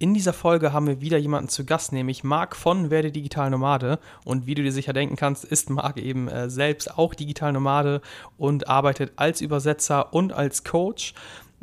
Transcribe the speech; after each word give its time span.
In 0.00 0.14
dieser 0.14 0.32
Folge 0.32 0.72
haben 0.72 0.86
wir 0.86 1.02
wieder 1.02 1.18
jemanden 1.18 1.50
zu 1.50 1.66
Gast, 1.66 1.92
nämlich 1.92 2.24
Marc 2.24 2.56
von 2.56 2.88
Werde 2.88 3.12
Digital 3.12 3.50
Nomade. 3.50 3.98
Und 4.24 4.46
wie 4.46 4.54
du 4.54 4.62
dir 4.62 4.72
sicher 4.72 4.94
denken 4.94 5.14
kannst, 5.14 5.44
ist 5.44 5.68
Marc 5.68 5.98
eben 5.98 6.26
äh, 6.26 6.48
selbst 6.48 6.96
auch 6.96 7.14
Digital 7.14 7.52
Nomade 7.52 8.00
und 8.38 8.66
arbeitet 8.66 9.12
als 9.16 9.42
Übersetzer 9.42 10.14
und 10.14 10.32
als 10.32 10.64
Coach. 10.64 11.12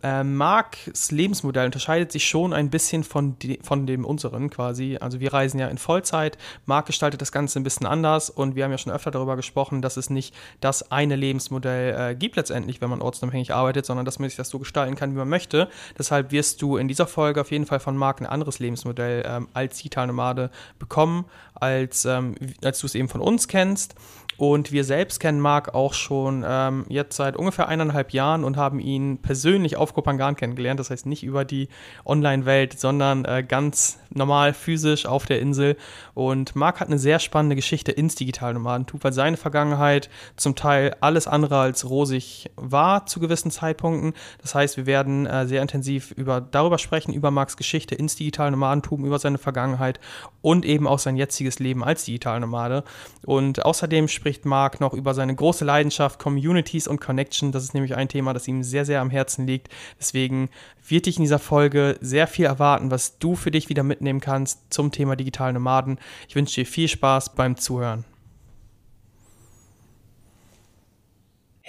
Äh, 0.04 0.24
Marks 0.24 1.12
Lebensmodell 1.12 1.66
unterscheidet 1.66 2.12
sich 2.12 2.28
schon 2.28 2.54
ein 2.54 2.70
bisschen 2.70 3.04
von, 3.04 3.38
de 3.40 3.60
von 3.64 3.88
dem 3.88 4.05
unseren 4.05 4.50
quasi. 4.50 4.98
Also 5.00 5.20
wir 5.20 5.34
reisen 5.34 5.60
ja 5.60 5.68
in 5.68 5.77
Vollzeit. 5.77 6.38
Mark 6.66 6.85
gestaltet 6.85 7.21
das 7.21 7.32
Ganze 7.32 7.60
ein 7.60 7.63
bisschen 7.63 7.88
anders 7.88 8.30
und 8.30 8.55
wir 8.55 8.63
haben 8.63 8.71
ja 8.71 8.77
schon 8.77 8.94
öfter 8.94 9.12
darüber 9.12 9.36
gesprochen, 9.36 9.82
dass 9.82 9.98
es 9.98 10.10
nicht 10.10 10.36
das 10.60 10.91
eine 10.91 11.16
Lebensmodell 11.16 12.12
äh, 12.12 12.16
gibt 12.16 12.36
letztendlich, 12.36 12.82
wenn 12.82 12.90
man 12.90 13.02
ortsunabhängig 13.02 13.54
arbeitet, 13.54 13.86
sondern 13.86 14.05
dass 14.05 14.20
man 14.20 14.30
sich 14.30 14.38
das 14.38 14.49
so 14.49 14.60
gestalten 14.60 14.96
kann, 14.96 15.13
wie 15.13 15.18
man 15.18 15.30
möchte. 15.30 15.70
Deshalb 15.98 16.32
wirst 16.32 16.62
du 16.62 16.77
in 16.77 16.88
dieser 16.88 17.08
Folge 17.08 17.41
auf 17.41 17.52
jeden 17.52 17.66
Fall 17.66 17.80
von 17.80 17.98
Mark 17.98 18.21
ein 18.21 18.27
anderes 18.27 18.60
Lebensmodell 18.60 19.24
ähm, 19.26 19.48
als 19.54 19.77
Digitalnomade 19.77 20.52
bekommen, 20.77 21.26
als, 21.55 22.05
ähm, 22.05 22.36
als 22.64 22.80
du 22.80 22.86
es 22.86 22.96
eben 22.96 23.10
von 23.10 23.21
uns 23.21 23.48
kennst. 23.48 23.96
Und 24.38 24.71
wir 24.71 24.84
selbst 24.84 25.20
kennen 25.20 25.41
Marc 25.41 25.74
auch 25.74 25.93
schon 25.93 26.46
ähm, 26.48 26.85
jetzt 26.90 27.18
seit 27.18 27.35
ungefähr 27.35 27.68
eineinhalb 27.68 28.13
Jahren 28.13 28.43
und 28.43 28.55
haben 28.55 28.80
ihn 28.80 29.18
persönlich 29.18 29.77
auf 29.77 29.96
Kopangan 29.96 30.35
kennengelernt. 30.35 30.80
Das 30.80 30.91
heißt 30.91 31.07
nicht 31.07 31.24
über 31.24 31.43
die 31.43 31.70
Online-Welt, 32.05 32.80
sondern 32.80 33.26
äh, 33.26 33.43
ganz 33.48 33.99
normal 34.10 34.54
physisch 34.54 35.08
auf 35.08 35.26
der 35.26 35.41
Insel. 35.41 35.76
Und 36.13 36.55
Marc 36.55 36.80
hat 36.80 36.88
eine 36.88 36.99
sehr 36.99 37.18
spannende 37.18 37.55
Geschichte 37.55 37.91
ins 37.91 38.13
Digitalnomadentum, 38.13 39.04
weil 39.04 39.13
seine 39.13 39.38
Vergangenheit 39.38 40.10
zum 40.35 40.55
Teil 40.55 40.96
alles 41.02 41.27
andere 41.27 41.58
als 41.58 41.90
rosig 41.90 42.52
war 42.55 43.08
zu 43.08 43.20
gewissen 43.20 43.49
Zeitpunkten. 43.49 44.13
Das 44.41 44.54
heißt, 44.54 44.77
wir 44.77 44.85
werden 44.85 45.26
äh, 45.26 45.48
sehr 45.48 45.63
intensiv 45.63 46.12
über, 46.12 46.41
darüber 46.41 46.77
sprechen, 46.77 47.12
über 47.12 47.32
Marcs 47.32 47.58
Geschichte 47.58 47.96
ins 47.96 48.15
Digitalnomadentum, 48.15 49.04
über 49.04 49.18
seine 49.18 49.40
Vergangenheit 49.40 49.99
und 50.43 50.63
eben 50.63 50.88
auch 50.88 50.99
sein 50.99 51.18
jetziges 51.18 51.58
Leben 51.58 51.84
als 51.84 52.05
Digitalnomade. 52.05 52.84
Und 53.26 53.65
außerdem 53.65 54.08
spricht 54.08 54.27
spricht 54.28 54.46
Marc 54.46 54.82
noch 54.82 54.94
über 54.94 55.14
seine 55.14 55.34
große 55.34 55.64
Leidenschaft 55.64 56.20
Communities 56.20 56.90
und 56.90 57.00
Connection. 57.00 57.54
Das 57.54 57.64
ist 57.64 57.74
nämlich 57.74 57.96
ein 57.96 58.10
Thema, 58.10 58.34
das 58.34 58.46
ihm 58.46 58.62
sehr, 58.62 58.84
sehr 58.84 59.00
am 59.00 59.10
Herzen 59.10 59.48
liegt. 59.48 59.70
Deswegen 59.98 60.50
wird 60.86 61.06
dich 61.06 61.16
in 61.16 61.24
dieser 61.24 61.40
Folge 61.40 61.98
sehr 62.02 62.28
viel 62.28 62.44
erwarten, 62.44 62.92
was 62.92 63.20
du 63.20 63.38
für 63.38 63.52
dich 63.52 63.70
wieder 63.70 63.84
mitnehmen 63.84 64.20
kannst 64.20 64.59
zum 64.70 64.92
Thema 64.92 65.16
digitale 65.16 65.53
Nomaden. 65.53 65.98
Ich 66.28 66.36
wünsche 66.36 66.56
dir 66.56 66.66
viel 66.66 66.90
Spaß 66.90 67.36
beim 67.36 67.56
Zuhören. 67.56 68.03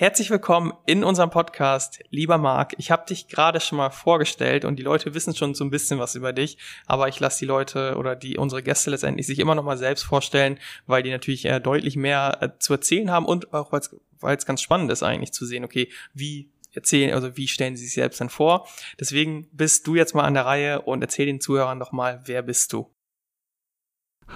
Herzlich 0.01 0.31
willkommen 0.31 0.75
in 0.87 1.03
unserem 1.03 1.31
Podcast, 1.31 1.99
lieber 2.11 2.39
Marc. 2.39 2.73
Ich 2.79 2.93
habe 2.93 3.05
dich 3.05 3.27
gerade 3.27 3.59
schon 3.59 3.79
mal 3.79 3.91
vorgestellt 3.91 4.65
und 4.65 4.77
die 4.77 4.85
Leute 4.85 5.13
wissen 5.13 5.35
schon 5.35 5.57
so 5.57 5.65
ein 5.65 5.71
bisschen 5.71 5.99
was 5.99 6.15
über 6.15 6.33
dich, 6.33 6.57
aber 6.87 7.09
ich 7.09 7.19
lasse 7.19 7.41
die 7.41 7.47
Leute 7.47 7.97
oder 7.97 8.15
die 8.15 8.37
unsere 8.37 8.63
Gäste 8.63 8.91
letztendlich 8.91 9.27
sich 9.27 9.41
immer 9.41 9.57
noch 9.57 9.65
mal 9.65 9.77
selbst 9.77 10.05
vorstellen, 10.05 10.61
weil 10.87 11.03
die 11.03 11.11
natürlich 11.11 11.47
äh, 11.47 11.59
deutlich 11.59 11.97
mehr 11.97 12.39
äh, 12.41 12.49
zu 12.61 12.75
erzählen 12.75 13.11
haben 13.11 13.27
und 13.27 13.53
auch 13.53 13.73
weil 13.73 14.37
es 14.37 14.47
ganz 14.47 14.63
spannend 14.63 14.93
ist 14.93 15.03
eigentlich 15.03 15.33
zu 15.33 15.45
sehen, 15.45 15.65
okay, 15.65 15.91
wie 16.15 16.53
erzählen, 16.71 17.13
also 17.13 17.37
wie 17.37 17.49
stellen 17.49 17.75
sie 17.75 17.83
sich 17.83 17.95
selbst 17.95 18.21
dann 18.21 18.31
vor. 18.31 18.69
Deswegen 19.01 19.49
bist 19.51 19.85
du 19.89 19.97
jetzt 19.97 20.15
mal 20.15 20.23
an 20.23 20.35
der 20.35 20.47
Reihe 20.47 20.83
und 20.83 21.03
erzähl 21.03 21.27
den 21.27 21.41
Zuhörern 21.41 21.81
doch 21.81 21.91
mal, 21.91 22.23
wer 22.25 22.43
bist 22.43 22.73
du? 22.73 22.89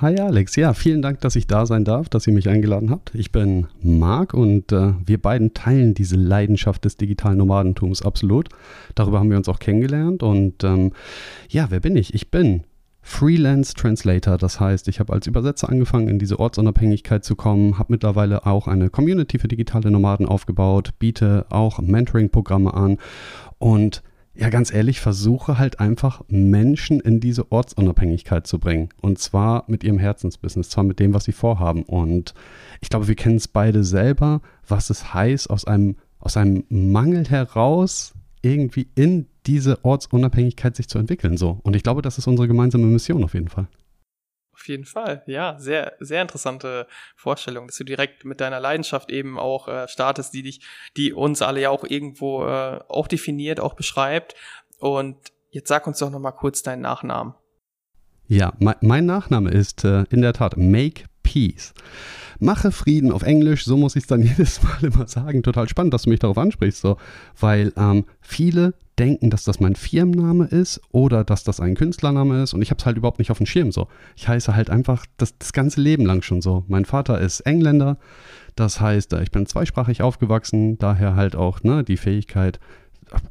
Hi 0.01 0.19
Alex, 0.19 0.57
ja, 0.57 0.73
vielen 0.73 1.03
Dank, 1.03 1.21
dass 1.21 1.37
ich 1.37 1.47
da 1.47 1.67
sein 1.67 1.85
darf, 1.85 2.09
dass 2.09 2.27
ihr 2.27 2.33
mich 2.33 2.49
eingeladen 2.49 2.91
habt. 2.91 3.15
Ich 3.15 3.31
bin 3.31 3.67
Marc 3.83 4.33
und 4.33 4.73
äh, 4.73 4.95
wir 5.05 5.21
beiden 5.21 5.53
teilen 5.53 5.93
diese 5.95 6.17
Leidenschaft 6.17 6.85
des 6.85 6.97
digitalen 6.97 7.39
Nomadentums 7.39 8.03
absolut. 8.03 8.49
Darüber 8.95 9.21
haben 9.21 9.31
wir 9.31 9.37
uns 9.37 9.49
auch 9.49 9.59
kennengelernt 9.59 10.23
und 10.23 10.65
ähm, 10.65 10.93
ja, 11.51 11.67
wer 11.69 11.81
bin 11.81 11.95
ich? 11.95 12.15
Ich 12.15 12.31
bin 12.31 12.65
Freelance 13.03 13.75
Translator, 13.75 14.39
das 14.39 14.59
heißt, 14.59 14.89
ich 14.89 14.99
habe 14.99 15.13
als 15.13 15.27
Übersetzer 15.27 15.69
angefangen, 15.69 16.09
in 16.09 16.19
diese 16.19 16.41
Ortsunabhängigkeit 16.41 17.23
zu 17.23 17.37
kommen, 17.37 17.79
habe 17.79 17.93
mittlerweile 17.93 18.47
auch 18.47 18.69
eine 18.69 18.91
Community 18.91 19.39
für 19.39 19.49
digitale 19.49 19.91
Nomaden 19.91 20.27
aufgebaut, 20.27 20.95
biete 20.99 21.47
auch 21.51 21.81
Mentoring-Programme 21.81 22.73
an 22.73 22.97
und 23.59 24.03
ja, 24.35 24.49
ganz 24.49 24.73
ehrlich, 24.73 25.01
versuche 25.01 25.59
halt 25.59 25.79
einfach 25.79 26.23
Menschen 26.29 27.01
in 27.01 27.21
diese 27.21 27.53
Ortsunabhängigkeit 27.53 28.47
zu 28.47 28.59
bringen. 28.59 28.89
Und 29.03 29.19
zwar 29.19 29.65
mit 29.67 29.85
ihrem 29.85 29.99
Herzensbusiness, 29.99 30.71
zwar 30.71 30.85
mit 30.85 31.01
dem, 31.01 31.13
was 31.13 31.25
sie 31.25 31.33
vorhaben. 31.33 31.83
Und 31.83 32.33
ich 32.81 32.89
glaube, 32.89 33.09
wir 33.09 33.15
kennen 33.15 33.37
es 33.37 33.47
beide 33.47 33.85
selber, 33.85 34.41
was 34.67 34.89
es 34.89 35.13
heißt, 35.13 35.51
aus 35.51 35.67
einem, 35.67 35.97
aus 36.19 36.39
einem 36.39 36.65
Mangel 36.71 37.29
heraus 37.29 38.15
irgendwie 38.41 38.89
in 38.95 39.27
diese 39.47 39.85
Ortsunabhängigkeit 39.85 40.77
sich 40.77 40.89
zu 40.89 40.99
entwickeln. 40.99 41.37
So. 41.37 41.61
Und 41.63 41.77
ich 41.77 41.83
glaube, 41.83 42.01
das 42.01 42.17
ist 42.17 42.27
unsere 42.27 42.49
gemeinsame 42.49 42.87
Mission 42.87 43.25
auf 43.25 43.35
jeden 43.35 43.49
Fall. 43.49 43.69
Auf 44.63 44.69
jeden 44.69 44.85
Fall, 44.85 45.25
ja, 45.27 45.59
sehr, 45.59 45.95
sehr 45.99 46.23
interessante 46.23 46.87
Vorstellung, 47.17 47.67
dass 47.67 47.79
du 47.79 47.83
direkt 47.83 48.25
mit 48.25 48.41
deiner 48.41 48.61
Leidenschaft 48.61 49.11
eben 49.11 49.37
auch 49.37 49.67
äh, 49.67 49.89
startest, 49.89 50.33
die 50.35 50.45
dich, 50.45 50.61
die 50.97 51.13
uns 51.13 51.43
alle 51.43 51.63
ja 51.63 51.71
auch 51.71 51.83
irgendwo 51.83 52.47
äh, 52.47 52.79
auch 52.87 53.09
definiert, 53.09 53.59
auch 53.59 53.75
beschreibt. 53.75 54.37
Und 54.79 55.17
jetzt 55.51 55.67
sag 55.67 55.89
uns 55.89 55.99
doch 55.99 56.11
nochmal 56.11 56.37
kurz 56.37 56.63
deinen 56.63 56.83
Nachnamen. 56.83 57.35
Ja, 58.29 58.53
mein, 58.61 58.77
mein 58.83 59.05
Nachname 59.05 59.51
ist 59.51 59.85
äh, 59.85 60.05
in 60.11 60.23
der 60.23 60.33
Tat 60.33 60.57
Make 60.57 61.07
Peace. 61.25 61.75
Mache 62.39 62.71
Frieden 62.71 63.11
auf 63.11 63.23
Englisch, 63.23 63.65
so 63.65 63.77
muss 63.77 63.97
ich 63.97 64.05
es 64.05 64.07
dann 64.07 64.23
jedes 64.23 64.63
Mal 64.63 64.85
immer 64.85 65.09
sagen. 65.09 65.43
Total 65.43 65.69
spannend, 65.69 65.93
dass 65.93 66.03
du 66.03 66.11
mich 66.11 66.21
darauf 66.21 66.39
ansprichst, 66.39 66.83
so, 66.83 66.99
weil 67.41 67.73
ähm, 67.77 68.05
viele 68.21 68.75
denken, 69.03 69.31
dass 69.31 69.43
das 69.43 69.59
mein 69.59 69.75
Firmenname 69.75 70.45
ist 70.45 70.81
oder 70.93 71.25
dass 71.25 71.43
das 71.43 71.59
ein 71.59 71.75
Künstlername 71.75 72.45
ist 72.45 72.55
und 72.55 72.63
ich 72.63 72.71
habe 72.71 72.79
es 72.79 72.87
halt 72.87 72.97
überhaupt 72.97 73.19
nicht 73.19 73.33
auf 73.33 73.39
dem 73.39 73.47
Schirm 73.47 73.73
so. 73.73 73.89
Ich 74.15 74.29
heiße 74.29 74.55
halt 74.55 74.71
einfach 74.71 75.07
das, 75.17 75.37
das 75.39 75.53
ganze 75.53 75.81
Leben 75.81 76.07
lang 76.07 76.23
schon 76.23 76.41
so. 76.41 76.63
Mein 76.69 76.85
Vater 76.85 77.21
ist 77.21 77.41
Engländer, 77.41 77.99
das 78.55 78.81
heißt, 78.81 79.15
ich 79.15 79.33
bin 79.33 79.47
zweisprachig 79.47 80.03
aufgewachsen, 80.03 80.79
daher 80.79 81.17
halt 81.17 81.35
auch 81.35 81.65
ne, 81.65 81.83
die 81.83 81.97
Fähigkeit, 81.97 82.61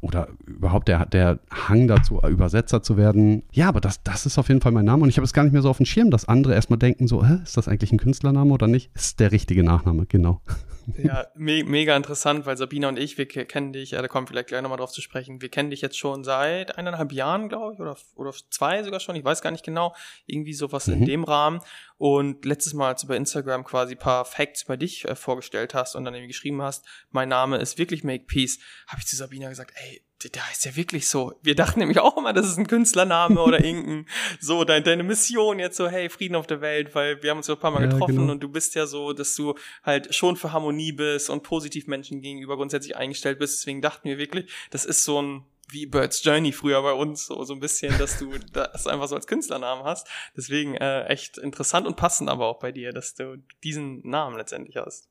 oder 0.00 0.28
überhaupt 0.46 0.88
der, 0.88 1.06
der 1.06 1.40
Hang 1.50 1.88
dazu, 1.88 2.20
Übersetzer 2.20 2.82
zu 2.82 2.96
werden. 2.96 3.42
Ja, 3.52 3.68
aber 3.68 3.80
das, 3.80 4.02
das 4.04 4.26
ist 4.26 4.38
auf 4.38 4.48
jeden 4.48 4.60
Fall 4.60 4.72
mein 4.72 4.84
Name 4.84 5.02
und 5.02 5.08
ich 5.08 5.16
habe 5.16 5.24
es 5.24 5.32
gar 5.32 5.42
nicht 5.42 5.54
mehr 5.54 5.62
so 5.62 5.70
auf 5.70 5.78
dem 5.78 5.86
Schirm, 5.86 6.10
dass 6.10 6.28
andere 6.28 6.54
erstmal 6.54 6.78
denken, 6.78 7.08
so, 7.08 7.26
Hä, 7.26 7.38
ist 7.42 7.56
das 7.56 7.66
eigentlich 7.66 7.92
ein 7.92 7.98
Künstlername 7.98 8.52
oder 8.52 8.68
nicht? 8.68 8.90
Ist 8.94 9.20
der 9.20 9.32
richtige 9.32 9.64
Nachname, 9.64 10.06
genau. 10.06 10.40
Ja, 11.02 11.26
me 11.34 11.64
mega 11.64 11.96
interessant, 11.96 12.46
weil 12.46 12.56
Sabina 12.56 12.88
und 12.88 12.98
ich, 12.98 13.18
wir 13.18 13.26
kennen 13.26 13.72
dich, 13.72 13.92
ja, 13.92 14.02
da 14.02 14.08
kommen 14.08 14.26
vielleicht 14.26 14.48
gleich 14.48 14.62
nochmal 14.62 14.78
drauf 14.78 14.92
zu 14.92 15.00
sprechen, 15.00 15.40
wir 15.40 15.48
kennen 15.48 15.70
dich 15.70 15.80
jetzt 15.80 15.98
schon 15.98 16.24
seit 16.24 16.78
eineinhalb 16.78 17.12
Jahren, 17.12 17.48
glaube 17.48 17.74
ich, 17.74 17.80
oder, 17.80 17.96
oder 18.14 18.32
zwei 18.50 18.82
sogar 18.82 19.00
schon, 19.00 19.16
ich 19.16 19.24
weiß 19.24 19.42
gar 19.42 19.50
nicht 19.50 19.64
genau, 19.64 19.94
irgendwie 20.26 20.54
sowas 20.54 20.86
mhm. 20.86 20.94
in 20.94 21.04
dem 21.06 21.24
Rahmen. 21.24 21.60
Und 21.98 22.44
letztes 22.44 22.74
Mal, 22.74 22.88
als 22.88 23.02
du 23.02 23.08
bei 23.08 23.16
Instagram 23.16 23.64
quasi 23.64 23.94
paar 23.94 24.24
Facts 24.24 24.64
bei 24.64 24.76
dich 24.76 25.04
äh, 25.04 25.14
vorgestellt 25.14 25.74
hast 25.74 25.94
und 25.94 26.04
dann 26.04 26.14
irgendwie 26.14 26.32
geschrieben 26.32 26.62
hast, 26.62 26.84
mein 27.10 27.28
Name 27.28 27.58
ist 27.58 27.78
wirklich 27.78 28.04
Make 28.04 28.24
Peace, 28.24 28.58
habe 28.88 29.00
ich 29.00 29.06
zu 29.06 29.16
Sabina 29.16 29.48
gesagt, 29.48 29.72
ey, 29.76 30.02
der 30.30 30.48
heißt 30.48 30.64
ja 30.64 30.76
wirklich 30.76 31.08
so. 31.08 31.34
Wir 31.42 31.54
dachten 31.54 31.80
nämlich 31.80 31.98
auch 31.98 32.16
immer, 32.16 32.32
das 32.32 32.46
ist 32.46 32.58
ein 32.58 32.66
Künstlername 32.66 33.40
oder 33.40 33.64
irgendein, 33.64 34.06
so 34.40 34.64
dein, 34.64 34.84
deine 34.84 35.02
Mission 35.02 35.58
jetzt 35.58 35.76
so, 35.76 35.88
hey, 35.88 36.08
Frieden 36.08 36.36
auf 36.36 36.46
der 36.46 36.60
Welt, 36.60 36.94
weil 36.94 37.22
wir 37.22 37.30
haben 37.30 37.38
uns 37.38 37.46
so 37.46 37.54
ein 37.54 37.58
paar 37.58 37.70
Mal 37.70 37.82
ja, 37.82 37.88
getroffen 37.90 38.16
genau. 38.16 38.32
und 38.32 38.42
du 38.42 38.48
bist 38.48 38.74
ja 38.74 38.86
so, 38.86 39.12
dass 39.12 39.34
du 39.34 39.54
halt 39.82 40.14
schon 40.14 40.36
für 40.36 40.52
Harmonie 40.52 40.92
bist 40.92 41.30
und 41.30 41.42
positiv 41.42 41.86
Menschen 41.86 42.20
gegenüber 42.20 42.56
grundsätzlich 42.56 42.96
eingestellt 42.96 43.38
bist. 43.38 43.60
Deswegen 43.60 43.82
dachten 43.82 44.08
wir 44.08 44.18
wirklich, 44.18 44.50
das 44.70 44.84
ist 44.84 45.04
so 45.04 45.20
ein, 45.20 45.44
wie 45.68 45.86
Bird's 45.86 46.22
Journey 46.22 46.52
früher 46.52 46.82
bei 46.82 46.92
uns, 46.92 47.26
so, 47.26 47.44
so 47.44 47.54
ein 47.54 47.60
bisschen, 47.60 47.96
dass 47.98 48.18
du 48.18 48.32
das 48.52 48.86
einfach 48.86 49.08
so 49.08 49.16
als 49.16 49.26
Künstlernamen 49.26 49.84
hast. 49.84 50.06
Deswegen 50.36 50.74
äh, 50.74 51.04
echt 51.06 51.38
interessant 51.38 51.86
und 51.86 51.96
passend 51.96 52.28
aber 52.28 52.46
auch 52.46 52.58
bei 52.58 52.72
dir, 52.72 52.92
dass 52.92 53.14
du 53.14 53.42
diesen 53.64 54.06
Namen 54.08 54.36
letztendlich 54.36 54.76
hast. 54.76 55.08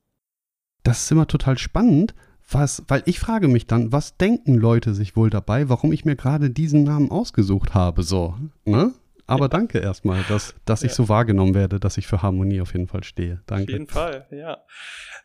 Das 0.84 1.04
ist 1.04 1.12
immer 1.12 1.28
total 1.28 1.58
spannend, 1.58 2.16
was, 2.54 2.84
weil 2.88 3.04
ich 3.06 3.20
frage 3.20 3.48
mich 3.48 3.68
dann, 3.68 3.92
was 3.92 4.18
denken 4.18 4.56
Leute 4.56 4.94
sich 4.94 5.16
wohl 5.16 5.30
dabei, 5.30 5.70
warum 5.70 5.92
ich 5.92 6.06
mir 6.06 6.16
gerade 6.16 6.50
diesen 6.50 6.84
Namen 6.84 7.12
ausgesucht 7.12 7.74
habe, 7.74 8.04
so, 8.04 8.36
ne? 8.66 8.94
Aber 9.28 9.46
ja. 9.46 9.50
danke 9.50 9.80
erstmal, 9.80 10.24
dass, 10.24 10.56
dass 10.66 10.82
ja. 10.82 10.88
ich 10.88 10.94
so 10.94 11.08
wahrgenommen 11.08 11.54
werde, 11.54 11.80
dass 11.80 11.98
ich 11.98 12.06
für 12.06 12.22
Harmonie 12.22 12.60
auf 12.60 12.74
jeden 12.74 12.88
Fall 12.88 13.06
stehe. 13.06 13.42
Danke. 13.46 13.64
Auf 13.64 13.70
jeden 13.70 13.88
Fall, 13.88 14.28
ja. 14.32 14.58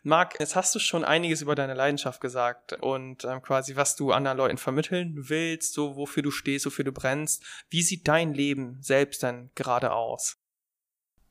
Marc, 0.05 0.39
jetzt 0.39 0.55
hast 0.55 0.73
du 0.77 0.79
schon 0.79 1.05
einiges 1.05 1.43
über 1.43 1.57
deine 1.57 1.75
Leidenschaft 1.75 2.21
gesagt 2.21 2.75
und 2.81 3.25
ähm, 3.25 3.43
quasi, 3.43 3.75
was 3.75 3.97
du 3.97 4.13
anderen 4.13 4.39
Leuten 4.39 4.59
vermitteln 4.59 5.15
willst, 5.29 5.75
so 5.75 5.97
wofür 5.97 6.23
du 6.23 6.31
stehst, 6.31 6.67
wofür 6.67 6.85
du 6.85 6.93
brennst. 6.93 7.43
Wie 7.69 7.83
sieht 7.83 8.07
dein 8.07 8.33
Leben 8.33 8.79
selbst 8.81 9.25
denn 9.25 9.51
gerade 9.57 9.93
aus? 9.93 10.37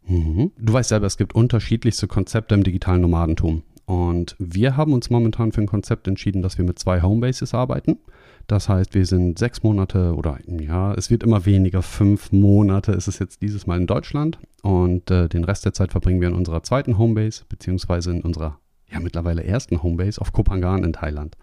Mhm. 0.01 0.51
Du 0.57 0.73
weißt 0.73 0.89
selber, 0.89 1.07
es 1.07 1.15
gibt 1.15 1.33
unterschiedlichste 1.33 2.07
Konzepte 2.07 2.55
im 2.55 2.63
digitalen 2.63 3.01
Nomadentum. 3.01 3.63
Und 3.85 4.35
wir 4.39 4.77
haben 4.77 4.93
uns 4.93 5.09
momentan 5.09 5.51
für 5.51 5.61
ein 5.61 5.67
Konzept 5.67 6.07
entschieden, 6.07 6.41
dass 6.41 6.57
wir 6.57 6.65
mit 6.65 6.79
zwei 6.79 7.01
Homebases 7.01 7.53
arbeiten. 7.53 7.99
Das 8.47 8.69
heißt, 8.69 8.93
wir 8.93 9.05
sind 9.05 9.39
sechs 9.39 9.63
Monate 9.63 10.13
oder 10.15 10.39
ja, 10.45 10.93
es 10.93 11.09
wird 11.09 11.23
immer 11.23 11.45
weniger, 11.45 11.81
fünf 11.81 12.31
Monate 12.31 12.91
ist 12.91 13.07
es 13.07 13.19
jetzt 13.19 13.41
dieses 13.41 13.65
Mal 13.65 13.79
in 13.79 13.87
Deutschland 13.87 14.37
und 14.61 15.09
äh, 15.09 15.27
den 15.27 15.43
Rest 15.43 15.65
der 15.65 15.73
Zeit 15.73 15.91
verbringen 15.91 16.21
wir 16.21 16.27
in 16.27 16.35
unserer 16.35 16.61
zweiten 16.61 16.97
Homebase, 16.97 17.43
beziehungsweise 17.49 18.11
in 18.11 18.21
unserer 18.21 18.59
ja 18.87 18.99
mittlerweile 18.99 19.43
ersten 19.43 19.81
Homebase 19.81 20.21
auf 20.21 20.31
Kopangan 20.31 20.83
in 20.83 20.93
Thailand. 20.93 21.37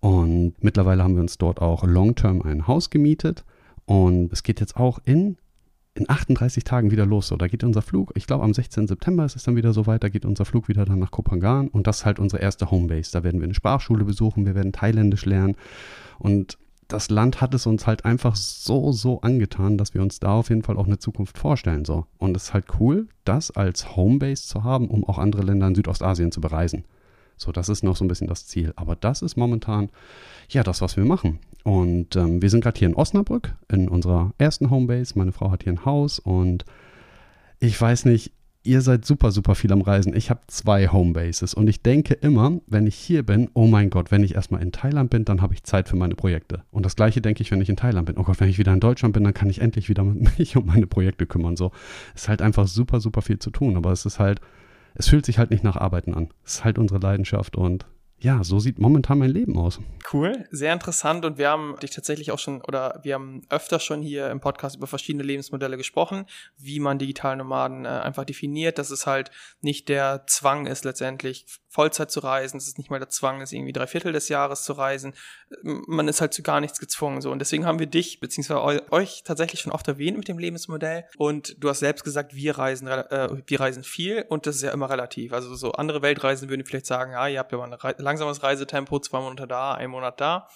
Und 0.00 0.54
mittlerweile 0.60 1.02
haben 1.02 1.14
wir 1.14 1.22
uns 1.22 1.36
dort 1.36 1.60
auch 1.60 1.84
long-term 1.84 2.42
ein 2.42 2.66
Haus 2.66 2.88
gemietet 2.88 3.44
und 3.84 4.32
es 4.32 4.42
geht 4.42 4.60
jetzt 4.60 4.76
auch 4.76 4.98
in 5.04 5.36
in 5.96 6.08
38 6.08 6.64
Tagen 6.64 6.90
wieder 6.90 7.06
los. 7.06 7.28
So, 7.28 7.36
da 7.36 7.48
geht 7.48 7.64
unser 7.64 7.82
Flug, 7.82 8.12
ich 8.14 8.26
glaube 8.26 8.44
am 8.44 8.54
16. 8.54 8.86
September 8.86 9.24
ist 9.24 9.36
es 9.36 9.44
dann 9.44 9.56
wieder 9.56 9.72
so 9.72 9.86
weit, 9.86 10.04
da 10.04 10.08
geht 10.08 10.24
unser 10.24 10.44
Flug 10.44 10.68
wieder 10.68 10.84
dann 10.84 10.98
nach 10.98 11.10
Kopangan 11.10 11.68
und 11.68 11.86
das 11.86 11.98
ist 11.98 12.04
halt 12.04 12.18
unsere 12.18 12.42
erste 12.42 12.70
Homebase. 12.70 13.12
Da 13.12 13.24
werden 13.24 13.40
wir 13.40 13.44
eine 13.44 13.54
Sprachschule 13.54 14.04
besuchen, 14.04 14.46
wir 14.46 14.54
werden 14.54 14.72
Thailändisch 14.72 15.24
lernen 15.24 15.56
und 16.18 16.58
das 16.88 17.10
Land 17.10 17.40
hat 17.40 17.52
es 17.54 17.66
uns 17.66 17.86
halt 17.86 18.04
einfach 18.04 18.36
so, 18.36 18.92
so 18.92 19.20
angetan, 19.20 19.76
dass 19.76 19.94
wir 19.94 20.02
uns 20.02 20.20
da 20.20 20.34
auf 20.34 20.50
jeden 20.50 20.62
Fall 20.62 20.76
auch 20.76 20.86
eine 20.86 20.98
Zukunft 20.98 21.36
vorstellen. 21.36 21.84
So. 21.84 22.06
Und 22.18 22.36
es 22.36 22.44
ist 22.44 22.54
halt 22.54 22.66
cool, 22.78 23.08
das 23.24 23.50
als 23.50 23.96
Homebase 23.96 24.46
zu 24.46 24.62
haben, 24.62 24.88
um 24.88 25.04
auch 25.04 25.18
andere 25.18 25.42
Länder 25.42 25.66
in 25.66 25.74
Südostasien 25.74 26.30
zu 26.30 26.40
bereisen. 26.40 26.84
So, 27.36 27.52
das 27.52 27.68
ist 27.68 27.82
noch 27.82 27.96
so 27.96 28.04
ein 28.04 28.08
bisschen 28.08 28.28
das 28.28 28.46
Ziel. 28.46 28.72
Aber 28.76 28.94
das 28.94 29.22
ist 29.22 29.36
momentan 29.36 29.90
ja 30.48 30.62
das, 30.62 30.80
was 30.80 30.96
wir 30.96 31.04
machen. 31.04 31.40
Und 31.66 32.14
ähm, 32.14 32.40
wir 32.40 32.48
sind 32.48 32.60
gerade 32.60 32.78
hier 32.78 32.86
in 32.86 32.94
Osnabrück 32.94 33.56
in 33.68 33.88
unserer 33.88 34.32
ersten 34.38 34.70
Homebase. 34.70 35.18
Meine 35.18 35.32
Frau 35.32 35.50
hat 35.50 35.64
hier 35.64 35.72
ein 35.72 35.84
Haus 35.84 36.20
und 36.20 36.64
ich 37.58 37.80
weiß 37.80 38.04
nicht, 38.04 38.30
ihr 38.62 38.82
seid 38.82 39.04
super, 39.04 39.32
super 39.32 39.56
viel 39.56 39.72
am 39.72 39.80
Reisen. 39.80 40.14
Ich 40.14 40.30
habe 40.30 40.42
zwei 40.46 40.86
Homebases 40.86 41.54
und 41.54 41.66
ich 41.66 41.82
denke 41.82 42.14
immer, 42.14 42.60
wenn 42.68 42.86
ich 42.86 42.94
hier 42.94 43.24
bin, 43.24 43.50
oh 43.52 43.66
mein 43.66 43.90
Gott, 43.90 44.12
wenn 44.12 44.22
ich 44.22 44.36
erstmal 44.36 44.62
in 44.62 44.70
Thailand 44.70 45.10
bin, 45.10 45.24
dann 45.24 45.42
habe 45.42 45.54
ich 45.54 45.64
Zeit 45.64 45.88
für 45.88 45.96
meine 45.96 46.14
Projekte. 46.14 46.62
Und 46.70 46.86
das 46.86 46.94
gleiche 46.94 47.20
denke 47.20 47.42
ich, 47.42 47.50
wenn 47.50 47.60
ich 47.60 47.68
in 47.68 47.74
Thailand 47.74 48.06
bin. 48.06 48.16
Oh 48.16 48.22
Gott, 48.22 48.38
wenn 48.38 48.48
ich 48.48 48.58
wieder 48.58 48.72
in 48.72 48.78
Deutschland 48.78 49.14
bin, 49.14 49.24
dann 49.24 49.34
kann 49.34 49.50
ich 49.50 49.60
endlich 49.60 49.88
wieder 49.88 50.04
mich 50.38 50.56
um 50.56 50.66
meine 50.66 50.86
Projekte 50.86 51.26
kümmern. 51.26 51.56
So, 51.56 51.72
es 52.14 52.22
ist 52.22 52.28
halt 52.28 52.42
einfach 52.42 52.68
super, 52.68 53.00
super 53.00 53.22
viel 53.22 53.40
zu 53.40 53.50
tun. 53.50 53.76
Aber 53.76 53.90
es 53.90 54.06
ist 54.06 54.20
halt, 54.20 54.40
es 54.94 55.08
fühlt 55.08 55.26
sich 55.26 55.38
halt 55.38 55.50
nicht 55.50 55.64
nach 55.64 55.76
Arbeiten 55.76 56.14
an. 56.14 56.28
Es 56.44 56.58
ist 56.58 56.64
halt 56.64 56.78
unsere 56.78 57.00
Leidenschaft 57.00 57.56
und 57.56 57.86
ja, 58.18 58.42
so 58.42 58.58
sieht 58.58 58.78
momentan 58.78 59.18
mein 59.18 59.30
Leben 59.30 59.58
aus. 59.58 59.78
Cool, 60.12 60.46
sehr 60.50 60.72
interessant 60.72 61.24
und 61.24 61.36
wir 61.36 61.50
haben 61.50 61.76
dich 61.82 61.90
tatsächlich 61.90 62.30
auch 62.32 62.38
schon 62.38 62.62
oder 62.62 63.00
wir 63.02 63.14
haben 63.14 63.42
öfter 63.50 63.78
schon 63.78 64.00
hier 64.00 64.30
im 64.30 64.40
Podcast 64.40 64.76
über 64.76 64.86
verschiedene 64.86 65.22
Lebensmodelle 65.22 65.76
gesprochen, 65.76 66.24
wie 66.56 66.80
man 66.80 66.98
digitale 66.98 67.36
Nomaden 67.36 67.84
äh, 67.84 67.88
einfach 67.88 68.24
definiert, 68.24 68.78
dass 68.78 68.90
es 68.90 69.06
halt 69.06 69.30
nicht 69.60 69.88
der 69.90 70.24
Zwang 70.26 70.66
ist 70.66 70.84
letztendlich 70.84 71.46
Vollzeit 71.76 72.10
zu 72.10 72.20
reisen, 72.20 72.56
es 72.56 72.78
nicht 72.78 72.90
mal 72.90 72.98
der 72.98 73.10
Zwang 73.10 73.42
ist 73.42 73.52
irgendwie 73.52 73.74
drei 73.74 73.86
Viertel 73.86 74.14
des 74.14 74.30
Jahres 74.30 74.64
zu 74.64 74.72
reisen, 74.72 75.12
man 75.62 76.08
ist 76.08 76.22
halt 76.22 76.32
zu 76.32 76.42
gar 76.42 76.62
nichts 76.62 76.78
gezwungen 76.78 77.20
so 77.20 77.30
und 77.30 77.38
deswegen 77.38 77.66
haben 77.66 77.78
wir 77.78 77.86
dich 77.86 78.18
beziehungsweise 78.18 78.90
euch 78.90 79.22
tatsächlich 79.24 79.60
schon 79.60 79.72
oft 79.72 79.86
erwähnt 79.86 80.16
mit 80.16 80.26
dem 80.26 80.38
Lebensmodell 80.38 81.04
und 81.18 81.62
du 81.62 81.68
hast 81.68 81.80
selbst 81.80 82.02
gesagt, 82.02 82.34
wir 82.34 82.56
reisen 82.56 82.88
äh, 82.88 83.28
wir 83.46 83.60
reisen 83.60 83.84
viel 83.84 84.24
und 84.30 84.46
das 84.46 84.56
ist 84.56 84.62
ja 84.62 84.72
immer 84.72 84.88
relativ, 84.88 85.34
also 85.34 85.54
so 85.54 85.72
andere 85.72 86.00
Weltreisen 86.00 86.48
würden 86.48 86.64
vielleicht 86.64 86.86
sagen, 86.86 87.12
ja, 87.12 87.28
ihr 87.28 87.38
habt 87.38 87.52
ja 87.52 87.58
mal 87.58 87.70
eine 87.70 87.94
langsames 87.98 88.42
Reisetempo, 88.42 88.98
zwei 89.00 89.20
Monate 89.20 89.46
da, 89.46 89.74
ein 89.74 89.90
Monat 89.90 90.18
da. 90.18 90.48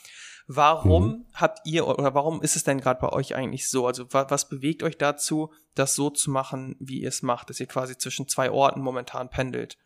Warum 0.53 1.07
mhm. 1.07 1.27
habt 1.35 1.61
ihr 1.65 1.87
oder 1.87 2.13
warum 2.15 2.43
ist 2.43 2.57
es 2.57 2.65
denn 2.65 2.81
gerade 2.81 3.01
bei 3.01 3.11
euch 3.11 3.37
eigentlich 3.37 3.69
so? 3.69 3.87
Also 3.87 4.07
was, 4.11 4.31
was 4.31 4.49
bewegt 4.49 4.83
euch 4.83 4.99
dazu, 4.99 5.53
das 5.77 5.95
so 5.95 6.11
zu 6.11 6.31
machen, 6.31 6.75
wie 6.81 7.03
ihr 7.03 7.09
es 7.09 7.23
macht, 7.23 7.51
dass 7.51 7.61
ihr 7.61 7.67
quasi 7.67 7.97
zwischen 7.97 8.27
zwei 8.27 8.51
Orten 8.51 8.81
momentan 8.81 9.31
pendelt? 9.31 9.79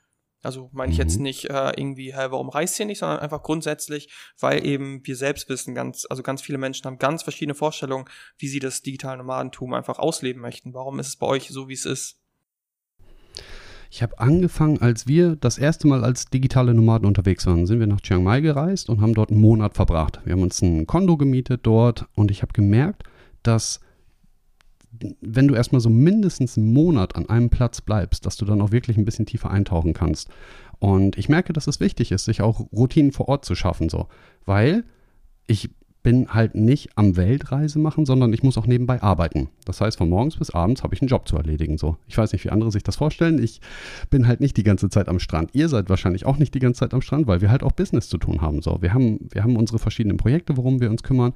Also 0.44 0.70
meine 0.72 0.92
ich 0.92 0.98
jetzt 0.98 1.16
mhm. 1.16 1.22
nicht 1.22 1.50
äh, 1.50 1.72
irgendwie, 1.76 2.14
hä, 2.14 2.26
warum 2.30 2.48
reist 2.48 2.78
ihr 2.78 2.86
nicht, 2.86 2.98
sondern 2.98 3.18
einfach 3.18 3.42
grundsätzlich, 3.42 4.10
weil 4.38 4.64
eben 4.64 5.00
wir 5.04 5.16
selbst 5.16 5.48
wissen, 5.48 5.74
ganz, 5.74 6.06
also 6.08 6.22
ganz 6.22 6.42
viele 6.42 6.58
Menschen 6.58 6.84
haben 6.86 6.98
ganz 6.98 7.22
verschiedene 7.22 7.54
Vorstellungen, 7.54 8.06
wie 8.38 8.48
sie 8.48 8.58
das 8.58 8.82
digitale 8.82 9.18
Nomadentum 9.18 9.74
einfach 9.74 9.98
ausleben 9.98 10.42
möchten. 10.42 10.74
Warum 10.74 10.98
ist 10.98 11.08
es 11.08 11.16
bei 11.16 11.26
euch 11.26 11.48
so, 11.48 11.68
wie 11.68 11.74
es 11.74 11.86
ist? 11.86 12.20
Ich 13.90 14.02
habe 14.02 14.18
angefangen, 14.18 14.80
als 14.80 15.06
wir 15.06 15.36
das 15.36 15.56
erste 15.56 15.86
Mal 15.86 16.02
als 16.02 16.26
digitale 16.26 16.74
Nomaden 16.74 17.06
unterwegs 17.06 17.46
waren, 17.46 17.64
sind 17.64 17.78
wir 17.78 17.86
nach 17.86 18.00
Chiang 18.00 18.24
Mai 18.24 18.40
gereist 18.40 18.88
und 18.88 19.00
haben 19.00 19.14
dort 19.14 19.30
einen 19.30 19.40
Monat 19.40 19.74
verbracht. 19.74 20.20
Wir 20.24 20.32
haben 20.32 20.42
uns 20.42 20.60
ein 20.62 20.88
Kondo 20.88 21.16
gemietet 21.16 21.60
dort 21.62 22.06
und 22.16 22.32
ich 22.32 22.42
habe 22.42 22.52
gemerkt, 22.52 23.04
dass 23.44 23.78
wenn 25.20 25.48
du 25.48 25.54
erstmal 25.54 25.80
so 25.80 25.90
mindestens 25.90 26.56
einen 26.56 26.72
Monat 26.72 27.16
an 27.16 27.28
einem 27.28 27.50
Platz 27.50 27.80
bleibst, 27.80 28.26
dass 28.26 28.36
du 28.36 28.44
dann 28.44 28.60
auch 28.60 28.72
wirklich 28.72 28.96
ein 28.96 29.04
bisschen 29.04 29.26
tiefer 29.26 29.50
eintauchen 29.50 29.92
kannst. 29.92 30.28
Und 30.78 31.16
ich 31.18 31.28
merke, 31.28 31.52
dass 31.52 31.66
es 31.66 31.80
wichtig 31.80 32.12
ist, 32.12 32.24
sich 32.24 32.42
auch 32.42 32.60
Routinen 32.72 33.12
vor 33.12 33.28
Ort 33.28 33.44
zu 33.44 33.54
schaffen, 33.54 33.88
so. 33.88 34.08
Weil 34.44 34.84
ich 35.46 35.70
bin 36.04 36.28
halt 36.34 36.54
nicht 36.54 36.90
am 36.96 37.16
Weltreise 37.16 37.78
machen, 37.78 38.04
sondern 38.04 38.32
ich 38.34 38.42
muss 38.42 38.58
auch 38.58 38.66
nebenbei 38.66 39.02
arbeiten. 39.02 39.48
Das 39.64 39.80
heißt, 39.80 39.96
von 39.96 40.10
morgens 40.10 40.36
bis 40.36 40.50
abends 40.50 40.82
habe 40.82 40.94
ich 40.94 41.00
einen 41.00 41.08
Job 41.08 41.26
zu 41.26 41.36
erledigen. 41.36 41.78
So, 41.78 41.96
ich 42.06 42.18
weiß 42.18 42.32
nicht, 42.32 42.44
wie 42.44 42.50
andere 42.50 42.70
sich 42.70 42.82
das 42.82 42.96
vorstellen. 42.96 43.42
Ich 43.42 43.62
bin 44.10 44.28
halt 44.28 44.40
nicht 44.40 44.58
die 44.58 44.64
ganze 44.64 44.90
Zeit 44.90 45.08
am 45.08 45.18
Strand. 45.18 45.50
Ihr 45.54 45.70
seid 45.70 45.88
wahrscheinlich 45.88 46.26
auch 46.26 46.36
nicht 46.36 46.54
die 46.54 46.58
ganze 46.58 46.80
Zeit 46.80 46.92
am 46.92 47.00
Strand, 47.00 47.26
weil 47.26 47.40
wir 47.40 47.50
halt 47.50 47.62
auch 47.62 47.72
Business 47.72 48.10
zu 48.10 48.18
tun 48.18 48.42
haben. 48.42 48.60
So, 48.60 48.82
wir 48.82 48.92
haben, 48.92 49.18
wir 49.32 49.42
haben 49.42 49.56
unsere 49.56 49.78
verschiedenen 49.78 50.18
Projekte, 50.18 50.58
worum 50.58 50.78
wir 50.78 50.90
uns 50.90 51.02
kümmern. 51.02 51.32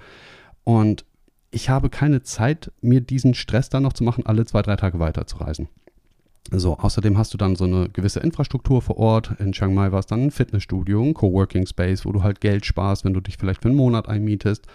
Und 0.65 1.07
ich 1.51 1.71
habe 1.71 1.91
keine 1.91 2.23
Zeit, 2.23 2.73
mir 2.81 3.01
diesen 3.01 3.35
Stress 3.35 3.69
dann 3.69 3.83
noch 3.83 3.93
zu 3.93 4.05
machen, 4.05 4.27
alle 4.27 4.45
zwei, 4.45 4.63
drei 4.63 4.77
Tage 4.77 4.99
weiterzureisen. 4.99 5.69
So, 6.51 6.79
außerdem 6.79 7.19
hast 7.19 7.35
du 7.35 7.39
dann 7.39 7.57
so 7.57 7.65
eine 7.65 7.91
gewisse 7.91 8.21
Infrastruktur 8.21 8.81
vor 8.81 8.97
Ort. 8.97 9.33
In 9.39 9.53
Chiang 9.53 9.75
Mai 9.75 9.93
war 9.93 9.99
es 9.99 10.07
dann 10.07 10.25
ein 10.25 10.31
Fitnessstudio, 10.31 11.03
ein 11.03 11.13
Coworking 11.13 11.67
Space, 11.67 12.07
wo 12.07 12.13
du 12.13 12.23
halt 12.23 12.41
Geld 12.41 12.65
sparst, 12.65 13.05
wenn 13.05 13.13
du 13.13 13.21
dich 13.21 13.37
vielleicht 13.37 13.63
für 13.63 13.69
einen 13.69 13.77
Monat 13.77 14.09
einmietest. 14.09 14.67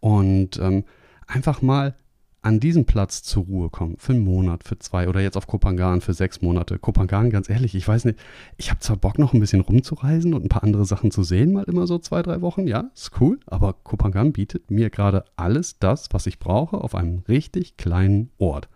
Und 0.00 0.58
ähm, 0.58 0.84
einfach 1.28 1.62
mal 1.62 1.94
an 2.42 2.58
diesem 2.58 2.84
Platz 2.84 3.22
zur 3.22 3.44
Ruhe 3.44 3.70
kommen. 3.70 3.96
Für 3.98 4.12
einen 4.12 4.24
Monat, 4.24 4.64
für 4.64 4.76
zwei 4.78 5.08
oder 5.08 5.20
jetzt 5.20 5.36
auf 5.36 5.46
Kopangan 5.46 6.00
für 6.00 6.12
sechs 6.12 6.42
Monate. 6.42 6.78
Kopangan, 6.78 7.30
ganz 7.30 7.48
ehrlich, 7.48 7.76
ich 7.76 7.86
weiß 7.86 8.04
nicht, 8.04 8.18
ich 8.56 8.70
habe 8.70 8.80
zwar 8.80 8.96
Bock 8.96 9.18
noch 9.18 9.32
ein 9.32 9.40
bisschen 9.40 9.60
rumzureisen 9.60 10.34
und 10.34 10.44
ein 10.44 10.48
paar 10.48 10.64
andere 10.64 10.84
Sachen 10.84 11.12
zu 11.12 11.22
sehen, 11.22 11.52
mal 11.52 11.62
immer 11.64 11.86
so 11.86 11.98
zwei, 11.98 12.20
drei 12.20 12.40
Wochen, 12.40 12.66
ja, 12.66 12.90
ist 12.94 13.12
cool, 13.20 13.38
aber 13.46 13.74
Kopangan 13.84 14.32
bietet 14.32 14.72
mir 14.72 14.90
gerade 14.90 15.24
alles 15.36 15.78
das, 15.78 16.08
was 16.10 16.26
ich 16.26 16.40
brauche, 16.40 16.78
auf 16.78 16.96
einem 16.96 17.20
richtig 17.28 17.76
kleinen 17.76 18.30
Ort. 18.38 18.68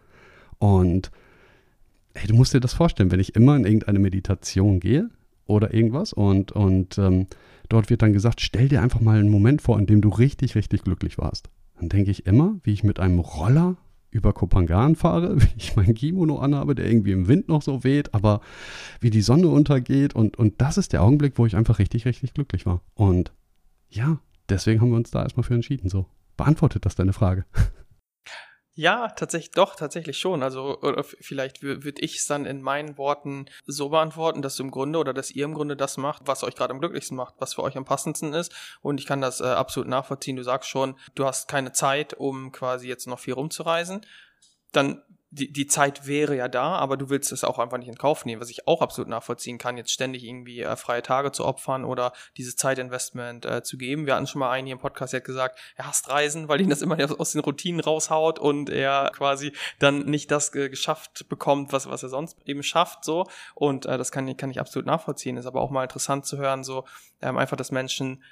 Und 0.59 1.11
hey, 2.15 2.29
du 2.29 2.37
musst 2.37 2.55
dir 2.55 2.61
das 2.61 2.73
vorstellen, 2.73 3.11
wenn 3.11 3.21
ich 3.21 3.35
immer 3.35 3.57
in 3.57 3.65
irgendeine 3.65 3.99
Meditation 3.99 4.79
gehe 4.79 5.11
oder 5.47 5.75
irgendwas 5.75 6.13
und, 6.13 6.53
und 6.53 6.99
ähm, 6.99 7.27
dort 7.69 7.91
wird 7.91 8.03
dann 8.03 8.13
gesagt, 8.13 8.41
stell 8.41 8.69
dir 8.69 8.81
einfach 8.81 9.01
mal 9.01 9.19
einen 9.19 9.29
Moment 9.29 9.61
vor, 9.61 9.77
in 9.77 9.87
dem 9.87 10.01
du 10.01 10.09
richtig, 10.09 10.55
richtig 10.55 10.85
glücklich 10.85 11.19
warst. 11.19 11.51
Dann 11.79 11.89
denke 11.89 12.11
ich 12.11 12.27
immer, 12.27 12.59
wie 12.63 12.73
ich 12.73 12.85
mit 12.85 13.01
einem 13.01 13.19
Roller 13.19 13.77
über 14.11 14.33
Kopangan 14.33 14.97
fahre, 14.97 15.41
wie 15.41 15.55
ich 15.57 15.77
mein 15.77 15.95
Kimono 15.95 16.39
anhabe, 16.39 16.75
der 16.75 16.87
irgendwie 16.87 17.13
im 17.13 17.29
Wind 17.29 17.49
noch 17.49 17.63
so 17.63 17.85
weht, 17.85 18.15
aber 18.15 18.41
wie 19.01 19.11
die 19.11 19.23
Sonne 19.23 19.49
untergeht 19.49 20.15
und, 20.15 20.37
und 20.39 20.61
das 20.61 20.79
ist 20.79 20.93
der 20.93 21.03
Augenblick, 21.03 21.35
wo 21.37 21.47
ich 21.47 21.57
einfach 21.57 21.79
richtig, 21.79 22.07
richtig 22.07 22.35
glücklich 22.35 22.67
war. 22.67 22.81
Und 22.95 23.33
ja, 23.89 24.19
deswegen 24.49 24.81
haben 24.81 24.91
wir 24.91 24.97
uns 24.97 25.11
da 25.11 25.23
erstmal 25.23 25.45
für 25.45 25.55
entschieden. 25.55 25.89
So, 25.89 26.07
beantwortet 26.37 26.87
das 26.87 26.95
deine 26.95 27.13
Frage? 27.13 27.45
Ja, 28.79 29.09
tatsächlich, 29.09 29.53
doch, 29.53 29.75
tatsächlich 29.75 30.19
schon. 30.19 30.43
Also, 30.43 30.79
oder 30.83 31.03
vielleicht 31.03 31.63
würde 31.63 32.03
ich 32.03 32.19
es 32.19 32.27
dann 32.27 32.45
in 32.45 32.61
meinen 32.61 32.99
Worten 32.99 33.47
so 33.65 33.89
beantworten, 33.89 34.43
dass 34.43 34.57
du 34.57 34.65
im 34.65 34.71
Grunde 34.71 34.99
oder 34.99 35.15
dass 35.15 35.31
ihr 35.31 35.47
im 35.47 35.55
Grunde 35.55 35.79
das 35.79 35.97
macht, 35.97 36.25
was 36.27 36.45
euch 36.45 36.55
gerade 36.55 36.75
am 36.75 36.81
glücklichsten 36.81 37.17
macht, 37.17 37.37
was 37.39 37.55
für 37.55 37.63
euch 37.63 37.79
am 37.79 37.87
passendsten 37.87 38.35
ist. 38.35 38.53
Und 38.83 39.01
ich 39.01 39.07
kann 39.07 39.23
das 39.23 39.41
äh, 39.41 39.45
absolut 39.45 39.89
nachvollziehen. 39.89 40.37
Du 40.37 40.43
sagst 40.43 40.69
schon, 40.69 40.99
du 41.15 41.25
hast 41.25 41.49
keine 41.49 41.73
Zeit, 41.73 42.13
um 42.13 42.53
quasi 42.53 42.87
jetzt 42.87 43.07
noch 43.07 43.19
viel 43.19 43.33
rumzureisen. 43.33 44.05
Dann 44.73 45.03
die, 45.37 45.53
die 45.53 45.67
Zeit 45.67 46.07
wäre 46.07 46.35
ja 46.35 46.49
da, 46.49 46.77
aber 46.77 46.97
du 46.97 47.11
willst 47.11 47.31
es 47.31 47.45
auch 47.45 47.59
einfach 47.59 47.79
nicht 47.79 47.89
in 47.89 47.97
Kauf 47.97 48.25
nehmen, 48.25 48.41
was 48.41 48.51
ich 48.51 48.67
auch 48.67 48.81
absolut 48.81 49.09
nachvollziehen 49.09 49.59
kann, 49.59 49.77
jetzt 49.77 49.93
ständig 49.93 50.25
irgendwie 50.25 50.63
äh, 50.63 50.77
freie 50.77 51.03
Tage 51.03 51.31
zu 51.31 51.45
opfern 51.45 51.85
oder 51.85 52.13
dieses 52.37 52.57
Zeitinvestment 52.57 53.45
äh, 53.45 53.63
zu 53.63 53.77
geben. 53.77 54.07
Wir 54.07 54.15
hatten 54.15 54.27
schon 54.27 54.41
mal 54.41 54.51
einen 54.51 54.67
hier 54.67 54.75
im 54.75 54.81
Podcast, 54.81 55.13
der 55.13 55.21
hat 55.21 55.27
gesagt, 55.27 55.59
er 55.77 55.87
hasst 55.87 56.09
Reisen, 56.09 56.49
weil 56.49 56.61
ihn 56.61 56.71
das 56.71 56.83
immer 56.83 56.97
aus 57.21 57.33
den 57.33 57.43
Routinen 57.43 57.81
raushaut 57.81 58.39
und 58.39 58.71
er 58.71 59.11
quasi 59.15 59.53
dann 59.79 60.07
nicht 60.07 60.31
das 60.31 60.55
äh, 60.55 60.69
geschafft 60.69 61.29
bekommt, 61.29 61.73
was, 61.73 61.89
was 61.89 62.03
er 62.03 62.09
sonst 62.09 62.39
eben 62.47 62.63
schafft, 62.63 63.05
so. 63.05 63.27
Und 63.55 63.87
äh, 63.87 63.99
das 63.99 64.11
kann, 64.11 64.35
kann 64.37 64.51
ich 64.51 64.61
absolut 64.61 64.87
nachvollziehen. 64.87 65.37
Ist 65.37 65.47
aber 65.47 65.61
auch 65.61 65.71
mal 65.71 65.83
interessant 65.83 66.25
zu 66.25 66.39
hören, 66.39 66.65
so 66.65 66.85
ähm, 67.21 67.37
einfach, 67.37 67.57
dass 67.57 67.71
Menschen 67.71 68.23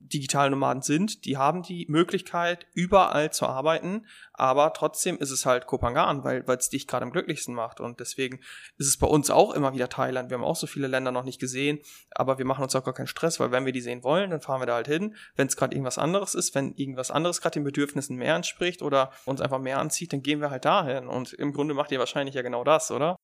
digitale 0.00 0.50
Nomaden 0.50 0.82
sind, 0.82 1.24
die 1.26 1.36
haben 1.36 1.62
die 1.62 1.86
Möglichkeit, 1.88 2.66
überall 2.72 3.32
zu 3.32 3.46
arbeiten, 3.46 4.06
aber 4.32 4.72
trotzdem 4.72 5.18
ist 5.18 5.30
es 5.30 5.44
halt 5.44 5.66
Kopangan, 5.66 6.24
weil 6.24 6.44
es 6.48 6.70
dich 6.70 6.86
gerade 6.86 7.04
am 7.04 7.12
glücklichsten 7.12 7.54
macht. 7.54 7.80
Und 7.80 8.00
deswegen 8.00 8.38
ist 8.78 8.88
es 8.88 8.96
bei 8.96 9.06
uns 9.06 9.30
auch 9.30 9.52
immer 9.52 9.74
wieder 9.74 9.88
Thailand. 9.88 10.30
Wir 10.30 10.38
haben 10.38 10.44
auch 10.44 10.56
so 10.56 10.66
viele 10.66 10.86
Länder 10.86 11.12
noch 11.12 11.24
nicht 11.24 11.38
gesehen, 11.38 11.78
aber 12.10 12.38
wir 12.38 12.46
machen 12.46 12.64
uns 12.64 12.74
auch 12.74 12.84
gar 12.84 12.94
keinen 12.94 13.06
Stress, 13.06 13.38
weil 13.38 13.52
wenn 13.52 13.66
wir 13.66 13.72
die 13.72 13.82
sehen 13.82 14.02
wollen, 14.02 14.30
dann 14.30 14.40
fahren 14.40 14.62
wir 14.62 14.66
da 14.66 14.74
halt 14.74 14.88
hin. 14.88 15.14
Wenn 15.36 15.46
es 15.46 15.56
gerade 15.56 15.74
irgendwas 15.74 15.98
anderes 15.98 16.34
ist, 16.34 16.54
wenn 16.54 16.72
irgendwas 16.74 17.10
anderes 17.10 17.40
gerade 17.42 17.54
den 17.54 17.64
Bedürfnissen 17.64 18.16
mehr 18.16 18.34
entspricht 18.34 18.82
oder 18.82 19.12
uns 19.26 19.40
einfach 19.40 19.60
mehr 19.60 19.78
anzieht, 19.78 20.12
dann 20.12 20.22
gehen 20.22 20.40
wir 20.40 20.50
halt 20.50 20.64
dahin. 20.64 21.06
Und 21.06 21.34
im 21.34 21.52
Grunde 21.52 21.74
macht 21.74 21.92
ihr 21.92 21.98
wahrscheinlich 21.98 22.34
ja 22.34 22.42
genau 22.42 22.64
das, 22.64 22.90
oder? 22.90 23.16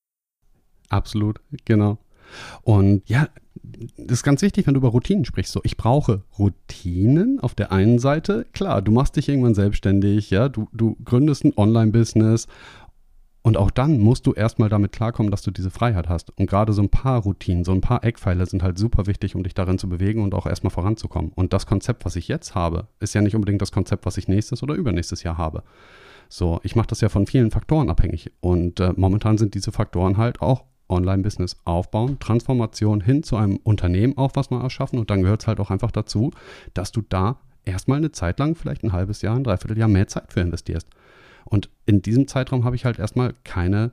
Absolut, 0.88 1.40
genau. 1.64 1.98
Und 2.62 3.08
ja, 3.08 3.28
das 3.96 4.18
ist 4.18 4.22
ganz 4.22 4.42
wichtig, 4.42 4.66
wenn 4.66 4.74
du 4.74 4.80
über 4.80 4.88
Routinen 4.88 5.24
sprichst. 5.24 5.52
So, 5.52 5.60
ich 5.64 5.76
brauche 5.76 6.22
Routinen 6.38 7.40
auf 7.40 7.54
der 7.54 7.72
einen 7.72 7.98
Seite. 7.98 8.46
Klar, 8.52 8.82
du 8.82 8.92
machst 8.92 9.16
dich 9.16 9.28
irgendwann 9.28 9.54
selbstständig, 9.54 10.30
ja, 10.30 10.48
du, 10.48 10.68
du 10.72 10.96
gründest 11.04 11.44
ein 11.44 11.52
Online-Business 11.56 12.46
und 13.46 13.56
auch 13.56 13.70
dann 13.70 14.00
musst 14.00 14.26
du 14.26 14.32
erstmal 14.32 14.68
damit 14.68 14.90
klarkommen, 14.90 15.30
dass 15.30 15.42
du 15.42 15.52
diese 15.52 15.70
Freiheit 15.70 16.08
hast. 16.08 16.36
Und 16.36 16.50
gerade 16.50 16.72
so 16.72 16.82
ein 16.82 16.88
paar 16.88 17.22
Routinen, 17.22 17.62
so 17.62 17.70
ein 17.70 17.80
paar 17.80 18.02
Eckpfeile 18.02 18.44
sind 18.44 18.64
halt 18.64 18.76
super 18.76 19.06
wichtig, 19.06 19.36
um 19.36 19.44
dich 19.44 19.54
darin 19.54 19.78
zu 19.78 19.88
bewegen 19.88 20.22
und 20.24 20.34
auch 20.34 20.46
erstmal 20.46 20.72
voranzukommen. 20.72 21.30
Und 21.32 21.52
das 21.52 21.64
Konzept, 21.64 22.04
was 22.04 22.16
ich 22.16 22.26
jetzt 22.26 22.56
habe, 22.56 22.88
ist 22.98 23.14
ja 23.14 23.20
nicht 23.20 23.36
unbedingt 23.36 23.62
das 23.62 23.70
Konzept, 23.70 24.04
was 24.04 24.16
ich 24.16 24.26
nächstes 24.26 24.64
oder 24.64 24.74
übernächstes 24.74 25.22
Jahr 25.22 25.38
habe. 25.38 25.62
So, 26.28 26.58
ich 26.64 26.74
mache 26.74 26.88
das 26.88 27.00
ja 27.02 27.08
von 27.08 27.26
vielen 27.26 27.52
Faktoren 27.52 27.88
abhängig. 27.88 28.32
Und 28.40 28.80
äh, 28.80 28.92
momentan 28.96 29.38
sind 29.38 29.54
diese 29.54 29.70
Faktoren 29.70 30.16
halt 30.16 30.42
auch 30.42 30.64
Online-Business 30.88 31.56
aufbauen, 31.64 32.18
Transformation 32.18 33.00
hin 33.00 33.22
zu 33.22 33.36
einem 33.36 33.56
Unternehmen 33.56 34.16
auch 34.16 34.32
was 34.34 34.50
mal 34.50 34.62
erschaffen 34.62 34.98
und 34.98 35.10
dann 35.10 35.22
gehört 35.22 35.42
es 35.42 35.46
halt 35.46 35.60
auch 35.60 35.70
einfach 35.70 35.90
dazu, 35.90 36.32
dass 36.74 36.92
du 36.92 37.02
da 37.02 37.38
erstmal 37.64 37.98
eine 37.98 38.12
Zeit 38.12 38.38
lang, 38.38 38.54
vielleicht 38.54 38.84
ein 38.84 38.92
halbes 38.92 39.22
Jahr, 39.22 39.36
ein 39.36 39.44
Dreivierteljahr 39.44 39.88
mehr 39.88 40.08
Zeit 40.08 40.32
für 40.32 40.40
investierst. 40.40 40.88
Und 41.44 41.70
in 41.84 42.02
diesem 42.02 42.26
Zeitraum 42.28 42.64
habe 42.64 42.76
ich 42.76 42.84
halt 42.84 42.98
erstmal 42.98 43.34
keine 43.44 43.92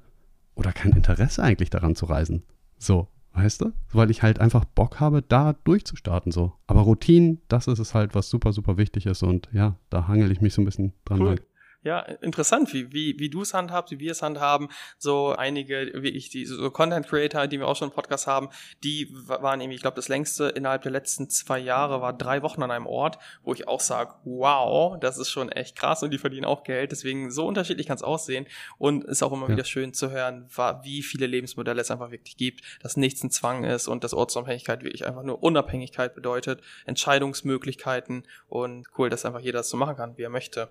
oder 0.56 0.72
kein 0.72 0.92
Interesse 0.92 1.44
eigentlich 1.44 1.70
daran 1.70 1.96
zu 1.96 2.06
reisen. 2.06 2.44
So, 2.78 3.08
weißt 3.34 3.62
du? 3.62 3.74
Weil 3.92 4.12
ich 4.12 4.24
halt 4.24 4.40
einfach 4.40 4.66
Bock 4.66 5.00
habe, 5.00 5.22
da 5.22 5.54
durchzustarten 5.64 6.32
so. 6.32 6.54
Aber 6.68 6.82
Routinen, 6.82 7.42
das 7.48 7.68
ist 7.68 7.80
es 7.80 7.94
halt, 7.94 8.16
was 8.16 8.30
super, 8.30 8.54
super 8.54 8.78
wichtig 8.78 9.06
ist 9.06 9.24
und 9.24 9.50
ja, 9.52 9.78
da 9.90 10.08
hangel 10.08 10.32
ich 10.32 10.42
mich 10.42 10.54
so 10.54 10.62
ein 10.62 10.66
bisschen 10.66 10.94
dran 11.06 11.22
cool. 11.22 11.28
lang. 11.28 11.40
Ja, 11.84 12.00
interessant, 12.00 12.74
wie, 12.74 12.94
wie, 12.94 13.20
wie 13.20 13.30
du 13.30 13.42
es 13.42 13.54
handhabst, 13.54 13.92
wie 13.92 14.00
wir 14.00 14.12
es 14.12 14.22
handhaben. 14.22 14.70
So 14.98 15.36
einige, 15.36 15.92
wie 15.96 16.10
ich, 16.10 16.30
die 16.30 16.46
so 16.46 16.72
Content 16.72 17.08
Creator, 17.08 17.48
die 17.48 17.60
wir 17.60 17.68
auch 17.68 17.75
schon 17.75 17.90
im 17.90 17.94
Podcast 17.94 18.25
haben, 18.25 18.50
die 18.84 19.10
waren 19.12 19.60
irgendwie, 19.60 19.75
ich 19.75 19.82
glaube, 19.82 19.96
das 19.96 20.08
längste 20.08 20.46
innerhalb 20.46 20.84
der 20.84 20.94
letzten 20.94 21.30
zwei 21.30 21.60
Jahre 21.60 22.02
war 22.02 22.13
drei 22.13 22.42
Wochen 22.42 22.63
an 22.63 22.72
einem 22.72 22.88
Ort, 22.88 23.20
wo 23.44 23.54
ich 23.54 23.68
auch 23.68 23.82
sage, 23.82 24.13
wow, 24.24 24.98
das 24.98 25.18
ist 25.18 25.30
schon 25.30 25.50
echt 25.50 25.75
krass 25.75 26.04
und 26.04 26.12
die 26.12 26.18
verdienen 26.18 26.46
auch 26.46 26.63
Geld. 26.63 26.94
Deswegen 26.94 27.32
so 27.32 27.46
unterschiedlich 27.46 27.88
kann 27.88 27.98
es 27.98 28.04
aussehen 28.04 28.48
und 28.78 29.04
ist 29.04 29.22
auch 29.22 29.34
immer 29.34 29.48
ja. 29.48 29.56
wieder 29.56 29.66
schön 29.66 29.94
zu 29.94 30.10
hören, 30.10 30.48
wie 30.84 31.04
viele 31.04 31.28
Lebensmodelle 31.28 31.82
es 31.82 31.92
einfach 31.92 32.12
wirklich 32.12 32.38
gibt, 32.38 32.62
dass 32.82 32.96
nichts 32.96 33.24
ein 33.24 33.32
Zwang 33.32 33.66
ist 33.66 33.90
und 33.90 34.06
dass 34.06 34.13
Ortsunabhängigkeit 34.13 34.84
wirklich 34.84 35.06
einfach 35.06 35.24
nur 35.24 35.44
Unabhängigkeit 35.44 36.16
bedeutet, 36.16 36.62
Entscheidungsmöglichkeiten 36.86 38.24
und 38.48 38.88
cool, 38.98 39.10
dass 39.10 39.25
einfach 39.25 39.42
jeder 39.42 39.60
das 39.60 39.70
so 39.70 39.75
machen 39.75 39.98
kann, 39.98 40.18
wie 40.18 40.24
er 40.24 40.30
möchte. 40.30 40.70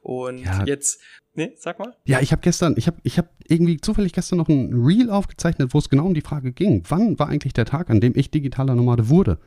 Und 0.00 0.45
ja. 0.46 0.64
jetzt, 0.66 1.00
nee, 1.34 1.52
sag 1.56 1.78
mal. 1.78 1.94
Ja, 2.04 2.20
ich 2.20 2.32
habe 2.32 2.42
gestern, 2.42 2.74
ich 2.76 2.86
habe 2.86 2.98
ich 3.02 3.18
hab 3.18 3.30
irgendwie 3.46 3.78
zufällig 3.78 4.12
gestern 4.12 4.38
noch 4.38 4.48
ein 4.48 4.72
Reel 4.72 5.10
aufgezeichnet, 5.10 5.74
wo 5.74 5.78
es 5.78 5.88
genau 5.88 6.06
um 6.06 6.14
die 6.14 6.20
Frage 6.20 6.52
ging, 6.52 6.82
wann 6.88 7.18
war 7.18 7.28
eigentlich 7.28 7.52
der 7.52 7.64
Tag, 7.64 7.90
an 7.90 8.00
dem 8.00 8.12
ich 8.16 8.30
digitaler 8.30 8.74
Nomade 8.74 9.08
wurde? 9.08 9.38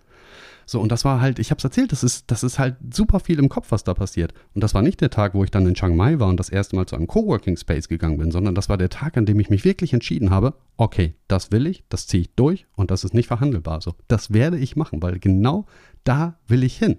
So, 0.69 0.79
und 0.79 0.91
das 0.91 1.03
war 1.03 1.19
halt, 1.19 1.39
ich 1.39 1.49
habe 1.49 1.57
es 1.57 1.63
erzählt, 1.63 1.91
das 1.91 2.03
ist, 2.03 2.29
das 2.29 2.43
ist 2.43 2.59
halt 2.59 2.75
super 2.93 3.19
viel 3.19 3.39
im 3.39 3.49
Kopf, 3.49 3.71
was 3.71 3.83
da 3.83 3.95
passiert. 3.95 4.35
Und 4.53 4.63
das 4.63 4.75
war 4.75 4.83
nicht 4.83 5.01
der 5.01 5.09
Tag, 5.09 5.33
wo 5.33 5.43
ich 5.43 5.49
dann 5.49 5.65
in 5.65 5.73
Chiang 5.73 5.95
Mai 5.95 6.19
war 6.19 6.27
und 6.27 6.39
das 6.39 6.49
erste 6.49 6.75
Mal 6.75 6.85
zu 6.85 6.95
einem 6.95 7.07
Coworking 7.07 7.57
Space 7.57 7.87
gegangen 7.87 8.19
bin, 8.19 8.29
sondern 8.29 8.53
das 8.53 8.69
war 8.69 8.77
der 8.77 8.89
Tag, 8.89 9.17
an 9.17 9.25
dem 9.25 9.39
ich 9.39 9.49
mich 9.49 9.65
wirklich 9.65 9.93
entschieden 9.93 10.29
habe, 10.29 10.53
okay, 10.77 11.15
das 11.27 11.51
will 11.51 11.65
ich, 11.65 11.85
das 11.89 12.05
ziehe 12.05 12.21
ich 12.21 12.35
durch 12.35 12.67
und 12.75 12.91
das 12.91 13.03
ist 13.03 13.15
nicht 13.15 13.25
verhandelbar. 13.25 13.81
So, 13.81 13.95
das 14.07 14.31
werde 14.31 14.59
ich 14.59 14.75
machen, 14.75 15.01
weil 15.01 15.17
genau 15.17 15.65
da 16.03 16.37
will 16.47 16.63
ich 16.63 16.77
hin. 16.77 16.97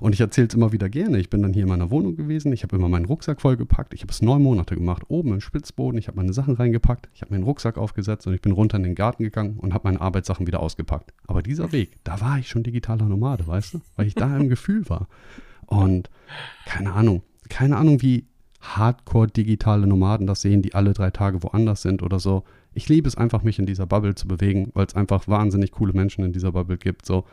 Und 0.00 0.12
ich 0.12 0.20
erzähle 0.20 0.48
es 0.48 0.54
immer 0.54 0.72
wieder 0.72 0.88
gerne. 0.88 1.18
Ich 1.18 1.30
bin 1.30 1.40
dann 1.40 1.52
hier 1.52 1.62
in 1.62 1.68
meiner 1.68 1.90
Wohnung 1.90 2.16
gewesen. 2.16 2.52
Ich 2.52 2.62
habe 2.62 2.76
immer 2.76 2.88
meinen 2.88 3.04
Rucksack 3.06 3.40
vollgepackt. 3.40 3.94
Ich 3.94 4.02
habe 4.02 4.10
es 4.10 4.22
neun 4.22 4.42
Monate 4.42 4.74
gemacht, 4.74 5.04
oben 5.08 5.32
im 5.32 5.40
Spitzboden. 5.40 5.98
Ich 5.98 6.08
habe 6.08 6.16
meine 6.16 6.32
Sachen 6.32 6.54
reingepackt. 6.54 7.08
Ich 7.14 7.22
habe 7.22 7.32
meinen 7.32 7.44
Rucksack 7.44 7.78
aufgesetzt 7.78 8.26
und 8.26 8.34
ich 8.34 8.42
bin 8.42 8.52
runter 8.52 8.76
in 8.76 8.82
den 8.82 8.94
Garten 8.94 9.22
gegangen 9.22 9.58
und 9.58 9.72
habe 9.72 9.88
meine 9.88 10.00
Arbeitssachen 10.00 10.46
wieder 10.46 10.60
ausgepackt. 10.60 11.12
Aber 11.26 11.42
dieser 11.42 11.72
Weg, 11.72 11.92
da 12.04 12.20
war 12.20 12.38
ich 12.38 12.48
schon 12.48 12.62
digitaler 12.62 13.06
Nomade, 13.06 13.46
weißt 13.46 13.74
du? 13.74 13.80
Weil 13.96 14.06
ich 14.06 14.14
da 14.14 14.36
im 14.36 14.48
Gefühl 14.48 14.88
war. 14.88 15.08
Und 15.66 16.10
keine 16.66 16.92
Ahnung, 16.92 17.22
keine 17.48 17.76
Ahnung, 17.76 18.02
wie 18.02 18.26
hardcore 18.60 19.28
digitale 19.28 19.86
Nomaden 19.86 20.26
das 20.26 20.40
sehen, 20.40 20.62
die 20.62 20.74
alle 20.74 20.92
drei 20.92 21.10
Tage 21.10 21.42
woanders 21.42 21.82
sind 21.82 22.02
oder 22.02 22.18
so. 22.18 22.44
Ich 22.74 22.88
liebe 22.88 23.08
es 23.08 23.16
einfach, 23.16 23.42
mich 23.42 23.58
in 23.58 23.66
dieser 23.66 23.86
Bubble 23.86 24.14
zu 24.14 24.28
bewegen, 24.28 24.70
weil 24.74 24.86
es 24.86 24.94
einfach 24.94 25.28
wahnsinnig 25.28 25.72
coole 25.72 25.92
Menschen 25.92 26.24
in 26.24 26.32
dieser 26.32 26.52
Bubble 26.52 26.78
gibt, 26.78 27.06
so, 27.06 27.24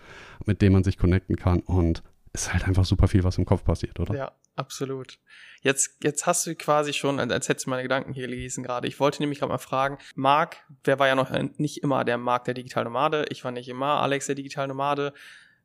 mit 0.45 0.61
denen 0.61 0.73
man 0.73 0.83
sich 0.83 0.97
connecten 0.97 1.35
kann. 1.35 1.59
Und 1.61 2.03
ist 2.33 2.53
halt 2.53 2.65
einfach 2.67 2.85
super 2.85 3.07
viel, 3.07 3.23
was 3.23 3.37
im 3.37 3.45
Kopf 3.45 3.63
passiert, 3.63 3.99
oder? 3.99 4.15
Ja, 4.15 4.31
absolut. 4.55 5.19
Jetzt, 5.61 5.97
jetzt 6.03 6.25
hast 6.25 6.47
du 6.47 6.55
quasi 6.55 6.93
schon, 6.93 7.19
als 7.19 7.49
hättest 7.49 7.65
du 7.65 7.69
meine 7.69 7.83
Gedanken 7.83 8.13
hier 8.13 8.27
gelesen 8.27 8.63
gerade. 8.63 8.87
Ich 8.87 8.99
wollte 8.99 9.21
nämlich 9.21 9.39
gerade 9.39 9.51
mal 9.51 9.57
fragen, 9.57 9.97
Marc, 10.15 10.57
wer 10.83 10.97
war 10.97 11.07
ja 11.07 11.15
noch 11.15 11.29
nicht 11.57 11.83
immer 11.83 12.05
der 12.05 12.17
Marc 12.17 12.45
der 12.45 12.53
Digital 12.53 12.85
Nomade? 12.85 13.25
Ich 13.29 13.43
war 13.43 13.51
nicht 13.51 13.67
immer 13.67 14.01
Alex 14.01 14.27
der 14.27 14.35
Digital 14.35 14.67
Nomade. 14.67 15.13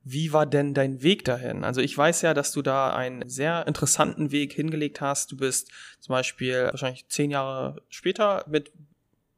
Wie 0.02 0.33
war 0.33 0.47
denn 0.47 0.75
dein 0.75 1.02
Weg 1.02 1.25
dahin? 1.25 1.64
Also 1.64 1.80
ich 1.80 1.97
weiß 1.97 2.23
ja, 2.23 2.35
dass 2.35 2.52
du 2.52 2.62
da 2.62 2.95
einen 2.95 3.28
sehr 3.28 3.66
interessanten 3.66 4.30
Weg 4.30 4.52
hingelegt 4.52 5.00
hast. 5.00 5.33
Du 5.33 5.37
bist 5.37 5.71
zum 6.00 6.12
Beispiel 6.12 6.66
wahrscheinlich 6.66 7.09
zehn 7.09 7.30
Jahre 7.30 7.83
später 7.88 8.45
mit, 8.49 8.73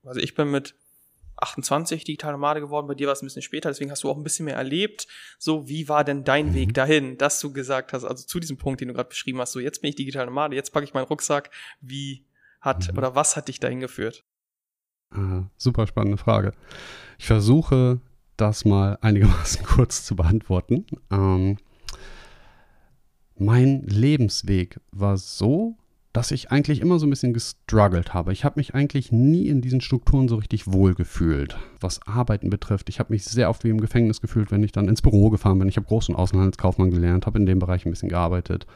also 0.05 0.21
ich 0.21 0.35
bin 0.35 0.51
mit 0.51 0.75
28 1.41 2.05
digital 2.05 2.33
Nomade 2.33 2.61
geworden, 2.61 2.87
bei 2.87 2.95
dir 2.95 3.07
war 3.07 3.13
es 3.13 3.23
ein 3.23 3.27
bisschen 3.27 3.43
später, 3.43 3.69
deswegen 3.69 3.91
hast 3.91 4.03
du 4.03 4.11
auch 4.11 4.17
ein 4.17 4.25
bisschen 4.25 4.47
mehr 4.47 4.57
erlebt. 4.57 5.07
So, 5.39 5.69
wie 5.69 5.89
war 5.89 6.05
denn 6.05 6.25
dein 6.25 6.49
mhm. 6.49 6.55
Weg 6.55 6.75
dahin, 6.75 7.17
dass 7.17 7.41
du 7.41 7.53
gesagt 7.53 7.93
hast, 7.93 8.05
also 8.05 8.27
zu 8.27 8.41
diesem 8.41 8.57
Punkt, 8.57 8.81
den 8.81 8.89
du 8.89 8.95
gerade 8.95 9.09
beschrieben 9.09 9.41
hast, 9.41 9.53
so 9.53 9.61
jetzt 9.61 9.81
bin 9.81 9.91
ich 9.91 9.97
digital 9.97 10.27
Nomade, 10.27 10.57
jetzt 10.57 10.73
packe 10.73 10.85
ich 10.85 10.95
meinen 10.95 11.07
Rucksack, 11.07 11.51
wie 11.81 12.27
hat 12.61 12.91
mhm. 12.91 12.99
oder 12.99 13.15
was 13.15 13.37
hat 13.37 13.49
dich 13.49 13.61
dahin 13.61 13.81
geführt? 13.81 14.25
Aha, 15.11 15.51
super 15.57 15.87
spannende 15.87 16.19
Frage. 16.19 16.53
Ich 17.19 17.27
versuche 17.27 18.01
das 18.37 18.65
mal 18.65 18.99
einigermaßen 19.01 19.65
kurz 19.65 20.05
zu 20.05 20.17
beantworten. 20.17 20.87
Ähm, 21.11 21.59
mein 23.37 23.83
Lebensweg 23.83 24.81
war 24.91 25.17
so, 25.17 25.77
dass 26.19 26.33
ich 26.33 26.51
eigentlich 26.51 26.81
immer 26.81 26.99
so 26.99 27.07
ein 27.07 27.11
bisschen 27.11 27.33
gestruggelt 27.33 28.13
habe. 28.13 28.33
Ich 28.33 28.45
habe 28.45 28.59
mich 28.59 28.75
eigentlich 28.75 29.13
nie 29.13 29.47
in 29.47 29.61
diesen 29.61 29.81
Strukturen 29.81 30.27
so 30.27 30.35
richtig 30.35 30.67
wohl 30.67 30.97
gefühlt, 30.97 31.57
was 31.79 32.05
Arbeiten 32.09 32.51
betrifft. 32.51 32.89
Ich 32.89 32.99
habe 32.99 33.13
mich 33.13 33.23
sehr 33.23 33.49
oft 33.49 33.63
wie 33.63 33.69
im 33.69 33.81
Gefängnis 33.81 34.21
gefühlt, 34.21 34.51
wenn 34.51 34.65
ich 34.65 34.73
dann 34.73 34.89
ins 34.89 35.01
Büro 35.01 35.31
gefahren 35.31 35.61
bin. 35.61 35.69
Ich 35.69 35.77
habe 35.77 35.87
Groß- 35.87 36.09
und 36.09 36.17
Außenhandelskaufmann 36.17 36.91
gelernt, 36.91 37.27
habe 37.27 37.39
in 37.39 37.47
dem 37.47 37.61
Bereich 37.61 37.87
ein 37.87 37.91
bisschen 37.91 38.09
gearbeitet. 38.09 38.67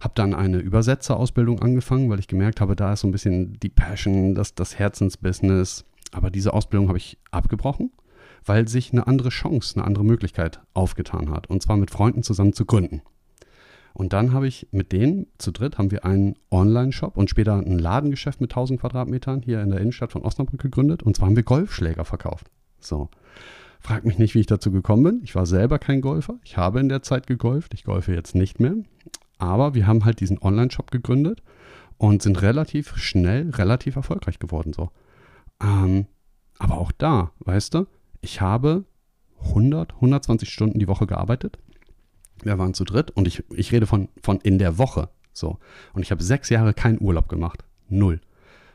Habe 0.00 0.14
dann 0.14 0.34
eine 0.34 0.58
Übersetzerausbildung 0.58 1.60
angefangen, 1.60 2.10
weil 2.10 2.20
ich 2.20 2.28
gemerkt 2.28 2.60
habe, 2.60 2.76
da 2.76 2.92
ist 2.92 3.00
so 3.00 3.08
ein 3.08 3.12
bisschen 3.12 3.58
die 3.58 3.70
Passion, 3.70 4.36
das, 4.36 4.54
das 4.54 4.78
Herzensbusiness. 4.78 5.84
Aber 6.12 6.30
diese 6.30 6.52
Ausbildung 6.52 6.86
habe 6.86 6.98
ich 6.98 7.18
abgebrochen, 7.32 7.90
weil 8.44 8.68
sich 8.68 8.92
eine 8.92 9.08
andere 9.08 9.30
Chance, 9.30 9.74
eine 9.74 9.84
andere 9.84 10.04
Möglichkeit 10.04 10.60
aufgetan 10.74 11.30
hat. 11.30 11.50
Und 11.50 11.60
zwar 11.60 11.76
mit 11.76 11.90
Freunden 11.90 12.22
zusammen 12.22 12.52
zu 12.52 12.66
gründen. 12.66 13.02
Und 13.98 14.12
dann 14.12 14.32
habe 14.32 14.46
ich 14.46 14.68
mit 14.70 14.92
denen 14.92 15.26
zu 15.38 15.50
dritt 15.50 15.76
haben 15.76 15.90
wir 15.90 16.04
einen 16.04 16.36
Online-Shop 16.52 17.16
und 17.16 17.30
später 17.30 17.54
ein 17.54 17.80
Ladengeschäft 17.80 18.40
mit 18.40 18.52
1000 18.52 18.80
Quadratmetern 18.80 19.42
hier 19.42 19.60
in 19.60 19.70
der 19.70 19.80
Innenstadt 19.80 20.12
von 20.12 20.22
Osnabrück 20.22 20.60
gegründet. 20.60 21.02
Und 21.02 21.16
zwar 21.16 21.26
haben 21.26 21.34
wir 21.34 21.42
Golfschläger 21.42 22.04
verkauft. 22.04 22.46
So. 22.78 23.08
Frag 23.80 24.04
mich 24.04 24.16
nicht, 24.16 24.36
wie 24.36 24.38
ich 24.38 24.46
dazu 24.46 24.70
gekommen 24.70 25.02
bin. 25.02 25.20
Ich 25.24 25.34
war 25.34 25.46
selber 25.46 25.80
kein 25.80 26.00
Golfer. 26.00 26.38
Ich 26.44 26.56
habe 26.56 26.78
in 26.78 26.88
der 26.88 27.02
Zeit 27.02 27.26
gegolft. 27.26 27.74
Ich 27.74 27.82
golfe 27.82 28.14
jetzt 28.14 28.36
nicht 28.36 28.60
mehr. 28.60 28.76
Aber 29.38 29.74
wir 29.74 29.88
haben 29.88 30.04
halt 30.04 30.20
diesen 30.20 30.38
Online-Shop 30.38 30.92
gegründet 30.92 31.42
und 31.96 32.22
sind 32.22 32.40
relativ 32.40 32.96
schnell, 32.98 33.50
relativ 33.50 33.96
erfolgreich 33.96 34.38
geworden. 34.38 34.72
So. 34.74 34.90
Ähm, 35.60 36.06
aber 36.60 36.78
auch 36.78 36.92
da, 36.92 37.32
weißt 37.40 37.74
du, 37.74 37.86
ich 38.20 38.40
habe 38.40 38.84
100, 39.40 39.94
120 39.94 40.48
Stunden 40.48 40.78
die 40.78 40.86
Woche 40.86 41.08
gearbeitet 41.08 41.58
wir 42.44 42.58
waren 42.58 42.74
zu 42.74 42.84
dritt 42.84 43.10
und 43.10 43.26
ich, 43.26 43.44
ich 43.54 43.72
rede 43.72 43.86
von, 43.86 44.08
von 44.22 44.40
in 44.40 44.58
der 44.58 44.78
Woche. 44.78 45.08
So. 45.32 45.58
Und 45.92 46.02
ich 46.02 46.10
habe 46.10 46.22
sechs 46.22 46.48
Jahre 46.48 46.74
keinen 46.74 47.00
Urlaub 47.00 47.28
gemacht. 47.28 47.64
Null. 47.88 48.20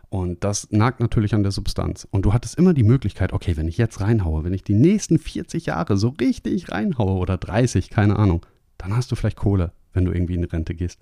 Und 0.10 0.44
das 0.44 0.72
nagt 0.72 1.00
natürlich 1.00 1.34
an 1.34 1.42
der 1.42 1.52
Substanz. 1.52 2.08
Und 2.12 2.24
du 2.24 2.34
hattest 2.34 2.56
immer 2.58 2.76
die 2.76 2.84
Möglichkeit, 2.84 3.34
okay, 3.34 3.58
wenn 3.58 3.68
ich 3.68 3.78
jetzt 3.78 4.00
reinhaue, 4.00 4.44
wenn 4.44 4.54
ich 4.54 4.64
die 4.64 4.76
nächsten 4.76 5.18
40 5.18 5.66
Jahre 5.66 5.98
so 5.98 6.10
richtig 6.10 6.72
reinhaue 6.72 7.18
oder 7.18 7.38
30, 7.38 7.90
keine 7.90 8.18
Ahnung, 8.18 8.46
dann 8.78 8.96
hast 8.96 9.12
du 9.12 9.16
vielleicht 9.16 9.38
Kohle, 9.38 9.72
wenn 9.92 10.06
du 10.06 10.12
irgendwie 10.12 10.36
in 10.36 10.44
Rente 10.44 10.76
gehst. 10.76 11.00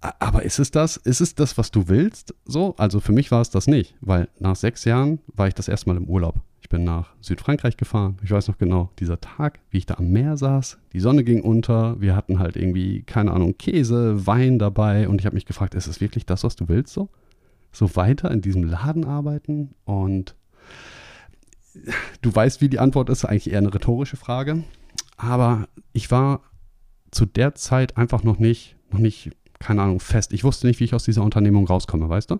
Aber 0.00 0.42
ist 0.42 0.58
es 0.58 0.70
das? 0.70 0.96
Ist 0.96 1.20
es 1.20 1.34
das, 1.34 1.58
was 1.58 1.70
du 1.70 1.88
willst? 1.88 2.34
So? 2.44 2.74
Also 2.76 3.00
für 3.00 3.12
mich 3.12 3.30
war 3.30 3.40
es 3.40 3.50
das 3.50 3.66
nicht, 3.66 3.96
weil 4.00 4.28
nach 4.38 4.56
sechs 4.56 4.84
Jahren 4.84 5.20
war 5.28 5.48
ich 5.48 5.54
das 5.54 5.68
erste 5.68 5.88
Mal 5.88 5.96
im 5.96 6.08
Urlaub. 6.08 6.40
Ich 6.62 6.68
bin 6.68 6.84
nach 6.84 7.12
Südfrankreich 7.20 7.76
gefahren. 7.76 8.16
Ich 8.22 8.30
weiß 8.30 8.46
noch 8.46 8.56
genau, 8.56 8.90
dieser 9.00 9.20
Tag, 9.20 9.58
wie 9.70 9.78
ich 9.78 9.86
da 9.86 9.94
am 9.94 10.10
Meer 10.10 10.36
saß. 10.36 10.78
Die 10.92 11.00
Sonne 11.00 11.24
ging 11.24 11.42
unter. 11.42 12.00
Wir 12.00 12.14
hatten 12.14 12.38
halt 12.38 12.56
irgendwie, 12.56 13.02
keine 13.02 13.32
Ahnung, 13.32 13.58
Käse, 13.58 14.28
Wein 14.28 14.60
dabei. 14.60 15.08
Und 15.08 15.20
ich 15.20 15.26
habe 15.26 15.34
mich 15.34 15.44
gefragt, 15.44 15.74
ist 15.74 15.88
es 15.88 16.00
wirklich 16.00 16.24
das, 16.24 16.44
was 16.44 16.54
du 16.54 16.68
willst? 16.68 16.94
So? 16.94 17.08
So 17.72 17.96
weiter 17.96 18.30
in 18.30 18.42
diesem 18.42 18.62
Laden 18.62 19.04
arbeiten? 19.04 19.74
Und 19.84 20.36
du 22.22 22.32
weißt, 22.32 22.60
wie 22.60 22.68
die 22.68 22.78
Antwort 22.78 23.10
ist. 23.10 23.24
Eigentlich 23.24 23.50
eher 23.50 23.58
eine 23.58 23.74
rhetorische 23.74 24.16
Frage. 24.16 24.62
Aber 25.16 25.66
ich 25.92 26.12
war 26.12 26.42
zu 27.10 27.26
der 27.26 27.56
Zeit 27.56 27.96
einfach 27.96 28.22
noch 28.22 28.38
nicht, 28.38 28.76
noch 28.90 29.00
nicht 29.00 29.32
keine 29.58 29.82
Ahnung, 29.82 29.98
fest. 29.98 30.32
Ich 30.32 30.44
wusste 30.44 30.68
nicht, 30.68 30.78
wie 30.78 30.84
ich 30.84 30.94
aus 30.94 31.04
dieser 31.04 31.22
Unternehmung 31.22 31.66
rauskomme, 31.66 32.08
weißt 32.08 32.30
du? 32.30 32.38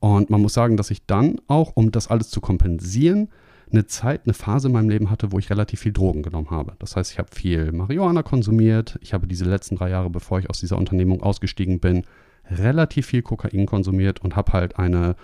Und 0.00 0.30
man 0.30 0.40
muss 0.40 0.54
sagen, 0.54 0.76
dass 0.76 0.90
ich 0.90 1.06
dann 1.06 1.36
auch, 1.48 1.72
um 1.74 1.90
das 1.90 2.08
alles 2.08 2.30
zu 2.30 2.40
kompensieren, 2.40 3.28
eine 3.72 3.86
Zeit, 3.86 4.22
eine 4.24 4.34
Phase 4.34 4.68
in 4.68 4.74
meinem 4.74 4.88
Leben 4.88 5.10
hatte, 5.10 5.32
wo 5.32 5.38
ich 5.38 5.50
relativ 5.50 5.80
viel 5.80 5.92
Drogen 5.92 6.22
genommen 6.22 6.50
habe. 6.50 6.74
Das 6.78 6.96
heißt, 6.96 7.10
ich 7.12 7.18
habe 7.18 7.28
viel 7.32 7.72
Marihuana 7.72 8.22
konsumiert. 8.22 8.98
Ich 9.00 9.14
habe 9.14 9.26
diese 9.26 9.44
letzten 9.44 9.76
drei 9.76 9.90
Jahre, 9.90 10.10
bevor 10.10 10.38
ich 10.38 10.50
aus 10.50 10.60
dieser 10.60 10.78
Unternehmung 10.78 11.22
ausgestiegen 11.22 11.80
bin, 11.80 12.04
relativ 12.50 13.06
viel 13.06 13.22
Kokain 13.22 13.66
konsumiert 13.66 14.20
und 14.20 14.36
habe 14.36 14.52
halt 14.52 14.78
eine, 14.78 15.16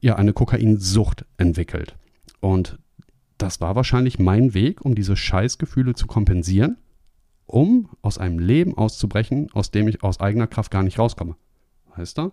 ja, 0.00 0.16
eine 0.16 0.32
Kokainsucht 0.32 1.24
entwickelt. 1.38 1.96
Und 2.40 2.78
das 3.38 3.60
war 3.60 3.74
wahrscheinlich 3.74 4.18
mein 4.18 4.54
Weg, 4.54 4.84
um 4.84 4.94
diese 4.94 5.16
Scheißgefühle 5.16 5.94
zu 5.94 6.06
kompensieren 6.06 6.76
um 7.46 7.88
aus 8.02 8.18
einem 8.18 8.38
Leben 8.38 8.76
auszubrechen, 8.76 9.48
aus 9.52 9.70
dem 9.70 9.88
ich 9.88 10.02
aus 10.02 10.20
eigener 10.20 10.46
Kraft 10.46 10.70
gar 10.70 10.82
nicht 10.82 10.98
rauskomme. 10.98 11.36
Weißt 11.96 12.18
du? 12.18 12.32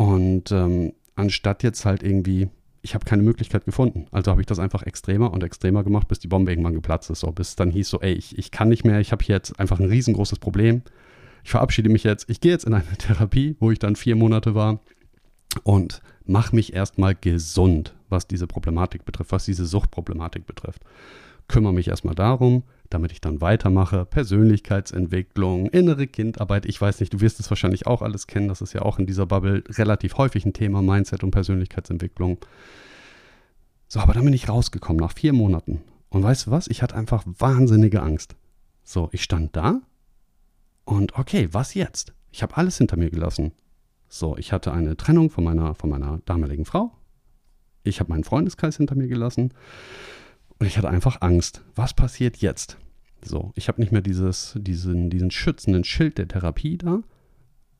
Und 0.00 0.50
ähm, 0.50 0.94
anstatt 1.14 1.62
jetzt 1.62 1.84
halt 1.84 2.02
irgendwie, 2.02 2.48
ich 2.80 2.94
habe 2.94 3.04
keine 3.04 3.22
Möglichkeit 3.22 3.66
gefunden. 3.66 4.06
Also 4.12 4.30
habe 4.30 4.40
ich 4.40 4.46
das 4.46 4.58
einfach 4.58 4.82
extremer 4.82 5.30
und 5.30 5.44
extremer 5.44 5.84
gemacht, 5.84 6.08
bis 6.08 6.20
die 6.20 6.26
Bombe 6.26 6.50
irgendwann 6.50 6.72
geplatzt 6.72 7.10
ist. 7.10 7.20
So, 7.20 7.30
bis 7.32 7.54
dann 7.54 7.70
hieß 7.70 7.90
so, 7.90 8.00
ey, 8.00 8.14
ich, 8.14 8.38
ich 8.38 8.50
kann 8.50 8.70
nicht 8.70 8.82
mehr, 8.82 9.00
ich 9.00 9.12
habe 9.12 9.22
hier 9.22 9.34
jetzt 9.34 9.60
einfach 9.60 9.78
ein 9.78 9.90
riesengroßes 9.90 10.38
Problem. 10.38 10.80
Ich 11.44 11.50
verabschiede 11.50 11.90
mich 11.90 12.02
jetzt, 12.02 12.30
ich 12.30 12.40
gehe 12.40 12.50
jetzt 12.50 12.64
in 12.64 12.72
eine 12.72 12.86
Therapie, 12.98 13.56
wo 13.60 13.70
ich 13.70 13.78
dann 13.78 13.94
vier 13.94 14.16
Monate 14.16 14.54
war 14.54 14.80
und 15.64 16.00
mache 16.24 16.56
mich 16.56 16.72
erstmal 16.72 17.14
gesund, 17.14 17.94
was 18.08 18.26
diese 18.26 18.46
Problematik 18.46 19.04
betrifft, 19.04 19.32
was 19.32 19.44
diese 19.44 19.66
Suchtproblematik 19.66 20.46
betrifft. 20.46 20.80
Kümmere 21.50 21.74
mich 21.74 21.88
erstmal 21.88 22.14
darum, 22.14 22.62
damit 22.90 23.10
ich 23.10 23.20
dann 23.20 23.40
weitermache. 23.40 24.04
Persönlichkeitsentwicklung, 24.04 25.66
innere 25.66 26.06
Kindarbeit. 26.06 26.64
Ich 26.64 26.80
weiß 26.80 27.00
nicht, 27.00 27.12
du 27.12 27.20
wirst 27.20 27.40
es 27.40 27.50
wahrscheinlich 27.50 27.88
auch 27.88 28.02
alles 28.02 28.28
kennen. 28.28 28.46
Das 28.46 28.60
ist 28.60 28.72
ja 28.72 28.82
auch 28.82 29.00
in 29.00 29.06
dieser 29.06 29.26
Bubble 29.26 29.64
relativ 29.70 30.16
häufig 30.16 30.46
ein 30.46 30.52
Thema, 30.52 30.80
Mindset 30.80 31.24
und 31.24 31.32
Persönlichkeitsentwicklung. 31.32 32.38
So, 33.88 33.98
aber 33.98 34.12
dann 34.12 34.24
bin 34.24 34.32
ich 34.32 34.48
rausgekommen 34.48 35.00
nach 35.00 35.12
vier 35.12 35.32
Monaten. 35.32 35.80
Und 36.08 36.22
weißt 36.22 36.46
du 36.46 36.50
was? 36.52 36.68
Ich 36.68 36.82
hatte 36.82 36.94
einfach 36.94 37.24
wahnsinnige 37.26 38.00
Angst. 38.00 38.36
So, 38.84 39.08
ich 39.10 39.24
stand 39.24 39.56
da 39.56 39.80
und 40.84 41.18
okay, 41.18 41.48
was 41.50 41.74
jetzt? 41.74 42.12
Ich 42.30 42.44
habe 42.44 42.56
alles 42.56 42.78
hinter 42.78 42.96
mir 42.96 43.10
gelassen. 43.10 43.50
So, 44.08 44.36
ich 44.36 44.52
hatte 44.52 44.72
eine 44.72 44.96
Trennung 44.96 45.30
von 45.30 45.42
meiner, 45.42 45.74
von 45.74 45.90
meiner 45.90 46.20
damaligen 46.26 46.64
Frau. 46.64 46.92
Ich 47.82 47.98
habe 47.98 48.10
meinen 48.10 48.22
Freundeskreis 48.22 48.76
hinter 48.76 48.94
mir 48.94 49.08
gelassen. 49.08 49.52
Und 50.60 50.66
ich 50.66 50.76
hatte 50.78 50.90
einfach 50.90 51.22
Angst. 51.22 51.64
Was 51.74 51.94
passiert 51.94 52.36
jetzt? 52.36 52.76
So, 53.22 53.52
ich 53.54 53.68
habe 53.68 53.80
nicht 53.80 53.92
mehr 53.92 54.02
dieses, 54.02 54.54
diesen, 54.58 55.10
diesen 55.10 55.30
schützenden 55.30 55.84
Schild 55.84 56.18
der 56.18 56.28
Therapie 56.28 56.78
da. 56.78 57.02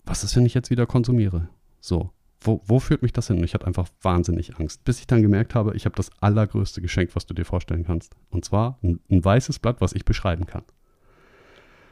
Was 0.05 0.25
ist, 0.25 0.35
wenn 0.35 0.47
ich 0.47 0.55
jetzt 0.55 0.71
wieder 0.71 0.87
konsumiere? 0.87 1.49
So, 1.81 2.11
wo, 2.41 2.63
wo 2.65 2.81
führt 2.81 3.03
mich 3.03 3.13
das 3.13 3.29
hin? 3.29 3.37
Und 3.37 3.45
ich 3.45 3.53
hatte 3.53 3.67
einfach 3.67 3.89
wahnsinnig 4.01 4.57
Angst, 4.57 4.83
bis 4.85 4.99
ich 4.99 5.07
dann 5.07 5.21
gemerkt 5.21 5.55
habe, 5.55 5.77
ich 5.77 5.85
habe 5.85 5.95
das 5.95 6.11
allergrößte 6.21 6.81
Geschenk, 6.81 7.15
was 7.15 7.27
du 7.27 7.35
dir 7.35 7.45
vorstellen 7.45 7.85
kannst. 7.85 8.17
Und 8.31 8.47
zwar 8.47 8.79
ein, 8.83 8.99
ein 9.11 9.23
weißes 9.23 9.59
Blatt, 9.59 9.81
was 9.81 9.93
ich 9.93 10.07
beschreiben 10.07 10.47
kann. 10.47 10.65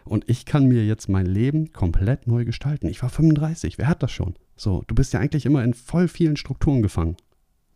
Und 0.04 0.26
ich 0.26 0.46
kann 0.46 0.66
mir 0.66 0.86
jetzt 0.86 1.10
mein 1.10 1.26
Leben 1.26 1.74
komplett 1.74 2.26
neu 2.26 2.46
gestalten. 2.46 2.88
Ich 2.88 3.02
war 3.02 3.10
35, 3.10 3.76
wer 3.76 3.88
hat 3.88 4.02
das 4.02 4.10
schon? 4.10 4.36
So, 4.56 4.84
du 4.86 4.94
bist 4.94 5.12
ja 5.12 5.20
eigentlich 5.20 5.44
immer 5.44 5.62
in 5.62 5.74
voll 5.74 6.08
vielen 6.08 6.38
Strukturen 6.38 6.80
gefangen. 6.80 7.16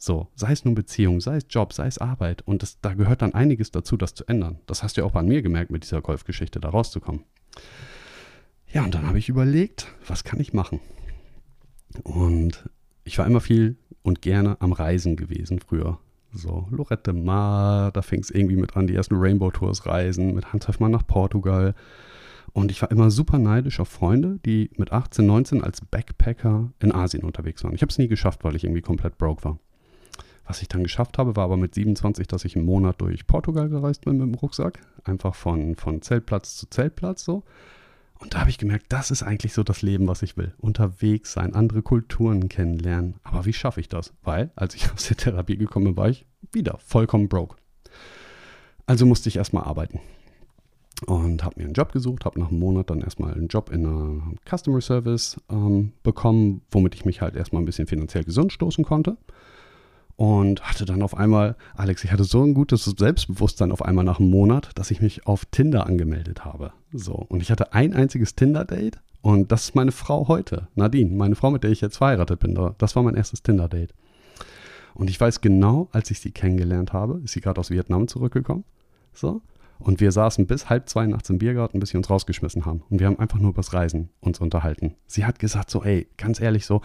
So, 0.05 0.27
sei 0.35 0.51
es 0.51 0.65
nun 0.65 0.75
Beziehung, 0.75 1.21
sei 1.21 1.37
es 1.37 1.47
Job, 1.49 1.73
sei 1.73 1.87
es 1.87 1.99
Arbeit. 1.99 2.43
Und 2.43 2.65
das, 2.65 2.81
da 2.81 2.93
gehört 2.95 3.23
dann 3.23 3.35
einiges 3.35 3.71
dazu, 3.71 3.97
das 3.97 4.15
zu 4.15 4.25
ändern. 4.27 4.59
Das 4.67 4.83
hast 4.83 4.97
du 4.97 5.01
ja 5.01 5.07
auch 5.07 5.13
bei 5.13 5.23
mir 5.23 5.43
gemerkt, 5.43 5.71
mit 5.71 5.85
dieser 5.85 6.03
Golfgeschichte 6.03 6.59
da 6.59 6.71
rauszukommen. 6.71 7.23
Ja, 8.73 8.83
und 8.83 8.93
dann 8.97 9.07
habe 9.07 9.19
ich 9.21 9.29
überlegt, 9.29 9.87
was 10.09 10.25
kann 10.25 10.41
ich 10.41 10.53
machen? 10.53 10.81
Und 12.03 12.69
ich 13.05 13.17
war 13.19 13.29
immer 13.29 13.41
viel 13.41 13.77
und 14.03 14.23
gerne 14.23 14.61
am 14.61 14.73
Reisen 14.73 15.15
gewesen 15.15 15.61
früher. 15.61 16.01
So, 16.33 16.67
Lorette 16.73 17.13
Mar, 17.13 17.93
da 17.93 18.03
fing 18.03 18.23
es 18.23 18.31
irgendwie 18.33 18.57
mit 18.57 18.77
an, 18.77 18.89
die 18.89 18.97
ersten 18.97 19.15
Rainbow 19.15 19.53
Tours 19.53 19.87
reisen, 19.87 20.35
mit 20.35 20.53
Handtreff 20.53 20.81
mal 20.81 20.89
nach 20.89 21.07
Portugal. 21.07 21.77
Und 22.53 22.73
ich 22.73 22.83
war 22.83 22.91
immer 22.91 23.13
super 23.13 23.39
neidisch 23.39 23.79
auf 23.79 23.89
Freunde, 23.89 24.41
die 24.45 24.69
mit 24.77 24.91
18, 24.91 25.25
19 25.25 25.63
als 25.63 25.81
Backpacker 25.81 26.73
in 26.81 26.93
Asien 26.93 27.23
unterwegs 27.23 27.63
waren. 27.63 27.77
Ich 27.77 27.83
habe 27.83 27.91
es 27.91 27.99
nie 27.99 28.09
geschafft, 28.09 28.43
weil 28.43 28.57
ich 28.57 28.65
irgendwie 28.65 28.83
komplett 28.83 29.17
broke 29.17 29.45
war. 29.45 29.61
Was 30.47 30.61
ich 30.61 30.69
dann 30.69 30.83
geschafft 30.83 31.19
habe, 31.19 31.37
war 31.37 31.45
aber 31.45 31.57
mit 31.57 31.75
27, 31.75 32.27
dass 32.27 32.45
ich 32.45 32.57
einen 32.57 32.65
Monat 32.65 33.01
durch 33.01 33.27
Portugal 33.27 33.69
gereist 33.69 34.05
bin 34.05 34.19
mit 34.19 34.27
dem 34.27 34.35
Rucksack. 34.35 34.81
Einfach 35.05 35.35
von, 35.35 35.77
von 35.77 36.03
Zeltplatz 36.03 36.57
zu 36.57 36.69
Zeltplatz 36.69 37.25
so. 37.25 37.45
Und 38.19 38.35
da 38.35 38.41
habe 38.41 38.51
ich 38.51 38.59
gemerkt, 38.59 38.87
das 38.89 39.11
ist 39.11 39.23
eigentlich 39.23 39.53
so 39.53 39.65
das 39.65 39.83
Leben, 39.83 40.07
was 40.07 40.23
ich 40.23 40.37
will. 40.37 40.55
Unterwegs 40.59 41.33
sein, 41.33 41.55
andere 41.55 41.83
Kulturen 41.83 42.49
kennenlernen. 42.49 43.15
Aber 43.25 43.45
wie 43.47 43.53
schaffe 43.53 43.81
ich 43.81 43.89
das? 43.89 44.13
Weil, 44.23 44.51
als 44.57 44.75
ich 44.75 44.93
aus 44.95 45.07
der 45.09 45.17
Therapie 45.17 45.57
gekommen 45.57 45.87
bin, 45.87 45.97
war 45.97 46.09
ich 46.09 46.27
wieder 46.53 46.79
vollkommen 46.79 47.29
broke. 47.29 47.57
Also 48.87 49.07
musste 49.07 49.29
ich 49.29 49.37
erstmal 49.37 49.65
arbeiten. 49.65 50.01
Und 51.07 51.43
habe 51.43 51.59
mir 51.59 51.65
einen 51.65 51.75
Job 51.75 51.93
gesucht, 51.93 52.25
habe 52.25 52.39
nach 52.39 52.51
einem 52.51 52.61
Monat 52.61 52.91
dann 52.91 53.01
erstmal 53.01 53.35
einen 53.35 53.49
Job 53.49 53.71
in 53.71 53.87
einer 53.87 54.23
Customer 54.49 54.81
Service 54.81 55.41
ähm, 55.51 55.93
bekommen, 56.05 56.63
womit 56.71 56.95
ich 56.95 57.05
mich 57.05 57.21
halt 57.21 57.35
erstmal 57.35 57.61
ein 57.63 57.67
bisschen 57.67 57.89
finanziell 57.89 58.23
gesund 58.23 58.53
stoßen 58.53 58.85
konnte 58.85 59.17
und 60.23 60.63
hatte 60.63 60.85
dann 60.85 61.03
auf 61.03 61.17
einmal, 61.17 61.57
Alex, 61.75 62.05
ich 62.05 62.13
hatte 62.13 62.23
so 62.23 62.45
ein 62.45 62.55
gutes 62.55 62.85
Selbstbewusstsein 62.85 63.73
auf 63.73 63.85
einmal 63.85 64.05
nach 64.05 64.21
einem 64.21 64.31
Monat, 64.31 64.71
dass 64.77 64.93
ich 64.93 65.01
mich 65.01 65.27
auf 65.27 65.47
Tinder 65.47 65.85
angemeldet 65.89 66.45
habe. 66.45 66.73
So, 66.93 67.15
und 67.15 67.43
ich 67.43 67.51
hatte 67.51 67.73
ein 67.73 67.93
einziges 67.93 68.37
Tinder-Date 68.37 69.01
und 69.21 69.51
das 69.51 69.65
ist 69.65 69.75
meine 69.75 69.91
Frau 69.91 70.29
heute, 70.29 70.69
Nadine, 70.77 71.11
meine 71.11 71.35
Frau, 71.35 71.51
mit 71.51 71.65
der 71.65 71.73
ich 71.73 71.81
jetzt 71.81 71.97
verheiratet 71.97 72.39
bin. 72.39 72.57
Das 72.79 72.95
war 72.95 73.03
mein 73.03 73.17
erstes 73.17 73.43
Tinder-Date. 73.43 73.95
Und 74.95 75.11
ich 75.11 75.21
weiß 75.21 75.41
genau, 75.41 75.89
als 75.91 76.09
ich 76.13 76.21
sie 76.21 76.31
kennengelernt 76.31 76.93
habe, 76.93 77.21
ist 77.25 77.33
sie 77.33 77.41
gerade 77.41 77.59
aus 77.59 77.71
Vietnam 77.71 78.07
zurückgekommen. 78.07 78.63
So. 79.13 79.43
Und 79.81 80.01
wir 80.01 80.13
saßen 80.13 80.47
bis 80.47 80.71
halb 80.71 80.89
zwei 80.89 81.05
nachts 81.05 81.31
im 81.31 81.39
Biergarten, 81.39 81.81
bis 81.81 81.89
sie 81.89 81.97
uns 81.97 82.09
rausgeschmissen 82.09 82.65
haben. 82.65 82.85
Und 82.91 83.01
wir 83.01 83.09
haben 83.09 83.19
einfach 83.19 83.41
nur 83.41 83.51
übers 83.51 83.73
Reisen 83.73 84.11
uns 84.21 84.39
unterhalten. 84.39 84.95
Sie 85.09 85.25
hat 85.25 85.41
gesagt 85.41 85.69
so, 85.69 85.83
ey, 85.83 86.07
ganz 86.17 86.41
ehrlich 86.41 86.65
so, 86.65 86.81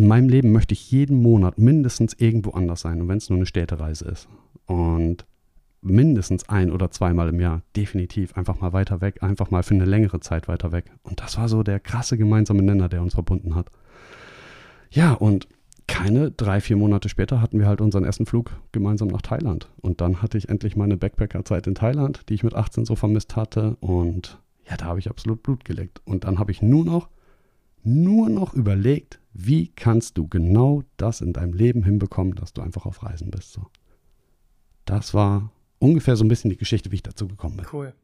in 0.00 0.08
meinem 0.08 0.30
Leben 0.30 0.50
möchte 0.50 0.72
ich 0.72 0.90
jeden 0.90 1.20
Monat 1.20 1.58
mindestens 1.58 2.14
irgendwo 2.14 2.52
anders 2.52 2.80
sein, 2.80 3.02
und 3.02 3.08
wenn 3.08 3.18
es 3.18 3.28
nur 3.28 3.36
eine 3.36 3.44
Städtereise 3.44 4.06
ist. 4.06 4.28
Und 4.64 5.26
mindestens 5.82 6.48
ein 6.48 6.70
oder 6.70 6.90
zweimal 6.90 7.28
im 7.28 7.38
Jahr, 7.38 7.60
definitiv 7.76 8.34
einfach 8.34 8.62
mal 8.62 8.72
weiter 8.72 9.02
weg, 9.02 9.22
einfach 9.22 9.50
mal 9.50 9.62
für 9.62 9.74
eine 9.74 9.84
längere 9.84 10.20
Zeit 10.20 10.48
weiter 10.48 10.72
weg. 10.72 10.86
Und 11.02 11.20
das 11.20 11.36
war 11.36 11.50
so 11.50 11.62
der 11.62 11.80
krasse 11.80 12.16
gemeinsame 12.16 12.62
Nenner, 12.62 12.88
der 12.88 13.02
uns 13.02 13.12
verbunden 13.12 13.54
hat. 13.54 13.68
Ja, 14.90 15.12
und 15.12 15.46
keine 15.86 16.30
drei, 16.30 16.62
vier 16.62 16.78
Monate 16.78 17.10
später 17.10 17.42
hatten 17.42 17.58
wir 17.58 17.66
halt 17.66 17.82
unseren 17.82 18.04
ersten 18.04 18.24
Flug 18.24 18.52
gemeinsam 18.72 19.08
nach 19.08 19.20
Thailand. 19.20 19.68
Und 19.82 20.00
dann 20.00 20.22
hatte 20.22 20.38
ich 20.38 20.48
endlich 20.48 20.76
meine 20.76 20.96
Backpacker-Zeit 20.96 21.66
in 21.66 21.74
Thailand, 21.74 22.22
die 22.30 22.34
ich 22.34 22.42
mit 22.42 22.54
18 22.54 22.86
so 22.86 22.96
vermisst 22.96 23.36
hatte. 23.36 23.76
Und 23.80 24.40
ja, 24.66 24.78
da 24.78 24.86
habe 24.86 24.98
ich 24.98 25.10
absolut 25.10 25.42
Blut 25.42 25.66
geleckt. 25.66 26.00
Und 26.06 26.24
dann 26.24 26.38
habe 26.38 26.52
ich 26.52 26.62
nur 26.62 26.86
noch, 26.86 27.10
nur 27.84 28.28
noch 28.28 28.54
überlegt, 28.54 29.20
wie 29.32 29.68
kannst 29.68 30.18
du 30.18 30.26
genau 30.26 30.82
das 30.96 31.20
in 31.20 31.32
deinem 31.32 31.52
Leben 31.52 31.84
hinbekommen, 31.84 32.34
dass 32.34 32.52
du 32.52 32.62
einfach 32.62 32.86
auf 32.86 33.02
Reisen 33.02 33.30
bist? 33.30 33.52
So. 33.52 33.66
Das 34.84 35.14
war 35.14 35.52
ungefähr 35.78 36.16
so 36.16 36.24
ein 36.24 36.28
bisschen 36.28 36.50
die 36.50 36.56
Geschichte, 36.56 36.90
wie 36.90 36.96
ich 36.96 37.02
dazu 37.02 37.28
gekommen 37.28 37.56
bin. 37.56 37.66
Cool. 37.72 37.94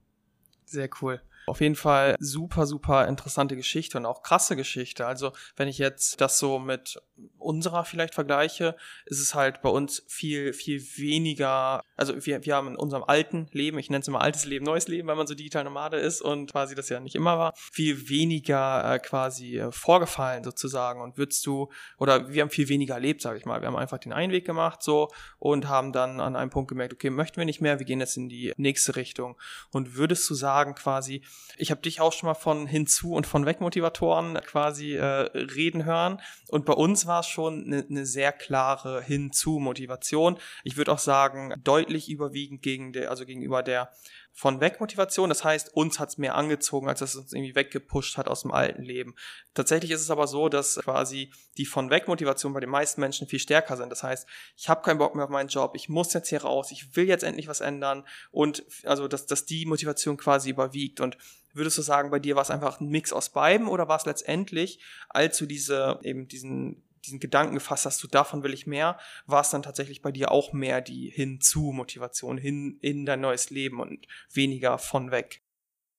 Sehr 0.65 0.89
cool. 1.01 1.21
Auf 1.47 1.61
jeden 1.61 1.77
Fall 1.77 2.17
super, 2.19 2.67
super 2.67 3.07
interessante 3.07 3.55
Geschichte 3.55 3.99
und 3.99 4.07
auch 4.07 4.23
krasse 4.23 4.57
Geschichte. 4.57 5.07
Also, 5.07 5.33
wenn 5.55 5.69
ich 5.69 5.79
jetzt 5.79 6.21
das 6.21 6.41
so 6.41 6.59
mit 6.59 7.01
unserer 7.39 7.85
vielleicht 7.85 8.15
vergleiche, 8.15 8.77
ist 9.05 9.21
es 9.21 9.35
halt 9.35 9.63
bei 9.63 9.69
uns 9.69 10.03
viel, 10.09 10.53
viel 10.53 10.83
weniger, 10.97 11.83
also 11.97 12.15
wir, 12.27 12.45
wir 12.45 12.57
haben 12.57 12.69
in 12.69 12.77
unserem 12.77 13.05
alten 13.05 13.49
Leben, 13.53 13.79
ich 13.79 13.91
nenne 13.91 14.03
es 14.03 14.09
immer 14.09 14.21
altes 14.21 14.45
Leben, 14.45 14.65
neues 14.65 14.89
Leben, 14.89 15.07
weil 15.07 15.15
man 15.15 15.29
so 15.29 15.35
digital 15.35 15.63
Nomade 15.63 15.99
ist 15.99 16.21
und 16.21 16.51
quasi 16.51 16.75
das 16.75 16.89
ja 16.89 16.99
nicht 16.99 17.15
immer 17.15 17.39
war, 17.39 17.53
viel 17.57 18.09
weniger 18.09 18.95
äh, 18.95 18.99
quasi 18.99 19.59
äh, 19.59 19.71
vorgefallen 19.71 20.43
sozusagen 20.43 21.01
und 21.01 21.17
würdest 21.17 21.47
du, 21.47 21.71
oder 21.99 22.33
wir 22.33 22.43
haben 22.43 22.51
viel 22.51 22.69
weniger 22.69 22.95
erlebt, 22.95 23.23
sage 23.23 23.39
ich 23.39 23.45
mal. 23.45 23.61
Wir 23.61 23.69
haben 23.69 23.77
einfach 23.77 23.99
den 23.99 24.13
Einweg 24.13 24.45
gemacht 24.45 24.83
so 24.83 25.11
und 25.39 25.69
haben 25.69 25.93
dann 25.93 26.21
an 26.21 26.35
einem 26.35 26.51
Punkt 26.51 26.69
gemerkt, 26.69 26.93
okay, 26.93 27.11
möchten 27.11 27.37
wir 27.37 27.45
nicht 27.45 27.61
mehr, 27.61 27.79
wir 27.79 27.87
gehen 27.87 28.01
jetzt 28.01 28.17
in 28.17 28.29
die 28.29 28.53
nächste 28.57 28.97
Richtung. 28.97 29.37
Und 29.71 29.95
würdest 29.95 30.29
du 30.29 30.35
sagen 30.35 30.75
quasi, 30.75 31.23
ich 31.57 31.71
habe 31.71 31.81
dich 31.81 32.01
auch 32.01 32.13
schon 32.13 32.29
mal 32.29 32.35
von 32.35 32.67
hinzu 32.67 33.13
und 33.13 33.27
von 33.27 33.47
weg 33.47 33.61
Motivatoren 33.61 34.35
quasi 34.45 34.95
äh, 34.95 35.05
reden 35.05 35.85
hören 35.85 36.21
und 36.49 36.67
bei 36.67 36.73
uns 36.73 37.07
war 37.07 37.21
es 37.21 37.27
schon 37.27 37.65
eine 37.65 37.85
ne 37.89 38.07
sehr 38.07 38.33
klare 38.33 39.03
Hinzu-Motivation. 39.03 40.39
Ich 40.65 40.77
würde 40.77 40.93
auch 40.93 40.99
sagen, 40.99 41.55
deutlich 41.65 42.09
überwiegend 42.11 42.63
gegen 42.63 42.93
der, 42.93 43.11
also 43.11 43.25
gegenüber 43.25 43.63
der 43.63 43.91
von 44.37 44.61
Weg-Motivation. 44.61 45.31
Das 45.31 45.45
heißt, 45.45 45.75
uns 45.75 45.99
hat's 45.99 46.19
mehr 46.19 46.35
angezogen, 46.35 46.89
als 46.89 47.01
dass 47.01 47.15
es 47.15 47.17
uns 47.17 47.33
irgendwie 47.33 47.55
weggepusht 47.55 48.19
hat 48.19 48.29
aus 48.29 48.43
dem 48.43 48.53
alten 48.53 48.83
Leben. 48.83 49.15
Tatsächlich 49.55 49.91
ist 49.91 50.03
es 50.03 50.11
aber 50.11 50.27
so, 50.27 50.51
dass 50.51 50.77
quasi 50.77 51.33
die 51.57 51.65
von 51.65 51.89
Weg-Motivation 51.89 52.53
bei 52.53 52.61
den 52.61 52.69
meisten 52.69 53.01
Menschen 53.01 53.27
viel 53.27 53.39
stärker 53.39 53.79
sind. 53.79 53.89
Das 53.89 54.03
heißt, 54.03 54.29
ich 54.55 54.69
habe 54.69 54.83
keinen 54.83 54.99
Bock 54.99 55.15
mehr 55.15 55.25
auf 55.25 55.31
meinen 55.31 55.49
Job, 55.49 55.73
ich 55.75 55.89
muss 55.89 56.13
jetzt 56.13 56.29
hier 56.29 56.43
raus, 56.43 56.71
ich 56.71 56.95
will 56.97 57.09
jetzt 57.09 57.25
endlich 57.25 57.49
was 57.49 57.63
ändern 57.63 58.05
und 58.31 58.63
also, 58.85 59.09
dass, 59.09 59.25
dass 59.25 59.47
die 59.47 59.65
Motivation 59.65 60.19
quasi 60.19 60.51
überwiegt. 60.51 61.01
Und 61.01 61.17
würdest 61.55 61.79
du 61.79 61.83
sagen, 61.83 62.11
bei 62.11 62.19
dir 62.19 62.37
war 62.37 62.43
es 62.43 62.51
einfach 62.51 62.79
ein 62.79 62.89
Mix 62.89 63.15
aus 63.15 63.31
beiden 63.31 63.67
oder 63.67 63.89
war 63.89 63.97
es 63.97 64.05
letztendlich, 64.05 64.81
als 65.09 65.39
du 65.39 65.47
diese 65.47 65.99
eben 66.03 66.29
diesen 66.29 66.86
diesen 67.07 67.21
Gedanken 67.21 67.55
gefasst 67.55 67.87
hast, 67.87 68.03
du 68.03 68.09
davon 68.09 68.43
will 68.43 68.53
ich 68.53 68.67
mehr, 68.67 68.99
war 69.27 69.41
es 69.41 69.51
dann 69.51 69.63
tatsächlich 69.63 70.03
bei 70.03 70.13
dir 70.13 70.31
auch 70.31 70.53
mehr 70.53 70.81
die 70.81 71.11
Hinzu-Motivation, 71.11 72.39
hin 72.39 72.79
in 72.81 73.07
dein 73.07 73.21
neues 73.21 73.51
Leben 73.51 73.81
und 73.81 74.07
weniger 74.33 74.79
von 74.79 75.11
weg? 75.11 75.43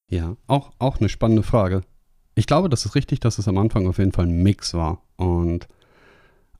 Ja, 0.09 0.37
auch, 0.47 0.71
auch 0.79 0.99
eine 0.99 1.09
spannende 1.09 1.43
Frage. 1.43 1.81
Ich 2.35 2.45
glaube, 2.45 2.69
das 2.69 2.85
ist 2.85 2.95
richtig, 2.95 3.19
dass 3.19 3.39
es 3.39 3.47
am 3.47 3.57
Anfang 3.57 3.87
auf 3.87 3.97
jeden 3.97 4.11
Fall 4.11 4.25
ein 4.25 4.43
Mix 4.43 4.73
war. 4.73 5.01
Und 5.15 5.67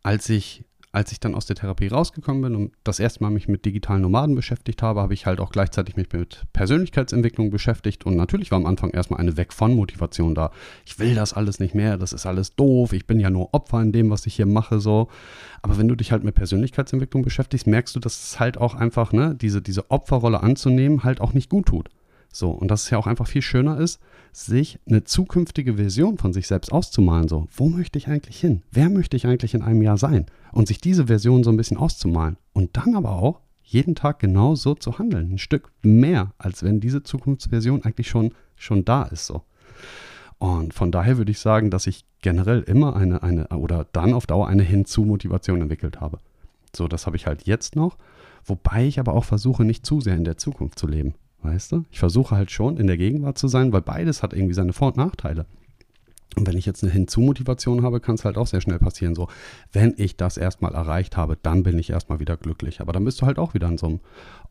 als 0.02 0.28
ich 0.30 0.64
als 0.92 1.12
ich 1.12 1.20
dann 1.20 1.36
aus 1.36 1.46
der 1.46 1.56
Therapie 1.56 1.88
rausgekommen 1.88 2.42
bin 2.42 2.56
und 2.56 2.74
das 2.84 3.00
erste 3.00 3.22
Mal 3.24 3.30
mich 3.30 3.48
mit 3.48 3.66
digitalen 3.66 4.02
Nomaden 4.02 4.36
beschäftigt 4.36 4.82
habe, 4.82 5.02
habe 5.02 5.14
ich 5.14 5.26
halt 5.26 5.40
auch 5.40 5.52
gleichzeitig 5.52 5.96
mich 5.96 6.12
mit 6.12 6.44
Persönlichkeitsentwicklung 6.54 7.50
beschäftigt 7.50 8.06
und 8.06 8.16
natürlich 8.16 8.52
war 8.52 8.58
am 8.58 8.66
Anfang 8.66 8.92
erstmal 8.92 9.20
eine 9.20 9.38
Weg 9.38 9.54
von 9.54 9.76
Motivation 9.76 10.34
da. 10.34 10.52
Ich 10.86 10.98
will 11.00 11.14
das 11.16 11.34
alles 11.34 11.60
nicht 11.60 11.76
mehr, 11.76 11.98
das 11.98 12.14
ist 12.14 12.26
alles 12.26 12.56
doof, 12.56 12.94
ich 12.94 13.06
bin 13.06 13.20
ja 13.20 13.30
nur 13.30 13.54
Opfer 13.54 13.82
in 13.82 13.92
dem, 13.92 14.10
was 14.10 14.26
ich 14.26 14.36
hier 14.36 14.46
mache, 14.46 14.80
so. 14.80 15.10
Aber 15.62 15.78
wenn 15.78 15.88
du 15.88 15.96
dich 15.96 16.12
halt 16.12 16.24
mit 16.24 16.36
Persönlichkeitsentwicklung 16.36 17.24
beschäftigst, 17.24 17.68
merkst 17.68 17.96
du, 17.96 18.00
dass 18.00 18.24
es 18.24 18.40
halt 18.40 18.58
auch 18.58 18.74
einfach, 18.74 19.12
ne, 19.12 19.36
diese, 19.36 19.62
diese 19.62 19.92
Opferrolle 19.92 20.42
anzunehmen, 20.42 21.04
halt 21.04 21.22
auch 21.22 21.34
nicht 21.34 21.50
gut 21.50 21.68
tut. 21.68 21.90
So, 22.38 22.52
und 22.52 22.70
dass 22.70 22.84
es 22.84 22.90
ja 22.92 23.00
auch 23.00 23.08
einfach 23.08 23.28
viel 23.28 23.42
schöner 23.42 23.80
ist, 23.80 24.00
sich 24.32 24.80
eine 24.88 25.04
zukünftige 25.04 25.76
Version 25.76 26.20
von 26.20 26.34
sich 26.34 26.46
selbst 26.46 26.72
auszumalen. 26.72 27.28
So, 27.28 27.48
wo 27.56 27.68
möchte 27.68 27.98
ich 27.98 28.08
eigentlich 28.08 28.40
hin? 28.40 28.62
Wer 28.72 28.90
möchte 28.90 29.18
ich 29.18 29.26
eigentlich 29.26 29.56
in 29.56 29.64
einem 29.64 29.82
Jahr 29.82 29.98
sein? 29.98 30.28
Und 30.52 30.68
sich 30.68 30.80
diese 30.80 31.08
Version 31.08 31.44
so 31.44 31.50
ein 31.50 31.58
bisschen 31.58 31.78
auszumalen. 31.78 32.38
Und 32.54 32.78
dann 32.78 32.96
aber 32.96 33.14
auch 33.14 33.42
jeden 33.64 33.96
Tag 33.96 34.20
genau 34.20 34.54
so 34.54 34.76
zu 34.76 35.00
handeln. 35.00 35.32
Ein 35.32 35.38
Stück 35.40 35.72
mehr, 35.82 36.34
als 36.38 36.62
wenn 36.62 36.80
diese 36.80 37.02
Zukunftsversion 37.02 37.84
eigentlich 37.84 38.08
schon, 38.08 38.36
schon 38.56 38.86
da 38.86 39.04
ist. 39.04 39.26
So. 39.26 39.42
Und 40.38 40.76
von 40.76 40.92
daher 40.92 41.18
würde 41.18 41.32
ich 41.32 41.40
sagen, 41.40 41.72
dass 41.72 41.88
ich 41.88 42.06
generell 42.22 42.62
immer 42.62 42.96
eine, 42.96 43.24
eine 43.24 43.48
oder 43.48 43.88
dann 43.94 44.14
auf 44.14 44.28
Dauer 44.28 44.48
eine 44.48 44.64
Hinzu-Motivation 44.64 45.62
entwickelt 45.62 46.00
habe. 46.02 46.20
So, 46.76 46.88
das 46.88 47.08
habe 47.08 47.16
ich 47.16 47.26
halt 47.26 47.48
jetzt 47.48 47.76
noch, 47.76 47.98
wobei 48.46 48.86
ich 48.86 49.00
aber 49.00 49.14
auch 49.14 49.26
versuche, 49.26 49.66
nicht 49.66 49.88
zu 49.88 50.02
sehr 50.02 50.16
in 50.16 50.24
der 50.24 50.38
Zukunft 50.38 50.78
zu 50.78 50.86
leben. 50.86 51.16
Weißt 51.42 51.72
du? 51.72 51.86
Ich 51.92 52.00
versuche 52.00 52.36
halt 52.36 52.52
schon 52.52 52.78
in 52.78 52.88
der 52.88 52.98
Gegenwart 52.98 53.38
zu 53.38 53.48
sein, 53.48 53.72
weil 53.72 53.82
beides 53.82 54.24
hat 54.24 54.34
irgendwie 54.34 54.54
seine 54.54 54.74
Vor- 54.74 54.90
und 54.90 54.98
Nachteile. 54.98 55.46
Und 56.36 56.46
wenn 56.46 56.58
ich 56.58 56.66
jetzt 56.66 56.84
eine 56.84 56.92
Hinzu-Motivation 56.92 57.82
habe, 57.82 58.00
kann 58.00 58.16
es 58.16 58.26
halt 58.26 58.38
auch 58.38 58.46
sehr 58.46 58.62
schnell 58.62 58.78
passieren. 58.78 59.16
So, 59.16 59.28
wenn 59.72 59.96
ich 59.98 60.18
das 60.18 60.38
erstmal 60.38 60.76
erreicht 60.76 61.18
habe, 61.18 61.38
dann 61.42 61.64
bin 61.64 61.80
ich 61.80 61.90
erstmal 61.90 62.20
wieder 62.20 62.38
glücklich. 62.38 62.80
Aber 62.80 62.94
dann 62.94 63.06
bist 63.06 63.22
du 63.22 63.26
halt 63.26 63.40
auch 63.40 63.56
wieder 63.56 63.68
in 63.68 63.78
so 63.78 63.88
einem 63.88 64.00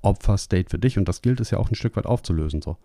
Opfer-State 0.02 0.70
für 0.70 0.78
dich 0.78 0.98
und 0.98 1.06
das 1.06 1.22
gilt 1.22 1.40
es 1.40 1.50
ja 1.50 1.58
auch 1.58 1.70
ein 1.70 1.76
Stück 1.76 1.96
weit 1.96 2.06
aufzulösen. 2.06 2.60
So. 2.60 2.76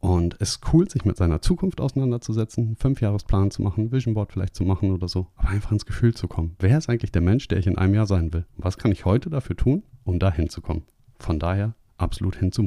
Und 0.00 0.36
es 0.40 0.50
ist 0.50 0.72
cool, 0.72 0.88
sich 0.88 1.04
mit 1.04 1.16
seiner 1.16 1.40
Zukunft 1.40 1.80
auseinanderzusetzen, 1.80 2.66
einen 2.66 2.76
Fünfjahresplan 2.76 3.50
zu 3.50 3.62
machen, 3.62 3.84
ein 3.84 3.92
Vision 3.92 4.14
Board 4.14 4.32
vielleicht 4.32 4.54
zu 4.54 4.64
machen 4.64 4.92
oder 4.92 5.08
so, 5.08 5.26
aber 5.36 5.50
einfach 5.50 5.72
ins 5.72 5.86
Gefühl 5.86 6.14
zu 6.14 6.28
kommen. 6.28 6.56
Wer 6.58 6.78
ist 6.78 6.88
eigentlich 6.88 7.12
der 7.12 7.22
Mensch, 7.22 7.48
der 7.48 7.58
ich 7.58 7.66
in 7.66 7.78
einem 7.78 7.94
Jahr 7.94 8.06
sein 8.06 8.32
will? 8.32 8.44
Was 8.56 8.78
kann 8.78 8.92
ich 8.92 9.04
heute 9.04 9.30
dafür 9.30 9.56
tun, 9.56 9.82
um 10.04 10.18
da 10.18 10.32
hinzukommen? 10.32 10.84
Von 11.18 11.38
daher 11.38 11.74
absolut 11.96 12.36
hin 12.36 12.52
zur. 12.52 12.64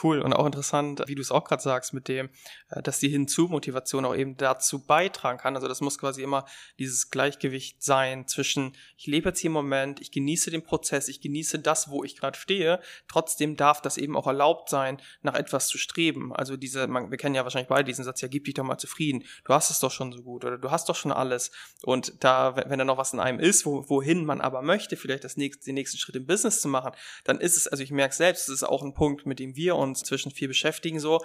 Cool 0.00 0.20
und 0.20 0.32
auch 0.32 0.46
interessant, 0.46 1.02
wie 1.06 1.14
du 1.14 1.20
es 1.20 1.30
auch 1.30 1.44
gerade 1.44 1.62
sagst, 1.62 1.92
mit 1.92 2.08
dem, 2.08 2.30
äh, 2.70 2.82
dass 2.82 2.98
die 2.98 3.08
Hinzu-Motivation 3.08 4.04
auch 4.04 4.14
eben 4.14 4.36
dazu 4.36 4.84
beitragen 4.84 5.38
kann. 5.38 5.54
Also 5.54 5.68
das 5.68 5.80
muss 5.80 5.98
quasi 5.98 6.22
immer 6.22 6.46
dieses 6.78 7.10
Gleichgewicht 7.10 7.82
sein 7.82 8.26
zwischen, 8.26 8.74
ich 8.96 9.06
lebe 9.06 9.28
jetzt 9.28 9.40
hier 9.40 9.48
im 9.48 9.54
Moment, 9.54 10.00
ich 10.00 10.10
genieße 10.10 10.50
den 10.50 10.62
Prozess, 10.62 11.08
ich 11.08 11.20
genieße 11.20 11.58
das, 11.58 11.90
wo 11.90 12.04
ich 12.04 12.16
gerade 12.16 12.38
stehe. 12.38 12.80
Trotzdem 13.06 13.56
darf 13.56 13.82
das 13.82 13.98
eben 13.98 14.16
auch 14.16 14.26
erlaubt 14.26 14.70
sein, 14.70 15.00
nach 15.20 15.34
etwas 15.34 15.68
zu 15.68 15.76
streben. 15.76 16.34
Also 16.34 16.56
diese, 16.56 16.86
man, 16.86 17.10
wir 17.10 17.18
kennen 17.18 17.34
ja 17.34 17.44
wahrscheinlich 17.44 17.68
beide 17.68 17.84
diesen 17.84 18.04
Satz, 18.04 18.22
ja, 18.22 18.28
gib 18.28 18.44
dich 18.44 18.54
doch 18.54 18.64
mal 18.64 18.78
zufrieden. 18.78 19.24
Du 19.44 19.52
hast 19.52 19.70
es 19.70 19.80
doch 19.80 19.90
schon 19.90 20.12
so 20.12 20.22
gut 20.22 20.44
oder 20.44 20.56
du 20.56 20.70
hast 20.70 20.88
doch 20.88 20.96
schon 20.96 21.12
alles. 21.12 21.50
Und 21.82 22.24
da, 22.24 22.56
wenn 22.56 22.78
da 22.78 22.84
noch 22.84 22.96
was 22.96 23.12
in 23.12 23.20
einem 23.20 23.40
ist, 23.40 23.66
wo, 23.66 23.88
wohin 23.88 24.24
man 24.24 24.40
aber 24.40 24.62
möchte, 24.62 24.96
vielleicht 24.96 25.24
das 25.24 25.36
nächste, 25.36 25.66
den 25.66 25.74
nächsten 25.74 25.98
Schritt 25.98 26.16
im 26.16 26.26
Business 26.26 26.60
zu 26.60 26.68
machen, 26.68 26.92
dann 27.24 27.40
ist 27.40 27.56
es, 27.56 27.68
also 27.68 27.82
ich 27.82 27.90
merke 27.90 28.14
selbst, 28.14 28.48
es 28.48 28.54
ist 28.54 28.64
auch 28.64 28.82
ein 28.82 28.94
Punkt, 28.94 29.26
mit 29.26 29.38
dem 29.38 29.54
wir 29.54 29.76
uns 29.82 30.02
zwischen 30.02 30.32
viel 30.32 30.48
beschäftigen, 30.48 31.00
so, 31.00 31.20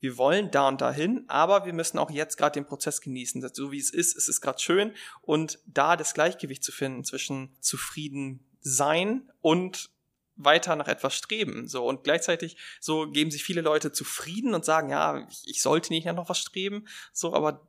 wir 0.00 0.16
wollen 0.16 0.50
da 0.50 0.66
und 0.68 0.80
dahin, 0.80 1.24
aber 1.28 1.66
wir 1.66 1.74
müssen 1.74 1.98
auch 1.98 2.10
jetzt 2.10 2.36
gerade 2.36 2.54
den 2.54 2.66
Prozess 2.66 3.02
genießen. 3.02 3.46
So 3.52 3.70
wie 3.70 3.78
es 3.78 3.90
ist, 3.90 4.16
es 4.16 4.28
ist 4.28 4.40
gerade 4.40 4.58
schön 4.58 4.94
und 5.20 5.58
da 5.66 5.96
das 5.96 6.14
Gleichgewicht 6.14 6.64
zu 6.64 6.72
finden 6.72 7.04
zwischen 7.04 7.54
zufrieden 7.60 8.46
sein 8.60 9.30
und 9.40 9.90
weiter 10.36 10.74
nach 10.76 10.88
etwas 10.88 11.14
streben. 11.14 11.68
So 11.68 11.86
und 11.86 12.02
gleichzeitig 12.02 12.56
so 12.80 13.10
geben 13.10 13.30
sich 13.30 13.44
viele 13.44 13.60
Leute 13.60 13.92
zufrieden 13.92 14.54
und 14.54 14.64
sagen, 14.64 14.88
ja, 14.88 15.28
ich 15.44 15.60
sollte 15.60 15.92
nicht 15.92 16.06
noch 16.06 16.30
was 16.30 16.38
streben. 16.38 16.86
So, 17.12 17.34
aber 17.34 17.68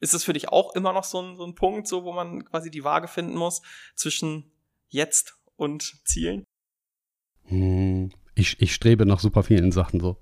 ist 0.00 0.14
es 0.14 0.24
für 0.24 0.32
dich 0.32 0.48
auch 0.48 0.74
immer 0.74 0.94
noch 0.94 1.04
so 1.04 1.20
ein, 1.20 1.36
so 1.36 1.44
ein 1.44 1.54
Punkt, 1.54 1.86
so 1.86 2.04
wo 2.04 2.12
man 2.12 2.44
quasi 2.46 2.70
die 2.70 2.84
Waage 2.84 3.06
finden 3.06 3.36
muss 3.36 3.60
zwischen 3.94 4.50
jetzt 4.88 5.36
und 5.56 6.00
Zielen? 6.04 6.44
Hm, 7.44 8.10
ich, 8.40 8.60
ich 8.60 8.74
strebe 8.74 9.06
nach 9.06 9.20
super 9.20 9.42
vielen 9.42 9.72
Sachen 9.72 10.00
so. 10.00 10.16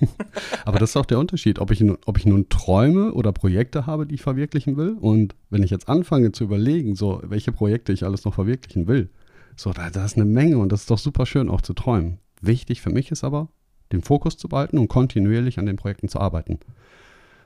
Aber 0.64 0.78
das 0.78 0.90
ist 0.90 0.96
auch 0.96 1.06
der 1.06 1.18
Unterschied, 1.18 1.58
ob 1.58 1.70
ich, 1.70 1.80
nun, 1.80 1.96
ob 2.04 2.18
ich 2.18 2.26
nun 2.26 2.48
Träume 2.48 3.12
oder 3.12 3.32
Projekte 3.32 3.86
habe, 3.86 4.06
die 4.06 4.16
ich 4.16 4.22
verwirklichen 4.22 4.76
will. 4.76 4.96
Und 5.00 5.34
wenn 5.50 5.62
ich 5.62 5.70
jetzt 5.70 5.88
anfange 5.88 6.32
zu 6.32 6.44
überlegen, 6.44 6.96
so 6.96 7.20
welche 7.24 7.52
Projekte 7.52 7.92
ich 7.92 8.04
alles 8.04 8.24
noch 8.24 8.34
verwirklichen 8.34 8.86
will, 8.88 9.10
so 9.56 9.72
da, 9.72 9.90
da 9.90 10.04
ist 10.04 10.16
eine 10.16 10.24
Menge 10.24 10.58
und 10.58 10.72
das 10.72 10.82
ist 10.82 10.90
doch 10.90 10.98
super 10.98 11.26
schön 11.26 11.48
auch 11.48 11.60
zu 11.60 11.72
träumen. 11.74 12.18
Wichtig 12.40 12.80
für 12.80 12.90
mich 12.90 13.10
ist 13.10 13.22
aber, 13.22 13.48
den 13.92 14.02
Fokus 14.02 14.36
zu 14.36 14.48
behalten 14.48 14.78
und 14.78 14.88
kontinuierlich 14.88 15.58
an 15.58 15.66
den 15.66 15.76
Projekten 15.76 16.08
zu 16.08 16.18
arbeiten. 16.18 16.58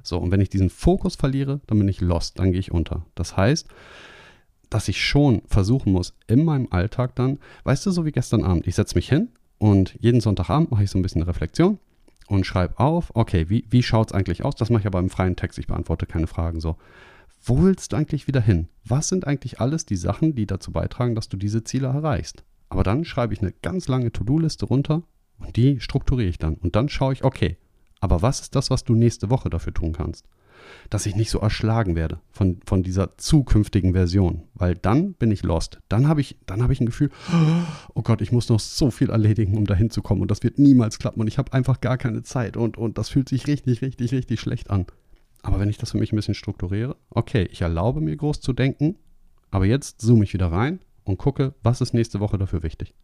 So, 0.02 0.18
und 0.18 0.30
wenn 0.30 0.40
ich 0.40 0.48
diesen 0.48 0.70
Fokus 0.70 1.16
verliere, 1.16 1.60
dann 1.66 1.78
bin 1.78 1.88
ich 1.88 2.00
lost, 2.00 2.38
dann 2.38 2.52
gehe 2.52 2.60
ich 2.60 2.70
unter. 2.70 3.04
Das 3.16 3.36
heißt, 3.36 3.66
dass 4.70 4.88
ich 4.88 5.04
schon 5.04 5.42
versuchen 5.46 5.92
muss, 5.92 6.14
in 6.28 6.44
meinem 6.44 6.68
Alltag 6.70 7.16
dann, 7.16 7.38
weißt 7.64 7.86
du, 7.86 7.90
so 7.90 8.04
wie 8.04 8.12
gestern 8.12 8.44
Abend, 8.44 8.66
ich 8.66 8.76
setze 8.76 8.94
mich 8.94 9.08
hin 9.08 9.28
und 9.58 9.96
jeden 10.00 10.20
Sonntagabend 10.20 10.70
mache 10.70 10.84
ich 10.84 10.90
so 10.90 10.98
ein 10.98 11.02
bisschen 11.02 11.22
Reflexion 11.22 11.78
und 12.28 12.44
schreibe 12.44 12.78
auf, 12.78 13.10
okay, 13.14 13.48
wie, 13.48 13.64
wie 13.70 13.82
schaut 13.82 14.08
es 14.08 14.14
eigentlich 14.14 14.44
aus? 14.44 14.54
Das 14.54 14.70
mache 14.70 14.80
ich 14.80 14.86
aber 14.86 14.98
im 14.98 15.10
freien 15.10 15.36
Text, 15.36 15.58
ich 15.58 15.66
beantworte 15.66 16.06
keine 16.06 16.26
Fragen 16.26 16.60
so. 16.60 16.76
Wo 17.42 17.62
willst 17.62 17.92
du 17.92 17.96
eigentlich 17.96 18.26
wieder 18.26 18.40
hin? 18.40 18.68
Was 18.84 19.08
sind 19.08 19.26
eigentlich 19.26 19.60
alles 19.60 19.86
die 19.86 19.96
Sachen, 19.96 20.34
die 20.34 20.46
dazu 20.46 20.72
beitragen, 20.72 21.14
dass 21.14 21.28
du 21.28 21.36
diese 21.36 21.62
Ziele 21.62 21.86
erreichst? 21.86 22.44
Aber 22.68 22.82
dann 22.82 23.04
schreibe 23.04 23.32
ich 23.32 23.40
eine 23.40 23.52
ganz 23.62 23.86
lange 23.86 24.10
To-Do-Liste 24.10 24.66
runter 24.66 25.02
und 25.38 25.56
die 25.56 25.80
strukturiere 25.80 26.28
ich 26.28 26.38
dann. 26.38 26.54
Und 26.54 26.74
dann 26.74 26.88
schaue 26.88 27.12
ich, 27.12 27.22
okay, 27.22 27.56
aber 28.00 28.22
was 28.22 28.40
ist 28.40 28.56
das, 28.56 28.70
was 28.70 28.84
du 28.84 28.94
nächste 28.94 29.30
Woche 29.30 29.48
dafür 29.48 29.72
tun 29.72 29.92
kannst? 29.92 30.26
Dass 30.90 31.06
ich 31.06 31.16
nicht 31.16 31.30
so 31.30 31.38
erschlagen 31.38 31.96
werde 31.96 32.20
von, 32.30 32.60
von 32.64 32.82
dieser 32.82 33.16
zukünftigen 33.18 33.92
Version. 33.92 34.44
Weil 34.54 34.74
dann 34.74 35.14
bin 35.14 35.30
ich 35.30 35.42
lost. 35.42 35.80
Dann 35.88 36.08
habe 36.08 36.20
ich, 36.20 36.36
hab 36.48 36.70
ich 36.70 36.80
ein 36.80 36.86
Gefühl, 36.86 37.10
oh 37.94 38.02
Gott, 38.02 38.20
ich 38.20 38.32
muss 38.32 38.48
noch 38.48 38.60
so 38.60 38.90
viel 38.90 39.10
erledigen, 39.10 39.56
um 39.56 39.66
dahin 39.66 39.90
zu 39.90 40.02
kommen. 40.02 40.22
Und 40.22 40.30
das 40.30 40.42
wird 40.42 40.58
niemals 40.58 40.98
klappen. 40.98 41.20
Und 41.20 41.28
ich 41.28 41.38
habe 41.38 41.52
einfach 41.52 41.80
gar 41.80 41.98
keine 41.98 42.22
Zeit. 42.22 42.56
Und, 42.56 42.76
und 42.76 42.98
das 42.98 43.08
fühlt 43.08 43.28
sich 43.28 43.46
richtig, 43.46 43.82
richtig, 43.82 44.12
richtig 44.12 44.40
schlecht 44.40 44.70
an. 44.70 44.86
Aber 45.42 45.60
wenn 45.60 45.68
ich 45.68 45.78
das 45.78 45.92
für 45.92 45.98
mich 45.98 46.12
ein 46.12 46.16
bisschen 46.16 46.34
strukturiere, 46.34 46.96
okay, 47.10 47.48
ich 47.52 47.60
erlaube 47.60 48.00
mir 48.00 48.16
groß 48.16 48.40
zu 48.40 48.52
denken, 48.52 48.96
aber 49.50 49.64
jetzt 49.64 50.00
zoome 50.00 50.24
ich 50.24 50.32
wieder 50.32 50.50
rein 50.50 50.80
und 51.04 51.18
gucke, 51.18 51.54
was 51.62 51.80
ist 51.80 51.94
nächste 51.94 52.20
Woche 52.20 52.36
dafür 52.36 52.62
wichtig. 52.62 52.94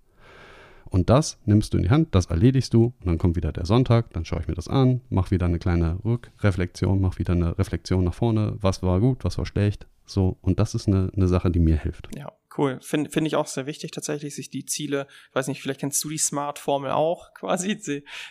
Und 0.93 1.09
das 1.09 1.39
nimmst 1.47 1.73
du 1.73 1.79
in 1.79 1.85
die 1.85 1.91
Hand, 1.91 2.15
das 2.15 2.27
erledigst 2.27 2.75
du 2.75 2.93
und 3.01 3.07
dann 3.07 3.17
kommt 3.17 3.35
wieder 3.35 3.51
der 3.51 3.65
Sonntag, 3.65 4.13
dann 4.13 4.27
schaue 4.27 4.41
ich 4.43 4.49
mir 4.49 4.55
das 4.55 4.69
an, 4.69 5.01
mache 5.09 5.31
wieder 5.31 5.47
eine 5.47 5.59
kleine 5.59 5.99
Rückreflexion, 6.05 7.01
mache 7.01 7.19
wieder 7.19 7.33
eine 7.33 7.59
Reflexion 7.59 8.05
nach 8.05 8.13
vorne, 8.13 8.59
was 8.61 8.83
war 8.83 9.01
gut, 9.01 9.25
was 9.25 9.39
war 9.39 9.47
schlecht. 9.47 9.87
So, 10.05 10.37
und 10.43 10.61
das 10.61 10.75
ist 10.75 10.89
eine, 10.89 11.11
eine 11.17 11.29
Sache, 11.29 11.51
die 11.51 11.61
mir 11.61 11.79
hilft. 11.79 12.11
Ja, 12.15 12.31
cool. 12.59 12.79
Finde 12.83 13.09
find 13.09 13.27
ich 13.27 13.37
auch 13.37 13.47
sehr 13.47 13.65
wichtig 13.65 13.93
tatsächlich, 13.93 14.35
sich 14.35 14.51
die 14.51 14.67
Ziele, 14.67 15.07
ich 15.31 15.35
weiß 15.35 15.49
nicht, 15.49 15.63
vielleicht 15.63 15.81
kennst 15.81 16.05
du 16.05 16.11
die 16.11 16.19
Smart-Formel 16.19 16.91
auch 16.91 17.33
quasi, 17.35 17.79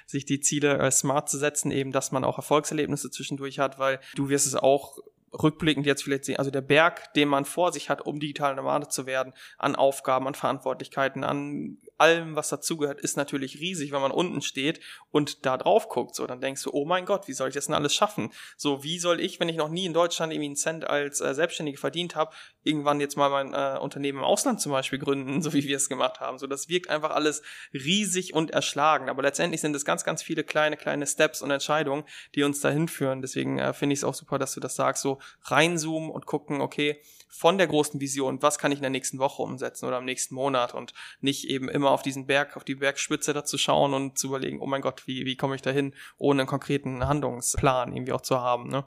sich 0.06 0.26
die 0.26 0.40
Ziele 0.40 0.78
äh, 0.78 0.92
smart 0.92 1.30
zu 1.30 1.40
setzen, 1.40 1.72
eben, 1.72 1.92
dass 1.92 2.12
man 2.12 2.24
auch 2.24 2.38
Erfolgserlebnisse 2.38 3.10
zwischendurch 3.10 3.58
hat, 3.58 3.80
weil 3.80 4.00
du 4.14 4.30
wirst 4.30 4.46
es 4.46 4.54
auch 4.54 5.00
rückblickend 5.34 5.86
jetzt 5.86 6.04
vielleicht 6.04 6.26
sehen, 6.26 6.38
also 6.38 6.52
der 6.52 6.62
Berg, 6.62 7.14
den 7.14 7.30
man 7.30 7.46
vor 7.46 7.72
sich 7.72 7.90
hat, 7.90 8.02
um 8.02 8.20
digital 8.20 8.56
Nomade 8.56 8.88
zu 8.88 9.06
werden, 9.06 9.34
an 9.58 9.76
Aufgaben, 9.76 10.28
an 10.28 10.36
Verantwortlichkeiten, 10.36 11.24
an 11.24 11.78
allem, 12.02 12.36
was 12.36 12.50
dazugehört, 12.50 13.00
ist 13.00 13.16
natürlich 13.16 13.60
riesig, 13.60 13.92
wenn 13.92 14.02
man 14.02 14.12
unten 14.12 14.42
steht 14.42 14.82
und 15.12 15.46
da 15.46 15.58
drauf 15.58 15.88
guckt. 15.88 16.16
So, 16.16 16.28
dann 16.28 16.42
denkst 16.42 16.64
du, 16.64 16.72
oh 16.74 16.86
mein 16.86 17.06
Gott, 17.06 17.28
wie 17.28 17.34
soll 17.34 17.50
ich 17.50 17.56
das 17.56 17.68
denn 17.68 17.76
alles 17.76 17.94
schaffen? 17.94 18.32
So, 18.58 18.84
wie 18.84 19.00
soll 19.00 19.20
ich, 19.22 19.40
wenn 19.40 19.50
ich 19.50 19.56
noch 19.56 19.70
nie 19.70 19.86
in 19.86 19.94
Deutschland 19.94 20.34
irgendwie 20.34 20.48
einen 20.48 20.56
Cent 20.56 20.86
als 20.86 21.22
äh, 21.22 21.34
Selbstständige 21.34 21.78
verdient 21.78 22.16
habe, 22.16 22.34
irgendwann 22.64 23.00
jetzt 23.00 23.18
mal 23.18 23.30
mein 23.30 23.54
äh, 23.54 23.80
Unternehmen 23.80 24.20
im 24.20 24.24
Ausland 24.24 24.60
zum 24.60 24.72
Beispiel 24.72 25.00
gründen, 25.00 25.42
so 25.44 25.54
wie 25.54 25.64
wir 25.64 25.78
es 25.78 25.90
gemacht 25.90 26.20
haben. 26.20 26.38
So, 26.38 26.48
das 26.48 26.70
wirkt 26.70 26.90
einfach 26.90 27.12
alles 27.12 27.42
riesig 27.74 28.34
und 28.34 28.52
erschlagen. 28.52 29.10
Aber 29.10 29.22
letztendlich 29.22 29.62
sind 29.62 29.76
es 29.76 29.86
ganz, 29.86 30.04
ganz 30.04 30.24
viele 30.24 30.44
kleine, 30.44 30.78
kleine 30.78 31.06
Steps 31.08 31.42
und 31.42 31.52
Entscheidungen, 31.52 32.04
die 32.36 32.44
uns 32.44 32.60
dahin 32.60 32.88
führen. 32.88 33.22
Deswegen 33.22 33.60
äh, 33.60 33.74
finde 33.74 33.94
ich 33.94 34.00
es 34.00 34.04
auch 34.04 34.16
super, 34.16 34.40
dass 34.40 34.54
du 34.54 34.60
das 34.60 34.76
sagst, 34.76 35.04
so 35.04 35.20
reinzoomen 35.44 36.10
und 36.10 36.26
gucken, 36.26 36.62
okay, 36.62 37.02
von 37.32 37.58
der 37.58 37.68
großen 37.68 38.00
Vision, 38.02 38.42
was 38.42 38.60
kann 38.60 38.72
ich 38.72 38.80
in 38.80 38.84
der 38.84 38.92
nächsten 38.92 39.18
Woche 39.18 39.42
umsetzen 39.42 39.86
oder 39.86 40.00
im 40.00 40.06
nächsten 40.06 40.36
Monat 40.36 40.74
und 40.74 40.94
nicht 41.22 41.50
eben 41.50 41.70
immer 41.70 41.92
auf 41.92 42.02
diesen 42.02 42.28
Berg, 42.28 42.58
auf 42.58 42.64
die 42.64 42.76
Bergspitze 42.76 43.34
da 43.34 43.46
zu 43.46 43.58
schauen 43.58 43.94
und 43.94 44.18
zu 44.18 44.28
überlegen, 44.28 44.60
oh 44.60 44.68
mein 44.68 44.82
Gott, 44.82 45.08
wie, 45.08 45.26
wie 45.26 45.38
komme 45.38 45.56
ich 45.56 45.62
da 45.62 45.72
hin, 45.72 45.94
ohne 46.18 46.42
einen 46.42 46.48
konkreten 46.48 47.08
Handlungsplan 47.08 47.94
irgendwie 47.94 48.12
auch 48.12 48.22
zu 48.22 48.40
haben, 48.40 48.68
ne? 48.68 48.86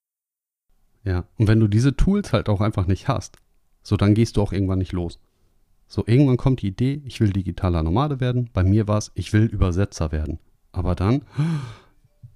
Ja, 1.05 1.25
und 1.39 1.49
wenn 1.49 1.61
du 1.61 1.69
diese 1.69 1.97
Tools 1.97 2.33
halt 2.33 2.49
auch 2.49 2.61
einfach 2.61 2.87
nicht 2.87 3.09
hast, 3.09 3.39
so 3.83 3.97
dann 3.97 4.15
gehst 4.15 4.37
du 4.37 4.43
auch 4.43 4.53
irgendwann 4.53 4.79
nicht 4.79 4.93
los. 4.93 5.19
So 5.87 6.03
irgendwann 6.07 6.39
kommt 6.39 6.63
die 6.63 6.69
Idee, 6.69 7.03
ich 7.05 7.21
will 7.21 7.31
digitaler 7.31 7.83
Nomade 7.83 8.21
werden. 8.21 8.51
Bei 8.53 8.65
mir 8.65 8.89
war 8.89 8.99
es, 8.99 9.13
ich 9.15 9.33
will 9.33 9.45
Übersetzer 9.45 10.13
werden. 10.13 10.39
Aber 10.73 10.95
dann, 10.95 11.23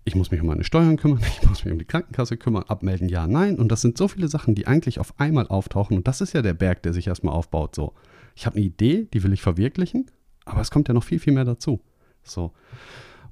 ich 0.08 0.16
muss 0.16 0.30
mich 0.30 0.40
um 0.40 0.46
meine 0.48 0.64
Steuern 0.64 0.96
kümmern, 0.96 1.20
ich 1.40 1.48
muss 1.48 1.64
mich 1.64 1.72
um 1.72 1.78
die 1.78 1.84
Krankenkasse 1.84 2.36
kümmern, 2.36 2.64
abmelden, 2.64 3.08
ja, 3.08 3.26
nein. 3.26 3.56
Und 3.58 3.70
das 3.70 3.82
sind 3.82 3.96
so 3.96 4.08
viele 4.08 4.28
Sachen, 4.28 4.54
die 4.54 4.66
eigentlich 4.66 4.98
auf 4.98 5.18
einmal 5.20 5.46
auftauchen. 5.46 5.96
Und 5.96 6.08
das 6.08 6.20
ist 6.20 6.32
ja 6.32 6.42
der 6.42 6.54
Berg, 6.54 6.82
der 6.82 6.92
sich 6.92 7.06
erstmal 7.06 7.34
aufbaut. 7.34 7.74
So, 7.74 7.94
ich 8.34 8.46
habe 8.46 8.56
eine 8.56 8.64
Idee, 8.64 9.06
die 9.12 9.22
will 9.22 9.32
ich 9.32 9.42
verwirklichen, 9.42 10.10
aber 10.44 10.60
es 10.60 10.70
kommt 10.70 10.88
ja 10.88 10.94
noch 10.94 11.04
viel, 11.04 11.20
viel 11.20 11.32
mehr 11.32 11.44
dazu. 11.44 11.80
So. 12.22 12.52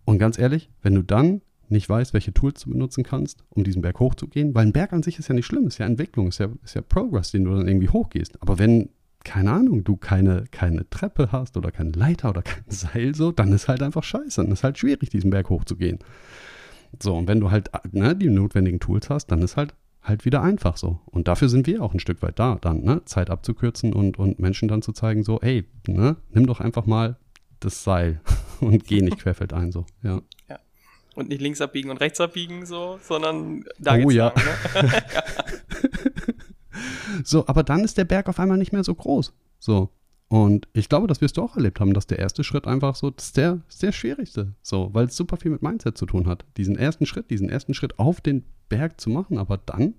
Und 0.05 0.19
ganz 0.19 0.39
ehrlich, 0.39 0.71
wenn 0.83 0.95
du 0.95 1.03
dann 1.03 1.41
nicht 1.69 1.89
weißt, 1.89 2.15
welche 2.15 2.33
Tools 2.33 2.63
du 2.63 2.71
benutzen 2.71 3.03
kannst, 3.03 3.45
um 3.49 3.65
diesen 3.65 3.83
Berg 3.83 3.99
hochzugehen, 3.99 4.55
weil 4.55 4.67
ein 4.67 4.73
Berg 4.73 4.93
an 4.93 5.03
sich 5.03 5.19
ist 5.19 5.29
ja 5.29 5.35
nicht 5.35 5.47
schlimm, 5.47 5.67
ist 5.67 5.79
ja 5.79 5.87
Entwicklung, 5.87 6.29
ist 6.29 6.39
ja, 6.39 6.49
ist 6.63 6.75
ja 6.75 6.83
Progress, 6.83 7.33
den 7.33 7.45
du 7.45 7.55
dann 7.55 7.67
irgendwie 7.67 7.89
hochgehst. 7.89 8.41
Aber 8.41 8.59
wenn, 8.59 8.91
keine 9.25 9.53
Ahnung, 9.53 9.83
du 9.83 9.97
keine, 9.97 10.45
keine 10.51 10.89
Treppe 10.89 11.33
hast 11.33 11.57
oder 11.57 11.73
keine 11.73 11.91
Leiter 11.91 12.31
oder 12.31 12.43
kein 12.43 12.65
Seil 12.69 13.15
so, 13.15 13.33
dann 13.33 13.53
ist 13.53 13.69
halt 13.69 13.83
einfach 13.83 14.05
scheiße. 14.05 14.43
Dann 14.43 14.53
ist 14.53 14.63
halt 14.63 14.79
schwierig, 14.79 15.11
diesen 15.11 15.31
Berg 15.31 15.51
hochzugehen. 15.51 15.99
So, 17.03 17.15
und 17.15 17.29
wenn 17.29 17.41
du 17.41 17.51
halt 17.51 17.71
ne, 17.93 18.17
die 18.17 18.29
notwendigen 18.29 18.81
Tools 18.81 19.11
hast, 19.11 19.27
dann 19.27 19.43
ist 19.43 19.57
halt 19.57 19.75
halt 20.03 20.25
wieder 20.25 20.43
einfach 20.43 20.77
so. 20.77 21.01
Und 21.07 21.29
dafür 21.29 21.49
sind 21.49 21.67
wir 21.67 21.83
auch 21.83 21.93
ein 21.93 21.99
Stück 21.99 22.23
weit 22.23 22.39
da, 22.39 22.57
dann, 22.61 22.83
ne, 22.83 23.05
Zeit 23.05 23.29
abzukürzen 23.29 23.93
und, 23.93 24.19
und 24.19 24.39
Menschen 24.39 24.69
dann 24.69 24.83
zu 24.83 24.93
zeigen, 24.93 25.25
so, 25.25 25.41
hey, 25.43 25.65
ne, 25.87 26.17
nimm 26.31 26.47
doch 26.47 26.61
einfach 26.61 26.87
mal 26.87 27.17
das 27.61 27.83
Seil 27.83 28.21
und 28.61 28.87
geh 28.87 29.03
nicht 29.03 29.19
querfeldein 29.19 29.73
so, 29.73 29.85
ja. 30.03 30.23
ja. 30.49 30.59
Und 31.15 31.29
nicht 31.29 31.41
links 31.41 31.61
abbiegen 31.61 31.91
und 31.91 31.97
rechts 31.99 32.21
abbiegen 32.21 32.67
so, 32.67 32.99
sondern 33.03 33.65
da 33.79 33.95
oh, 33.95 33.99
geht's 33.99 34.15
ja. 34.15 34.33
lang, 34.35 34.87
ne? 34.87 35.03
so, 37.25 37.47
aber 37.47 37.63
dann 37.63 37.85
ist 37.85 37.99
der 37.99 38.05
Berg 38.05 38.29
auf 38.29 38.39
einmal 38.39 38.59
nicht 38.59 38.73
mehr 38.73 38.85
so 38.85 38.95
groß. 38.95 39.33
So, 39.59 39.91
und 40.29 40.67
ich 40.73 40.89
glaube, 40.89 41.07
das 41.07 41.21
wirst 41.21 41.37
du 41.37 41.43
auch 41.43 41.57
erlebt 41.57 41.79
haben, 41.79 41.95
dass 41.95 42.07
der 42.07 42.19
erste 42.19 42.43
Schritt 42.43 42.67
einfach 42.67 42.97
so, 42.97 43.11
das 43.11 43.27
ist 43.27 43.37
der, 43.37 43.61
ist 43.69 43.83
der 43.83 43.93
schwierigste. 43.93 44.55
So, 44.61 44.91
weil 44.93 45.07
es 45.07 45.17
super 45.17 45.37
viel 45.37 45.53
mit 45.53 45.63
Mindset 45.63 45.97
zu 45.97 46.07
tun 46.07 46.27
hat. 46.27 46.45
Diesen 46.57 46.77
ersten 46.77 47.07
Schritt, 47.07 47.31
diesen 47.31 47.49
ersten 47.49 47.75
Schritt 47.75 47.99
auf 47.99 48.21
den 48.21 48.45
Berg 48.69 49.01
zu 49.01 49.09
machen, 49.09 49.39
aber 49.39 49.59
dann, 49.59 49.95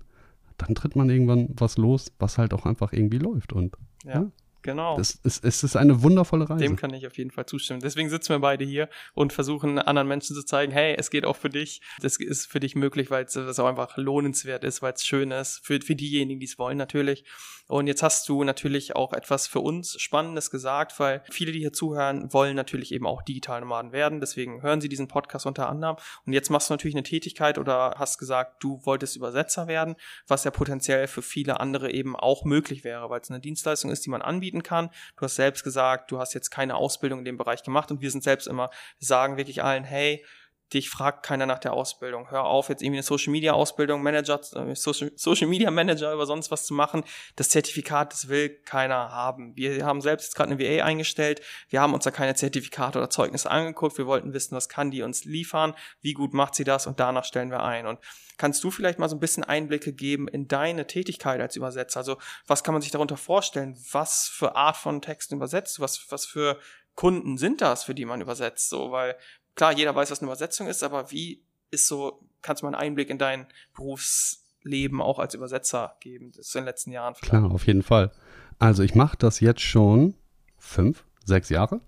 dann 0.58 0.74
tritt 0.74 0.96
man 0.96 1.08
irgendwann 1.08 1.48
was 1.56 1.78
los, 1.78 2.12
was 2.18 2.36
halt 2.36 2.52
auch 2.52 2.66
einfach 2.66 2.92
irgendwie 2.92 3.18
läuft. 3.18 3.54
Und 3.54 3.76
ja. 4.04 4.12
ja 4.12 4.30
Genau. 4.62 4.96
Das 4.96 5.12
ist, 5.12 5.44
es 5.44 5.62
ist 5.62 5.76
eine 5.76 6.02
wundervolle 6.02 6.48
Reise. 6.48 6.64
Dem 6.64 6.76
kann 6.76 6.92
ich 6.92 7.06
auf 7.06 7.16
jeden 7.16 7.30
Fall 7.30 7.46
zustimmen. 7.46 7.80
Deswegen 7.80 8.10
sitzen 8.10 8.30
wir 8.30 8.40
beide 8.40 8.64
hier 8.64 8.88
und 9.14 9.32
versuchen 9.32 9.78
anderen 9.78 10.08
Menschen 10.08 10.34
zu 10.34 10.42
zeigen, 10.42 10.72
hey, 10.72 10.94
es 10.98 11.10
geht 11.10 11.24
auch 11.24 11.36
für 11.36 11.48
dich. 11.48 11.80
Das 12.00 12.16
ist 12.16 12.46
für 12.46 12.60
dich 12.60 12.74
möglich, 12.74 13.10
weil 13.10 13.24
es 13.24 13.36
auch 13.36 13.66
einfach 13.66 13.96
lohnenswert 13.96 14.64
ist, 14.64 14.82
weil 14.82 14.92
es 14.92 15.06
schön 15.06 15.30
ist. 15.30 15.60
Für, 15.64 15.80
für 15.80 15.94
diejenigen, 15.94 16.40
die 16.40 16.46
es 16.46 16.58
wollen 16.58 16.76
natürlich. 16.76 17.24
Und 17.68 17.86
jetzt 17.86 18.02
hast 18.02 18.28
du 18.28 18.44
natürlich 18.44 18.96
auch 18.96 19.12
etwas 19.12 19.46
für 19.46 19.60
uns 19.60 20.00
Spannendes 20.00 20.50
gesagt, 20.50 20.98
weil 20.98 21.22
viele, 21.30 21.52
die 21.52 21.58
hier 21.58 21.72
zuhören, 21.72 22.32
wollen 22.32 22.56
natürlich 22.56 22.92
eben 22.92 23.06
auch 23.06 23.20
digital 23.22 23.60
Nomaden 23.60 23.92
werden. 23.92 24.20
Deswegen 24.20 24.62
hören 24.62 24.80
sie 24.80 24.88
diesen 24.88 25.06
Podcast 25.06 25.44
unter 25.44 25.68
anderem. 25.68 25.96
Und 26.24 26.32
jetzt 26.32 26.50
machst 26.50 26.70
du 26.70 26.74
natürlich 26.74 26.94
eine 26.94 27.02
Tätigkeit 27.02 27.58
oder 27.58 27.94
hast 27.98 28.18
gesagt, 28.18 28.62
du 28.64 28.80
wolltest 28.84 29.16
Übersetzer 29.16 29.66
werden, 29.66 29.96
was 30.26 30.44
ja 30.44 30.50
potenziell 30.50 31.06
für 31.06 31.20
viele 31.20 31.60
andere 31.60 31.92
eben 31.92 32.16
auch 32.16 32.44
möglich 32.44 32.84
wäre, 32.84 33.10
weil 33.10 33.20
es 33.20 33.30
eine 33.30 33.40
Dienstleistung 33.40 33.90
ist, 33.90 34.06
die 34.06 34.10
man 34.10 34.22
anbietet 34.22 34.48
anbieten 34.58 34.62
kann. 34.62 34.90
Du 35.16 35.22
hast 35.22 35.36
selbst 35.36 35.64
gesagt, 35.64 36.10
du 36.10 36.18
hast 36.18 36.34
jetzt 36.34 36.50
keine 36.50 36.74
Ausbildung 36.74 37.20
in 37.20 37.24
dem 37.24 37.36
Bereich 37.36 37.62
gemacht 37.62 37.90
und 37.90 38.00
wir 38.00 38.10
sind 38.10 38.24
selbst 38.24 38.46
immer, 38.46 38.70
sagen 38.98 39.36
wirklich 39.36 39.62
allen, 39.62 39.84
hey, 39.84 40.24
dich 40.72 40.90
fragt 40.90 41.24
keiner 41.24 41.46
nach 41.46 41.58
der 41.58 41.72
Ausbildung. 41.72 42.30
Hör 42.30 42.44
auf, 42.44 42.68
jetzt 42.68 42.82
irgendwie 42.82 42.98
eine 42.98 43.02
Social 43.02 43.32
Media 43.32 43.52
Ausbildung, 43.52 44.02
Manager, 44.02 44.40
äh, 44.54 44.74
Social, 44.74 45.12
Social 45.16 45.46
Media 45.48 45.70
Manager 45.70 46.12
über 46.12 46.26
sonst 46.26 46.50
was 46.50 46.66
zu 46.66 46.74
machen. 46.74 47.04
Das 47.36 47.48
Zertifikat, 47.48 48.12
das 48.12 48.28
will 48.28 48.50
keiner 48.64 49.10
haben. 49.10 49.56
Wir 49.56 49.84
haben 49.84 50.00
selbst 50.00 50.26
jetzt 50.26 50.34
gerade 50.34 50.52
eine 50.52 50.60
VA 50.60 50.84
eingestellt. 50.84 51.40
Wir 51.68 51.80
haben 51.80 51.94
uns 51.94 52.04
da 52.04 52.10
keine 52.10 52.34
Zertifikate 52.34 52.98
oder 52.98 53.10
Zeugnisse 53.10 53.50
angeguckt. 53.50 53.98
Wir 53.98 54.06
wollten 54.06 54.32
wissen, 54.32 54.54
was 54.54 54.68
kann 54.68 54.90
die 54.90 55.02
uns 55.02 55.24
liefern? 55.24 55.74
Wie 56.00 56.12
gut 56.12 56.34
macht 56.34 56.54
sie 56.54 56.64
das? 56.64 56.86
Und 56.86 57.00
danach 57.00 57.24
stellen 57.24 57.50
wir 57.50 57.62
ein. 57.62 57.86
Und 57.86 57.98
kannst 58.36 58.62
du 58.64 58.70
vielleicht 58.70 58.98
mal 58.98 59.08
so 59.08 59.16
ein 59.16 59.20
bisschen 59.20 59.44
Einblicke 59.44 59.92
geben 59.92 60.28
in 60.28 60.48
deine 60.48 60.86
Tätigkeit 60.86 61.40
als 61.40 61.56
Übersetzer? 61.56 61.98
Also, 61.98 62.16
was 62.46 62.64
kann 62.64 62.74
man 62.74 62.82
sich 62.82 62.90
darunter 62.90 63.16
vorstellen? 63.16 63.76
Was 63.92 64.28
für 64.28 64.56
Art 64.56 64.76
von 64.76 65.02
Texten 65.02 65.34
übersetzt 65.34 65.78
du? 65.78 65.82
Was, 65.82 66.10
was 66.10 66.24
für 66.24 66.58
Kunden 66.94 67.38
sind 67.38 67.60
das, 67.60 67.84
für 67.84 67.94
die 67.94 68.04
man 68.04 68.20
übersetzt? 68.20 68.70
So, 68.70 68.90
weil 68.90 69.16
klar, 69.58 69.76
jeder 69.76 69.94
weiß, 69.94 70.10
was 70.10 70.20
eine 70.20 70.28
Übersetzung 70.28 70.68
ist, 70.68 70.82
aber 70.82 71.10
wie 71.10 71.42
ist 71.70 71.86
so, 71.86 72.20
kannst 72.40 72.62
du 72.62 72.66
mal 72.66 72.74
einen 72.74 72.82
Einblick 72.82 73.10
in 73.10 73.18
dein 73.18 73.46
Berufsleben 73.74 75.02
auch 75.02 75.18
als 75.18 75.34
Übersetzer 75.34 75.96
geben, 76.00 76.32
das 76.32 76.48
ist 76.48 76.54
in 76.54 76.62
den 76.62 76.66
letzten 76.66 76.92
Jahren 76.92 77.14
vielleicht? 77.14 77.30
Klar, 77.30 77.50
auf 77.50 77.66
jeden 77.66 77.82
Fall. 77.82 78.12
Also 78.58 78.82
ich 78.82 78.94
mache 78.94 79.16
das 79.18 79.40
jetzt 79.40 79.60
schon 79.60 80.14
fünf, 80.56 81.04
sechs 81.24 81.48
Jahre. 81.48 81.80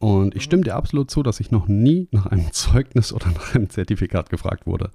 Und 0.00 0.34
ich 0.34 0.42
mhm. 0.42 0.44
stimme 0.44 0.62
dir 0.62 0.76
absolut 0.76 1.10
zu, 1.10 1.22
dass 1.22 1.40
ich 1.40 1.50
noch 1.50 1.68
nie 1.68 2.08
nach 2.12 2.26
einem 2.26 2.52
Zeugnis 2.52 3.12
oder 3.12 3.28
nach 3.28 3.54
einem 3.54 3.68
Zertifikat 3.68 4.30
gefragt 4.30 4.66
wurde. 4.66 4.90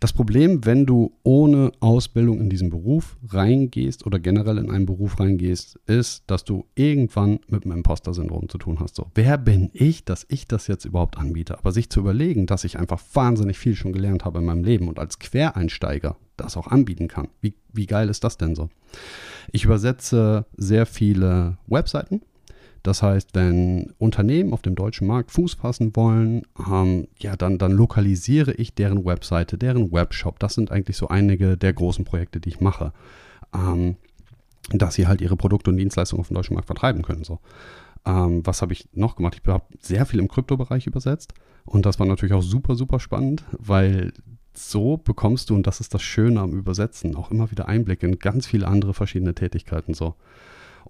Das 0.00 0.14
Problem, 0.14 0.64
wenn 0.64 0.86
du 0.86 1.12
ohne 1.24 1.72
Ausbildung 1.80 2.40
in 2.40 2.48
diesen 2.48 2.70
Beruf 2.70 3.18
reingehst 3.28 4.06
oder 4.06 4.18
generell 4.18 4.56
in 4.56 4.70
einen 4.70 4.86
Beruf 4.86 5.20
reingehst, 5.20 5.78
ist, 5.84 6.24
dass 6.26 6.42
du 6.42 6.64
irgendwann 6.74 7.40
mit 7.48 7.66
einem 7.66 7.76
Imposter-Syndrom 7.76 8.48
zu 8.48 8.56
tun 8.56 8.80
hast. 8.80 8.96
So, 8.96 9.08
wer 9.14 9.36
bin 9.36 9.68
ich, 9.74 10.06
dass 10.06 10.24
ich 10.30 10.46
das 10.46 10.68
jetzt 10.68 10.86
überhaupt 10.86 11.18
anbiete? 11.18 11.58
Aber 11.58 11.70
sich 11.72 11.90
zu 11.90 12.00
überlegen, 12.00 12.46
dass 12.46 12.64
ich 12.64 12.78
einfach 12.78 13.02
wahnsinnig 13.12 13.58
viel 13.58 13.74
schon 13.74 13.92
gelernt 13.92 14.24
habe 14.24 14.38
in 14.38 14.46
meinem 14.46 14.64
Leben 14.64 14.88
und 14.88 14.98
als 14.98 15.18
Quereinsteiger 15.18 16.16
das 16.38 16.56
auch 16.56 16.68
anbieten 16.68 17.06
kann. 17.06 17.28
Wie, 17.42 17.52
wie 17.70 17.84
geil 17.84 18.08
ist 18.08 18.24
das 18.24 18.38
denn 18.38 18.54
so? 18.54 18.70
Ich 19.52 19.64
übersetze 19.66 20.46
sehr 20.56 20.86
viele 20.86 21.58
Webseiten 21.66 22.22
das 22.82 23.02
heißt, 23.02 23.30
wenn 23.34 23.92
Unternehmen 23.98 24.52
auf 24.52 24.62
dem 24.62 24.74
deutschen 24.74 25.06
Markt 25.06 25.30
Fuß 25.30 25.54
fassen 25.54 25.94
wollen, 25.94 26.42
ähm, 26.70 27.08
ja, 27.18 27.36
dann, 27.36 27.58
dann 27.58 27.72
lokalisiere 27.72 28.52
ich 28.52 28.74
deren 28.74 29.04
Webseite, 29.04 29.58
deren 29.58 29.92
Webshop. 29.92 30.38
Das 30.38 30.54
sind 30.54 30.70
eigentlich 30.70 30.96
so 30.96 31.08
einige 31.08 31.56
der 31.56 31.72
großen 31.72 32.04
Projekte, 32.04 32.40
die 32.40 32.50
ich 32.50 32.60
mache. 32.60 32.92
Ähm, 33.54 33.96
dass 34.72 34.94
sie 34.94 35.06
halt 35.06 35.20
ihre 35.20 35.36
Produkte 35.36 35.70
und 35.70 35.76
Dienstleistungen 35.76 36.20
auf 36.20 36.28
dem 36.28 36.34
deutschen 36.34 36.54
Markt 36.54 36.66
vertreiben 36.66 37.02
können. 37.02 37.24
So. 37.24 37.40
Ähm, 38.06 38.46
was 38.46 38.62
habe 38.62 38.72
ich 38.72 38.88
noch 38.92 39.16
gemacht? 39.16 39.40
Ich 39.40 39.48
habe 39.48 39.64
sehr 39.80 40.06
viel 40.06 40.20
im 40.20 40.28
Kryptobereich 40.28 40.86
übersetzt 40.86 41.34
und 41.64 41.86
das 41.86 41.98
war 41.98 42.06
natürlich 42.06 42.34
auch 42.34 42.42
super, 42.42 42.74
super 42.76 43.00
spannend, 43.00 43.44
weil 43.52 44.12
so 44.52 44.96
bekommst 44.96 45.50
du, 45.50 45.54
und 45.54 45.66
das 45.66 45.80
ist 45.80 45.94
das 45.94 46.02
Schöne 46.02 46.40
am 46.40 46.52
Übersetzen, 46.52 47.16
auch 47.16 47.30
immer 47.30 47.50
wieder 47.50 47.68
Einblick 47.68 48.02
in 48.02 48.18
ganz 48.18 48.46
viele 48.46 48.66
andere 48.66 48.94
verschiedene 48.94 49.34
Tätigkeiten. 49.34 49.94
So. 49.94 50.14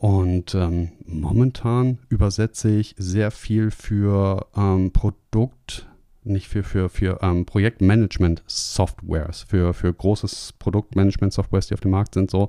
Und 0.00 0.54
ähm, 0.54 0.92
momentan 1.04 1.98
übersetze 2.08 2.70
ich 2.70 2.94
sehr 2.96 3.30
viel 3.30 3.70
für 3.70 4.46
ähm, 4.56 4.92
Produkt, 4.92 5.90
nicht 6.24 6.48
für, 6.48 6.62
für, 6.62 6.88
für 6.88 7.18
ähm, 7.20 7.44
Projektmanagement-Softwares, 7.44 9.42
für, 9.42 9.74
für 9.74 9.92
großes 9.92 10.54
Produktmanagement-Softwares, 10.58 11.66
die 11.66 11.74
auf 11.74 11.80
dem 11.80 11.90
Markt 11.90 12.14
sind. 12.14 12.30
So, 12.30 12.48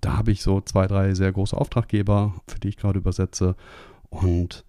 da 0.00 0.16
habe 0.16 0.30
ich 0.30 0.42
so 0.42 0.62
zwei, 0.62 0.86
drei 0.86 1.12
sehr 1.12 1.30
große 1.30 1.54
Auftraggeber, 1.54 2.34
für 2.48 2.58
die 2.58 2.68
ich 2.68 2.78
gerade 2.78 3.00
übersetze. 3.00 3.54
Und 4.08 4.64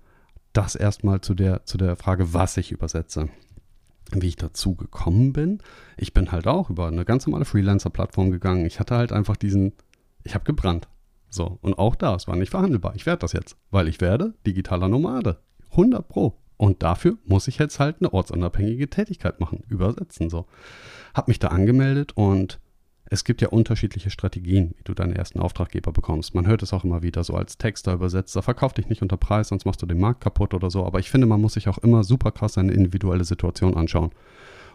das 0.52 0.76
erstmal 0.76 1.22
zu 1.22 1.34
der, 1.34 1.64
zu 1.64 1.78
der 1.78 1.96
Frage, 1.96 2.34
was 2.34 2.58
ich 2.58 2.74
übersetze. 2.74 3.30
Wie 4.12 4.28
ich 4.28 4.36
dazu 4.36 4.76
gekommen 4.76 5.32
bin, 5.32 5.60
ich 5.96 6.14
bin 6.14 6.34
halt 6.34 6.48
auch 6.48 6.70
über 6.70 6.88
eine 6.88 7.06
ganz 7.06 7.26
normale 7.26 7.46
Freelancer-Plattform 7.46 8.30
gegangen. 8.30 8.66
Ich 8.66 8.82
hatte 8.82 8.98
halt 8.98 9.14
einfach 9.14 9.38
diesen, 9.38 9.72
ich 10.26 10.36
habe 10.36 10.44
gebrannt. 10.44 10.90
So, 11.30 11.60
und 11.62 11.78
auch 11.78 11.96
da, 11.96 12.16
es 12.16 12.28
war 12.28 12.36
nicht 12.36 12.50
verhandelbar. 12.50 12.96
Ich 12.96 13.06
werde 13.06 13.20
das 13.20 13.34
jetzt, 13.34 13.58
weil 13.72 13.88
ich 13.88 14.02
werde 14.02 14.34
digitaler 14.46 14.88
Nomade. 14.88 15.40
100 15.72 16.08
Pro. 16.08 16.36
Und 16.58 16.84
dafür 16.84 17.18
muss 17.26 17.48
ich 17.48 17.58
jetzt 17.58 17.80
halt 17.80 17.98
eine 18.00 18.14
ortsunabhängige 18.14 18.90
Tätigkeit 18.90 19.40
machen, 19.40 19.64
übersetzen 19.70 20.30
so. 20.30 20.46
Hab 21.14 21.28
mich 21.28 21.40
da 21.40 21.50
angemeldet 21.50 22.12
und 22.16 22.60
es 23.12 23.24
gibt 23.24 23.42
ja 23.42 23.50
unterschiedliche 23.50 24.10
Strategien, 24.10 24.76
wie 24.78 24.84
du 24.84 24.94
deinen 24.94 25.14
ersten 25.14 25.40
Auftraggeber 25.40 25.92
bekommst. 25.92 26.36
Man 26.36 26.46
hört 26.46 26.62
es 26.62 26.74
auch 26.74 26.84
immer 26.84 27.02
wieder 27.02 27.24
so 27.24 27.34
als 27.34 27.58
Texter, 27.58 27.94
Übersetzer, 27.94 28.44
verkauf 28.44 28.74
dich 28.74 28.88
nicht 28.88 29.02
unter 29.02 29.18
Preis, 29.18 29.48
sonst 29.48 29.66
machst 29.66 29.82
du 29.82 29.88
den 29.88 30.00
Markt 30.00 30.22
kaputt 30.22 30.54
oder 30.54 30.70
so. 30.70 30.86
Aber 30.86 31.00
ich 31.00 31.10
finde, 31.10 31.26
man 31.26 31.42
muss 31.42 31.54
sich 31.54 31.68
auch 31.70 31.80
immer 31.80 32.04
super 32.04 32.32
krass 32.32 32.54
seine 32.54 32.74
individuelle 32.74 33.24
Situation 33.24 33.76
anschauen. 33.76 34.12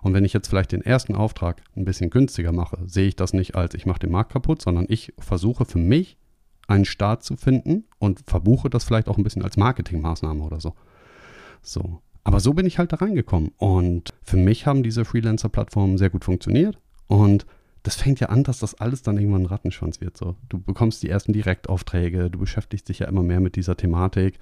Und 0.03 0.15
wenn 0.15 0.25
ich 0.25 0.33
jetzt 0.33 0.49
vielleicht 0.49 0.73
den 0.73 0.83
ersten 0.83 1.15
Auftrag 1.15 1.63
ein 1.77 1.85
bisschen 1.85 2.11
günstiger 2.11 2.53
mache, 2.53 2.79
sehe 2.87 3.07
ich 3.07 3.17
das 3.17 3.33
nicht 3.33 3.55
als 3.55 3.75
ich 3.75 3.87
mache 3.87 4.01
den 4.01 4.11
Markt 4.11 4.33
kaputt, 4.33 4.61
sondern 4.61 4.87
ich 4.89 5.13
versuche 5.19 5.65
für 5.65 5.79
mich 5.79 6.19
einen 6.67 6.85
Start 6.85 7.23
zu 7.23 7.37
finden 7.37 7.85
und 7.99 8.23
verbuche 8.27 8.71
das 8.71 8.85
vielleicht 8.85 9.09
auch 9.09 9.19
ein 9.19 9.25
bisschen 9.25 9.43
als 9.43 9.57
Marketingmaßnahme 9.57 10.43
oder 10.43 10.61
so. 10.61 10.75
So. 11.63 12.01
Aber 12.25 12.41
so 12.41 12.55
bin 12.55 12.67
ich 12.67 12.79
halt 12.79 12.93
da 12.93 12.97
reingekommen. 12.97 13.53
Und 13.59 14.15
für 14.23 14.39
mich 14.39 14.67
haben 14.67 14.83
diese 14.83 15.05
Freelancer-Plattformen 15.05 15.99
sehr 15.99 16.11
gut 16.11 16.25
funktioniert. 16.25 16.79
Und 17.07 17.45
das 17.83 17.97
fängt 17.97 18.19
ja 18.19 18.31
an, 18.31 18.45
dass 18.45 18.61
das 18.61 18.75
alles 18.75 19.03
dann 19.03 19.19
irgendwann 19.19 19.43
ein 19.43 19.47
Rattenschwanz 19.47 20.01
wird. 20.01 20.17
So. 20.17 20.37
Du 20.49 20.59
bekommst 20.59 21.03
die 21.03 21.11
ersten 21.11 21.35
Direktaufträge, 21.35 22.31
du 22.31 22.39
beschäftigst 22.39 22.89
dich 22.89 23.01
ja 23.01 23.09
immer 23.09 23.23
mehr 23.23 23.41
mit 23.41 23.57
dieser 23.57 23.77
Thematik. 23.77 24.39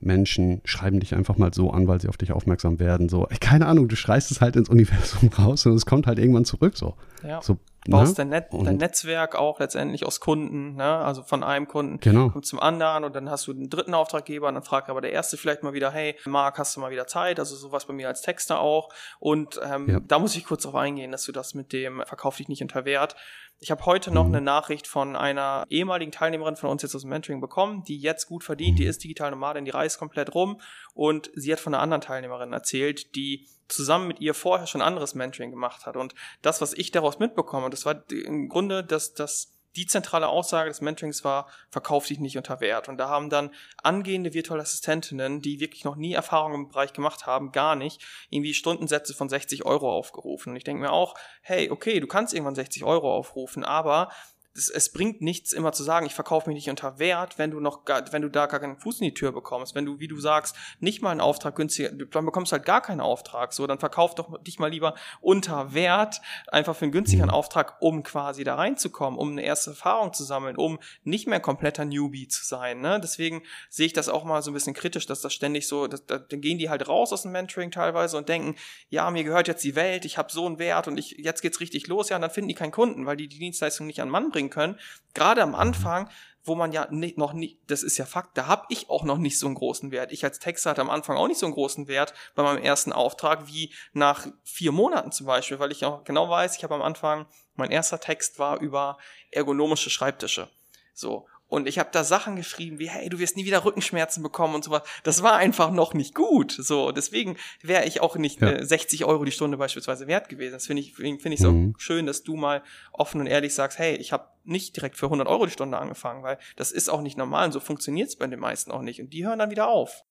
Menschen 0.00 0.60
schreiben 0.64 1.00
dich 1.00 1.14
einfach 1.14 1.38
mal 1.38 1.52
so 1.52 1.70
an, 1.70 1.88
weil 1.88 2.00
sie 2.00 2.08
auf 2.08 2.18
dich 2.18 2.30
aufmerksam 2.30 2.78
werden. 2.78 3.08
So, 3.08 3.26
keine 3.40 3.66
Ahnung, 3.66 3.88
du 3.88 3.96
schreist 3.96 4.30
es 4.30 4.40
halt 4.40 4.54
ins 4.54 4.68
Universum 4.68 5.28
raus 5.38 5.64
und 5.66 5.72
es 5.72 5.86
kommt 5.86 6.06
halt 6.06 6.18
irgendwann 6.18 6.44
zurück. 6.44 6.76
So, 6.76 6.94
ja. 7.26 7.40
so 7.42 7.58
baust 7.86 8.18
ne? 8.18 8.24
dein, 8.24 8.28
Net 8.28 8.46
dein, 8.52 8.76
Netzwerk 8.76 9.34
auch 9.34 9.60
letztendlich 9.60 10.04
aus 10.06 10.20
Kunden, 10.20 10.76
ne? 10.76 10.84
also 10.98 11.22
von 11.22 11.42
einem 11.42 11.68
Kunden 11.68 12.00
genau. 12.00 12.30
kommt 12.30 12.46
zum 12.46 12.60
anderen 12.60 13.04
und 13.04 13.14
dann 13.14 13.30
hast 13.30 13.46
du 13.46 13.52
einen 13.52 13.70
dritten 13.70 13.94
Auftraggeber 13.94 14.48
und 14.48 14.54
dann 14.54 14.62
fragt 14.62 14.90
aber 14.90 15.00
der 15.00 15.12
erste 15.12 15.36
vielleicht 15.36 15.62
mal 15.62 15.72
wieder, 15.72 15.90
hey, 15.90 16.16
Marc, 16.24 16.58
hast 16.58 16.76
du 16.76 16.80
mal 16.80 16.90
wieder 16.90 17.06
Zeit? 17.06 17.38
Also 17.38 17.56
sowas 17.56 17.86
bei 17.86 17.94
mir 17.94 18.08
als 18.08 18.22
Texter 18.22 18.60
auch. 18.60 18.90
Und 19.18 19.60
ähm, 19.64 19.88
ja. 19.88 20.00
da 20.00 20.18
muss 20.18 20.36
ich 20.36 20.44
kurz 20.44 20.62
darauf 20.62 20.80
eingehen, 20.80 21.12
dass 21.12 21.24
du 21.24 21.32
das 21.32 21.54
mit 21.54 21.72
dem 21.72 22.02
Verkauf 22.04 22.36
dich 22.36 22.48
nicht 22.48 22.62
unter 22.62 22.84
Wert 22.84 23.16
ich 23.60 23.70
habe 23.70 23.84
heute 23.86 24.10
noch 24.10 24.26
mhm. 24.26 24.34
eine 24.34 24.44
Nachricht 24.44 24.86
von 24.86 25.16
einer 25.16 25.64
ehemaligen 25.68 26.12
Teilnehmerin 26.12 26.56
von 26.56 26.70
uns 26.70 26.82
jetzt 26.82 26.94
aus 26.94 27.02
dem 27.02 27.10
Mentoring 27.10 27.40
bekommen, 27.40 27.82
die 27.84 27.98
jetzt 27.98 28.26
gut 28.26 28.44
verdient, 28.44 28.78
die 28.78 28.84
mhm. 28.84 28.90
ist 28.90 29.02
digital 29.02 29.30
Nomadin, 29.30 29.64
die 29.64 29.70
reist 29.70 29.98
komplett 29.98 30.34
rum 30.34 30.60
und 30.94 31.30
sie 31.34 31.52
hat 31.52 31.60
von 31.60 31.74
einer 31.74 31.82
anderen 31.82 32.00
Teilnehmerin 32.00 32.52
erzählt, 32.52 33.14
die 33.16 33.46
zusammen 33.66 34.08
mit 34.08 34.20
ihr 34.20 34.34
vorher 34.34 34.66
schon 34.66 34.80
anderes 34.80 35.14
Mentoring 35.14 35.50
gemacht 35.50 35.86
hat. 35.86 35.96
Und 35.96 36.14
das, 36.40 36.60
was 36.60 36.72
ich 36.72 36.90
daraus 36.90 37.18
mitbekomme, 37.18 37.68
das 37.68 37.84
war 37.84 38.02
im 38.10 38.48
Grunde 38.48 38.82
das, 38.82 39.12
das 39.12 39.57
die 39.76 39.86
zentrale 39.86 40.28
Aussage 40.28 40.70
des 40.70 40.80
Mentorings 40.80 41.24
war, 41.24 41.48
verkauf 41.70 42.06
dich 42.06 42.18
nicht 42.18 42.36
unter 42.36 42.60
Wert. 42.60 42.88
Und 42.88 42.98
da 42.98 43.08
haben 43.08 43.30
dann 43.30 43.50
angehende 43.82 44.34
virtuelle 44.34 44.62
Assistentinnen, 44.62 45.40
die 45.40 45.60
wirklich 45.60 45.84
noch 45.84 45.96
nie 45.96 46.14
Erfahrungen 46.14 46.54
im 46.54 46.68
Bereich 46.68 46.92
gemacht 46.92 47.26
haben, 47.26 47.52
gar 47.52 47.76
nicht, 47.76 48.04
irgendwie 48.30 48.54
Stundensätze 48.54 49.14
von 49.14 49.28
60 49.28 49.64
Euro 49.64 49.92
aufgerufen. 49.92 50.50
Und 50.50 50.56
ich 50.56 50.64
denke 50.64 50.82
mir 50.82 50.92
auch, 50.92 51.14
hey, 51.42 51.70
okay, 51.70 52.00
du 52.00 52.06
kannst 52.06 52.34
irgendwann 52.34 52.54
60 52.54 52.84
Euro 52.84 53.14
aufrufen, 53.14 53.64
aber 53.64 54.10
es, 54.58 54.68
es 54.68 54.92
bringt 54.92 55.22
nichts, 55.22 55.52
immer 55.52 55.72
zu 55.72 55.82
sagen, 55.82 56.04
ich 56.04 56.14
verkaufe 56.14 56.50
mich 56.50 56.56
nicht 56.56 56.70
unter 56.70 56.98
Wert, 56.98 57.38
wenn 57.38 57.50
du 57.50 57.60
noch 57.60 57.84
gar, 57.84 58.12
wenn 58.12 58.22
du 58.22 58.28
da 58.28 58.46
gar 58.46 58.60
keinen 58.60 58.76
Fuß 58.76 59.00
in 59.00 59.06
die 59.06 59.14
Tür 59.14 59.32
bekommst. 59.32 59.74
Wenn 59.74 59.86
du, 59.86 60.00
wie 60.00 60.08
du 60.08 60.18
sagst, 60.18 60.56
nicht 60.80 61.00
mal 61.00 61.10
einen 61.10 61.20
Auftrag 61.20 61.56
günstiger, 61.56 61.90
dann 61.90 62.26
bekommst 62.26 62.52
du 62.52 62.56
halt 62.56 62.66
gar 62.66 62.82
keinen 62.82 63.00
Auftrag. 63.00 63.52
So, 63.52 63.66
dann 63.66 63.78
verkauf 63.78 64.14
doch 64.14 64.42
dich 64.42 64.58
mal 64.58 64.70
lieber 64.70 64.94
unter 65.20 65.72
Wert, 65.72 66.20
einfach 66.48 66.74
für 66.74 66.84
einen 66.84 66.92
günstigeren 66.92 67.30
mhm. 67.30 67.34
Auftrag, 67.34 67.80
um 67.80 68.02
quasi 68.02 68.44
da 68.44 68.56
reinzukommen, 68.56 69.18
um 69.18 69.30
eine 69.32 69.42
erste 69.42 69.70
Erfahrung 69.70 70.12
zu 70.12 70.24
sammeln, 70.24 70.56
um 70.56 70.78
nicht 71.04 71.26
mehr 71.26 71.36
ein 71.36 71.42
kompletter 71.42 71.84
Newbie 71.84 72.28
zu 72.28 72.44
sein. 72.44 72.80
Ne? 72.80 73.00
Deswegen 73.00 73.42
sehe 73.70 73.86
ich 73.86 73.92
das 73.92 74.08
auch 74.08 74.24
mal 74.24 74.42
so 74.42 74.50
ein 74.50 74.54
bisschen 74.54 74.74
kritisch, 74.74 75.06
dass 75.06 75.20
das 75.20 75.32
ständig 75.32 75.68
so, 75.68 75.86
dass, 75.86 76.04
da, 76.04 76.18
dann 76.18 76.40
gehen 76.40 76.58
die 76.58 76.68
halt 76.68 76.88
raus 76.88 77.12
aus 77.12 77.22
dem 77.22 77.32
Mentoring 77.32 77.70
teilweise 77.70 78.16
und 78.16 78.28
denken, 78.28 78.56
ja, 78.90 79.10
mir 79.10 79.24
gehört 79.24 79.48
jetzt 79.48 79.64
die 79.64 79.76
Welt, 79.76 80.04
ich 80.04 80.18
habe 80.18 80.32
so 80.32 80.46
einen 80.46 80.58
Wert 80.58 80.88
und 80.88 80.98
ich, 80.98 81.12
jetzt 81.18 81.42
geht's 81.42 81.60
richtig 81.60 81.86
los, 81.86 82.08
ja, 82.08 82.16
und 82.16 82.22
dann 82.22 82.30
finden 82.30 82.48
die 82.48 82.54
keinen 82.54 82.72
Kunden, 82.72 83.06
weil 83.06 83.16
die 83.16 83.28
die 83.28 83.38
Dienstleistung 83.38 83.86
nicht 83.86 84.00
an 84.00 84.08
Mann 84.08 84.30
bringen 84.30 84.47
können. 84.50 84.78
Gerade 85.14 85.42
am 85.42 85.50
mhm. 85.50 85.54
Anfang, 85.56 86.10
wo 86.44 86.54
man 86.54 86.72
ja 86.72 86.88
nicht, 86.90 87.18
noch 87.18 87.32
nicht, 87.32 87.58
das 87.66 87.82
ist 87.82 87.98
ja 87.98 88.06
Fakt, 88.06 88.36
da 88.36 88.46
habe 88.46 88.64
ich 88.70 88.90
auch 88.90 89.04
noch 89.04 89.18
nicht 89.18 89.38
so 89.38 89.46
einen 89.46 89.54
großen 89.54 89.90
Wert. 89.90 90.12
Ich 90.12 90.24
als 90.24 90.38
Texter 90.38 90.70
hatte 90.70 90.80
am 90.80 90.90
Anfang 90.90 91.16
auch 91.16 91.28
nicht 91.28 91.38
so 91.38 91.46
einen 91.46 91.54
großen 91.54 91.88
Wert 91.88 92.14
bei 92.34 92.42
meinem 92.42 92.62
ersten 92.62 92.92
Auftrag 92.92 93.46
wie 93.46 93.72
nach 93.92 94.26
vier 94.44 94.72
Monaten 94.72 95.12
zum 95.12 95.26
Beispiel, 95.26 95.58
weil 95.58 95.72
ich 95.72 95.84
auch 95.84 96.04
genau 96.04 96.28
weiß, 96.28 96.56
ich 96.56 96.64
habe 96.64 96.74
am 96.74 96.82
Anfang, 96.82 97.26
mein 97.54 97.70
erster 97.70 98.00
Text 98.00 98.38
war 98.38 98.60
über 98.60 98.98
ergonomische 99.30 99.90
Schreibtische. 99.90 100.48
So. 100.94 101.26
Und 101.48 101.66
ich 101.66 101.78
habe 101.78 101.88
da 101.92 102.04
Sachen 102.04 102.36
geschrieben 102.36 102.78
wie, 102.78 102.88
hey, 102.88 103.08
du 103.08 103.18
wirst 103.18 103.36
nie 103.36 103.46
wieder 103.46 103.64
Rückenschmerzen 103.64 104.22
bekommen 104.22 104.54
und 104.54 104.64
sowas. 104.64 104.82
Das 105.02 105.22
war 105.22 105.36
einfach 105.36 105.70
noch 105.70 105.94
nicht 105.94 106.14
gut. 106.14 106.52
So, 106.52 106.92
deswegen 106.92 107.36
wäre 107.62 107.86
ich 107.86 108.00
auch 108.00 108.16
nicht 108.16 108.40
ja. 108.40 108.52
äh, 108.52 108.64
60 108.64 109.06
Euro 109.06 109.24
die 109.24 109.32
Stunde 109.32 109.56
beispielsweise 109.56 110.06
wert 110.06 110.28
gewesen. 110.28 110.52
Das 110.52 110.66
finde 110.66 110.82
ich, 110.82 110.94
finde 110.94 111.32
ich 111.32 111.40
so 111.40 111.52
mhm. 111.52 111.74
schön, 111.78 112.06
dass 112.06 112.22
du 112.22 112.36
mal 112.36 112.62
offen 112.92 113.20
und 113.20 113.26
ehrlich 113.26 113.54
sagst, 113.54 113.78
hey, 113.78 113.96
ich 113.96 114.12
habe 114.12 114.28
nicht 114.44 114.76
direkt 114.76 114.96
für 114.96 115.06
100 115.06 115.26
Euro 115.26 115.46
die 115.46 115.52
Stunde 115.52 115.78
angefangen, 115.78 116.22
weil 116.22 116.38
das 116.56 116.70
ist 116.70 116.90
auch 116.90 117.00
nicht 117.00 117.16
normal 117.16 117.46
und 117.46 117.52
so 117.52 117.60
funktioniert 117.60 118.08
es 118.08 118.16
bei 118.16 118.26
den 118.26 118.40
meisten 118.40 118.70
auch 118.70 118.82
nicht. 118.82 119.00
Und 119.00 119.12
die 119.12 119.26
hören 119.26 119.38
dann 119.38 119.50
wieder 119.50 119.68
auf. 119.68 120.04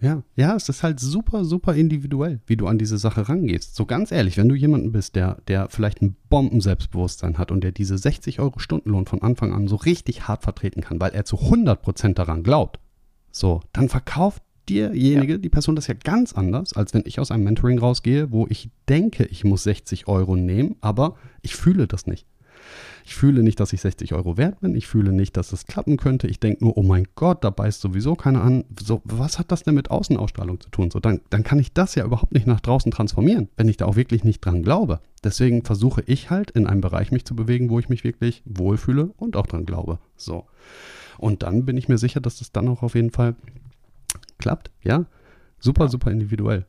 Ja, 0.00 0.22
ja, 0.34 0.56
es 0.56 0.68
ist 0.68 0.82
halt 0.82 0.98
super, 0.98 1.44
super 1.44 1.74
individuell, 1.74 2.40
wie 2.46 2.56
du 2.56 2.66
an 2.66 2.78
diese 2.78 2.96
Sache 2.96 3.28
rangehst. 3.28 3.74
So 3.74 3.84
ganz 3.84 4.10
ehrlich, 4.10 4.38
wenn 4.38 4.48
du 4.48 4.54
jemanden 4.54 4.92
bist, 4.92 5.14
der, 5.14 5.38
der 5.46 5.68
vielleicht 5.68 6.00
ein 6.00 6.16
Bomben-Selbstbewusstsein 6.30 7.36
hat 7.36 7.50
und 7.50 7.62
der 7.62 7.72
diese 7.72 7.98
60 7.98 8.40
Euro 8.40 8.58
Stundenlohn 8.58 9.04
von 9.04 9.20
Anfang 9.20 9.52
an 9.52 9.68
so 9.68 9.76
richtig 9.76 10.26
hart 10.26 10.42
vertreten 10.42 10.80
kann, 10.80 11.00
weil 11.00 11.12
er 11.12 11.26
zu 11.26 11.36
100% 11.36 12.14
daran 12.14 12.42
glaubt, 12.42 12.80
so, 13.30 13.60
dann 13.72 13.88
verkauft 13.88 14.42
dirjenige, 14.68 15.32
ja. 15.32 15.38
die 15.38 15.48
Person 15.48 15.76
das 15.76 15.86
ja 15.86 15.94
ganz 15.94 16.32
anders, 16.32 16.72
als 16.72 16.94
wenn 16.94 17.02
ich 17.04 17.20
aus 17.20 17.30
einem 17.30 17.44
Mentoring 17.44 17.78
rausgehe, 17.78 18.30
wo 18.30 18.46
ich 18.48 18.70
denke, 18.88 19.24
ich 19.24 19.44
muss 19.44 19.64
60 19.64 20.08
Euro 20.08 20.36
nehmen, 20.36 20.76
aber 20.80 21.16
ich 21.42 21.56
fühle 21.56 21.86
das 21.86 22.06
nicht. 22.06 22.26
Ich 23.04 23.14
fühle 23.14 23.42
nicht, 23.42 23.58
dass 23.58 23.72
ich 23.72 23.80
60 23.80 24.14
Euro 24.14 24.36
wert 24.36 24.60
bin. 24.60 24.74
Ich 24.74 24.86
fühle 24.86 25.12
nicht, 25.12 25.36
dass 25.36 25.52
es 25.52 25.66
klappen 25.66 25.96
könnte. 25.96 26.26
Ich 26.26 26.38
denke 26.38 26.64
nur, 26.64 26.76
oh 26.76 26.82
mein 26.82 27.06
Gott, 27.14 27.42
da 27.44 27.50
beißt 27.50 27.80
sowieso 27.80 28.14
keiner 28.14 28.42
an. 28.42 28.64
So, 28.80 29.00
was 29.04 29.38
hat 29.38 29.50
das 29.50 29.62
denn 29.62 29.74
mit 29.74 29.90
Außenausstrahlung 29.90 30.60
zu 30.60 30.70
tun? 30.70 30.90
So, 30.90 31.00
dann, 31.00 31.20
dann 31.30 31.42
kann 31.42 31.58
ich 31.58 31.72
das 31.72 31.94
ja 31.94 32.04
überhaupt 32.04 32.32
nicht 32.32 32.46
nach 32.46 32.60
draußen 32.60 32.92
transformieren, 32.92 33.48
wenn 33.56 33.68
ich 33.68 33.76
da 33.76 33.86
auch 33.86 33.96
wirklich 33.96 34.24
nicht 34.24 34.44
dran 34.44 34.62
glaube. 34.62 35.00
Deswegen 35.24 35.64
versuche 35.64 36.02
ich 36.06 36.30
halt 36.30 36.50
in 36.52 36.66
einem 36.66 36.80
Bereich 36.80 37.10
mich 37.10 37.24
zu 37.24 37.34
bewegen, 37.34 37.70
wo 37.70 37.78
ich 37.78 37.88
mich 37.88 38.04
wirklich 38.04 38.42
wohlfühle 38.44 39.12
und 39.16 39.36
auch 39.36 39.46
dran 39.46 39.66
glaube. 39.66 39.98
So. 40.16 40.46
Und 41.18 41.42
dann 41.42 41.64
bin 41.64 41.76
ich 41.76 41.88
mir 41.88 41.98
sicher, 41.98 42.20
dass 42.20 42.38
das 42.38 42.52
dann 42.52 42.68
auch 42.68 42.82
auf 42.82 42.94
jeden 42.94 43.10
Fall 43.10 43.34
klappt. 44.38 44.70
Ja, 44.82 45.06
super, 45.58 45.88
super 45.88 46.10
individuell. 46.10 46.66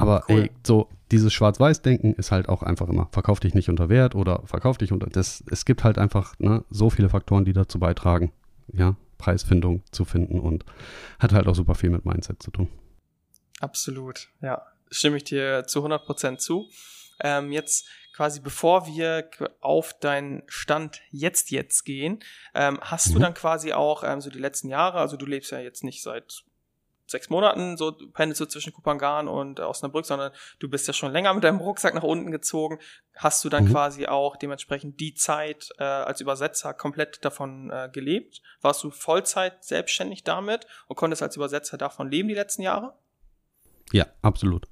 Aber 0.00 0.24
cool. 0.28 0.42
ey, 0.42 0.50
so 0.66 0.88
dieses 1.10 1.32
Schwarz-Weiß-Denken 1.32 2.14
ist 2.14 2.30
halt 2.30 2.48
auch 2.48 2.62
einfach 2.62 2.88
immer, 2.88 3.08
verkauf 3.12 3.40
dich 3.40 3.54
nicht 3.54 3.68
unter 3.68 3.88
Wert 3.88 4.14
oder 4.14 4.42
verkauf 4.44 4.78
dich 4.78 4.92
unter. 4.92 5.06
Das, 5.06 5.42
es 5.50 5.64
gibt 5.64 5.84
halt 5.84 5.98
einfach 5.98 6.38
ne, 6.38 6.64
so 6.70 6.90
viele 6.90 7.08
Faktoren, 7.08 7.44
die 7.44 7.52
dazu 7.52 7.78
beitragen, 7.78 8.32
ja, 8.72 8.96
Preisfindung 9.18 9.82
zu 9.90 10.04
finden 10.04 10.40
und 10.40 10.64
hat 11.18 11.32
halt 11.32 11.46
auch 11.46 11.54
super 11.54 11.74
viel 11.74 11.90
mit 11.90 12.04
Mindset 12.04 12.42
zu 12.42 12.50
tun. 12.50 12.68
Absolut, 13.60 14.28
ja. 14.40 14.62
Stimme 14.90 15.18
ich 15.18 15.24
dir 15.24 15.64
zu 15.66 15.84
100% 15.84 16.38
zu. 16.38 16.68
Ähm, 17.22 17.52
jetzt 17.52 17.86
quasi 18.14 18.40
bevor 18.40 18.86
wir 18.86 19.30
auf 19.60 19.98
deinen 19.98 20.42
Stand 20.46 21.00
jetzt 21.10 21.50
jetzt 21.50 21.84
gehen, 21.84 22.20
ähm, 22.54 22.78
hast 22.80 23.08
mhm. 23.08 23.12
du 23.14 23.18
dann 23.20 23.34
quasi 23.34 23.72
auch 23.72 24.02
ähm, 24.04 24.20
so 24.20 24.30
die 24.30 24.38
letzten 24.38 24.68
Jahre, 24.68 24.98
also 24.98 25.16
du 25.16 25.26
lebst 25.26 25.52
ja 25.52 25.60
jetzt 25.60 25.84
nicht 25.84 26.02
seit 26.02 26.44
sechs 27.10 27.30
Monaten 27.30 27.76
so 27.76 27.92
pendelst 28.12 28.40
du 28.40 28.46
zwischen 28.46 28.72
Kupangan 28.72 29.28
und 29.28 29.60
Osnabrück, 29.60 30.06
sondern 30.06 30.32
du 30.58 30.68
bist 30.68 30.86
ja 30.86 30.94
schon 30.94 31.12
länger 31.12 31.34
mit 31.34 31.44
deinem 31.44 31.58
Rucksack 31.58 31.94
nach 31.94 32.02
unten 32.02 32.30
gezogen. 32.30 32.78
Hast 33.16 33.44
du 33.44 33.48
dann 33.48 33.64
mhm. 33.64 33.72
quasi 33.72 34.06
auch 34.06 34.36
dementsprechend 34.36 35.00
die 35.00 35.14
Zeit 35.14 35.68
äh, 35.78 35.84
als 35.84 36.20
Übersetzer 36.20 36.74
komplett 36.74 37.24
davon 37.24 37.70
äh, 37.70 37.88
gelebt? 37.92 38.40
Warst 38.60 38.82
du 38.84 38.90
Vollzeit 38.90 39.64
selbstständig 39.64 40.24
damit 40.24 40.66
und 40.86 40.96
konntest 40.96 41.22
als 41.22 41.36
Übersetzer 41.36 41.76
davon 41.76 42.10
leben 42.10 42.28
die 42.28 42.34
letzten 42.34 42.62
Jahre? 42.62 42.94
Ja, 43.92 44.06
absolut. 44.22 44.66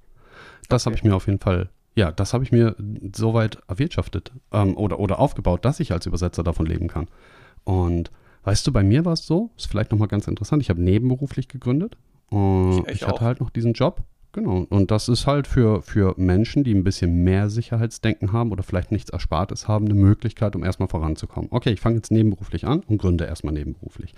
Das 0.69 0.83
okay. 0.83 0.91
habe 0.91 0.97
ich 0.97 1.05
mir 1.05 1.17
auf 1.17 1.27
jeden 1.27 1.41
Fall 1.41 1.71
ja, 1.95 2.13
das 2.13 2.33
habe 2.33 2.45
ich 2.45 2.53
mir 2.53 2.77
soweit 3.13 3.59
erwirtschaftet 3.67 4.31
ähm, 4.53 4.77
oder, 4.77 5.01
oder 5.01 5.19
aufgebaut, 5.19 5.65
dass 5.65 5.81
ich 5.81 5.91
als 5.91 6.07
Übersetzer 6.07 6.45
davon 6.45 6.65
leben 6.65 6.87
kann. 6.87 7.09
Und 7.65 8.13
weißt 8.45 8.65
du, 8.65 8.73
bei 8.73 8.85
mir 8.85 9.05
war 9.05 9.15
es 9.15 9.27
so, 9.27 9.51
ist 9.57 9.67
vielleicht 9.67 9.91
nochmal 9.91 10.07
ganz 10.07 10.29
interessant, 10.29 10.63
ich 10.63 10.71
habe 10.71 10.81
nebenberuflich 10.81 11.49
gegründet 11.49 11.97
und 12.31 12.85
ich, 12.89 12.97
ich 12.97 13.07
hatte 13.07 13.25
halt 13.25 13.41
noch 13.41 13.51
diesen 13.51 13.73
Job. 13.73 14.03
Genau. 14.33 14.67
Und 14.69 14.91
das 14.91 15.09
ist 15.09 15.27
halt 15.27 15.47
für, 15.47 15.83
für 15.83 16.15
Menschen, 16.19 16.63
die 16.63 16.75
ein 16.75 16.85
bisschen 16.85 17.25
mehr 17.25 17.49
Sicherheitsdenken 17.49 18.33
haben 18.33 18.53
oder 18.53 18.63
vielleicht 18.63 18.93
nichts 18.93 19.11
Erspartes 19.11 19.69
haben, 19.69 19.87
eine 19.87 19.95
Möglichkeit, 19.95 20.55
um 20.55 20.65
erstmal 20.65 20.89
voranzukommen. 20.89 21.49
Okay, 21.51 21.71
ich 21.73 21.81
fange 21.81 21.97
jetzt 21.97 22.13
nebenberuflich 22.13 22.67
an 22.67 22.81
und 22.81 22.99
gründe 22.99 23.25
erstmal 23.25 23.55
nebenberuflich. 23.55 24.15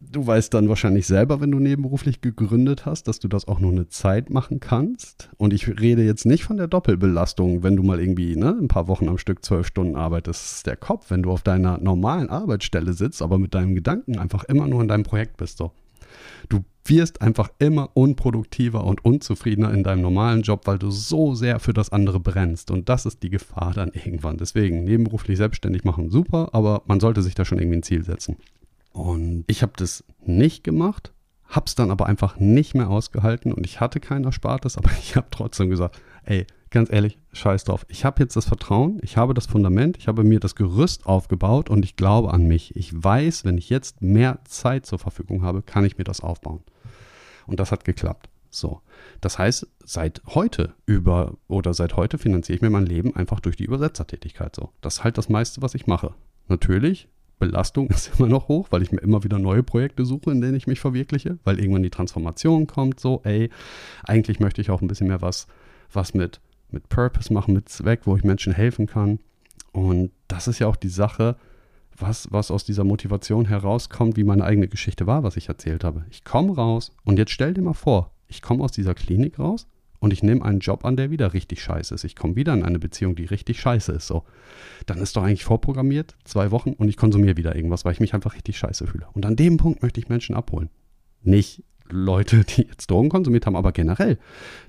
Du 0.00 0.26
weißt 0.26 0.54
dann 0.54 0.68
wahrscheinlich 0.68 1.06
selber, 1.06 1.40
wenn 1.40 1.50
du 1.50 1.58
nebenberuflich 1.58 2.20
gegründet 2.20 2.86
hast, 2.86 3.08
dass 3.08 3.18
du 3.18 3.26
das 3.26 3.48
auch 3.48 3.58
nur 3.58 3.72
eine 3.72 3.88
Zeit 3.88 4.30
machen 4.30 4.60
kannst. 4.60 5.28
Und 5.36 5.52
ich 5.52 5.68
rede 5.68 6.02
jetzt 6.02 6.24
nicht 6.24 6.44
von 6.44 6.56
der 6.56 6.68
Doppelbelastung, 6.68 7.64
wenn 7.64 7.74
du 7.74 7.82
mal 7.82 8.00
irgendwie 8.00 8.36
ne, 8.36 8.56
ein 8.60 8.68
paar 8.68 8.86
Wochen 8.86 9.08
am 9.08 9.18
Stück 9.18 9.44
zwölf 9.44 9.66
Stunden 9.66 9.96
arbeitest. 9.96 10.40
Das 10.40 10.52
ist 10.58 10.66
der 10.66 10.76
Kopf, 10.76 11.10
wenn 11.10 11.22
du 11.22 11.32
auf 11.32 11.42
deiner 11.42 11.78
normalen 11.78 12.30
Arbeitsstelle 12.30 12.92
sitzt, 12.92 13.22
aber 13.22 13.38
mit 13.38 13.54
deinem 13.54 13.74
Gedanken 13.74 14.18
einfach 14.18 14.44
immer 14.44 14.68
nur 14.68 14.80
in 14.80 14.88
deinem 14.88 15.02
Projekt 15.02 15.36
bist. 15.36 15.58
So. 15.58 15.72
Du 16.48 16.64
wirst 16.88 17.22
einfach 17.22 17.50
immer 17.58 17.90
unproduktiver 17.94 18.84
und 18.84 19.04
unzufriedener 19.04 19.72
in 19.72 19.82
deinem 19.82 20.02
normalen 20.02 20.42
Job, 20.42 20.62
weil 20.66 20.78
du 20.78 20.90
so 20.90 21.34
sehr 21.34 21.60
für 21.60 21.72
das 21.72 21.90
andere 21.90 22.20
brennst. 22.20 22.70
Und 22.70 22.88
das 22.88 23.06
ist 23.06 23.22
die 23.22 23.30
Gefahr 23.30 23.72
dann 23.74 23.90
irgendwann. 23.92 24.36
Deswegen 24.36 24.84
nebenberuflich 24.84 25.38
selbstständig 25.38 25.84
machen, 25.84 26.10
super, 26.10 26.50
aber 26.52 26.82
man 26.86 27.00
sollte 27.00 27.22
sich 27.22 27.34
da 27.34 27.44
schon 27.44 27.58
irgendwie 27.58 27.78
ein 27.78 27.82
Ziel 27.82 28.04
setzen. 28.04 28.36
Und 28.92 29.44
ich 29.46 29.62
habe 29.62 29.72
das 29.76 30.04
nicht 30.24 30.64
gemacht, 30.64 31.12
habe 31.46 31.66
es 31.66 31.74
dann 31.74 31.90
aber 31.90 32.06
einfach 32.06 32.38
nicht 32.38 32.74
mehr 32.74 32.90
ausgehalten 32.90 33.52
und 33.52 33.64
ich 33.64 33.80
hatte 33.80 34.00
kein 34.00 34.24
Erspartes, 34.24 34.76
aber 34.76 34.90
ich 35.00 35.16
habe 35.16 35.28
trotzdem 35.30 35.70
gesagt, 35.70 36.00
ey, 36.28 36.46
ganz 36.70 36.92
ehrlich, 36.92 37.18
scheiß 37.32 37.64
drauf. 37.64 37.86
Ich 37.88 38.04
habe 38.04 38.22
jetzt 38.22 38.36
das 38.36 38.44
Vertrauen, 38.44 38.98
ich 39.02 39.16
habe 39.16 39.32
das 39.32 39.46
Fundament, 39.46 39.96
ich 39.96 40.08
habe 40.08 40.24
mir 40.24 40.40
das 40.40 40.54
Gerüst 40.54 41.06
aufgebaut 41.06 41.70
und 41.70 41.84
ich 41.84 41.96
glaube 41.96 42.32
an 42.32 42.46
mich. 42.46 42.76
Ich 42.76 42.92
weiß, 42.92 43.44
wenn 43.44 43.56
ich 43.56 43.70
jetzt 43.70 44.02
mehr 44.02 44.38
Zeit 44.44 44.84
zur 44.84 44.98
Verfügung 44.98 45.42
habe, 45.42 45.62
kann 45.62 45.84
ich 45.84 45.96
mir 45.96 46.04
das 46.04 46.20
aufbauen. 46.20 46.62
Und 47.46 47.60
das 47.60 47.72
hat 47.72 47.84
geklappt. 47.84 48.28
So. 48.50 48.82
Das 49.20 49.38
heißt, 49.38 49.66
seit 49.84 50.22
heute 50.26 50.74
über 50.84 51.34
oder 51.48 51.72
seit 51.72 51.96
heute 51.96 52.18
finanziere 52.18 52.56
ich 52.56 52.62
mir 52.62 52.70
mein 52.70 52.86
Leben 52.86 53.16
einfach 53.16 53.40
durch 53.40 53.56
die 53.56 53.64
Übersetzertätigkeit 53.64 54.54
so. 54.54 54.70
Das 54.80 54.98
ist 54.98 55.04
halt 55.04 55.16
das 55.16 55.28
meiste, 55.28 55.62
was 55.62 55.74
ich 55.74 55.86
mache. 55.86 56.14
Natürlich 56.48 57.08
Belastung 57.38 57.86
ist 57.90 58.18
immer 58.18 58.28
noch 58.28 58.48
hoch, 58.48 58.68
weil 58.70 58.82
ich 58.82 58.92
mir 58.92 59.00
immer 59.00 59.24
wieder 59.24 59.38
neue 59.38 59.62
Projekte 59.62 60.04
suche, 60.04 60.30
in 60.30 60.40
denen 60.40 60.56
ich 60.56 60.66
mich 60.66 60.80
verwirkliche, 60.80 61.38
weil 61.44 61.58
irgendwann 61.58 61.82
die 61.82 61.90
Transformation 61.90 62.66
kommt, 62.66 63.00
so, 63.00 63.20
ey, 63.24 63.50
eigentlich 64.02 64.40
möchte 64.40 64.60
ich 64.60 64.70
auch 64.70 64.82
ein 64.82 64.88
bisschen 64.88 65.08
mehr 65.08 65.22
was, 65.22 65.46
was 65.92 66.14
mit, 66.14 66.40
mit 66.70 66.88
Purpose 66.88 67.32
machen, 67.32 67.54
mit 67.54 67.68
Zweck, 67.68 68.00
wo 68.04 68.16
ich 68.16 68.24
Menschen 68.24 68.52
helfen 68.52 68.86
kann. 68.86 69.18
Und 69.72 70.10
das 70.28 70.48
ist 70.48 70.58
ja 70.58 70.66
auch 70.66 70.76
die 70.76 70.88
Sache, 70.88 71.36
was, 71.96 72.30
was 72.30 72.50
aus 72.50 72.64
dieser 72.64 72.84
Motivation 72.84 73.46
herauskommt, 73.46 74.16
wie 74.16 74.24
meine 74.24 74.44
eigene 74.44 74.68
Geschichte 74.68 75.06
war, 75.06 75.22
was 75.22 75.36
ich 75.36 75.48
erzählt 75.48 75.84
habe. 75.84 76.04
Ich 76.10 76.24
komme 76.24 76.54
raus 76.54 76.92
und 77.04 77.18
jetzt 77.18 77.32
stell 77.32 77.54
dir 77.54 77.62
mal 77.62 77.74
vor, 77.74 78.12
ich 78.28 78.42
komme 78.42 78.62
aus 78.62 78.72
dieser 78.72 78.94
Klinik 78.94 79.38
raus 79.38 79.66
und 80.00 80.12
ich 80.12 80.22
nehme 80.22 80.44
einen 80.44 80.60
Job 80.60 80.84
an, 80.84 80.96
der 80.96 81.10
wieder 81.10 81.32
richtig 81.32 81.62
scheiße 81.62 81.94
ist. 81.94 82.04
Ich 82.04 82.14
komme 82.14 82.36
wieder 82.36 82.54
in 82.54 82.62
eine 82.62 82.78
Beziehung, 82.78 83.16
die 83.16 83.24
richtig 83.24 83.60
scheiße 83.60 83.92
ist. 83.92 84.06
So, 84.06 84.24
dann 84.86 84.98
ist 84.98 85.16
doch 85.16 85.22
eigentlich 85.22 85.44
vorprogrammiert, 85.44 86.16
zwei 86.24 86.50
Wochen 86.50 86.72
und 86.72 86.88
ich 86.88 86.96
konsumiere 86.96 87.36
wieder 87.36 87.56
irgendwas, 87.56 87.84
weil 87.84 87.92
ich 87.92 88.00
mich 88.00 88.14
einfach 88.14 88.34
richtig 88.34 88.58
scheiße 88.58 88.86
fühle. 88.86 89.08
Und 89.12 89.26
an 89.26 89.36
dem 89.36 89.56
Punkt 89.56 89.82
möchte 89.82 90.00
ich 90.00 90.08
Menschen 90.08 90.36
abholen. 90.36 90.70
Nicht 91.22 91.64
Leute, 91.90 92.44
die 92.44 92.62
jetzt 92.62 92.90
Drogen 92.90 93.08
konsumiert 93.08 93.46
haben, 93.46 93.56
aber 93.56 93.72
generell, 93.72 94.18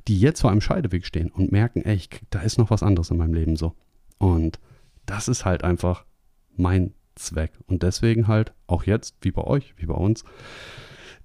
die 0.07 0.20
jetzt 0.20 0.41
vor 0.41 0.51
einem 0.51 0.61
Scheideweg 0.61 1.05
stehen 1.05 1.32
und 1.32 1.51
merken, 1.51 1.84
ey, 1.84 1.95
ich, 1.95 2.09
da 2.30 2.41
ist 2.41 2.57
noch 2.57 2.70
was 2.70 2.84
anderes 2.84 3.11
in 3.11 3.17
meinem 3.17 3.34
Leben 3.34 3.55
so. 3.55 3.74
Und 4.17 4.59
das 5.05 5.28
ist 5.28 5.45
halt 5.45 5.63
einfach 5.63 6.05
mein 6.55 6.93
Zweck. 7.15 7.51
Und 7.67 7.84
deswegen 7.84 8.28
halt 8.28 8.53
auch 8.67 8.84
jetzt, 8.84 9.15
wie 9.22 9.32
bei 9.32 9.43
euch, 9.43 9.74
wie 9.78 9.86
bei 9.86 9.93
uns, 9.93 10.24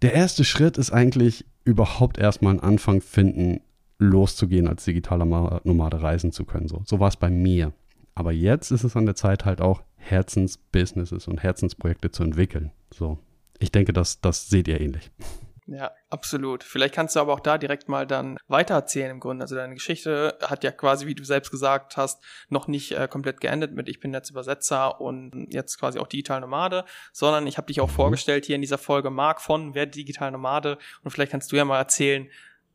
der 0.02 0.12
erste 0.12 0.44
Schritt 0.44 0.76
ist 0.76 0.90
eigentlich 0.90 1.46
überhaupt 1.64 2.18
erstmal 2.18 2.52
einen 2.52 2.60
Anfang 2.60 3.00
finden, 3.00 3.60
loszugehen, 3.98 4.68
als 4.68 4.84
digitaler 4.84 5.60
Nomade 5.64 6.02
reisen 6.02 6.32
zu 6.32 6.44
können. 6.44 6.68
So, 6.68 6.82
so 6.84 7.00
war 7.00 7.08
es 7.08 7.16
bei 7.16 7.30
mir. 7.30 7.72
Aber 8.14 8.32
jetzt 8.32 8.70
ist 8.70 8.84
es 8.84 8.96
an 8.96 9.06
der 9.06 9.14
Zeit 9.14 9.44
halt 9.44 9.60
auch 9.60 9.82
Herzensbusinesses 9.96 11.26
und 11.28 11.42
Herzensprojekte 11.42 12.10
zu 12.10 12.22
entwickeln. 12.22 12.70
So, 12.92 13.18
ich 13.58 13.72
denke, 13.72 13.92
das, 13.92 14.20
das 14.20 14.48
seht 14.48 14.68
ihr 14.68 14.80
ähnlich. 14.80 15.10
Ja, 15.66 15.92
absolut. 16.10 16.62
Vielleicht 16.62 16.94
kannst 16.94 17.16
du 17.16 17.20
aber 17.20 17.32
auch 17.32 17.40
da 17.40 17.56
direkt 17.56 17.88
mal 17.88 18.06
dann 18.06 18.36
weitererzählen 18.48 19.10
im 19.10 19.20
Grunde. 19.20 19.44
Also 19.44 19.54
deine 19.54 19.72
Geschichte 19.72 20.36
hat 20.42 20.62
ja 20.62 20.70
quasi, 20.70 21.06
wie 21.06 21.14
du 21.14 21.24
selbst 21.24 21.50
gesagt 21.50 21.96
hast, 21.96 22.22
noch 22.50 22.68
nicht 22.68 22.92
äh, 22.92 23.08
komplett 23.08 23.40
geendet 23.40 23.72
mit 23.72 23.88
ich 23.88 23.98
bin 23.98 24.12
jetzt 24.12 24.28
Übersetzer 24.28 25.00
und 25.00 25.46
jetzt 25.50 25.78
quasi 25.78 25.98
auch 25.98 26.06
digital 26.06 26.42
Nomade, 26.42 26.84
sondern 27.12 27.46
ich 27.46 27.56
habe 27.56 27.68
dich 27.68 27.80
auch 27.80 27.88
mhm. 27.88 27.94
vorgestellt 27.94 28.44
hier 28.44 28.56
in 28.56 28.60
dieser 28.60 28.76
Folge 28.76 29.08
Marc 29.08 29.40
von 29.40 29.74
Wer 29.74 29.86
digital 29.86 30.30
Nomade 30.30 30.76
und 31.02 31.10
vielleicht 31.10 31.32
kannst 31.32 31.50
du 31.50 31.56
ja 31.56 31.64
mal 31.64 31.78
erzählen, 31.78 32.28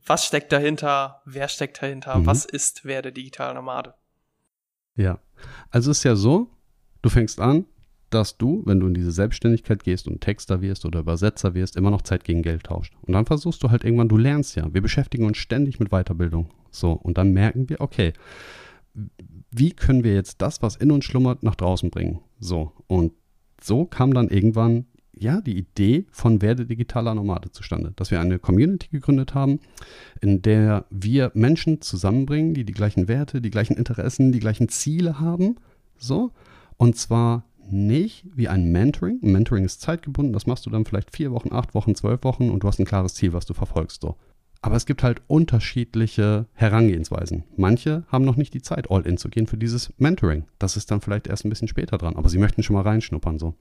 was 0.05 0.25
steckt 0.25 0.51
dahinter, 0.51 1.21
wer 1.25 1.47
steckt 1.47 1.81
dahinter, 1.83 2.17
mhm. 2.17 2.25
was 2.25 2.45
ist 2.45 2.85
Werde 2.85 3.11
digital 3.11 3.53
Nomade? 3.53 3.93
Ja, 4.95 5.19
also 5.69 5.91
es 5.91 5.99
ist 5.99 6.03
ja 6.05 6.15
so, 6.15 6.49
du 7.03 7.09
fängst 7.09 7.39
an, 7.39 7.65
dass 8.09 8.37
du, 8.37 8.63
wenn 8.65 8.79
du 8.79 8.87
in 8.87 8.93
diese 8.93 9.11
Selbstständigkeit 9.11 9.83
gehst 9.83 10.07
und 10.07 10.21
Texter 10.21 10.61
wirst 10.61 10.85
oder 10.85 10.99
Übersetzer 10.99 11.53
wirst, 11.53 11.75
immer 11.75 11.91
noch 11.91 12.01
Zeit 12.01 12.23
gegen 12.23 12.41
Geld 12.41 12.63
tauscht. 12.63 12.93
Und 13.01 13.13
dann 13.13 13.25
versuchst 13.25 13.63
du 13.63 13.69
halt 13.69 13.83
irgendwann, 13.83 14.09
du 14.09 14.17
lernst 14.17 14.55
ja. 14.55 14.73
Wir 14.73 14.81
beschäftigen 14.81 15.25
uns 15.25 15.37
ständig 15.37 15.79
mit 15.79 15.89
Weiterbildung. 15.89 16.49
So, 16.71 16.93
und 16.93 17.17
dann 17.17 17.33
merken 17.33 17.69
wir, 17.69 17.81
okay, 17.81 18.13
wie 19.51 19.71
können 19.71 20.03
wir 20.03 20.13
jetzt 20.13 20.41
das, 20.41 20.61
was 20.61 20.75
in 20.75 20.91
uns 20.91 21.05
schlummert, 21.05 21.43
nach 21.43 21.55
draußen 21.55 21.89
bringen? 21.89 22.19
So, 22.39 22.71
und 22.87 23.13
so 23.61 23.85
kam 23.85 24.13
dann 24.13 24.29
irgendwann 24.29 24.85
ja, 25.19 25.41
die 25.41 25.57
Idee 25.57 26.05
von 26.11 26.41
Werde 26.41 26.65
digitaler 26.65 27.13
Nomade 27.13 27.51
zustande, 27.51 27.91
dass 27.95 28.09
wir 28.09 28.21
eine 28.21 28.39
Community 28.39 28.87
gegründet 28.89 29.33
haben, 29.33 29.59
in 30.21 30.41
der 30.41 30.85
wir 30.89 31.31
Menschen 31.33 31.81
zusammenbringen, 31.81 32.53
die 32.53 32.63
die 32.63 32.73
gleichen 32.73 33.07
Werte, 33.07 33.41
die 33.41 33.49
gleichen 33.49 33.75
Interessen, 33.75 34.31
die 34.31 34.39
gleichen 34.39 34.69
Ziele 34.69 35.19
haben, 35.19 35.57
so, 35.97 36.31
und 36.77 36.95
zwar 36.95 37.43
nicht 37.71 38.25
wie 38.35 38.47
ein 38.47 38.71
Mentoring. 38.71 39.19
Ein 39.21 39.31
Mentoring 39.31 39.65
ist 39.65 39.81
zeitgebunden, 39.81 40.33
das 40.33 40.47
machst 40.47 40.65
du 40.65 40.69
dann 40.69 40.85
vielleicht 40.85 41.15
vier 41.15 41.31
Wochen, 41.31 41.53
acht 41.53 41.73
Wochen, 41.75 41.95
zwölf 41.95 42.23
Wochen 42.23 42.49
und 42.49 42.63
du 42.63 42.67
hast 42.67 42.79
ein 42.79 42.85
klares 42.85 43.15
Ziel, 43.15 43.33
was 43.33 43.45
du 43.45 43.53
verfolgst, 43.53 44.01
so. 44.01 44.15
Aber 44.61 44.75
es 44.75 44.85
gibt 44.85 45.03
halt 45.03 45.21
unterschiedliche 45.27 46.45
Herangehensweisen. 46.53 47.45
Manche 47.55 48.03
haben 48.09 48.25
noch 48.25 48.35
nicht 48.35 48.53
die 48.53 48.61
Zeit, 48.61 48.91
all 48.91 49.07
in 49.07 49.17
zu 49.17 49.29
gehen 49.29 49.47
für 49.47 49.57
dieses 49.57 49.93
Mentoring. 49.97 50.43
Das 50.59 50.75
ist 50.75 50.91
dann 50.91 50.99
vielleicht 50.99 51.27
erst 51.27 51.45
ein 51.45 51.49
bisschen 51.49 51.69
später 51.69 51.97
dran, 51.97 52.17
aber 52.17 52.27
sie 52.27 52.39
möchten 52.39 52.61
schon 52.61 52.73
mal 52.73 52.81
reinschnuppern, 52.81 53.39
so 53.39 53.55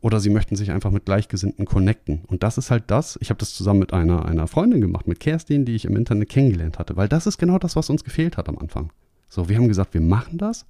oder 0.00 0.20
sie 0.20 0.30
möchten 0.30 0.56
sich 0.56 0.70
einfach 0.70 0.90
mit 0.90 1.04
Gleichgesinnten 1.04 1.64
connecten. 1.64 2.24
Und 2.26 2.42
das 2.42 2.58
ist 2.58 2.70
halt 2.70 2.84
das, 2.88 3.18
ich 3.20 3.30
habe 3.30 3.38
das 3.38 3.54
zusammen 3.54 3.80
mit 3.80 3.92
einer, 3.92 4.24
einer 4.26 4.46
Freundin 4.46 4.80
gemacht, 4.80 5.08
mit 5.08 5.20
Kerstin, 5.20 5.64
die 5.64 5.74
ich 5.74 5.84
im 5.84 5.96
Internet 5.96 6.28
kennengelernt 6.28 6.78
hatte, 6.78 6.96
weil 6.96 7.08
das 7.08 7.26
ist 7.26 7.38
genau 7.38 7.58
das, 7.58 7.76
was 7.76 7.90
uns 7.90 8.04
gefehlt 8.04 8.36
hat 8.36 8.48
am 8.48 8.58
Anfang. 8.58 8.92
So, 9.28 9.48
wir 9.48 9.56
haben 9.56 9.68
gesagt, 9.68 9.94
wir 9.94 10.00
machen 10.00 10.38
das, 10.38 10.66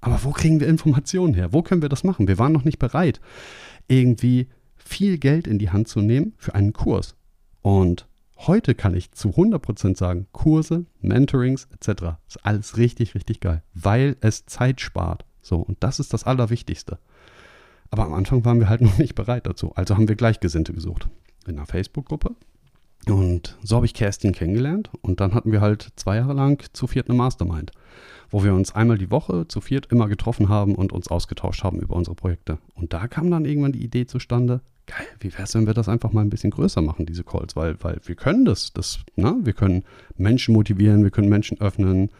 aber 0.00 0.22
wo 0.24 0.30
kriegen 0.30 0.60
wir 0.60 0.68
Informationen 0.68 1.34
her? 1.34 1.52
Wo 1.52 1.62
können 1.62 1.82
wir 1.82 1.88
das 1.88 2.04
machen? 2.04 2.28
Wir 2.28 2.38
waren 2.38 2.52
noch 2.52 2.64
nicht 2.64 2.78
bereit, 2.78 3.20
irgendwie 3.88 4.48
viel 4.76 5.18
Geld 5.18 5.46
in 5.46 5.58
die 5.58 5.70
Hand 5.70 5.88
zu 5.88 6.00
nehmen 6.00 6.34
für 6.36 6.54
einen 6.54 6.72
Kurs. 6.72 7.14
Und 7.62 8.06
heute 8.36 8.74
kann 8.74 8.94
ich 8.94 9.12
zu 9.12 9.30
100% 9.30 9.96
sagen, 9.96 10.26
Kurse, 10.32 10.86
Mentorings 11.00 11.68
etc. 11.72 12.16
ist 12.28 12.44
alles 12.44 12.76
richtig, 12.76 13.14
richtig 13.14 13.40
geil, 13.40 13.62
weil 13.74 14.16
es 14.20 14.46
Zeit 14.46 14.80
spart. 14.80 15.24
So, 15.42 15.56
und 15.56 15.78
das 15.80 15.98
ist 15.98 16.12
das 16.12 16.24
Allerwichtigste. 16.24 16.98
Aber 17.90 18.04
am 18.04 18.14
Anfang 18.14 18.44
waren 18.44 18.60
wir 18.60 18.68
halt 18.68 18.80
noch 18.82 18.98
nicht 18.98 19.14
bereit 19.14 19.46
dazu. 19.46 19.72
Also 19.74 19.96
haben 19.96 20.08
wir 20.08 20.16
Gleichgesinnte 20.16 20.72
gesucht 20.72 21.08
in 21.46 21.56
einer 21.56 21.66
Facebook-Gruppe. 21.66 22.34
Und 23.10 23.56
so 23.62 23.76
habe 23.76 23.86
ich 23.86 23.94
Kerstin 23.94 24.32
kennengelernt. 24.32 24.90
Und 25.02 25.20
dann 25.20 25.34
hatten 25.34 25.52
wir 25.52 25.60
halt 25.60 25.88
zwei 25.96 26.16
Jahre 26.16 26.34
lang 26.34 26.62
zu 26.72 26.86
viert 26.86 27.08
eine 27.08 27.16
Mastermind, 27.16 27.72
wo 28.30 28.44
wir 28.44 28.54
uns 28.54 28.74
einmal 28.74 28.98
die 28.98 29.10
Woche 29.10 29.48
zu 29.48 29.60
viert 29.60 29.86
immer 29.90 30.08
getroffen 30.08 30.48
haben 30.48 30.74
und 30.74 30.92
uns 30.92 31.08
ausgetauscht 31.08 31.64
haben 31.64 31.80
über 31.80 31.96
unsere 31.96 32.14
Projekte. 32.14 32.58
Und 32.74 32.92
da 32.92 33.08
kam 33.08 33.30
dann 33.30 33.44
irgendwann 33.44 33.72
die 33.72 33.82
Idee 33.82 34.06
zustande, 34.06 34.60
geil, 34.86 35.06
wie 35.20 35.32
wäre 35.32 35.44
es, 35.44 35.54
wenn 35.54 35.66
wir 35.66 35.74
das 35.74 35.88
einfach 35.88 36.12
mal 36.12 36.22
ein 36.22 36.30
bisschen 36.30 36.50
größer 36.50 36.82
machen, 36.82 37.06
diese 37.06 37.24
Calls, 37.24 37.56
weil, 37.56 37.76
weil 37.82 38.00
wir 38.04 38.14
können 38.14 38.44
das, 38.44 38.72
das, 38.72 39.00
ne? 39.16 39.36
wir 39.42 39.52
können 39.52 39.84
Menschen 40.16 40.54
motivieren, 40.54 41.04
wir 41.04 41.10
können 41.10 41.28
Menschen 41.28 41.60
öffnen. 41.60 42.10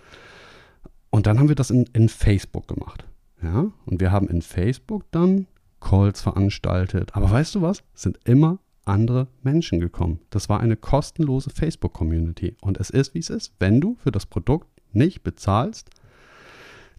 Und 1.10 1.26
dann 1.26 1.38
haben 1.38 1.48
wir 1.48 1.56
das 1.56 1.70
in, 1.70 1.88
in 1.94 2.08
Facebook 2.08 2.68
gemacht. 2.68 3.04
Ja, 3.42 3.70
und 3.86 4.00
wir 4.00 4.10
haben 4.10 4.28
in 4.28 4.42
Facebook 4.42 5.04
dann 5.10 5.46
Calls 5.80 6.20
veranstaltet. 6.20 7.14
Aber 7.14 7.30
weißt 7.30 7.54
du 7.54 7.62
was? 7.62 7.82
Es 7.94 8.02
sind 8.02 8.18
immer 8.24 8.58
andere 8.88 9.28
Menschen 9.42 9.80
gekommen. 9.80 10.20
Das 10.30 10.48
war 10.48 10.60
eine 10.60 10.76
kostenlose 10.76 11.50
Facebook-Community. 11.50 12.56
Und 12.60 12.78
es 12.78 12.90
ist, 12.90 13.14
wie 13.14 13.18
es 13.18 13.30
ist. 13.30 13.52
Wenn 13.58 13.80
du 13.80 13.96
für 14.02 14.10
das 14.10 14.26
Produkt 14.26 14.68
nicht 14.92 15.22
bezahlst, 15.22 15.90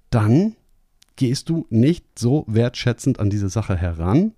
dann 0.10 0.56
gehst 1.16 1.50
du 1.50 1.66
nicht 1.70 2.06
so 2.18 2.46
wertschätzend 2.48 3.20
an 3.20 3.30
diese 3.30 3.50
Sache 3.50 3.76
heran 3.76 4.34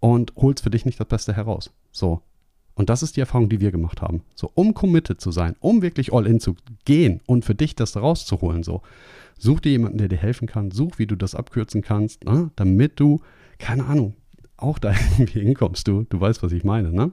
und 0.00 0.32
holst 0.36 0.62
für 0.62 0.70
dich 0.70 0.84
nicht 0.84 0.98
das 0.98 1.08
Beste 1.08 1.34
heraus. 1.34 1.70
So. 1.92 2.22
Und 2.74 2.90
das 2.90 3.02
ist 3.02 3.16
die 3.16 3.20
Erfahrung, 3.20 3.48
die 3.48 3.60
wir 3.60 3.70
gemacht 3.70 4.02
haben. 4.02 4.22
So, 4.34 4.50
um 4.54 4.74
committed 4.74 5.20
zu 5.20 5.30
sein, 5.30 5.56
um 5.60 5.80
wirklich 5.80 6.12
all 6.12 6.26
in 6.26 6.40
zu 6.40 6.56
gehen 6.84 7.20
und 7.26 7.44
für 7.44 7.54
dich 7.54 7.74
das 7.74 7.96
rauszuholen, 7.96 8.62
so. 8.62 8.82
Such 9.38 9.60
dir 9.60 9.72
jemanden, 9.72 9.98
der 9.98 10.08
dir 10.08 10.18
helfen 10.18 10.46
kann, 10.46 10.70
such, 10.70 10.98
wie 10.98 11.06
du 11.06 11.14
das 11.14 11.34
abkürzen 11.34 11.82
kannst, 11.82 12.24
ne, 12.24 12.50
damit 12.56 13.00
du 13.00 13.20
keine 13.58 13.86
Ahnung, 13.86 14.14
auch 14.56 14.78
da 14.78 14.90
irgendwie 15.18 15.40
hinkommst 15.40 15.86
du. 15.88 16.04
Du 16.08 16.20
weißt, 16.20 16.42
was 16.42 16.52
ich 16.52 16.64
meine, 16.64 16.92
ne? 16.92 17.12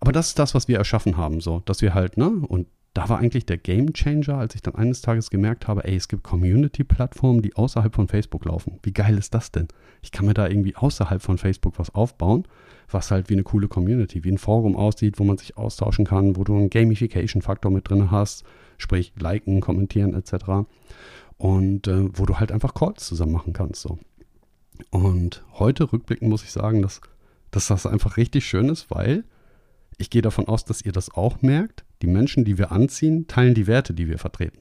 Aber 0.00 0.12
das 0.12 0.28
ist 0.28 0.38
das, 0.38 0.54
was 0.54 0.68
wir 0.68 0.78
erschaffen 0.78 1.16
haben, 1.16 1.40
so, 1.40 1.60
dass 1.66 1.82
wir 1.82 1.92
halt, 1.92 2.16
ne, 2.16 2.30
und 2.30 2.66
da 2.94 3.08
war 3.08 3.18
eigentlich 3.18 3.46
der 3.46 3.58
Game 3.58 3.92
Changer, 3.92 4.38
als 4.38 4.54
ich 4.56 4.62
dann 4.62 4.74
eines 4.74 5.00
Tages 5.00 5.30
gemerkt 5.30 5.68
habe, 5.68 5.84
ey, 5.84 5.94
es 5.94 6.08
gibt 6.08 6.24
Community-Plattformen, 6.24 7.40
die 7.40 7.54
außerhalb 7.54 7.94
von 7.94 8.08
Facebook 8.08 8.44
laufen. 8.44 8.80
Wie 8.82 8.92
geil 8.92 9.16
ist 9.16 9.32
das 9.32 9.52
denn? 9.52 9.68
Ich 10.02 10.10
kann 10.10 10.26
mir 10.26 10.34
da 10.34 10.48
irgendwie 10.48 10.74
außerhalb 10.74 11.22
von 11.22 11.38
Facebook 11.38 11.78
was 11.78 11.94
aufbauen, 11.94 12.48
was 12.90 13.12
halt 13.12 13.28
wie 13.28 13.34
eine 13.34 13.44
coole 13.44 13.68
Community, 13.68 14.24
wie 14.24 14.32
ein 14.32 14.38
Forum 14.38 14.76
aussieht, 14.76 15.20
wo 15.20 15.24
man 15.24 15.38
sich 15.38 15.56
austauschen 15.56 16.04
kann, 16.04 16.36
wo 16.36 16.42
du 16.42 16.56
einen 16.56 16.70
Gamification-Faktor 16.70 17.70
mit 17.70 17.88
drin 17.88 18.10
hast, 18.10 18.44
sprich 18.76 19.12
liken, 19.16 19.60
kommentieren 19.60 20.14
etc. 20.14 20.66
Und 21.36 21.86
äh, 21.86 22.08
wo 22.12 22.26
du 22.26 22.40
halt 22.40 22.50
einfach 22.50 22.74
Calls 22.74 23.06
zusammen 23.06 23.32
machen 23.32 23.52
kannst. 23.52 23.82
So. 23.82 24.00
Und 24.90 25.44
heute 25.52 25.92
rückblickend 25.92 26.28
muss 26.28 26.42
ich 26.42 26.50
sagen, 26.50 26.82
dass, 26.82 27.00
dass 27.50 27.68
das 27.68 27.86
einfach 27.86 28.16
richtig 28.16 28.44
schön 28.44 28.68
ist, 28.68 28.90
weil 28.90 29.24
ich 29.98 30.10
gehe 30.10 30.22
davon 30.22 30.48
aus, 30.48 30.64
dass 30.64 30.82
ihr 30.82 30.92
das 30.92 31.10
auch 31.10 31.42
merkt 31.42 31.84
die 32.02 32.06
Menschen, 32.06 32.44
die 32.44 32.58
wir 32.58 32.72
anziehen, 32.72 33.26
teilen 33.26 33.54
die 33.54 33.66
Werte, 33.66 33.94
die 33.94 34.08
wir 34.08 34.18
vertreten. 34.18 34.60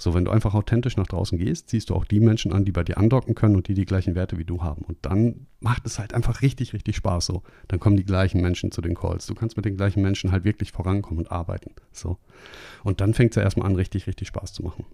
So, 0.00 0.14
wenn 0.14 0.24
du 0.24 0.30
einfach 0.30 0.54
authentisch 0.54 0.96
nach 0.96 1.08
draußen 1.08 1.38
gehst, 1.38 1.70
ziehst 1.70 1.90
du 1.90 1.94
auch 1.94 2.04
die 2.04 2.20
Menschen 2.20 2.52
an, 2.52 2.64
die 2.64 2.70
bei 2.70 2.84
dir 2.84 2.98
andocken 2.98 3.34
können 3.34 3.56
und 3.56 3.66
die 3.66 3.74
die 3.74 3.84
gleichen 3.84 4.14
Werte 4.14 4.38
wie 4.38 4.44
du 4.44 4.62
haben. 4.62 4.82
Und 4.82 4.98
dann 5.02 5.46
macht 5.58 5.86
es 5.86 5.98
halt 5.98 6.14
einfach 6.14 6.40
richtig, 6.40 6.72
richtig 6.72 6.94
Spaß 6.96 7.26
so. 7.26 7.42
Dann 7.66 7.80
kommen 7.80 7.96
die 7.96 8.04
gleichen 8.04 8.40
Menschen 8.40 8.70
zu 8.70 8.80
den 8.80 8.94
Calls. 8.94 9.26
Du 9.26 9.34
kannst 9.34 9.56
mit 9.56 9.64
den 9.64 9.76
gleichen 9.76 10.00
Menschen 10.00 10.30
halt 10.30 10.44
wirklich 10.44 10.70
vorankommen 10.70 11.24
und 11.24 11.32
arbeiten. 11.32 11.74
So. 11.90 12.18
Und 12.84 13.00
dann 13.00 13.12
fängt 13.12 13.32
es 13.32 13.36
ja 13.36 13.42
erstmal 13.42 13.66
an, 13.66 13.74
richtig, 13.74 14.06
richtig 14.06 14.28
Spaß 14.28 14.52
zu 14.52 14.62
machen. 14.62 14.84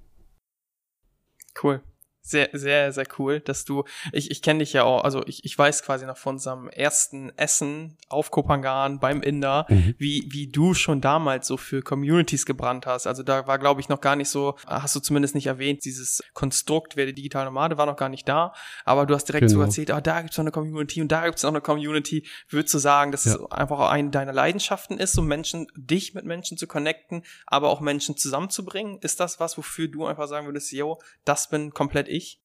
Cool 1.63 1.83
sehr, 2.27 2.49
sehr, 2.55 2.91
sehr 2.91 3.05
cool, 3.19 3.41
dass 3.41 3.67
du, 3.67 3.85
ich, 4.11 4.31
ich 4.31 4.41
kenne 4.41 4.61
dich 4.61 4.73
ja 4.73 4.85
auch, 4.85 5.05
also 5.05 5.23
ich, 5.27 5.45
ich 5.45 5.57
weiß 5.57 5.83
quasi 5.83 6.07
noch 6.07 6.17
von 6.17 6.37
unserem 6.37 6.69
ersten 6.71 7.31
Essen 7.37 7.99
auf 8.09 8.31
Kopangan 8.31 8.99
beim 8.99 9.21
Inder, 9.21 9.67
mhm. 9.69 9.95
wie, 9.99 10.27
wie 10.31 10.47
du 10.47 10.73
schon 10.73 11.03
damals 11.03 11.47
so 11.47 11.59
für 11.59 11.83
Communities 11.83 12.47
gebrannt 12.47 12.87
hast. 12.87 13.07
Also 13.07 13.23
da 13.23 13.47
war, 13.47 13.59
glaube 13.59 13.83
ich, 13.83 13.91
noch 13.91 14.01
gar 14.01 14.17
nicht 14.17 14.31
so, 14.31 14.57
hast 14.67 14.97
du 14.97 15.01
zumindest 15.01 15.35
nicht 15.35 15.49
erwähnt, 15.49 15.85
dieses 15.85 16.23
Konstrukt, 16.33 16.97
wer 16.97 17.05
die 17.05 17.13
digitale 17.13 17.45
Nomade 17.45 17.77
war 17.77 17.85
noch 17.85 17.97
gar 17.97 18.09
nicht 18.09 18.27
da, 18.27 18.55
aber 18.87 19.05
du 19.05 19.15
hast 19.15 19.27
direkt 19.27 19.49
genau. 19.49 19.59
so 19.59 19.63
erzählt, 19.63 19.91
ah, 19.91 20.01
da 20.01 20.23
gibt's 20.23 20.39
noch 20.39 20.45
eine 20.45 20.51
Community 20.51 21.03
und 21.03 21.13
da 21.13 21.27
gibt's 21.27 21.43
noch 21.43 21.51
eine 21.51 21.61
Community. 21.61 22.27
Würdest 22.49 22.73
du 22.73 22.79
sagen, 22.79 23.13
dass 23.13 23.27
ja. 23.27 23.35
es 23.35 23.53
einfach 23.53 23.91
eine 23.91 24.09
deiner 24.09 24.33
Leidenschaften 24.33 24.97
ist, 24.97 25.13
so 25.13 25.21
Menschen, 25.21 25.67
dich 25.77 26.15
mit 26.15 26.25
Menschen 26.25 26.57
zu 26.57 26.67
connecten, 26.67 27.23
aber 27.47 27.69
auch 27.69 27.83
Menschen 27.83 28.17
zusammenzubringen? 28.17 28.99
Ist 29.03 29.21
das 29.21 29.41
was, 29.41 29.59
wofür 29.59 29.89
du 29.89 30.07
einfach 30.07 30.27
sagen 30.27 30.47
würdest, 30.47 30.73
yo, 30.73 30.99
das 31.27 31.51
bin 31.51 31.73
komplett 31.73 32.09
ich? 32.15 32.41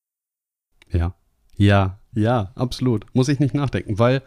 Ja. 0.91 1.15
Ja, 1.55 1.99
ja, 2.13 2.51
absolut. 2.55 3.05
Muss 3.13 3.27
ich 3.27 3.39
nicht 3.39 3.53
nachdenken, 3.53 3.99
weil, 3.99 4.21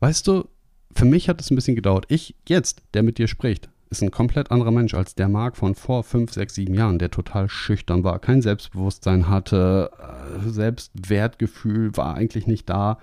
weißt 0.00 0.26
du, 0.26 0.48
für 0.94 1.04
mich 1.04 1.28
hat 1.28 1.40
es 1.40 1.50
ein 1.50 1.56
bisschen 1.56 1.76
gedauert. 1.76 2.06
Ich 2.08 2.36
jetzt, 2.48 2.82
der 2.94 3.02
mit 3.02 3.18
dir 3.18 3.28
spricht, 3.28 3.68
ist 3.90 4.02
ein 4.02 4.10
komplett 4.10 4.50
anderer 4.50 4.70
Mensch 4.70 4.94
als 4.94 5.14
der 5.14 5.28
Marc 5.28 5.56
von 5.56 5.74
vor 5.74 6.02
fünf, 6.02 6.32
sechs, 6.32 6.54
sieben 6.54 6.74
Jahren, 6.74 6.98
der 6.98 7.10
total 7.10 7.48
schüchtern 7.48 8.02
war, 8.04 8.18
kein 8.18 8.42
Selbstbewusstsein 8.42 9.28
hatte, 9.28 9.90
äh, 9.98 10.48
Selbstwertgefühl 10.48 11.96
war 11.96 12.14
eigentlich 12.14 12.46
nicht 12.46 12.68
da. 12.68 12.98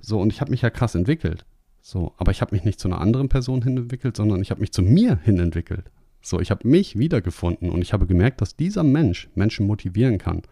So, 0.00 0.20
und 0.20 0.32
ich 0.32 0.40
habe 0.40 0.50
mich 0.50 0.62
ja 0.62 0.70
krass 0.70 0.94
entwickelt. 0.94 1.44
So, 1.80 2.12
aber 2.18 2.30
ich 2.32 2.40
habe 2.40 2.54
mich 2.54 2.64
nicht 2.64 2.78
zu 2.78 2.88
einer 2.88 3.00
anderen 3.00 3.28
Person 3.28 3.62
hin 3.62 3.76
entwickelt, 3.76 4.16
sondern 4.16 4.42
ich 4.42 4.50
habe 4.50 4.60
mich 4.60 4.72
zu 4.72 4.82
mir 4.82 5.18
hin 5.22 5.38
entwickelt. 5.38 5.90
So, 6.28 6.40
ich 6.40 6.50
habe 6.50 6.66
mich 6.68 6.98
wiedergefunden 6.98 7.70
und 7.70 7.82
ich 7.82 7.92
habe 7.92 8.06
gemerkt, 8.06 8.40
dass 8.40 8.56
dieser 8.56 8.82
Mensch 8.82 9.28
Menschen 9.34 9.66
motivieren 9.66 10.18
kann 10.18 10.42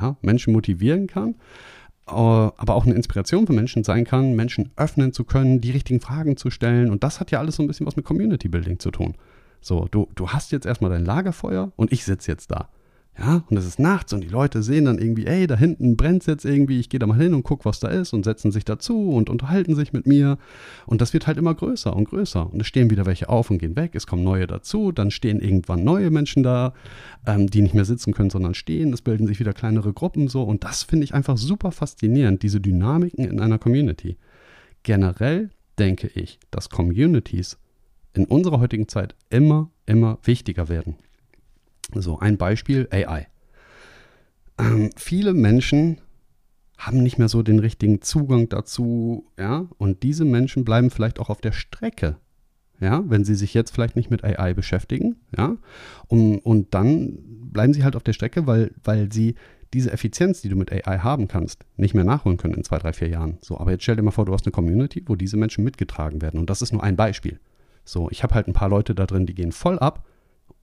ja, 0.00 0.16
Menschen 0.22 0.52
motivieren 0.52 1.06
kann, 1.06 1.34
äh, 2.08 2.12
aber 2.12 2.74
auch 2.74 2.86
eine 2.86 2.94
Inspiration 2.94 3.46
für 3.46 3.52
Menschen 3.52 3.84
sein 3.84 4.04
kann, 4.04 4.34
Menschen 4.34 4.70
öffnen 4.76 5.12
zu 5.12 5.24
können, 5.24 5.60
die 5.60 5.70
richtigen 5.70 6.00
Fragen 6.00 6.36
zu 6.36 6.50
stellen. 6.50 6.90
Und 6.90 7.04
das 7.04 7.20
hat 7.20 7.30
ja 7.30 7.38
alles 7.38 7.56
so 7.56 7.62
ein 7.62 7.66
bisschen 7.66 7.86
was 7.86 7.96
mit 7.96 8.04
Community 8.04 8.48
Building 8.48 8.78
zu 8.78 8.90
tun. 8.90 9.14
So, 9.60 9.86
du, 9.90 10.08
du 10.14 10.30
hast 10.30 10.52
jetzt 10.52 10.66
erstmal 10.66 10.90
dein 10.90 11.04
Lagerfeuer 11.04 11.72
und 11.76 11.92
ich 11.92 12.04
sitze 12.04 12.30
jetzt 12.30 12.50
da. 12.50 12.68
Ja, 13.18 13.44
und 13.50 13.58
es 13.58 13.66
ist 13.66 13.78
nachts 13.78 14.14
und 14.14 14.22
die 14.22 14.28
Leute 14.28 14.62
sehen 14.62 14.86
dann 14.86 14.98
irgendwie, 14.98 15.26
ey, 15.26 15.46
da 15.46 15.54
hinten 15.54 15.98
brennt 15.98 16.22
es 16.22 16.26
jetzt 16.26 16.46
irgendwie, 16.46 16.80
ich 16.80 16.88
gehe 16.88 16.98
da 16.98 17.06
mal 17.06 17.18
hin 17.18 17.34
und 17.34 17.42
gucke, 17.42 17.66
was 17.66 17.78
da 17.78 17.88
ist 17.88 18.14
und 18.14 18.24
setzen 18.24 18.50
sich 18.50 18.64
dazu 18.64 19.10
und 19.10 19.28
unterhalten 19.28 19.74
sich 19.74 19.92
mit 19.92 20.06
mir. 20.06 20.38
Und 20.86 21.02
das 21.02 21.12
wird 21.12 21.26
halt 21.26 21.36
immer 21.36 21.54
größer 21.54 21.94
und 21.94 22.08
größer. 22.08 22.50
Und 22.50 22.60
es 22.62 22.66
stehen 22.66 22.88
wieder 22.88 23.04
welche 23.04 23.28
auf 23.28 23.50
und 23.50 23.58
gehen 23.58 23.76
weg, 23.76 23.94
es 23.94 24.06
kommen 24.06 24.24
neue 24.24 24.46
dazu, 24.46 24.92
dann 24.92 25.10
stehen 25.10 25.40
irgendwann 25.40 25.84
neue 25.84 26.10
Menschen 26.10 26.42
da, 26.42 26.72
ähm, 27.26 27.48
die 27.48 27.60
nicht 27.60 27.74
mehr 27.74 27.84
sitzen 27.84 28.14
können, 28.14 28.30
sondern 28.30 28.54
stehen. 28.54 28.94
Es 28.94 29.02
bilden 29.02 29.26
sich 29.26 29.38
wieder 29.38 29.52
kleinere 29.52 29.92
Gruppen 29.92 30.28
so. 30.28 30.42
Und 30.42 30.64
das 30.64 30.82
finde 30.82 31.04
ich 31.04 31.12
einfach 31.12 31.36
super 31.36 31.70
faszinierend, 31.70 32.42
diese 32.42 32.62
Dynamiken 32.62 33.26
in 33.26 33.40
einer 33.40 33.58
Community. 33.58 34.16
Generell 34.84 35.50
denke 35.78 36.10
ich, 36.14 36.40
dass 36.50 36.70
Communities 36.70 37.58
in 38.14 38.24
unserer 38.24 38.58
heutigen 38.58 38.88
Zeit 38.88 39.14
immer, 39.28 39.70
immer 39.84 40.18
wichtiger 40.24 40.70
werden. 40.70 40.96
So, 41.94 42.18
ein 42.18 42.38
Beispiel 42.38 42.88
AI. 42.90 43.26
Ähm, 44.58 44.90
viele 44.96 45.34
Menschen 45.34 45.98
haben 46.78 47.02
nicht 47.02 47.18
mehr 47.18 47.28
so 47.28 47.42
den 47.42 47.58
richtigen 47.58 48.02
Zugang 48.02 48.48
dazu, 48.48 49.26
ja, 49.38 49.66
und 49.78 50.02
diese 50.02 50.24
Menschen 50.24 50.64
bleiben 50.64 50.90
vielleicht 50.90 51.20
auch 51.20 51.30
auf 51.30 51.40
der 51.40 51.52
Strecke, 51.52 52.16
ja, 52.80 53.04
wenn 53.06 53.24
sie 53.24 53.36
sich 53.36 53.54
jetzt 53.54 53.70
vielleicht 53.70 53.94
nicht 53.94 54.10
mit 54.10 54.24
AI 54.24 54.54
beschäftigen, 54.54 55.16
ja, 55.36 55.56
und, 56.08 56.38
und 56.38 56.74
dann 56.74 57.18
bleiben 57.52 57.72
sie 57.72 57.84
halt 57.84 57.94
auf 57.94 58.02
der 58.02 58.14
Strecke, 58.14 58.46
weil, 58.46 58.72
weil 58.82 59.12
sie 59.12 59.36
diese 59.72 59.92
Effizienz, 59.92 60.42
die 60.42 60.48
du 60.48 60.56
mit 60.56 60.72
AI 60.72 60.98
haben 60.98 61.28
kannst, 61.28 61.64
nicht 61.76 61.94
mehr 61.94 62.04
nachholen 62.04 62.36
können 62.36 62.54
in 62.54 62.64
zwei, 62.64 62.78
drei, 62.78 62.92
vier 62.92 63.08
Jahren. 63.08 63.38
So, 63.40 63.58
aber 63.58 63.70
jetzt 63.70 63.82
stell 63.84 63.96
dir 63.96 64.02
mal 64.02 64.10
vor, 64.10 64.26
du 64.26 64.34
hast 64.34 64.44
eine 64.44 64.52
Community, 64.52 65.02
wo 65.06 65.16
diese 65.16 65.36
Menschen 65.36 65.64
mitgetragen 65.64 66.20
werden. 66.20 66.38
Und 66.38 66.50
das 66.50 66.60
ist 66.60 66.72
nur 66.72 66.82
ein 66.82 66.96
Beispiel. 66.96 67.40
So, 67.84 68.10
ich 68.10 68.22
habe 68.22 68.34
halt 68.34 68.48
ein 68.48 68.52
paar 68.52 68.68
Leute 68.68 68.94
da 68.94 69.06
drin, 69.06 69.24
die 69.24 69.34
gehen 69.34 69.52
voll 69.52 69.78
ab 69.78 70.04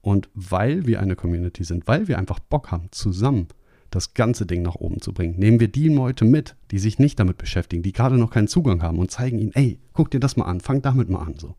und 0.02 0.28
weil 0.34 0.86
wir 0.86 1.00
eine 1.00 1.16
Community 1.16 1.64
sind, 1.64 1.86
weil 1.86 2.08
wir 2.08 2.18
einfach 2.18 2.38
Bock 2.38 2.70
haben, 2.70 2.88
zusammen 2.90 3.48
das 3.90 4.14
ganze 4.14 4.46
Ding 4.46 4.62
nach 4.62 4.76
oben 4.76 5.00
zu 5.00 5.12
bringen, 5.12 5.38
nehmen 5.38 5.60
wir 5.60 5.68
die 5.68 5.88
Leute 5.88 6.24
mit, 6.24 6.56
die 6.70 6.78
sich 6.78 6.98
nicht 6.98 7.18
damit 7.18 7.38
beschäftigen, 7.38 7.82
die 7.82 7.92
gerade 7.92 8.16
noch 8.16 8.30
keinen 8.30 8.48
Zugang 8.48 8.82
haben 8.82 8.98
und 8.98 9.10
zeigen 9.10 9.38
ihnen, 9.38 9.52
ey, 9.54 9.80
guck 9.92 10.10
dir 10.10 10.20
das 10.20 10.36
mal 10.36 10.44
an, 10.44 10.60
fang 10.60 10.80
damit 10.82 11.08
mal 11.08 11.22
an, 11.22 11.34
so. 11.36 11.56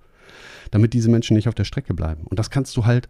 Damit 0.72 0.94
diese 0.94 1.10
Menschen 1.10 1.36
nicht 1.36 1.50
auf 1.50 1.56
der 1.56 1.66
Strecke 1.66 1.94
bleiben. 1.94 2.24
Und 2.24 2.40
das 2.40 2.50
kannst 2.50 2.78
du 2.78 2.86
halt 2.86 3.10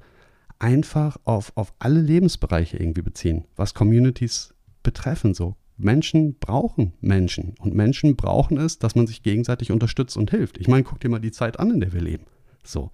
einfach 0.58 1.18
auf, 1.24 1.52
auf 1.56 1.74
alle 1.78 2.02
Lebensbereiche 2.02 2.78
irgendwie 2.78 3.04
beziehen, 3.04 3.46
was 3.56 3.74
Communities 3.74 4.54
betreffen, 4.84 5.34
so. 5.34 5.56
Menschen 5.78 6.38
brauchen 6.40 6.94
Menschen 7.02 7.56
und 7.60 7.74
Menschen 7.74 8.16
brauchen 8.16 8.58
es, 8.58 8.78
dass 8.78 8.96
man 8.96 9.08
sich 9.08 9.24
gegenseitig 9.24 9.72
unterstützt 9.72 10.16
und 10.16 10.30
hilft. 10.30 10.60
Ich 10.60 10.68
meine, 10.68 10.84
guck 10.84 11.00
dir 11.00 11.10
mal 11.10 11.20
die 11.20 11.32
Zeit 11.32 11.60
an, 11.60 11.72
in 11.72 11.80
der 11.80 11.94
wir 11.94 12.02
leben. 12.02 12.26
So 12.64 12.92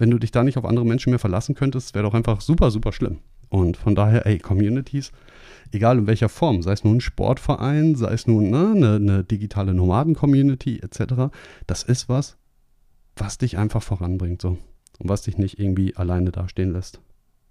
wenn 0.00 0.10
du 0.10 0.18
dich 0.18 0.30
da 0.30 0.42
nicht 0.42 0.56
auf 0.56 0.64
andere 0.64 0.86
Menschen 0.86 1.10
mehr 1.10 1.18
verlassen 1.18 1.54
könntest, 1.54 1.94
wäre 1.94 2.04
doch 2.04 2.14
einfach 2.14 2.40
super, 2.40 2.70
super 2.70 2.90
schlimm. 2.90 3.18
Und 3.50 3.76
von 3.76 3.94
daher, 3.94 4.26
ey, 4.26 4.38
Communities, 4.38 5.12
egal 5.72 5.98
in 5.98 6.06
welcher 6.06 6.30
Form, 6.30 6.62
sei 6.62 6.72
es 6.72 6.84
nun 6.84 6.96
ein 6.96 7.00
Sportverein, 7.00 7.96
sei 7.96 8.12
es 8.14 8.26
nun 8.26 8.50
ne, 8.50 8.72
eine, 8.74 8.94
eine 8.96 9.24
digitale 9.24 9.74
Nomaden-Community 9.74 10.78
etc., 10.78 11.32
das 11.66 11.82
ist 11.82 12.08
was, 12.08 12.38
was 13.14 13.36
dich 13.36 13.58
einfach 13.58 13.82
voranbringt 13.82 14.40
so 14.40 14.56
und 14.98 15.08
was 15.08 15.22
dich 15.22 15.36
nicht 15.36 15.58
irgendwie 15.58 15.94
alleine 15.96 16.30
dastehen 16.30 16.72
lässt. 16.72 17.00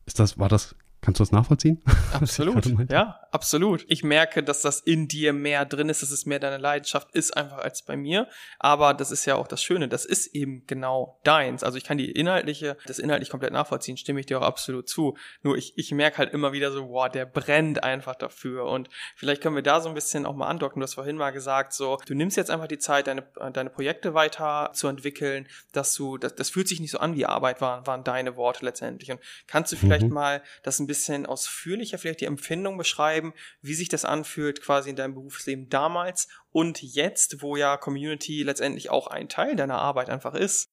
Ist 0.07 0.19
das, 0.19 0.39
war 0.39 0.49
das 0.49 0.75
Kannst 1.01 1.19
du 1.19 1.23
das 1.23 1.31
nachvollziehen? 1.31 1.81
Absolut. 2.13 2.65
ja, 2.91 3.19
absolut. 3.31 3.85
Ich 3.87 4.03
merke, 4.03 4.43
dass 4.43 4.61
das 4.61 4.81
in 4.81 5.07
dir 5.07 5.31
mehr 5.31 5.63
drin 5.65 5.87
ist, 5.87 6.01
dass 6.01 6.11
es 6.11 6.25
mehr 6.25 6.39
deine 6.39 6.57
Leidenschaft 6.57 7.09
ist 7.13 7.37
einfach 7.37 7.59
als 7.59 7.83
bei 7.83 7.95
mir. 7.95 8.27
Aber 8.57 8.93
das 8.93 9.11
ist 9.11 9.25
ja 9.25 9.35
auch 9.35 9.47
das 9.47 9.63
Schöne. 9.63 9.87
Das 9.87 10.05
ist 10.05 10.27
eben 10.35 10.65
genau 10.67 11.19
deins. 11.23 11.63
Also 11.63 11.77
ich 11.77 11.83
kann 11.83 11.97
die 11.97 12.11
inhaltliche, 12.11 12.75
das 12.85 12.99
inhaltlich 12.99 13.29
komplett 13.29 13.53
nachvollziehen, 13.53 13.95
stimme 13.95 14.19
ich 14.19 14.25
dir 14.25 14.41
auch 14.41 14.45
absolut 14.45 14.89
zu. 14.89 15.15
Nur 15.41 15.57
ich, 15.57 15.73
ich 15.77 15.91
merke 15.91 16.17
halt 16.17 16.33
immer 16.33 16.51
wieder 16.51 16.71
so, 16.71 16.87
boah, 16.87 17.07
der 17.07 17.25
brennt 17.25 17.83
einfach 17.83 18.15
dafür. 18.15 18.65
Und 18.65 18.89
vielleicht 19.15 19.41
können 19.41 19.55
wir 19.55 19.63
da 19.63 19.79
so 19.79 19.87
ein 19.87 19.95
bisschen 19.95 20.25
auch 20.25 20.35
mal 20.35 20.47
andocken. 20.47 20.81
Du 20.81 20.83
hast 20.83 20.95
vorhin 20.95 21.15
mal 21.15 21.31
gesagt, 21.31 21.73
so, 21.73 21.97
du 22.05 22.15
nimmst 22.15 22.35
jetzt 22.35 22.51
einfach 22.51 22.67
die 22.67 22.79
Zeit, 22.79 23.07
deine, 23.07 23.23
deine 23.53 23.69
Projekte 23.69 24.13
weiter 24.13 24.71
zu 24.73 24.87
entwickeln, 24.87 25.47
dass 25.71 25.93
du, 25.93 26.17
das, 26.17 26.35
das 26.35 26.49
fühlt 26.49 26.67
sich 26.67 26.81
nicht 26.81 26.91
so 26.91 26.97
an 26.97 27.15
wie 27.15 27.25
Arbeit 27.25 27.61
waren, 27.61 27.87
waren 27.87 28.03
deine 28.03 28.35
Worte 28.35 28.65
letztendlich. 28.65 29.11
Und 29.11 29.21
kannst 29.47 29.71
du 29.71 29.77
vielleicht 29.77 30.07
mhm. 30.07 30.13
mal 30.13 30.43
das 30.63 30.79
ein 30.79 30.88
bisschen 30.89 31.25
ausführlicher 31.25 31.97
vielleicht 31.97 32.19
die 32.19 32.25
Empfindung 32.25 32.77
beschreiben, 32.77 33.33
wie 33.61 33.73
sich 33.73 33.87
das 33.87 34.03
anfühlt 34.03 34.61
quasi 34.61 34.89
in 34.89 34.97
deinem 34.97 35.13
Berufsleben 35.13 35.69
damals 35.69 36.27
und 36.51 36.81
jetzt, 36.81 37.41
wo 37.41 37.55
ja 37.55 37.77
Community 37.77 38.43
letztendlich 38.43 38.89
auch 38.89 39.07
ein 39.07 39.29
Teil 39.29 39.55
deiner 39.55 39.77
Arbeit 39.79 40.09
einfach 40.09 40.33
ist? 40.33 40.67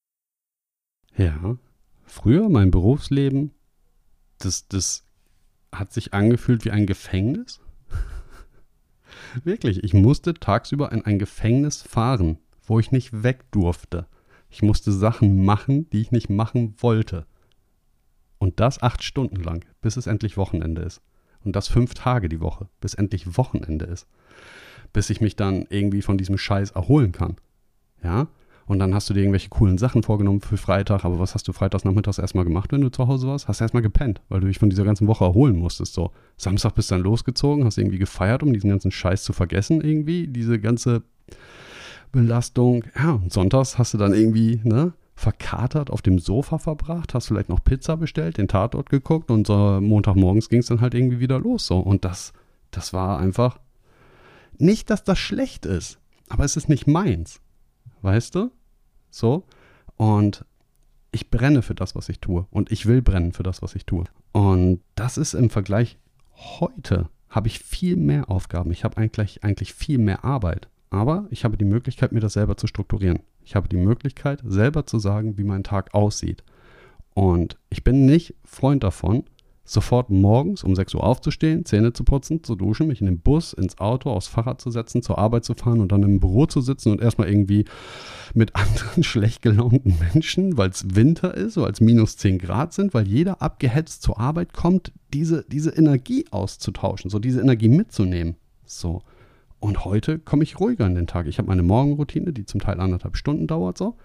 Ja, 1.17 1.57
früher 2.05 2.49
mein 2.49 2.73
Berufsleben, 2.73 3.55
das, 4.39 4.67
das 4.67 5.05
hat 5.73 5.93
sich 5.93 6.13
angefühlt 6.13 6.65
wie 6.65 6.73
ein 6.73 6.87
Gefängnis. 6.87 7.61
Wirklich, 9.45 9.85
ich 9.85 9.95
musste 9.95 10.35
tagsüber 10.35 10.91
in 10.93 11.05
ein 11.05 11.19
Gefängnis 11.19 11.83
fahren, 11.83 12.39
wo 12.65 12.81
ich 12.81 12.91
nicht 12.91 13.23
weg 13.23 13.45
durfte. 13.53 14.07
Ich 14.51 14.63
musste 14.63 14.93
Sachen 14.93 15.45
machen, 15.45 15.89
die 15.91 16.01
ich 16.01 16.13
nicht 16.13 16.31
machen 16.31 16.75
wollte. 16.79 17.27
Und 18.39 18.61
das 18.61 18.83
acht 18.83 19.03
Stunden 19.03 19.43
lang, 19.43 19.65
bis 19.81 19.97
es 19.97 20.07
endlich 20.07 20.37
Wochenende 20.37 20.83
ist. 20.83 21.01
Und 21.45 21.57
das 21.57 21.69
fünf 21.69 21.95
Tage 21.95 22.29
die 22.29 22.41
Woche, 22.41 22.69
bis 22.81 22.95
endlich 22.95 23.37
Wochenende 23.37 23.85
ist. 23.87 24.07
Bis 24.93 25.11
ich 25.11 25.21
mich 25.21 25.37
dann 25.37 25.67
irgendwie 25.69 26.03
von 26.03 26.19
diesem 26.19 26.39
Scheiß 26.39 26.73
erholen 26.73 27.13
kann. 27.13 27.37
Ja? 28.03 28.29
Und 28.67 28.81
dann 28.81 28.95
hast 28.95 29.09
du 29.09 29.15
dir 29.15 29.21
irgendwelche 29.21 29.49
coolen 29.49 29.79
Sachen 29.79 30.03
vorgenommen 30.03 30.41
für 30.41 30.57
Freitag. 30.57 31.05
Aber 31.05 31.21
was 31.21 31.35
hast 31.35 31.47
du 31.47 31.53
freitags 31.53 31.85
nachmittags 31.85 32.19
erstmal 32.19 32.45
gemacht, 32.45 32.73
wenn 32.73 32.81
du 32.81 32.91
zu 32.91 33.07
Hause 33.07 33.29
warst? 33.29 33.47
Hast 33.47 33.61
erstmal 33.61 33.83
gepennt, 33.83 34.21
weil 34.29 34.41
du 34.41 34.49
dich 34.49 34.59
von 34.59 34.71
dieser 34.71 34.85
ganzen 34.85 35.07
Woche 35.07 35.25
erholen 35.25 35.57
musstest. 35.57 35.95
So, 35.95 36.11
Samstag 36.37 36.75
bist 36.75 36.91
dann 36.91 37.01
losgezogen, 37.01 37.65
hast 37.65 37.79
irgendwie 37.79 37.99
gefeiert, 37.99 38.43
um 38.43 38.53
diesen 38.53 38.71
ganzen 38.71 38.91
Scheiß 38.91 39.23
zu 39.23 39.33
vergessen, 39.33 39.81
irgendwie. 39.83 40.27
Diese 40.27 40.59
ganze 40.59 41.05
Belastung. 42.11 42.85
Ja, 42.97 43.13
und 43.13 43.33
sonntags 43.33 43.79
hast 43.79 43.95
du 43.95 43.99
dann 43.99 44.15
irgendwie, 44.15 44.61
ne? 44.65 44.93
Verkatert 45.17 45.91
auf 45.91 46.03
dem 46.03 46.19
Sofa 46.19 46.59
verbracht, 46.59 47.15
hast 47.15 47.29
vielleicht 47.29 47.49
noch 47.49 47.65
Pizza 47.65 47.97
bestellt, 47.97 48.37
den 48.37 48.49
Tatort 48.49 48.91
geguckt 48.91 49.31
und 49.31 49.47
so 49.47 49.81
Montagmorgens 49.81 50.51
ging 50.51 50.61
es 50.61 50.67
dann 50.67 50.83
halt 50.83 50.95
irgendwie 50.95 51.21
wieder 51.21 51.39
los. 51.41 51.67
So. 51.67 51.79
Und 51.79 52.05
das, 52.05 52.35
das 52.71 52.93
war 52.93 53.19
einfach 53.19 53.59
nicht, 54.59 54.91
dass 54.91 55.05
das 55.05 55.19
schlecht 55.19 55.65
ist, 55.65 55.99
aber 56.29 56.45
es 56.45 56.57
ist 56.57 56.69
nicht 56.69 56.87
meins. 56.87 57.41
Weißt 58.03 58.35
du? 58.35 58.51
So. 59.11 59.45
Und 59.97 60.45
ich 61.13 61.31
brenne 61.31 61.63
für 61.63 61.75
das, 61.75 61.95
was 61.95 62.11
ich 62.11 62.21
tue. 62.21 62.47
Und 62.51 62.71
ich 62.71 62.85
will 62.85 63.01
brennen 63.01 63.33
für 63.33 63.43
das, 63.43 63.63
was 63.63 63.75
ich 63.75 63.87
tue. 63.87 64.05
Und 64.33 64.81
das 64.97 65.17
ist 65.17 65.33
im 65.33 65.49
Vergleich 65.49 65.99
heute, 66.61 67.09
habe 67.31 67.49
ich 67.49 67.59
viel 67.61 67.97
mehr 67.97 68.31
Aufgaben. 68.31 68.71
Ich 68.71 68.85
habe 68.85 68.99
eigentlich, 68.99 69.43
eigentlich 69.43 69.73
viel 69.73 69.97
mehr 69.97 70.25
Arbeit. 70.25 70.69
Aber 70.91 71.27
ich 71.31 71.45
habe 71.45 71.57
die 71.57 71.65
Möglichkeit, 71.65 72.13
mir 72.13 72.21
das 72.21 72.35
selber 72.35 72.59
zu 72.59 72.67
strukturieren. 72.67 73.21
Ich 73.47 73.55
habe 73.55 73.69
die 73.69 73.77
Möglichkeit, 73.77 74.43
selber 74.45 74.87
zu 74.87 74.99
sagen, 74.99 75.39
wie 75.39 75.45
mein 75.45 75.63
Tag 75.63 75.95
aussieht. 75.95 76.43
Und 77.15 77.57
ich 77.71 77.85
bin 77.85 78.05
nicht 78.05 78.35
Freund 78.45 78.83
davon, 78.83 79.23
sofort 79.65 80.11
morgens 80.11 80.65
um 80.65 80.75
6 80.75 80.95
Uhr 80.95 81.05
aufzustehen, 81.05 81.65
Zähne 81.65 81.93
zu 81.93 82.03
putzen, 82.03 82.43
zu 82.43 82.57
duschen, 82.57 82.89
mich 82.89 83.01
in 83.01 83.07
den 83.07 83.21
Bus, 83.21 83.53
ins 83.53 83.79
Auto, 83.79 84.11
aufs 84.11 84.27
Fahrrad 84.27 84.61
zu 84.61 84.73
setzen, 84.73 85.01
zur 85.01 85.19
Arbeit 85.19 85.45
zu 85.45 85.55
fahren 85.55 85.81
und 85.81 85.93
dann 85.93 86.03
im 86.03 86.19
Büro 86.19 86.47
zu 86.47 86.61
sitzen 86.61 86.91
und 86.91 87.01
erstmal 87.01 87.29
irgendwie 87.29 87.67
mit 88.35 88.57
anderen 88.57 89.05
schlecht 89.05 89.43
gelaunten 89.43 89.97
Menschen, 90.13 90.59
weil 90.59 90.71
es 90.71 90.97
Winter 90.97 91.33
ist, 91.35 91.57
weil 91.57 91.71
es 91.71 91.81
minus 91.81 92.17
10 92.17 92.39
Grad 92.39 92.73
sind, 92.73 92.95
weil 92.95 93.07
jeder 93.07 93.43
abgehetzt 93.43 94.03
zur 94.03 94.19
Arbeit 94.19 94.55
kommt, 94.55 94.93
diese, 95.15 95.45
diese 95.49 95.71
Energie 95.71 96.25
auszutauschen, 96.33 97.11
so 97.11 97.21
diese 97.21 97.41
Energie 97.41 97.69
mitzunehmen. 97.69 98.35
So. 98.65 99.03
Und 99.67 99.85
heute 99.85 100.21
komme 100.21 100.45
ich 100.45 100.61
ruhiger 100.61 100.87
in 100.87 100.95
den 100.95 101.09
Tag. 101.09 101.27
Ich 101.27 101.39
habe 101.39 101.49
meine 101.49 101.65
Morgenroutine, 101.65 102.33
die 102.33 102.47
zum 102.47 102.61
Teil 102.61 102.79
anderthalb 102.79 103.17
Stunden 103.17 103.49
dauert 103.49 103.77
so. 103.77 103.97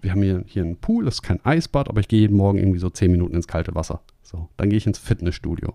Wir 0.00 0.12
haben 0.12 0.22
hier, 0.22 0.42
hier 0.46 0.62
einen 0.62 0.78
Pool, 0.78 1.04
das 1.04 1.16
ist 1.16 1.22
kein 1.22 1.44
Eisbad, 1.44 1.90
aber 1.90 2.00
ich 2.00 2.08
gehe 2.08 2.20
jeden 2.20 2.38
Morgen 2.38 2.56
irgendwie 2.56 2.78
so 2.78 2.88
zehn 2.88 3.10
Minuten 3.10 3.34
ins 3.34 3.46
kalte 3.46 3.74
Wasser. 3.74 4.00
So, 4.22 4.48
dann 4.56 4.70
gehe 4.70 4.78
ich 4.78 4.86
ins 4.86 4.96
Fitnessstudio. 4.96 5.74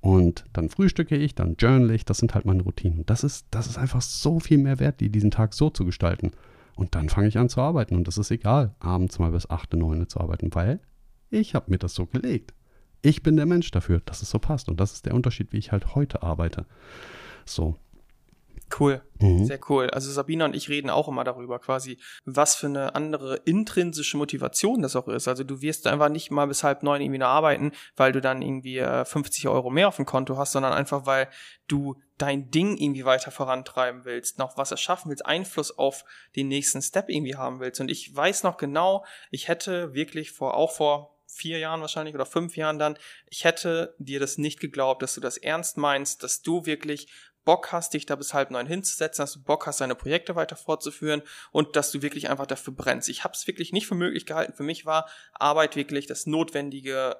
Und 0.00 0.46
dann 0.54 0.70
frühstücke 0.70 1.14
ich, 1.14 1.34
dann 1.34 1.56
journal 1.58 1.90
ich, 1.90 2.06
das 2.06 2.16
sind 2.16 2.34
halt 2.34 2.46
meine 2.46 2.62
Routinen. 2.62 3.00
Und 3.00 3.10
das 3.10 3.22
ist, 3.22 3.48
das 3.50 3.66
ist 3.66 3.76
einfach 3.76 4.00
so 4.00 4.40
viel 4.40 4.56
mehr 4.56 4.80
wert, 4.80 5.00
die 5.00 5.10
diesen 5.10 5.30
Tag 5.30 5.52
so 5.52 5.68
zu 5.68 5.84
gestalten. 5.84 6.30
Und 6.74 6.94
dann 6.94 7.10
fange 7.10 7.28
ich 7.28 7.36
an 7.36 7.50
zu 7.50 7.60
arbeiten. 7.60 7.96
Und 7.96 8.08
das 8.08 8.16
ist 8.16 8.30
egal, 8.30 8.74
abends 8.80 9.18
mal 9.18 9.32
bis 9.32 9.50
8, 9.50 9.74
9 9.74 10.08
zu 10.08 10.20
arbeiten, 10.20 10.54
weil 10.54 10.80
ich 11.28 11.54
habe 11.54 11.70
mir 11.70 11.78
das 11.78 11.94
so 11.94 12.06
gelegt. 12.06 12.54
Ich 13.02 13.22
bin 13.22 13.36
der 13.36 13.44
Mensch 13.44 13.70
dafür, 13.72 14.00
dass 14.06 14.22
es 14.22 14.30
so 14.30 14.38
passt. 14.38 14.70
Und 14.70 14.80
das 14.80 14.94
ist 14.94 15.04
der 15.04 15.14
Unterschied, 15.14 15.52
wie 15.52 15.58
ich 15.58 15.70
halt 15.70 15.94
heute 15.94 16.22
arbeite. 16.22 16.64
So, 17.44 17.76
Cool, 18.78 19.02
mhm. 19.18 19.44
sehr 19.44 19.58
cool. 19.68 19.90
Also 19.90 20.10
Sabina 20.12 20.44
und 20.44 20.54
ich 20.54 20.68
reden 20.68 20.90
auch 20.90 21.08
immer 21.08 21.24
darüber, 21.24 21.58
quasi, 21.58 21.98
was 22.24 22.54
für 22.54 22.66
eine 22.66 22.94
andere 22.94 23.36
intrinsische 23.44 24.16
Motivation 24.16 24.82
das 24.82 24.94
auch 24.96 25.08
ist. 25.08 25.26
Also 25.26 25.42
du 25.42 25.60
wirst 25.60 25.86
einfach 25.86 26.08
nicht 26.08 26.30
mal 26.30 26.46
bis 26.46 26.62
halb 26.62 26.82
neun 26.82 27.00
irgendwie 27.00 27.18
nur 27.18 27.28
arbeiten, 27.28 27.72
weil 27.96 28.12
du 28.12 28.20
dann 28.20 28.42
irgendwie 28.42 28.78
äh, 28.78 29.04
50 29.04 29.48
Euro 29.48 29.70
mehr 29.70 29.88
auf 29.88 29.96
dem 29.96 30.06
Konto 30.06 30.36
hast, 30.36 30.52
sondern 30.52 30.72
einfach, 30.72 31.04
weil 31.04 31.28
du 31.66 31.96
dein 32.16 32.50
Ding 32.50 32.76
irgendwie 32.76 33.04
weiter 33.04 33.30
vorantreiben 33.30 34.04
willst, 34.04 34.38
noch 34.38 34.56
was 34.56 34.70
erschaffen 34.70 35.10
willst, 35.10 35.26
Einfluss 35.26 35.76
auf 35.76 36.04
den 36.36 36.48
nächsten 36.48 36.82
Step 36.82 37.08
irgendwie 37.08 37.36
haben 37.36 37.60
willst. 37.60 37.80
Und 37.80 37.90
ich 37.90 38.14
weiß 38.14 38.44
noch 38.44 38.56
genau, 38.56 39.04
ich 39.30 39.48
hätte 39.48 39.94
wirklich 39.94 40.30
vor, 40.30 40.54
auch 40.54 40.72
vor 40.72 41.16
vier 41.26 41.58
Jahren 41.58 41.80
wahrscheinlich 41.80 42.14
oder 42.14 42.26
fünf 42.26 42.56
Jahren 42.56 42.78
dann, 42.78 42.98
ich 43.26 43.44
hätte 43.44 43.94
dir 43.98 44.20
das 44.20 44.38
nicht 44.38 44.60
geglaubt, 44.60 45.02
dass 45.02 45.14
du 45.14 45.20
das 45.20 45.36
ernst 45.36 45.76
meinst, 45.76 46.22
dass 46.22 46.42
du 46.42 46.66
wirklich 46.66 47.08
Bock 47.44 47.72
hast, 47.72 47.94
dich 47.94 48.06
da 48.06 48.16
bis 48.16 48.34
halb 48.34 48.50
neun 48.50 48.66
hinzusetzen, 48.66 49.22
dass 49.22 49.32
du 49.32 49.42
Bock 49.42 49.66
hast, 49.66 49.80
deine 49.80 49.94
Projekte 49.94 50.36
weiter 50.36 50.56
fortzuführen 50.56 51.22
und 51.52 51.76
dass 51.76 51.90
du 51.90 52.02
wirklich 52.02 52.28
einfach 52.28 52.46
dafür 52.46 52.74
brennst. 52.74 53.08
Ich 53.08 53.24
habe 53.24 53.34
es 53.34 53.46
wirklich 53.46 53.72
nicht 53.72 53.86
für 53.86 53.94
möglich 53.94 54.26
gehalten. 54.26 54.54
Für 54.54 54.62
mich 54.62 54.86
war 54.86 55.08
Arbeit 55.32 55.76
wirklich 55.76 56.06
das 56.06 56.26
notwendige 56.26 57.16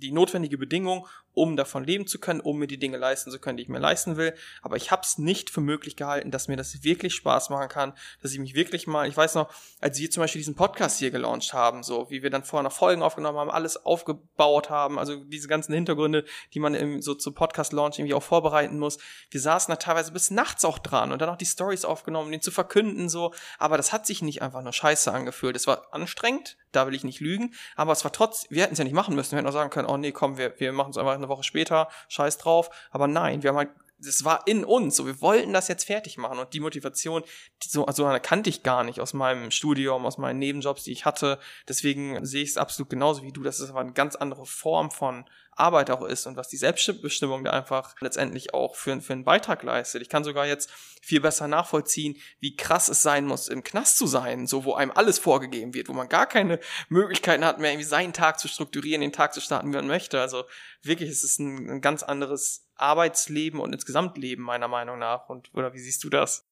die 0.00 0.12
notwendige 0.12 0.58
Bedingung, 0.58 1.06
um 1.34 1.56
davon 1.56 1.84
leben 1.84 2.06
zu 2.06 2.18
können, 2.18 2.40
um 2.40 2.58
mir 2.58 2.66
die 2.66 2.78
Dinge 2.78 2.96
leisten 2.96 3.30
zu 3.30 3.38
können, 3.38 3.56
die 3.56 3.62
ich 3.62 3.68
mir 3.68 3.78
leisten 3.78 4.16
will. 4.16 4.34
Aber 4.62 4.76
ich 4.76 4.90
habe 4.90 5.02
es 5.02 5.18
nicht 5.18 5.50
für 5.50 5.60
möglich 5.60 5.96
gehalten, 5.96 6.30
dass 6.30 6.48
mir 6.48 6.56
das 6.56 6.82
wirklich 6.82 7.14
Spaß 7.14 7.50
machen 7.50 7.68
kann, 7.68 7.92
dass 8.22 8.32
ich 8.32 8.38
mich 8.38 8.54
wirklich 8.54 8.86
mal, 8.86 9.08
ich 9.08 9.16
weiß 9.16 9.34
noch, 9.34 9.52
als 9.80 9.98
wir 9.98 10.10
zum 10.10 10.22
Beispiel 10.22 10.40
diesen 10.40 10.54
Podcast 10.54 10.98
hier 10.98 11.10
gelauncht 11.10 11.52
haben, 11.52 11.82
so 11.82 12.10
wie 12.10 12.22
wir 12.22 12.30
dann 12.30 12.44
vorher 12.44 12.64
noch 12.64 12.72
Folgen 12.72 13.02
aufgenommen 13.02 13.38
haben, 13.38 13.50
alles 13.50 13.84
aufgebaut 13.84 14.70
haben, 14.70 14.98
also 14.98 15.16
diese 15.24 15.48
ganzen 15.48 15.72
Hintergründe, 15.72 16.24
die 16.54 16.60
man 16.60 16.74
im, 16.74 17.00
so 17.00 17.14
zu 17.14 17.32
Podcast-Launch 17.32 17.98
irgendwie 17.98 18.14
auch 18.14 18.22
vorbereiten 18.22 18.78
muss. 18.78 18.98
Wir 19.30 19.40
saßen 19.40 19.70
da 19.70 19.76
teilweise 19.76 20.12
bis 20.12 20.30
nachts 20.30 20.64
auch 20.64 20.78
dran 20.78 21.12
und 21.12 21.22
dann 21.22 21.28
auch 21.28 21.36
die 21.36 21.46
Stories 21.46 21.84
aufgenommen, 21.84 22.32
den 22.32 22.42
zu 22.42 22.50
verkünden, 22.50 23.08
so. 23.08 23.32
Aber 23.58 23.76
das 23.76 23.92
hat 23.92 24.06
sich 24.06 24.22
nicht 24.22 24.42
einfach 24.42 24.62
nur 24.62 24.72
scheiße 24.72 25.12
angefühlt. 25.12 25.56
Es 25.56 25.66
war 25.66 25.92
anstrengend, 25.92 26.56
da 26.72 26.86
will 26.86 26.94
ich 26.94 27.04
nicht 27.04 27.20
lügen, 27.20 27.54
aber 27.76 27.92
es 27.92 28.04
war 28.04 28.12
trotz, 28.12 28.46
wir 28.50 28.62
hätten 28.62 28.72
es 28.72 28.78
ja 28.78 28.84
nicht 28.84 28.94
machen 28.94 29.14
müssen, 29.14 29.32
wir 29.32 29.38
hätten 29.38 29.48
auch 29.48 29.52
sagen 29.52 29.70
können, 29.70 29.88
oh 29.88 29.96
nee, 29.96 30.12
komm, 30.12 30.36
wir, 30.36 30.58
wir 30.58 30.72
machen 30.72 30.90
es 30.90 30.96
einfach 30.96 31.19
eine 31.20 31.28
Woche 31.28 31.44
später, 31.44 31.88
scheiß 32.08 32.38
drauf. 32.38 32.70
Aber 32.90 33.06
nein, 33.06 33.42
wir 33.42 33.50
haben 33.50 33.56
halt 33.56 33.70
das 34.02 34.24
war 34.24 34.46
in 34.46 34.64
uns, 34.64 34.96
so 34.96 35.06
wir 35.06 35.20
wollten 35.20 35.52
das 35.52 35.68
jetzt 35.68 35.84
fertig 35.84 36.16
machen 36.16 36.38
und 36.38 36.54
die 36.54 36.60
Motivation, 36.60 37.22
die 37.62 37.68
so 37.68 37.84
also 37.84 38.08
kannte 38.22 38.50
ich 38.50 38.62
gar 38.62 38.82
nicht 38.84 39.00
aus 39.00 39.12
meinem 39.12 39.50
Studium, 39.50 40.06
aus 40.06 40.18
meinen 40.18 40.38
Nebenjobs, 40.38 40.84
die 40.84 40.92
ich 40.92 41.04
hatte. 41.04 41.38
Deswegen 41.68 42.24
sehe 42.24 42.42
ich 42.42 42.50
es 42.50 42.56
absolut 42.56 42.90
genauso 42.90 43.22
wie 43.22 43.32
du, 43.32 43.42
das 43.42 43.60
ist 43.60 43.70
aber 43.70 43.80
eine 43.80 43.92
ganz 43.92 44.16
andere 44.16 44.46
Form 44.46 44.90
von 44.90 45.24
Arbeit 45.60 45.90
auch 45.90 46.02
ist 46.02 46.26
und 46.26 46.36
was 46.36 46.48
die 46.48 46.56
Selbstbestimmung 46.56 47.44
da 47.44 47.52
einfach 47.52 47.94
letztendlich 48.00 48.54
auch 48.54 48.74
für, 48.74 49.00
für 49.00 49.12
einen 49.12 49.24
Beitrag 49.24 49.62
leistet. 49.62 50.02
Ich 50.02 50.08
kann 50.08 50.24
sogar 50.24 50.46
jetzt 50.46 50.70
viel 51.02 51.20
besser 51.20 51.48
nachvollziehen, 51.48 52.16
wie 52.40 52.56
krass 52.56 52.88
es 52.88 53.02
sein 53.02 53.26
muss, 53.26 53.48
im 53.48 53.62
Knast 53.62 53.98
zu 53.98 54.06
sein, 54.06 54.46
so 54.46 54.64
wo 54.64 54.74
einem 54.74 54.90
alles 54.90 55.18
vorgegeben 55.18 55.74
wird, 55.74 55.88
wo 55.88 55.92
man 55.92 56.08
gar 56.08 56.26
keine 56.26 56.58
Möglichkeiten 56.88 57.44
hat, 57.44 57.58
mehr 57.58 57.70
irgendwie 57.70 57.86
seinen 57.86 58.12
Tag 58.12 58.40
zu 58.40 58.48
strukturieren, 58.48 59.00
den 59.00 59.12
Tag 59.12 59.32
zu 59.32 59.40
starten, 59.40 59.68
wie 59.68 59.76
man 59.76 59.86
möchte. 59.86 60.20
Also 60.20 60.44
wirklich, 60.82 61.10
es 61.10 61.24
ist 61.24 61.38
ein, 61.38 61.70
ein 61.70 61.80
ganz 61.80 62.02
anderes 62.02 62.66
Arbeitsleben 62.74 63.60
und 63.60 63.72
insgesamt 63.72 64.18
Leben 64.18 64.42
meiner 64.42 64.68
Meinung 64.68 64.98
nach. 64.98 65.28
Und 65.28 65.52
oder 65.54 65.72
wie 65.74 65.80
siehst 65.80 66.02
du 66.04 66.10
das? 66.10 66.49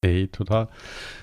Ey, 0.00 0.28
total. 0.28 0.68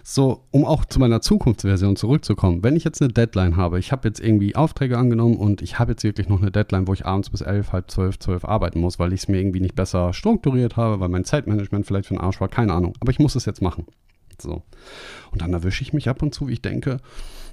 So, 0.04 0.44
um 0.52 0.66
auch 0.66 0.84
zu 0.84 1.00
meiner 1.00 1.22
Zukunftsversion 1.22 1.96
zurückzukommen. 1.96 2.62
Wenn 2.62 2.76
ich 2.76 2.84
jetzt 2.84 3.02
eine 3.02 3.14
Deadline 3.14 3.56
habe, 3.56 3.80
ich 3.80 3.94
habe 3.94 4.06
jetzt 4.06 4.20
irgendwie 4.20 4.58
Aufträge 4.58 4.98
angenommen 4.98 5.38
und 5.38 5.62
ich 5.62 5.80
habe 5.80 5.94
jetzt 5.94 6.04
wirklich 6.04 6.28
noch 6.28 6.42
eine 6.42 6.52
Deadline, 6.52 6.86
wo 6.86 6.92
ich 6.92 7.06
abends 7.06 7.30
bis 7.30 7.40
elf, 7.40 7.72
halb 7.72 7.90
zwölf, 7.90 8.20
zwölf 8.20 8.44
arbeiten 8.44 8.82
muss, 8.82 9.00
weil 9.00 9.14
ich 9.14 9.22
es 9.22 9.28
mir 9.30 9.40
irgendwie 9.40 9.62
nicht 9.62 9.76
besser 9.76 10.12
strukturiert 10.12 10.76
habe, 10.76 11.00
weil 11.00 11.08
mein 11.08 11.24
Zeitmanagement 11.24 11.86
vielleicht 11.86 12.08
für 12.08 12.16
den 12.16 12.22
Arsch 12.22 12.42
war, 12.42 12.50
keine 12.50 12.74
Ahnung. 12.74 12.96
Aber 13.00 13.12
ich 13.12 13.20
muss 13.20 13.36
es 13.36 13.46
jetzt 13.46 13.62
machen. 13.62 13.86
So. 14.42 14.64
Und 15.32 15.42
dann 15.42 15.54
erwische 15.54 15.82
ich 15.82 15.94
mich 15.94 16.10
ab 16.10 16.22
und 16.22 16.34
zu, 16.34 16.50
wie 16.50 16.54
ich 16.54 16.62
denke, 16.62 16.98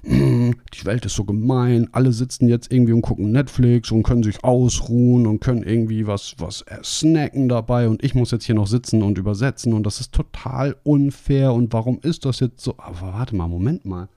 die 0.05 0.85
Welt 0.85 1.05
ist 1.05 1.15
so 1.15 1.23
gemein, 1.23 1.87
alle 1.93 2.11
sitzen 2.11 2.49
jetzt 2.49 2.71
irgendwie 2.71 2.91
und 2.91 3.01
gucken 3.01 3.31
Netflix 3.31 3.89
und 3.91 4.03
können 4.03 4.23
sich 4.23 4.43
ausruhen 4.43 5.25
und 5.25 5.39
können 5.39 5.63
irgendwie 5.63 6.07
was, 6.07 6.35
was 6.39 6.65
snacken 6.83 7.47
dabei 7.47 7.87
und 7.87 8.03
ich 8.03 8.13
muss 8.13 8.31
jetzt 8.31 8.43
hier 8.43 8.55
noch 8.55 8.67
sitzen 8.67 9.01
und 9.01 9.17
übersetzen 9.17 9.73
und 9.73 9.83
das 9.85 10.01
ist 10.01 10.11
total 10.11 10.75
unfair 10.83 11.53
und 11.53 11.71
warum 11.71 11.99
ist 12.01 12.25
das 12.25 12.41
jetzt 12.41 12.61
so? 12.61 12.75
Aber 12.77 13.13
warte 13.13 13.35
mal, 13.35 13.47
Moment 13.47 13.85
mal. 13.85 14.09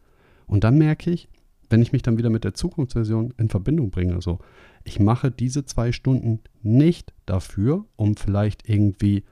Und 0.48 0.64
dann 0.64 0.76
merke 0.76 1.10
ich, 1.10 1.28
wenn 1.70 1.82
ich 1.82 1.92
mich 1.92 2.02
dann 2.02 2.18
wieder 2.18 2.30
mit 2.30 2.44
der 2.44 2.54
Zukunftsversion 2.54 3.34
in 3.38 3.48
Verbindung 3.48 3.90
bringe, 3.90 4.20
so, 4.20 4.40
ich 4.82 4.98
mache 4.98 5.30
diese 5.30 5.66
zwei 5.66 5.92
Stunden 5.92 6.40
nicht 6.62 7.12
dafür, 7.26 7.84
um 7.96 8.16
vielleicht 8.16 8.68
irgendwie 8.68 9.24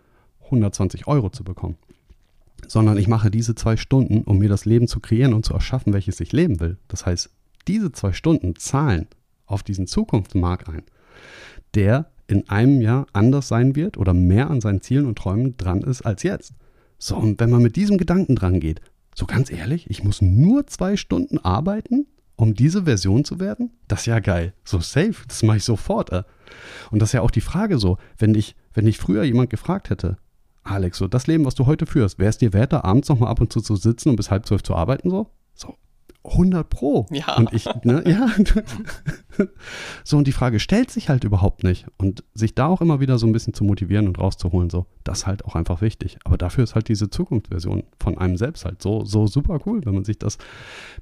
120 0.44 1.06
Euro 1.08 1.30
zu 1.30 1.42
bekommen 1.42 1.76
sondern 2.68 2.96
ich 2.96 3.08
mache 3.08 3.30
diese 3.30 3.54
zwei 3.54 3.76
Stunden, 3.76 4.22
um 4.22 4.38
mir 4.38 4.48
das 4.48 4.64
Leben 4.64 4.88
zu 4.88 5.00
kreieren 5.00 5.34
und 5.34 5.44
zu 5.44 5.54
erschaffen, 5.54 5.92
welches 5.92 6.20
ich 6.20 6.32
leben 6.32 6.60
will. 6.60 6.78
Das 6.88 7.06
heißt, 7.06 7.30
diese 7.68 7.92
zwei 7.92 8.12
Stunden 8.12 8.56
zahlen 8.56 9.06
auf 9.46 9.62
diesen 9.62 9.86
Zukunftsmarkt 9.86 10.68
ein, 10.68 10.82
der 11.74 12.10
in 12.26 12.48
einem 12.48 12.80
Jahr 12.80 13.06
anders 13.12 13.48
sein 13.48 13.76
wird 13.76 13.96
oder 13.96 14.14
mehr 14.14 14.50
an 14.50 14.60
seinen 14.60 14.80
Zielen 14.80 15.06
und 15.06 15.18
Träumen 15.18 15.56
dran 15.56 15.82
ist 15.82 16.02
als 16.02 16.22
jetzt. 16.22 16.54
So, 16.98 17.16
und 17.16 17.40
wenn 17.40 17.50
man 17.50 17.62
mit 17.62 17.76
diesem 17.76 17.98
Gedanken 17.98 18.34
dran 18.34 18.60
geht, 18.60 18.80
so 19.14 19.26
ganz 19.26 19.50
ehrlich, 19.50 19.88
ich 19.90 20.02
muss 20.02 20.22
nur 20.22 20.66
zwei 20.66 20.96
Stunden 20.96 21.38
arbeiten, 21.38 22.06
um 22.36 22.54
diese 22.54 22.84
Version 22.84 23.24
zu 23.24 23.38
werden? 23.38 23.70
Das 23.86 24.00
ist 24.00 24.06
ja 24.06 24.18
geil. 24.18 24.54
So 24.64 24.80
safe, 24.80 25.14
das 25.28 25.42
mache 25.42 25.58
ich 25.58 25.64
sofort. 25.64 26.10
Äh. 26.12 26.24
Und 26.90 27.00
das 27.00 27.10
ist 27.10 27.12
ja 27.12 27.20
auch 27.20 27.30
die 27.30 27.40
Frage 27.40 27.78
so, 27.78 27.98
wenn 28.18 28.34
ich, 28.34 28.56
wenn 28.72 28.86
ich 28.86 28.98
früher 28.98 29.22
jemand 29.22 29.50
gefragt 29.50 29.90
hätte, 29.90 30.16
Alex, 30.64 30.98
so 30.98 31.06
das 31.08 31.26
Leben, 31.26 31.44
was 31.44 31.54
du 31.54 31.66
heute 31.66 31.86
führst, 31.86 32.18
wäre 32.18 32.30
es 32.30 32.38
dir 32.38 32.52
wert, 32.52 32.72
da 32.72 32.82
abends 32.82 33.08
nochmal 33.08 33.30
ab 33.30 33.40
und 33.40 33.52
zu 33.52 33.60
zu 33.60 33.76
sitzen 33.76 34.08
und 34.08 34.16
bis 34.16 34.30
halb 34.30 34.46
zwölf 34.46 34.62
zu 34.62 34.74
arbeiten 34.74 35.10
so? 35.10 35.30
So, 36.24 36.30
100 36.30 36.68
Pro. 36.70 37.06
Ja. 37.10 37.36
Und 37.36 37.52
ich, 37.52 37.66
ne, 37.84 38.02
ja. 38.06 38.28
so, 40.04 40.16
und 40.16 40.26
die 40.26 40.32
Frage 40.32 40.58
stellt 40.58 40.90
sich 40.90 41.08
halt 41.08 41.24
überhaupt 41.24 41.64
nicht. 41.64 41.86
Und 41.98 42.24
sich 42.34 42.54
da 42.54 42.66
auch 42.66 42.80
immer 42.80 43.00
wieder 43.00 43.18
so 43.18 43.26
ein 43.26 43.32
bisschen 43.32 43.54
zu 43.54 43.64
motivieren 43.64 44.08
und 44.08 44.18
rauszuholen, 44.18 44.70
so, 44.70 44.86
das 45.04 45.18
ist 45.18 45.26
halt 45.26 45.44
auch 45.44 45.54
einfach 45.54 45.80
wichtig. 45.82 46.18
Aber 46.24 46.38
dafür 46.38 46.64
ist 46.64 46.74
halt 46.74 46.88
diese 46.88 47.10
Zukunftsversion 47.10 47.84
von 47.98 48.18
einem 48.18 48.36
selbst 48.36 48.64
halt 48.64 48.80
so, 48.82 49.04
so 49.04 49.26
super 49.26 49.60
cool, 49.66 49.84
wenn 49.84 49.94
man 49.94 50.04
sich 50.04 50.18
das 50.18 50.38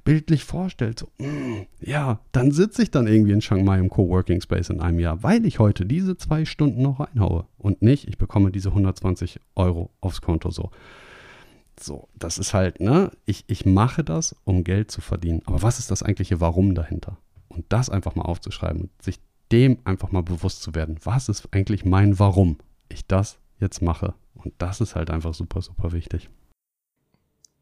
bildlich 0.03 0.43
vorstellt. 0.43 0.99
So, 0.99 1.07
mm, 1.17 1.67
ja, 1.79 2.19
dann 2.31 2.51
sitze 2.51 2.83
ich 2.83 2.91
dann 2.91 3.07
irgendwie 3.07 3.31
in 3.31 3.41
Shanghai 3.41 3.79
im 3.79 3.89
Coworking 3.89 4.41
Space 4.41 4.69
in 4.69 4.81
einem 4.81 4.99
Jahr, 4.99 5.23
weil 5.23 5.45
ich 5.45 5.59
heute 5.59 5.85
diese 5.85 6.17
zwei 6.17 6.45
Stunden 6.45 6.81
noch 6.81 6.99
reinhaue. 6.99 7.45
Und 7.57 7.81
nicht, 7.81 8.07
ich 8.07 8.17
bekomme 8.17 8.51
diese 8.51 8.69
120 8.69 9.39
Euro 9.55 9.89
aufs 10.01 10.21
Konto 10.21 10.51
so. 10.51 10.69
So, 11.79 12.09
das 12.15 12.37
ist 12.37 12.53
halt, 12.53 12.79
ne, 12.79 13.11
ich, 13.25 13.43
ich 13.47 13.65
mache 13.65 14.03
das, 14.03 14.35
um 14.43 14.63
Geld 14.63 14.91
zu 14.91 15.01
verdienen. 15.01 15.41
Aber 15.45 15.61
was 15.61 15.79
ist 15.79 15.91
das 15.91 16.03
eigentliche 16.03 16.39
Warum 16.39 16.75
dahinter? 16.75 17.17
Und 17.47 17.65
das 17.69 17.89
einfach 17.89 18.15
mal 18.15 18.25
aufzuschreiben 18.25 18.83
und 18.83 19.01
sich 19.01 19.19
dem 19.51 19.79
einfach 19.83 20.11
mal 20.11 20.23
bewusst 20.23 20.61
zu 20.61 20.73
werden. 20.75 20.99
Was 21.03 21.29
ist 21.29 21.49
eigentlich 21.51 21.85
mein 21.85 22.19
Warum 22.19 22.57
ich 22.89 23.05
das 23.07 23.37
jetzt 23.59 23.81
mache? 23.81 24.13
Und 24.35 24.53
das 24.57 24.81
ist 24.81 24.95
halt 24.95 25.09
einfach 25.09 25.33
super, 25.33 25.61
super 25.61 25.91
wichtig. 25.91 26.29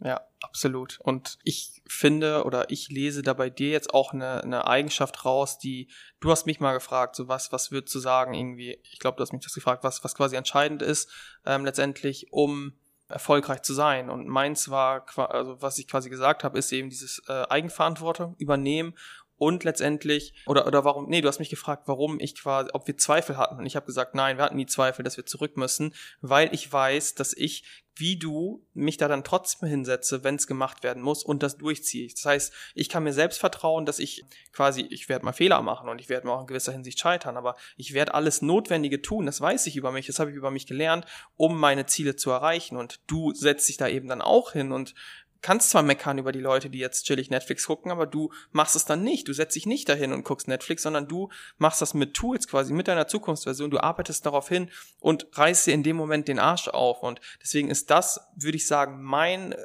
Ja, 0.03 0.21
absolut. 0.41 0.99
Und 0.99 1.37
ich 1.43 1.81
finde 1.85 2.43
oder 2.45 2.71
ich 2.71 2.89
lese 2.89 3.21
da 3.21 3.33
bei 3.33 3.51
dir 3.51 3.69
jetzt 3.69 3.93
auch 3.93 4.13
eine, 4.13 4.43
eine 4.43 4.65
Eigenschaft 4.65 5.25
raus, 5.25 5.59
die, 5.59 5.89
du 6.19 6.31
hast 6.31 6.47
mich 6.47 6.59
mal 6.59 6.73
gefragt, 6.73 7.15
so 7.15 7.27
was, 7.27 7.51
was 7.51 7.71
würdest 7.71 7.93
du 7.93 7.99
sagen, 7.99 8.33
irgendwie, 8.33 8.79
ich 8.91 8.97
glaube, 8.97 9.17
du 9.17 9.21
hast 9.21 9.31
mich 9.31 9.43
das 9.43 9.53
gefragt, 9.53 9.83
was, 9.83 10.03
was 10.03 10.15
quasi 10.15 10.35
entscheidend 10.35 10.81
ist, 10.81 11.09
ähm, 11.45 11.65
letztendlich, 11.65 12.27
um 12.31 12.73
erfolgreich 13.11 13.61
zu 13.61 13.73
sein. 13.73 14.09
Und 14.09 14.27
meins 14.27 14.69
war, 14.69 15.05
also 15.15 15.61
was 15.61 15.77
ich 15.77 15.87
quasi 15.87 16.09
gesagt 16.09 16.43
habe, 16.43 16.57
ist 16.57 16.71
eben 16.71 16.89
dieses 16.89 17.21
äh, 17.27 17.43
Eigenverantwortung 17.49 18.35
übernehmen 18.37 18.93
und 19.41 19.63
letztendlich 19.63 20.35
oder 20.45 20.67
oder 20.67 20.85
warum 20.85 21.09
nee 21.09 21.19
du 21.19 21.27
hast 21.27 21.39
mich 21.39 21.49
gefragt 21.49 21.87
warum 21.87 22.19
ich 22.19 22.35
quasi 22.35 22.69
ob 22.73 22.85
wir 22.85 22.95
Zweifel 22.95 23.37
hatten. 23.37 23.57
Und 23.57 23.65
ich 23.65 23.75
habe 23.75 23.87
gesagt 23.87 24.13
nein 24.13 24.37
wir 24.37 24.45
hatten 24.45 24.55
nie 24.55 24.67
Zweifel 24.67 25.01
dass 25.01 25.17
wir 25.17 25.25
zurück 25.25 25.57
müssen 25.57 25.95
weil 26.21 26.53
ich 26.53 26.71
weiß 26.71 27.15
dass 27.15 27.33
ich 27.33 27.63
wie 27.95 28.17
du 28.17 28.65
mich 28.73 28.97
da 28.97 29.07
dann 29.07 29.23
trotzdem 29.23 29.67
hinsetze 29.67 30.23
wenn 30.23 30.35
es 30.35 30.45
gemacht 30.45 30.83
werden 30.83 31.01
muss 31.01 31.23
und 31.23 31.41
das 31.41 31.57
durchziehe. 31.57 32.07
Das 32.07 32.23
heißt 32.23 32.53
ich 32.75 32.87
kann 32.87 33.03
mir 33.03 33.13
selbst 33.13 33.39
vertrauen 33.39 33.87
dass 33.87 33.97
ich 33.97 34.23
quasi 34.53 34.81
ich 34.91 35.09
werde 35.09 35.25
mal 35.25 35.33
Fehler 35.33 35.63
machen 35.63 35.89
und 35.89 35.99
ich 35.99 36.07
werde 36.07 36.27
mal 36.27 36.35
auch 36.35 36.41
in 36.41 36.47
gewisser 36.47 36.71
Hinsicht 36.71 36.99
scheitern 36.99 37.35
aber 37.35 37.55
ich 37.77 37.93
werde 37.93 38.13
alles 38.13 38.43
Notwendige 38.43 39.01
tun 39.01 39.25
das 39.25 39.41
weiß 39.41 39.65
ich 39.65 39.75
über 39.75 39.91
mich 39.91 40.05
das 40.05 40.19
habe 40.19 40.29
ich 40.29 40.37
über 40.37 40.51
mich 40.51 40.67
gelernt 40.67 41.07
um 41.35 41.59
meine 41.59 41.87
Ziele 41.87 42.15
zu 42.15 42.29
erreichen. 42.29 42.77
Und 42.77 42.99
du 43.07 43.33
setzt 43.33 43.67
dich 43.67 43.77
da 43.77 43.87
eben 43.87 44.07
dann 44.07 44.21
auch 44.21 44.51
hin 44.51 44.71
und 44.71 44.93
kannst 45.41 45.69
zwar 45.71 45.83
meckern 45.83 46.17
über 46.17 46.31
die 46.31 46.39
Leute, 46.39 46.69
die 46.69 46.79
jetzt 46.79 47.05
chillig 47.05 47.29
Netflix 47.29 47.65
gucken, 47.65 47.91
aber 47.91 48.05
du 48.05 48.31
machst 48.51 48.75
es 48.75 48.85
dann 48.85 49.03
nicht. 49.03 49.27
Du 49.27 49.33
setzt 49.33 49.55
dich 49.55 49.65
nicht 49.65 49.89
dahin 49.89 50.13
und 50.13 50.23
guckst 50.23 50.47
Netflix, 50.47 50.83
sondern 50.83 51.07
du 51.07 51.29
machst 51.57 51.81
das 51.81 51.93
mit 51.93 52.13
Tools 52.13 52.47
quasi, 52.47 52.73
mit 52.73 52.87
deiner 52.87 53.07
Zukunftsversion. 53.07 53.71
Du 53.71 53.79
arbeitest 53.79 54.25
darauf 54.25 54.47
hin 54.47 54.69
und 54.99 55.27
reißt 55.33 55.67
dir 55.67 55.73
in 55.73 55.83
dem 55.83 55.95
Moment 55.95 56.27
den 56.27 56.39
Arsch 56.39 56.67
auf. 56.67 57.03
Und 57.03 57.21
deswegen 57.41 57.69
ist 57.69 57.89
das, 57.89 58.21
würde 58.35 58.57
ich 58.57 58.67
sagen, 58.67 59.01
mein 59.01 59.55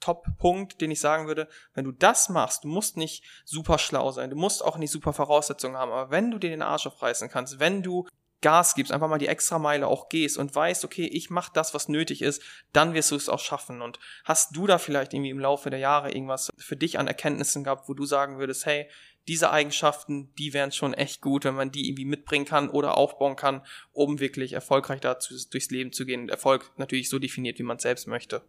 Top-Punkt, 0.00 0.80
den 0.80 0.90
ich 0.90 1.00
sagen 1.00 1.26
würde, 1.26 1.46
wenn 1.74 1.84
du 1.84 1.92
das 1.92 2.28
machst, 2.30 2.64
du 2.64 2.68
musst 2.68 2.96
nicht 2.96 3.22
super 3.44 3.78
schlau 3.78 4.10
sein, 4.10 4.30
du 4.30 4.36
musst 4.36 4.64
auch 4.64 4.78
nicht 4.78 4.90
super 4.90 5.12
Voraussetzungen 5.12 5.76
haben, 5.76 5.92
aber 5.92 6.10
wenn 6.10 6.30
du 6.30 6.38
dir 6.38 6.50
den 6.50 6.62
Arsch 6.62 6.86
aufreißen 6.86 7.28
kannst, 7.28 7.60
wenn 7.60 7.82
du 7.82 8.06
Gas 8.42 8.74
gibst, 8.74 8.92
einfach 8.92 9.08
mal 9.08 9.18
die 9.18 9.26
extra 9.26 9.58
Meile 9.58 9.86
auch 9.86 10.08
gehst 10.08 10.38
und 10.38 10.54
weißt, 10.54 10.84
okay, 10.84 11.06
ich 11.06 11.30
mache 11.30 11.52
das, 11.54 11.74
was 11.74 11.88
nötig 11.88 12.22
ist, 12.22 12.42
dann 12.72 12.94
wirst 12.94 13.10
du 13.10 13.16
es 13.16 13.28
auch 13.28 13.38
schaffen. 13.38 13.82
Und 13.82 13.98
hast 14.24 14.56
du 14.56 14.66
da 14.66 14.78
vielleicht 14.78 15.12
irgendwie 15.12 15.30
im 15.30 15.38
Laufe 15.38 15.70
der 15.70 15.78
Jahre 15.78 16.12
irgendwas 16.12 16.50
für 16.56 16.76
dich 16.76 16.98
an 16.98 17.06
Erkenntnissen 17.06 17.64
gehabt, 17.64 17.88
wo 17.88 17.94
du 17.94 18.04
sagen 18.06 18.38
würdest, 18.38 18.64
hey, 18.66 18.88
diese 19.28 19.50
Eigenschaften, 19.50 20.32
die 20.38 20.54
wären 20.54 20.72
schon 20.72 20.94
echt 20.94 21.20
gut, 21.20 21.44
wenn 21.44 21.54
man 21.54 21.70
die 21.70 21.88
irgendwie 21.88 22.06
mitbringen 22.06 22.46
kann 22.46 22.70
oder 22.70 22.96
aufbauen 22.96 23.36
kann, 23.36 23.62
um 23.92 24.18
wirklich 24.18 24.54
erfolgreich 24.54 25.00
dazu 25.00 25.34
durchs 25.50 25.70
Leben 25.70 25.92
zu 25.92 26.06
gehen. 26.06 26.30
Erfolg 26.30 26.72
natürlich 26.78 27.10
so 27.10 27.18
definiert, 27.18 27.58
wie 27.58 27.62
man 27.62 27.76
es 27.76 27.82
selbst 27.82 28.08
möchte. 28.08 28.42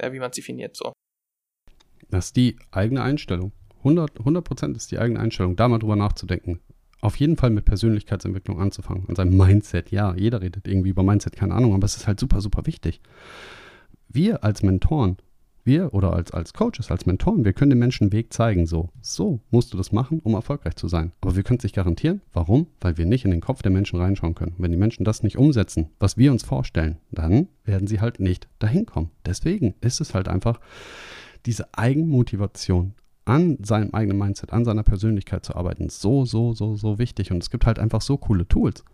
Ja, 0.00 0.12
wie 0.12 0.18
man 0.18 0.30
es 0.30 0.36
definiert, 0.36 0.76
so. 0.76 0.92
Das 2.08 2.26
ist 2.26 2.36
die 2.36 2.56
eigene 2.72 3.02
Einstellung. 3.02 3.52
100 3.78 4.44
Prozent 4.44 4.76
ist 4.76 4.90
die 4.90 4.98
eigene 4.98 5.20
Einstellung, 5.20 5.54
da 5.54 5.68
mal 5.68 5.78
drüber 5.78 5.96
nachzudenken 5.96 6.60
auf 7.00 7.16
jeden 7.16 7.36
Fall 7.36 7.50
mit 7.50 7.64
Persönlichkeitsentwicklung 7.64 8.60
anzufangen, 8.60 9.08
an 9.08 9.16
seinem 9.16 9.36
Mindset. 9.36 9.90
Ja, 9.90 10.14
jeder 10.14 10.40
redet 10.40 10.66
irgendwie 10.66 10.90
über 10.90 11.02
Mindset, 11.02 11.36
keine 11.36 11.54
Ahnung, 11.54 11.74
aber 11.74 11.84
es 11.84 11.96
ist 11.96 12.06
halt 12.06 12.20
super, 12.20 12.40
super 12.40 12.66
wichtig. 12.66 13.00
Wir 14.08 14.44
als 14.44 14.62
Mentoren, 14.62 15.16
wir 15.64 15.94
oder 15.94 16.12
als, 16.12 16.32
als 16.32 16.52
Coaches, 16.52 16.90
als 16.90 17.06
Mentoren, 17.06 17.44
wir 17.44 17.52
können 17.52 17.70
den 17.70 17.78
Menschen 17.78 18.04
einen 18.04 18.12
Weg 18.12 18.32
zeigen, 18.32 18.66
so, 18.66 18.88
so 19.00 19.40
musst 19.50 19.72
du 19.72 19.76
das 19.76 19.92
machen, 19.92 20.20
um 20.20 20.34
erfolgreich 20.34 20.76
zu 20.76 20.88
sein. 20.88 21.12
Aber 21.20 21.36
wir 21.36 21.42
können 21.42 21.58
es 21.58 21.64
nicht 21.64 21.76
garantieren. 21.76 22.22
Warum? 22.32 22.66
Weil 22.80 22.96
wir 22.96 23.06
nicht 23.06 23.24
in 23.24 23.30
den 23.30 23.40
Kopf 23.40 23.62
der 23.62 23.70
Menschen 23.70 24.00
reinschauen 24.00 24.34
können. 24.34 24.54
Wenn 24.58 24.72
die 24.72 24.78
Menschen 24.78 25.04
das 25.04 25.22
nicht 25.22 25.36
umsetzen, 25.36 25.90
was 25.98 26.16
wir 26.16 26.32
uns 26.32 26.42
vorstellen, 26.42 26.96
dann 27.10 27.48
werden 27.64 27.86
sie 27.86 28.00
halt 28.00 28.20
nicht 28.20 28.48
dahin 28.58 28.86
kommen. 28.86 29.10
Deswegen 29.26 29.74
ist 29.80 30.00
es 30.00 30.14
halt 30.14 30.28
einfach 30.28 30.60
diese 31.46 31.72
Eigenmotivation, 31.74 32.94
an 33.30 33.58
seinem 33.62 33.94
eigenen 33.94 34.18
Mindset, 34.18 34.52
an 34.52 34.64
seiner 34.64 34.82
Persönlichkeit 34.82 35.44
zu 35.44 35.54
arbeiten, 35.54 35.88
so, 35.88 36.24
so, 36.24 36.52
so, 36.52 36.74
so 36.74 36.98
wichtig. 36.98 37.30
Und 37.30 37.40
es 37.40 37.50
gibt 37.50 37.64
halt 37.64 37.78
einfach 37.78 38.02
so 38.02 38.16
coole 38.16 38.46
Tools, 38.48 38.84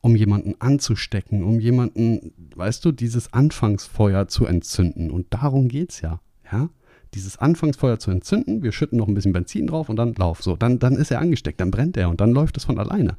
um 0.00 0.14
jemanden 0.14 0.54
anzustecken, 0.60 1.42
um 1.42 1.58
jemanden, 1.58 2.32
weißt 2.54 2.84
du, 2.84 2.92
dieses 2.92 3.32
Anfangsfeuer 3.32 4.28
zu 4.28 4.46
entzünden. 4.46 5.10
Und 5.10 5.34
darum 5.34 5.66
geht 5.66 5.90
es 5.90 6.00
ja, 6.02 6.20
ja. 6.50 6.70
Dieses 7.14 7.38
Anfangsfeuer 7.38 7.98
zu 7.98 8.12
entzünden, 8.12 8.62
wir 8.62 8.70
schütten 8.70 8.96
noch 8.96 9.08
ein 9.08 9.14
bisschen 9.14 9.32
Benzin 9.32 9.66
drauf 9.66 9.88
und 9.88 9.96
dann 9.96 10.14
lauf. 10.14 10.40
So, 10.40 10.54
dann, 10.54 10.78
dann 10.78 10.94
ist 10.94 11.10
er 11.10 11.18
angesteckt, 11.18 11.60
dann 11.60 11.72
brennt 11.72 11.96
er 11.96 12.08
und 12.08 12.20
dann 12.20 12.30
läuft 12.30 12.56
es 12.56 12.66
von 12.66 12.78
alleine. 12.78 13.16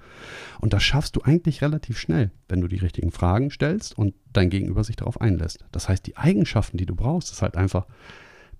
Und 0.61 0.71
das 0.71 0.81
schaffst 0.81 1.17
du 1.17 1.21
eigentlich 1.23 1.61
relativ 1.61 1.99
schnell, 1.99 2.31
wenn 2.47 2.61
du 2.61 2.69
die 2.69 2.77
richtigen 2.77 3.11
Fragen 3.11 3.51
stellst 3.51 3.97
und 3.97 4.13
dein 4.31 4.49
Gegenüber 4.49 4.85
sich 4.85 4.95
darauf 4.95 5.19
einlässt. 5.19 5.65
Das 5.73 5.89
heißt, 5.89 6.07
die 6.07 6.15
Eigenschaften, 6.15 6.77
die 6.77 6.85
du 6.85 6.95
brauchst, 6.95 7.33
ist 7.33 7.41
halt 7.41 7.57
einfach 7.57 7.85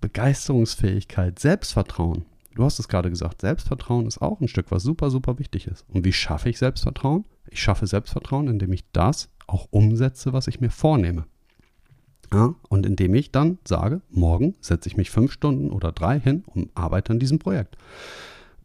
Begeisterungsfähigkeit, 0.02 1.38
Selbstvertrauen. 1.38 2.26
Du 2.54 2.64
hast 2.64 2.78
es 2.78 2.88
gerade 2.88 3.08
gesagt, 3.08 3.40
Selbstvertrauen 3.40 4.06
ist 4.06 4.20
auch 4.20 4.40
ein 4.40 4.48
Stück, 4.48 4.70
was 4.70 4.82
super, 4.82 5.08
super 5.08 5.38
wichtig 5.38 5.66
ist. 5.66 5.86
Und 5.88 6.04
wie 6.04 6.12
schaffe 6.12 6.50
ich 6.50 6.58
Selbstvertrauen? 6.58 7.24
Ich 7.50 7.62
schaffe 7.62 7.86
Selbstvertrauen, 7.86 8.48
indem 8.48 8.72
ich 8.74 8.84
das 8.92 9.30
auch 9.46 9.68
umsetze, 9.70 10.34
was 10.34 10.48
ich 10.48 10.60
mir 10.60 10.70
vornehme. 10.70 11.24
Ja, 12.32 12.54
und 12.68 12.84
indem 12.86 13.14
ich 13.14 13.30
dann 13.30 13.58
sage, 13.66 14.00
morgen 14.10 14.54
setze 14.60 14.88
ich 14.88 14.96
mich 14.96 15.10
fünf 15.10 15.32
Stunden 15.32 15.70
oder 15.70 15.92
drei 15.92 16.18
hin 16.18 16.44
und 16.46 16.70
arbeite 16.74 17.12
an 17.12 17.18
diesem 17.18 17.38
Projekt. 17.38 17.76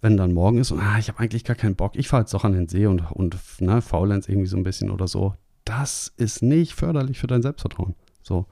Wenn 0.02 0.18
dann 0.18 0.34
morgen 0.34 0.58
ist 0.58 0.72
und 0.72 0.80
ah, 0.80 0.98
ich 1.00 1.10
habe 1.10 1.20
eigentlich 1.20 1.44
gar 1.44 1.56
keinen 1.56 1.76
Bock, 1.76 1.96
ich 1.96 2.08
fahre 2.08 2.24
jetzt 2.24 2.34
doch 2.34 2.46
an 2.46 2.54
den 2.54 2.68
See 2.68 2.86
und, 2.86 3.12
und 3.12 3.38
ne, 3.60 3.82
faulenz 3.82 4.30
irgendwie 4.30 4.48
so 4.48 4.58
ein 4.58 4.64
bisschen 4.64 4.90
oder 4.90 5.08
so, 5.08 5.34
das 5.66 6.14
ist 6.18 6.42
nicht 6.42 6.74
förderlich 6.74 7.20
für 7.20 7.28
dein 7.28 7.42
Selbstvertrauen. 7.42 7.96
So, 8.22 8.46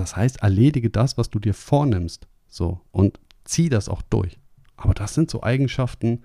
das 0.00 0.16
heißt, 0.16 0.42
erledige 0.42 0.90
das, 0.90 1.18
was 1.18 1.30
du 1.30 1.38
dir 1.38 1.54
vornimmst. 1.54 2.26
So, 2.48 2.80
und 2.92 3.18
zieh 3.44 3.68
das 3.68 3.88
auch 3.88 4.02
durch. 4.02 4.38
Aber 4.76 4.94
das 4.94 5.14
sind 5.14 5.30
so 5.30 5.42
Eigenschaften, 5.42 6.22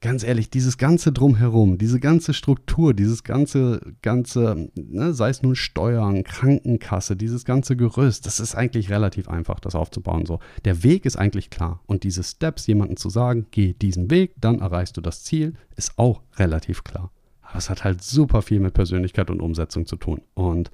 ganz 0.00 0.24
ehrlich, 0.24 0.48
dieses 0.48 0.78
ganze 0.78 1.12
Drumherum, 1.12 1.76
diese 1.76 2.00
ganze 2.00 2.32
Struktur, 2.32 2.94
dieses 2.94 3.22
ganze, 3.22 3.80
ganze, 4.00 4.70
ne, 4.74 5.12
sei 5.12 5.28
es 5.28 5.42
nun 5.42 5.54
Steuern, 5.54 6.24
Krankenkasse, 6.24 7.16
dieses 7.16 7.44
ganze 7.44 7.76
Gerüst, 7.76 8.24
das 8.24 8.40
ist 8.40 8.54
eigentlich 8.54 8.90
relativ 8.90 9.28
einfach, 9.28 9.60
das 9.60 9.74
aufzubauen. 9.74 10.24
So, 10.24 10.40
der 10.64 10.82
Weg 10.82 11.04
ist 11.04 11.16
eigentlich 11.16 11.50
klar. 11.50 11.82
Und 11.86 12.02
diese 12.04 12.22
Steps, 12.22 12.66
jemandem 12.66 12.96
zu 12.96 13.10
sagen, 13.10 13.46
geh 13.50 13.74
diesen 13.74 14.10
Weg, 14.10 14.34
dann 14.40 14.60
erreichst 14.60 14.96
du 14.96 15.02
das 15.02 15.22
Ziel, 15.22 15.54
ist 15.76 15.98
auch 15.98 16.22
relativ 16.36 16.82
klar. 16.82 17.10
Aber 17.42 17.58
es 17.58 17.68
hat 17.68 17.84
halt 17.84 18.02
super 18.02 18.42
viel 18.42 18.60
mit 18.60 18.74
Persönlichkeit 18.74 19.30
und 19.30 19.40
Umsetzung 19.40 19.84
zu 19.84 19.96
tun. 19.96 20.22
Und 20.34 20.70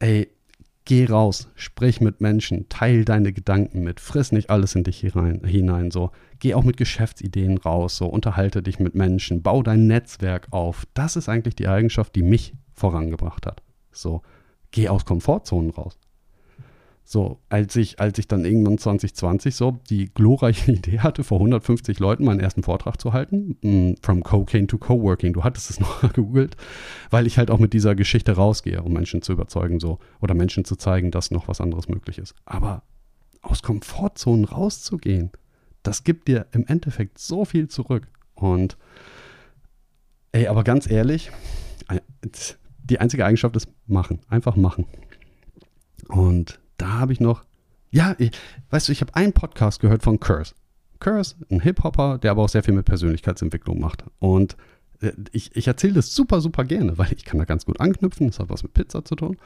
ey, 0.00 0.28
Geh 0.84 1.04
raus, 1.06 1.48
sprich 1.54 2.00
mit 2.00 2.20
Menschen, 2.20 2.68
teil 2.68 3.04
deine 3.04 3.32
Gedanken 3.32 3.82
mit, 3.84 4.00
friss 4.00 4.32
nicht 4.32 4.50
alles 4.50 4.74
in 4.74 4.82
dich 4.82 4.98
hinein, 4.98 5.44
hinein, 5.44 5.92
so. 5.92 6.10
Geh 6.40 6.54
auch 6.54 6.64
mit 6.64 6.76
Geschäftsideen 6.76 7.58
raus, 7.58 7.96
so, 7.96 8.06
unterhalte 8.06 8.62
dich 8.62 8.80
mit 8.80 8.96
Menschen, 8.96 9.42
bau 9.42 9.62
dein 9.62 9.86
Netzwerk 9.86 10.48
auf. 10.50 10.84
Das 10.94 11.14
ist 11.14 11.28
eigentlich 11.28 11.54
die 11.54 11.68
Eigenschaft, 11.68 12.16
die 12.16 12.22
mich 12.22 12.54
vorangebracht 12.74 13.46
hat. 13.46 13.62
So, 13.92 14.22
geh 14.72 14.88
aus 14.88 15.04
Komfortzonen 15.04 15.70
raus. 15.70 15.98
So, 17.04 17.40
als 17.48 17.74
ich, 17.76 18.00
als 18.00 18.18
ich 18.18 18.28
dann 18.28 18.44
irgendwann 18.44 18.78
2020 18.78 19.54
so 19.54 19.80
die 19.90 20.06
glorreiche 20.14 20.72
Idee 20.72 21.00
hatte, 21.00 21.24
vor 21.24 21.38
150 21.38 21.98
Leuten 21.98 22.24
meinen 22.24 22.40
ersten 22.40 22.62
Vortrag 22.62 23.00
zu 23.00 23.12
halten, 23.12 23.56
mm, 23.62 23.94
from 24.02 24.22
Cocaine 24.22 24.66
to 24.66 24.78
Coworking, 24.78 25.32
du 25.32 25.44
hattest 25.44 25.70
es 25.70 25.80
noch 25.80 26.00
gegoogelt, 26.00 26.56
weil 27.10 27.26
ich 27.26 27.38
halt 27.38 27.50
auch 27.50 27.58
mit 27.58 27.72
dieser 27.72 27.94
Geschichte 27.94 28.32
rausgehe, 28.32 28.82
um 28.82 28.92
Menschen 28.92 29.22
zu 29.22 29.32
überzeugen, 29.32 29.80
so, 29.80 29.98
oder 30.20 30.34
Menschen 30.34 30.64
zu 30.64 30.76
zeigen, 30.76 31.10
dass 31.10 31.30
noch 31.30 31.48
was 31.48 31.60
anderes 31.60 31.88
möglich 31.88 32.18
ist. 32.18 32.34
Aber 32.44 32.82
aus 33.42 33.62
Komfortzonen 33.62 34.44
rauszugehen, 34.44 35.30
das 35.82 36.04
gibt 36.04 36.28
dir 36.28 36.46
im 36.52 36.64
Endeffekt 36.66 37.18
so 37.18 37.44
viel 37.44 37.68
zurück. 37.68 38.06
Und, 38.34 38.78
ey, 40.30 40.46
aber 40.46 40.62
ganz 40.62 40.88
ehrlich, 40.88 41.32
die 42.84 43.00
einzige 43.00 43.24
Eigenschaft 43.24 43.56
ist 43.56 43.68
machen, 43.86 44.20
einfach 44.28 44.56
machen. 44.56 44.86
Und 46.08 46.61
da 46.82 46.98
habe 46.98 47.12
ich 47.12 47.20
noch 47.20 47.44
Ja, 47.90 48.14
ich, 48.18 48.32
weißt 48.70 48.88
du, 48.88 48.92
ich 48.92 49.00
habe 49.00 49.14
einen 49.14 49.32
Podcast 49.32 49.80
gehört 49.80 50.02
von 50.02 50.18
Curse. 50.18 50.54
Curse, 50.98 51.36
ein 51.50 51.60
Hip-Hopper, 51.60 52.18
der 52.18 52.30
aber 52.30 52.42
auch 52.42 52.48
sehr 52.48 52.62
viel 52.62 52.74
mit 52.74 52.86
Persönlichkeitsentwicklung 52.86 53.80
macht. 53.80 54.04
Und 54.18 54.56
äh, 55.00 55.12
ich, 55.32 55.54
ich 55.54 55.66
erzähle 55.66 55.94
das 55.94 56.14
super, 56.14 56.40
super 56.40 56.64
gerne, 56.64 56.98
weil 56.98 57.12
ich 57.12 57.24
kann 57.24 57.38
da 57.38 57.44
ganz 57.44 57.66
gut 57.66 57.80
anknüpfen. 57.80 58.28
Das 58.28 58.38
hat 58.38 58.50
was 58.50 58.62
mit 58.62 58.72
Pizza 58.72 59.04
zu 59.04 59.14
tun. 59.14 59.36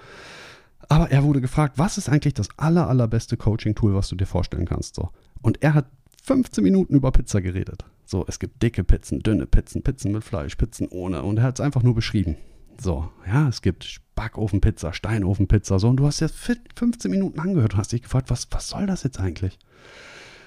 Aber 0.89 1.11
er 1.11 1.24
wurde 1.24 1.41
gefragt, 1.41 1.78
was 1.78 1.99
ist 1.99 2.09
eigentlich 2.09 2.34
das 2.34 2.49
aller, 2.57 2.89
allerbeste 2.89 3.37
Coaching-Tool, 3.37 3.95
was 3.95 4.09
du 4.09 4.16
dir 4.16 4.26
vorstellen 4.26 4.66
kannst? 4.66 4.95
So. 4.95 5.11
Und 5.43 5.62
er 5.62 5.74
hat 5.74 5.87
15 6.22 6.62
Minuten 6.62 6.95
über 6.95 7.11
Pizza 7.11 7.41
geredet. 7.41 7.84
So, 8.05 8.24
es 8.28 8.39
gibt 8.39 8.62
dicke 8.62 8.84
Pizzen, 8.84 9.20
dünne 9.20 9.47
Pizzen, 9.47 9.82
Pizzen 9.82 10.12
mit 10.12 10.22
Fleisch, 10.22 10.55
Pizzen 10.55 10.89
ohne. 10.89 11.22
Und 11.22 11.39
er 11.39 11.45
hat 11.45 11.59
es 11.59 11.64
einfach 11.64 11.82
nur 11.82 11.95
beschrieben. 11.95 12.37
So, 12.81 13.09
ja, 13.27 13.49
es 13.49 13.62
gibt 13.62 14.01
Backofenpizza, 14.14 14.93
Steinofenpizza, 14.93 15.79
so. 15.79 15.89
Und 15.89 15.97
du 15.97 16.07
hast 16.07 16.20
jetzt 16.20 16.37
15 16.37 17.11
Minuten 17.11 17.39
angehört 17.39 17.74
und 17.74 17.79
hast 17.79 17.93
dich 17.93 18.03
gefragt, 18.03 18.31
was, 18.31 18.49
was 18.51 18.68
soll 18.68 18.87
das 18.87 19.03
jetzt 19.03 19.20
eigentlich? 19.20 19.59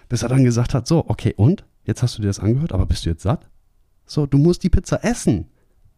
Bis 0.10 0.24
er 0.24 0.30
dann 0.30 0.44
gesagt 0.44 0.74
hat, 0.74 0.88
so, 0.88 1.06
okay, 1.08 1.34
und? 1.38 1.66
Jetzt 1.86 2.04
hast 2.04 2.18
du 2.18 2.22
dir 2.22 2.28
das 2.28 2.40
angehört, 2.40 2.72
aber 2.72 2.86
bist 2.86 3.06
du 3.06 3.10
jetzt 3.10 3.24
satt? 3.24 3.48
So, 4.06 4.26
du 4.26 4.38
musst 4.38 4.64
die 4.64 4.70
Pizza 4.70 5.04
essen. 5.04 5.46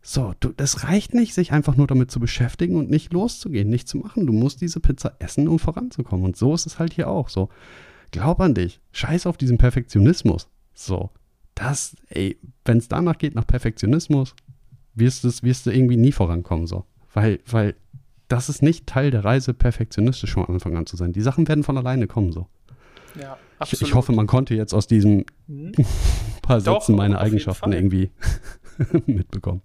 So, 0.01 0.33
du, 0.39 0.49
das 0.49 0.83
reicht 0.83 1.13
nicht, 1.13 1.33
sich 1.33 1.51
einfach 1.51 1.75
nur 1.75 1.87
damit 1.87 2.11
zu 2.11 2.19
beschäftigen 2.19 2.75
und 2.75 2.89
nicht 2.89 3.13
loszugehen, 3.13 3.69
nicht 3.69 3.87
zu 3.87 3.97
machen. 3.97 4.25
Du 4.25 4.33
musst 4.33 4.61
diese 4.61 4.79
Pizza 4.79 5.15
essen, 5.19 5.47
um 5.47 5.59
voranzukommen. 5.59 6.25
Und 6.25 6.35
so 6.35 6.53
ist 6.53 6.65
es 6.65 6.79
halt 6.79 6.93
hier 6.93 7.07
auch. 7.07 7.29
So, 7.29 7.49
glaub 8.11 8.39
an 8.41 8.53
dich. 8.53 8.81
Scheiß 8.91 9.27
auf 9.27 9.37
diesen 9.37 9.57
Perfektionismus. 9.57 10.49
So, 10.73 11.11
das, 11.55 11.95
ey, 12.09 12.39
wenn 12.65 12.79
es 12.79 12.87
danach 12.87 13.17
geht, 13.17 13.35
nach 13.35 13.45
Perfektionismus, 13.45 14.35
wirst, 14.95 15.25
es, 15.25 15.43
wirst 15.43 15.65
du 15.65 15.71
irgendwie 15.71 15.97
nie 15.97 16.11
vorankommen. 16.11 16.67
So, 16.67 16.85
weil, 17.13 17.39
weil 17.45 17.75
das 18.27 18.49
ist 18.49 18.61
nicht 18.61 18.87
Teil 18.87 19.11
der 19.11 19.25
Reise, 19.25 19.53
perfektionistisch 19.53 20.33
von 20.33 20.45
Anfang 20.45 20.77
an 20.77 20.85
zu 20.85 20.95
sein. 20.95 21.13
Die 21.13 21.21
Sachen 21.21 21.47
werden 21.47 21.63
von 21.63 21.77
alleine 21.77 22.07
kommen. 22.07 22.31
So. 22.31 22.47
Ja, 23.19 23.37
absolut. 23.59 23.81
Ich, 23.81 23.87
ich 23.89 23.95
hoffe, 23.95 24.13
man 24.13 24.27
konnte 24.27 24.55
jetzt 24.55 24.73
aus 24.73 24.87
diesen 24.87 25.25
hm? 25.47 25.73
paar 26.41 26.61
Doch, 26.61 26.81
Sätzen 26.81 26.95
meine 26.95 27.19
Eigenschaften 27.19 27.73
irgendwie 27.73 28.11
mitbekommen. 29.05 29.61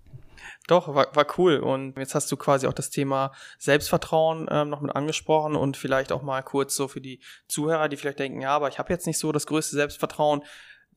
Doch, 0.66 0.92
war, 0.94 1.14
war 1.14 1.26
cool. 1.38 1.58
Und 1.58 1.96
jetzt 1.96 2.14
hast 2.14 2.30
du 2.32 2.36
quasi 2.36 2.66
auch 2.66 2.72
das 2.72 2.90
Thema 2.90 3.32
Selbstvertrauen 3.58 4.48
ähm, 4.50 4.68
noch 4.68 4.80
mit 4.80 4.94
angesprochen 4.94 5.54
und 5.54 5.76
vielleicht 5.76 6.10
auch 6.10 6.22
mal 6.22 6.42
kurz 6.42 6.74
so 6.74 6.88
für 6.88 7.00
die 7.00 7.20
Zuhörer, 7.46 7.88
die 7.88 7.96
vielleicht 7.96 8.18
denken, 8.18 8.40
ja, 8.40 8.50
aber 8.50 8.68
ich 8.68 8.78
habe 8.78 8.92
jetzt 8.92 9.06
nicht 9.06 9.18
so 9.18 9.30
das 9.30 9.46
größte 9.46 9.76
Selbstvertrauen. 9.76 10.42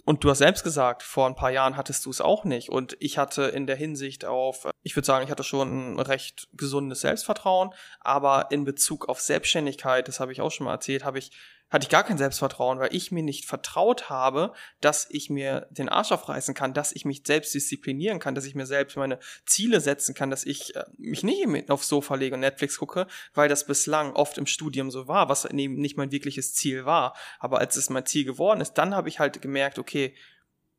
Und 0.09 0.23
du 0.23 0.31
hast 0.31 0.39
selbst 0.39 0.63
gesagt, 0.63 1.03
vor 1.03 1.27
ein 1.27 1.35
paar 1.35 1.51
Jahren 1.51 1.77
hattest 1.77 2.03
du 2.03 2.09
es 2.09 2.19
auch 2.19 2.43
nicht. 2.43 2.69
Und 2.69 2.97
ich 2.99 3.19
hatte 3.19 3.43
in 3.43 3.67
der 3.67 3.75
Hinsicht 3.75 4.25
auf, 4.25 4.67
ich 4.81 4.95
würde 4.95 5.05
sagen, 5.05 5.23
ich 5.23 5.29
hatte 5.29 5.43
schon 5.43 5.93
ein 5.93 5.99
recht 5.99 6.47
gesundes 6.53 7.01
Selbstvertrauen, 7.01 7.75
aber 7.99 8.47
in 8.49 8.63
Bezug 8.63 9.07
auf 9.07 9.21
Selbstständigkeit, 9.21 10.07
das 10.07 10.19
habe 10.19 10.31
ich 10.31 10.41
auch 10.41 10.49
schon 10.49 10.65
mal 10.65 10.73
erzählt, 10.73 11.05
habe 11.05 11.19
ich 11.19 11.29
hatte 11.69 11.83
ich 11.83 11.89
gar 11.89 12.03
kein 12.03 12.17
Selbstvertrauen, 12.17 12.79
weil 12.79 12.95
ich 12.95 13.11
mir 13.11 13.23
nicht 13.23 13.45
vertraut 13.45 14.09
habe, 14.09 14.53
dass 14.81 15.07
ich 15.09 15.29
mir 15.29 15.67
den 15.69 15.89
Arsch 15.89 16.11
aufreißen 16.11 16.53
kann, 16.53 16.73
dass 16.73 16.91
ich 16.91 17.05
mich 17.05 17.21
selbst 17.25 17.53
disziplinieren 17.53 18.19
kann, 18.19 18.35
dass 18.35 18.45
ich 18.45 18.55
mir 18.55 18.65
selbst 18.65 18.97
meine 18.97 19.19
Ziele 19.45 19.79
setzen 19.79 20.15
kann, 20.15 20.29
dass 20.29 20.45
ich 20.45 20.75
äh, 20.75 20.83
mich 20.97 21.23
nicht 21.23 21.69
aufs 21.69 21.87
Sofa 21.87 22.15
lege 22.15 22.35
und 22.35 22.41
Netflix 22.41 22.77
gucke, 22.77 23.07
weil 23.33 23.49
das 23.49 23.65
bislang 23.65 24.13
oft 24.13 24.37
im 24.37 24.45
Studium 24.45 24.91
so 24.91 25.07
war, 25.07 25.29
was 25.29 25.47
nicht 25.51 25.97
mein 25.97 26.11
wirkliches 26.11 26.53
Ziel 26.53 26.85
war. 26.85 27.15
Aber 27.39 27.59
als 27.59 27.75
es 27.75 27.89
mein 27.89 28.05
Ziel 28.05 28.25
geworden 28.25 28.61
ist, 28.61 28.73
dann 28.73 28.95
habe 28.95 29.09
ich 29.09 29.19
halt 29.19 29.41
gemerkt, 29.41 29.79
okay, 29.79 30.15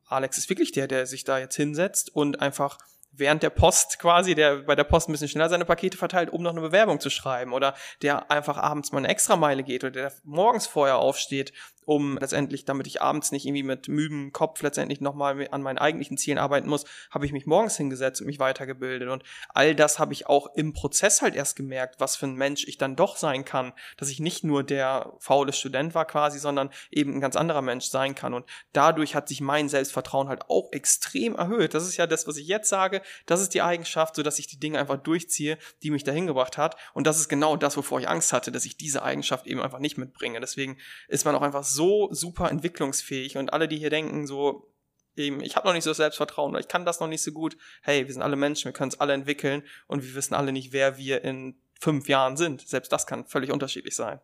Alex 0.07 0.39
ist 0.39 0.49
wirklich 0.49 0.73
der, 0.73 0.89
der 0.89 1.07
sich 1.07 1.25
da 1.25 1.39
jetzt 1.39 1.55
hinsetzt 1.57 2.15
und 2.15 2.41
einfach 2.41 2.79
während 3.13 3.43
der 3.43 3.51
Post 3.51 3.99
quasi, 3.99 4.35
der 4.35 4.63
bei 4.63 4.75
der 4.75 4.85
Post 4.85 5.09
ein 5.09 5.13
bisschen 5.13 5.29
schneller 5.29 5.49
seine 5.49 5.65
Pakete 5.65 5.97
verteilt, 5.97 6.31
um 6.31 6.43
noch 6.43 6.53
eine 6.53 6.61
Bewerbung 6.61 7.01
zu 7.01 7.11
schreiben 7.11 7.53
oder 7.53 7.75
der 8.03 8.31
einfach 8.31 8.57
abends 8.57 8.93
mal 8.93 8.99
eine 8.99 9.09
Extrameile 9.09 9.63
geht 9.63 9.85
oder 9.85 9.91
der 9.91 10.13
morgens 10.25 10.67
vorher 10.67 10.99
aufsteht 10.99 11.53
um 11.85 12.19
letztendlich, 12.19 12.65
damit 12.65 12.87
ich 12.87 13.03
abends 13.03 13.33
nicht 13.33 13.47
irgendwie 13.47 13.63
mit 13.63 13.89
müdem 13.89 14.33
Kopf 14.33 14.63
letztendlich 14.63 15.01
nochmal 15.01 15.49
an 15.51 15.63
meinen 15.63 15.79
eigentlichen 15.79 16.17
Zielen 16.17 16.39
arbeiten 16.39 16.69
muss, 16.69 16.85
habe 17.11 17.27
ich 17.27 17.33
mich 17.33 17.47
morgens 17.47 17.77
hingesetzt 17.77 18.21
und 18.21 18.27
mich 18.27 18.39
weitergebildet. 18.39 19.09
Und 19.09 19.23
all 19.49 19.75
das 19.75 19.99
habe 19.99 20.13
ich 20.13 20.27
auch 20.27 20.55
im 20.55 20.73
Prozess 20.73 21.23
halt 21.23 21.35
erst 21.35 21.57
gemerkt, 21.57 21.97
was 21.99 22.17
für 22.17 22.27
ein 22.27 22.35
Mensch 22.35 22.65
ich 22.67 22.79
dann 22.79 22.97
doch 22.97 23.17
sein 23.17 23.45
kann, 23.45 23.73
dass 23.97 24.09
ich 24.09 24.21
nicht 24.21 24.45
nur 24.45 24.63
der 24.63 25.13
faule 25.19 25.53
Student 25.53 25.95
war 25.95 26.05
quasi, 26.05 26.39
sondern 26.39 26.71
eben 26.91 27.15
ein 27.15 27.21
ganz 27.21 27.37
anderer 27.37 27.63
Mensch 27.63 27.87
sein 27.87 28.15
kann. 28.15 28.35
Und 28.35 28.47
dadurch 28.73 29.15
hat 29.15 29.29
sich 29.29 29.41
mein 29.41 29.69
Selbstvertrauen 29.69 30.29
halt 30.29 30.43
auch 30.49 30.73
extrem 30.73 31.35
erhöht. 31.35 31.75
Das 31.75 31.87
ist 31.87 31.97
ja 31.97 32.07
das, 32.07 32.27
was 32.27 32.37
ich 32.37 32.47
jetzt 32.47 32.69
sage. 32.69 33.03
Das 33.27 33.41
ist 33.41 33.55
die 33.55 33.63
Eigenschaft, 33.63 34.17
so 34.17 34.23
dass 34.23 34.39
ich 34.39 34.47
die 34.47 34.61
Dinge 34.61 34.79
einfach 34.79 34.99
durchziehe, 34.99 35.59
die 35.83 35.91
mich 35.91 36.05
dahin 36.05 36.27
gebracht 36.27 36.59
hat. 36.59 36.77
Und 36.95 37.07
das 37.07 37.19
ist 37.19 37.29
genau 37.29 37.57
das, 37.57 37.77
wovor 37.77 38.01
ich 38.01 38.09
Angst 38.09 38.33
hatte, 38.33 38.53
dass 38.53 38.65
ich 38.65 38.77
diese 38.77 39.03
Eigenschaft 39.03 39.47
eben 39.47 39.61
einfach 39.61 39.79
nicht 39.79 39.99
mitbringe. 39.99 40.41
Deswegen 40.41 40.79
ist 41.09 41.25
man 41.25 41.35
auch 41.35 41.43
einfach 41.43 41.65
so 41.75 42.09
super 42.13 42.51
entwicklungsfähig 42.51 43.37
und 43.37 43.53
alle, 43.53 43.69
die 43.69 43.79
hier 43.79 43.91
denken, 43.91 44.27
so, 44.27 44.73
eben, 45.17 45.41
ich 45.41 45.57
habe 45.57 45.67
noch 45.67 45.75
nicht 45.75 45.85
so 45.85 45.91
das 45.91 45.99
Selbstvertrauen 45.99 46.51
oder 46.51 46.61
ich 46.61 46.69
kann 46.69 46.85
das 46.85 47.01
noch 47.01 47.09
nicht 47.09 47.23
so 47.23 47.33
gut, 47.33 47.57
hey, 47.83 48.07
wir 48.07 48.13
sind 48.13 48.23
alle 48.23 48.37
Menschen, 48.37 48.67
wir 48.67 48.73
können 48.73 48.91
es 48.91 49.01
alle 49.01 49.13
entwickeln 49.13 49.63
und 49.87 50.03
wir 50.03 50.15
wissen 50.15 50.35
alle 50.35 50.53
nicht, 50.53 50.73
wer 50.73 50.97
wir 50.99 51.25
in 51.25 51.57
fünf 51.81 52.09
Jahren 52.09 52.37
sind. 52.37 52.67
Selbst 52.67 52.93
das 52.93 53.07
kann 53.07 53.27
völlig 53.27 53.51
unterschiedlich 53.51 53.97
sein. 53.97 54.21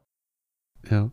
Ja. 0.90 1.10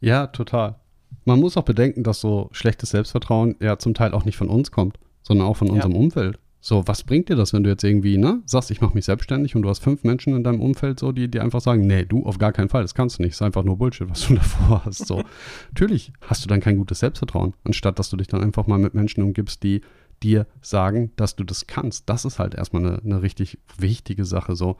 Ja, 0.00 0.26
total. 0.26 0.80
Man 1.24 1.38
muss 1.38 1.56
auch 1.56 1.64
bedenken, 1.64 2.02
dass 2.02 2.20
so 2.20 2.48
schlechtes 2.52 2.90
Selbstvertrauen 2.90 3.56
ja 3.60 3.78
zum 3.78 3.94
Teil 3.94 4.12
auch 4.12 4.24
nicht 4.24 4.36
von 4.36 4.48
uns 4.48 4.72
kommt, 4.72 4.98
sondern 5.22 5.46
auch 5.46 5.56
von 5.56 5.68
ja. 5.68 5.74
unserem 5.74 5.94
Umfeld. 5.94 6.38
So, 6.64 6.86
was 6.86 7.02
bringt 7.02 7.28
dir 7.28 7.34
das, 7.34 7.52
wenn 7.52 7.64
du 7.64 7.70
jetzt 7.70 7.82
irgendwie, 7.82 8.16
ne, 8.16 8.40
sagst, 8.46 8.70
ich 8.70 8.80
mache 8.80 8.94
mich 8.94 9.04
selbstständig 9.04 9.56
und 9.56 9.62
du 9.62 9.68
hast 9.68 9.80
fünf 9.80 10.04
Menschen 10.04 10.36
in 10.36 10.44
deinem 10.44 10.60
Umfeld, 10.60 11.00
so, 11.00 11.10
die, 11.10 11.28
die 11.28 11.40
einfach 11.40 11.60
sagen, 11.60 11.88
nee, 11.88 12.04
du, 12.04 12.24
auf 12.24 12.38
gar 12.38 12.52
keinen 12.52 12.68
Fall, 12.68 12.82
das 12.82 12.94
kannst 12.94 13.18
du 13.18 13.24
nicht, 13.24 13.32
ist 13.32 13.42
einfach 13.42 13.64
nur 13.64 13.78
Bullshit, 13.78 14.08
was 14.08 14.28
du 14.28 14.34
davor 14.36 14.84
hast. 14.84 15.08
So, 15.08 15.24
natürlich 15.70 16.12
hast 16.20 16.44
du 16.44 16.48
dann 16.48 16.60
kein 16.60 16.76
gutes 16.76 17.00
Selbstvertrauen, 17.00 17.54
anstatt 17.64 17.98
dass 17.98 18.10
du 18.10 18.16
dich 18.16 18.28
dann 18.28 18.44
einfach 18.44 18.68
mal 18.68 18.78
mit 18.78 18.94
Menschen 18.94 19.24
umgibst, 19.24 19.64
die 19.64 19.80
dir 20.22 20.46
sagen, 20.60 21.10
dass 21.16 21.34
du 21.34 21.42
das 21.42 21.66
kannst. 21.66 22.08
Das 22.08 22.24
ist 22.24 22.38
halt 22.38 22.54
erstmal 22.54 22.86
eine, 22.86 23.02
eine 23.02 23.22
richtig 23.22 23.58
wichtige 23.76 24.24
Sache, 24.24 24.54
so. 24.54 24.76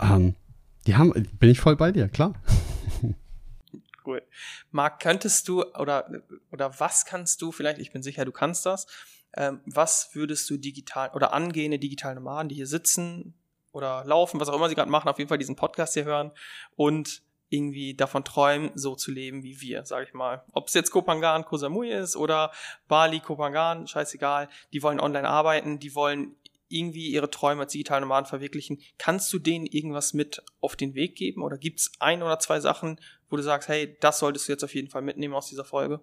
Ähm, 0.00 0.34
die 0.86 0.96
haben, 0.96 1.12
bin 1.38 1.50
ich 1.50 1.60
voll 1.60 1.76
bei 1.76 1.92
dir, 1.92 2.08
klar. 2.08 2.32
Cool. 4.06 4.22
Marc, 4.70 5.00
könntest 5.00 5.48
du 5.48 5.64
oder, 5.64 6.10
oder 6.50 6.78
was 6.78 7.06
kannst 7.06 7.40
du 7.40 7.52
vielleicht, 7.52 7.78
ich 7.78 7.90
bin 7.90 8.02
sicher, 8.02 8.24
du 8.24 8.32
kannst 8.32 8.66
das, 8.66 8.86
ähm, 9.36 9.60
was 9.66 10.10
würdest 10.14 10.48
du 10.50 10.56
digital 10.56 11.10
oder 11.14 11.32
angehende 11.32 11.78
digitale 11.78 12.16
Nomaden, 12.16 12.48
die 12.48 12.54
hier 12.54 12.66
sitzen 12.66 13.34
oder 13.72 14.04
laufen, 14.04 14.40
was 14.40 14.48
auch 14.48 14.56
immer 14.56 14.68
sie 14.68 14.74
gerade 14.74 14.90
machen, 14.90 15.08
auf 15.08 15.18
jeden 15.18 15.28
Fall 15.28 15.38
diesen 15.38 15.56
Podcast 15.56 15.94
hier 15.94 16.04
hören 16.04 16.30
und 16.76 17.22
irgendwie 17.48 17.94
davon 17.94 18.24
träumen, 18.24 18.70
so 18.74 18.94
zu 18.96 19.10
leben 19.10 19.42
wie 19.42 19.60
wir, 19.60 19.84
sage 19.84 20.06
ich 20.06 20.14
mal. 20.14 20.44
Ob 20.52 20.68
es 20.68 20.74
jetzt 20.74 20.90
Kopangan, 20.90 21.44
Koh 21.44 21.56
ist 21.82 22.16
oder 22.16 22.50
Bali, 22.88 23.20
Kopangan, 23.20 23.86
scheißegal, 23.86 24.48
die 24.72 24.82
wollen 24.82 25.00
online 25.00 25.28
arbeiten, 25.28 25.78
die 25.78 25.94
wollen 25.94 26.36
irgendwie 26.68 27.08
ihre 27.08 27.30
Träume 27.30 27.62
als 27.62 27.72
digitale 27.72 28.00
Nomaden 28.00 28.26
verwirklichen. 28.26 28.80
Kannst 28.98 29.32
du 29.32 29.38
denen 29.38 29.66
irgendwas 29.66 30.14
mit 30.14 30.42
auf 30.60 30.74
den 30.74 30.94
Weg 30.94 31.14
geben 31.14 31.42
oder 31.42 31.58
gibt 31.58 31.80
es 31.80 31.92
ein 32.00 32.22
oder 32.22 32.38
zwei 32.38 32.58
Sachen, 32.60 32.98
wo 33.28 33.36
du 33.36 33.42
sagst, 33.42 33.68
hey, 33.68 33.96
das 34.00 34.18
solltest 34.18 34.48
du 34.48 34.52
jetzt 34.52 34.64
auf 34.64 34.74
jeden 34.74 34.88
Fall 34.88 35.02
mitnehmen 35.02 35.34
aus 35.34 35.48
dieser 35.48 35.64
Folge? 35.64 36.00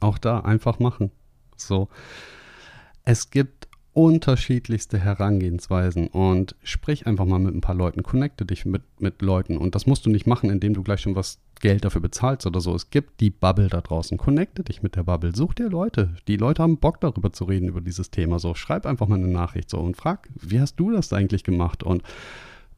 Auch 0.00 0.18
da 0.18 0.40
einfach 0.40 0.78
machen. 0.78 1.10
So. 1.56 1.88
Es 3.04 3.30
gibt 3.30 3.68
unterschiedlichste 3.98 4.96
Herangehensweisen 4.96 6.06
und 6.06 6.54
sprich 6.62 7.08
einfach 7.08 7.24
mal 7.24 7.40
mit 7.40 7.52
ein 7.52 7.60
paar 7.60 7.74
Leuten, 7.74 8.04
connecte 8.04 8.46
dich 8.46 8.64
mit, 8.64 8.82
mit 9.00 9.22
Leuten 9.22 9.58
und 9.58 9.74
das 9.74 9.86
musst 9.86 10.06
du 10.06 10.10
nicht 10.10 10.24
machen, 10.24 10.50
indem 10.50 10.74
du 10.74 10.84
gleich 10.84 11.00
schon 11.00 11.16
was 11.16 11.40
Geld 11.60 11.84
dafür 11.84 12.00
bezahlst 12.00 12.46
oder 12.46 12.60
so. 12.60 12.76
Es 12.76 12.90
gibt 12.90 13.20
die 13.20 13.30
Bubble 13.30 13.68
da 13.68 13.80
draußen, 13.80 14.16
connecte 14.16 14.62
dich 14.62 14.84
mit 14.84 14.94
der 14.94 15.02
Bubble, 15.02 15.34
such 15.34 15.54
dir 15.54 15.68
Leute. 15.68 16.14
Die 16.28 16.36
Leute 16.36 16.62
haben 16.62 16.78
Bock 16.78 17.00
darüber 17.00 17.32
zu 17.32 17.42
reden, 17.42 17.66
über 17.66 17.80
dieses 17.80 18.12
Thema. 18.12 18.38
So, 18.38 18.54
schreib 18.54 18.86
einfach 18.86 19.08
mal 19.08 19.16
eine 19.16 19.26
Nachricht 19.26 19.68
so 19.68 19.78
und 19.78 19.96
frag, 19.96 20.28
wie 20.40 20.60
hast 20.60 20.76
du 20.76 20.92
das 20.92 21.12
eigentlich 21.12 21.42
gemacht 21.42 21.82
und 21.82 22.04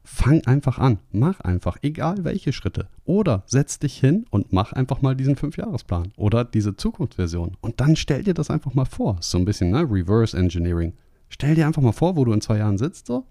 fang 0.03 0.45
einfach 0.45 0.79
an. 0.79 0.99
Mach 1.11 1.39
einfach, 1.41 1.77
egal 1.81 2.23
welche 2.23 2.53
Schritte. 2.53 2.87
Oder 3.05 3.43
setz 3.45 3.79
dich 3.79 3.97
hin 3.97 4.25
und 4.29 4.51
mach 4.51 4.73
einfach 4.73 5.01
mal 5.01 5.15
diesen 5.15 5.35
Fünfjahresplan 5.35 6.13
oder 6.17 6.43
diese 6.43 6.75
Zukunftsversion. 6.75 7.57
Und 7.61 7.79
dann 7.79 7.95
stell 7.95 8.23
dir 8.23 8.33
das 8.33 8.49
einfach 8.49 8.73
mal 8.73 8.85
vor. 8.85 9.17
So 9.21 9.37
ein 9.37 9.45
bisschen, 9.45 9.71
ne? 9.71 9.81
Reverse 9.81 10.37
Engineering. 10.37 10.93
Stell 11.29 11.55
dir 11.55 11.67
einfach 11.67 11.81
mal 11.81 11.91
vor, 11.91 12.15
wo 12.15 12.25
du 12.25 12.33
in 12.33 12.41
zwei 12.41 12.57
Jahren 12.57 12.77
sitzt 12.77 13.07
so. 13.07 13.25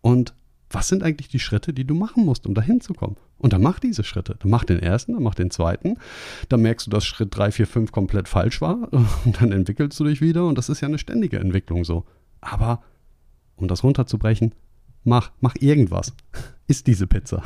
Und 0.00 0.34
was 0.70 0.88
sind 0.88 1.02
eigentlich 1.02 1.28
die 1.28 1.38
Schritte, 1.38 1.72
die 1.72 1.84
du 1.84 1.94
machen 1.94 2.24
musst, 2.24 2.46
um 2.46 2.54
dahin 2.54 2.80
zu 2.80 2.92
kommen? 2.92 3.16
Und 3.38 3.52
dann 3.52 3.62
mach 3.62 3.78
diese 3.78 4.02
Schritte. 4.02 4.36
Dann 4.38 4.50
mach 4.50 4.64
den 4.64 4.80
ersten, 4.80 5.12
dann 5.12 5.22
mach 5.22 5.34
den 5.34 5.50
zweiten. 5.50 5.96
Dann 6.48 6.62
merkst 6.62 6.86
du, 6.86 6.90
dass 6.90 7.04
Schritt 7.04 7.36
3, 7.36 7.52
4, 7.52 7.66
5 7.66 7.92
komplett 7.92 8.28
falsch 8.28 8.60
war. 8.60 8.92
Und 9.24 9.40
dann 9.40 9.52
entwickelst 9.52 9.98
du 10.00 10.04
dich 10.04 10.20
wieder. 10.20 10.46
Und 10.46 10.58
das 10.58 10.68
ist 10.68 10.80
ja 10.80 10.88
eine 10.88 10.98
ständige 10.98 11.38
Entwicklung 11.38 11.84
so. 11.84 12.04
Aber 12.40 12.82
um 13.56 13.68
das 13.68 13.84
runterzubrechen, 13.84 14.54
mach, 15.06 15.32
mach 15.40 15.54
irgendwas. 15.58 16.12
Ist 16.66 16.86
diese 16.86 17.06
Pizza. 17.06 17.42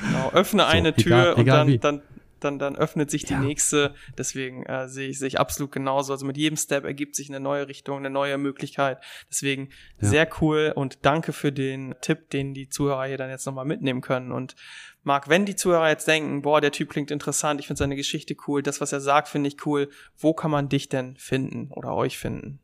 Genau, 0.00 0.30
öffne 0.30 0.62
so, 0.62 0.68
eine 0.68 0.94
Tür 0.94 1.32
egal, 1.36 1.38
egal 1.38 1.66
und 1.66 1.84
dann, 1.84 1.98
dann, 1.98 2.02
dann, 2.40 2.58
dann 2.58 2.76
öffnet 2.76 3.10
sich 3.10 3.24
die 3.24 3.32
ja. 3.32 3.40
nächste. 3.40 3.94
Deswegen 4.16 4.64
äh, 4.66 4.88
sehe 4.88 5.08
ich, 5.08 5.18
sehe 5.18 5.28
ich 5.28 5.40
absolut 5.40 5.72
genauso. 5.72 6.12
Also 6.12 6.26
mit 6.26 6.36
jedem 6.36 6.56
Step 6.56 6.84
ergibt 6.84 7.16
sich 7.16 7.30
eine 7.30 7.40
neue 7.40 7.66
Richtung, 7.66 7.98
eine 7.98 8.10
neue 8.10 8.38
Möglichkeit. 8.38 9.02
Deswegen 9.30 9.70
ja. 10.00 10.08
sehr 10.08 10.28
cool 10.40 10.72
und 10.76 10.98
danke 11.02 11.32
für 11.32 11.50
den 11.50 11.94
Tipp, 12.00 12.30
den 12.30 12.54
die 12.54 12.68
Zuhörer 12.68 13.06
hier 13.06 13.16
dann 13.16 13.30
jetzt 13.30 13.46
nochmal 13.46 13.64
mitnehmen 13.64 14.02
können. 14.02 14.30
Und 14.30 14.54
Marc, 15.02 15.28
wenn 15.28 15.46
die 15.46 15.56
Zuhörer 15.56 15.88
jetzt 15.88 16.06
denken, 16.06 16.42
boah, 16.42 16.60
der 16.60 16.72
Typ 16.72 16.90
klingt 16.90 17.10
interessant, 17.10 17.58
ich 17.60 17.66
finde 17.66 17.78
seine 17.78 17.96
Geschichte 17.96 18.36
cool, 18.46 18.62
das, 18.62 18.80
was 18.82 18.92
er 18.92 19.00
sagt, 19.00 19.28
finde 19.28 19.48
ich 19.48 19.64
cool, 19.66 19.88
wo 20.18 20.34
kann 20.34 20.50
man 20.50 20.68
dich 20.68 20.90
denn 20.90 21.16
finden 21.16 21.72
oder 21.72 21.94
euch 21.94 22.18
finden? 22.18 22.60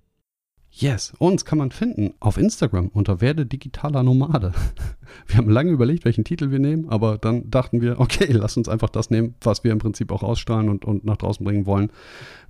Yes, 0.77 1.13
uns 1.19 1.45
kann 1.45 1.59
man 1.59 1.71
finden 1.71 2.15
auf 2.19 2.37
Instagram 2.37 2.89
unter 2.89 3.21
werde 3.21 3.47
digitaler 3.47 4.03
Nomade. 4.03 4.53
Wir 5.29 5.37
haben 5.37 5.49
lange 5.49 5.71
überlegt, 5.71 6.05
welchen 6.05 6.25
Titel 6.25 6.51
wir 6.51 6.59
nehmen, 6.59 6.89
aber 6.89 7.17
dann 7.17 7.49
dachten 7.49 7.81
wir, 7.81 8.01
okay, 8.01 8.27
lass 8.33 8.57
uns 8.57 8.69
einfach 8.69 8.91
das 8.91 9.09
nehmen, 9.09 9.37
was 9.41 9.63
wir 9.63 9.71
im 9.71 9.79
Prinzip 9.79 10.11
auch 10.11 10.25
ausstrahlen 10.25 10.69
und, 10.69 10.85
und 10.85 11.05
nach 11.05 11.17
draußen 11.17 11.45
bringen 11.45 11.67
wollen. 11.67 11.93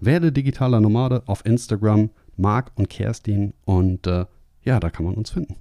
Werde 0.00 0.32
digitaler 0.32 0.80
Nomade 0.80 1.22
auf 1.26 1.44
Instagram, 1.44 2.08
Marc 2.38 2.72
und 2.76 2.88
Kerstin 2.88 3.52
und 3.66 4.06
äh, 4.06 4.24
ja, 4.62 4.80
da 4.80 4.88
kann 4.88 5.04
man 5.04 5.14
uns 5.14 5.30
finden. 5.30 5.56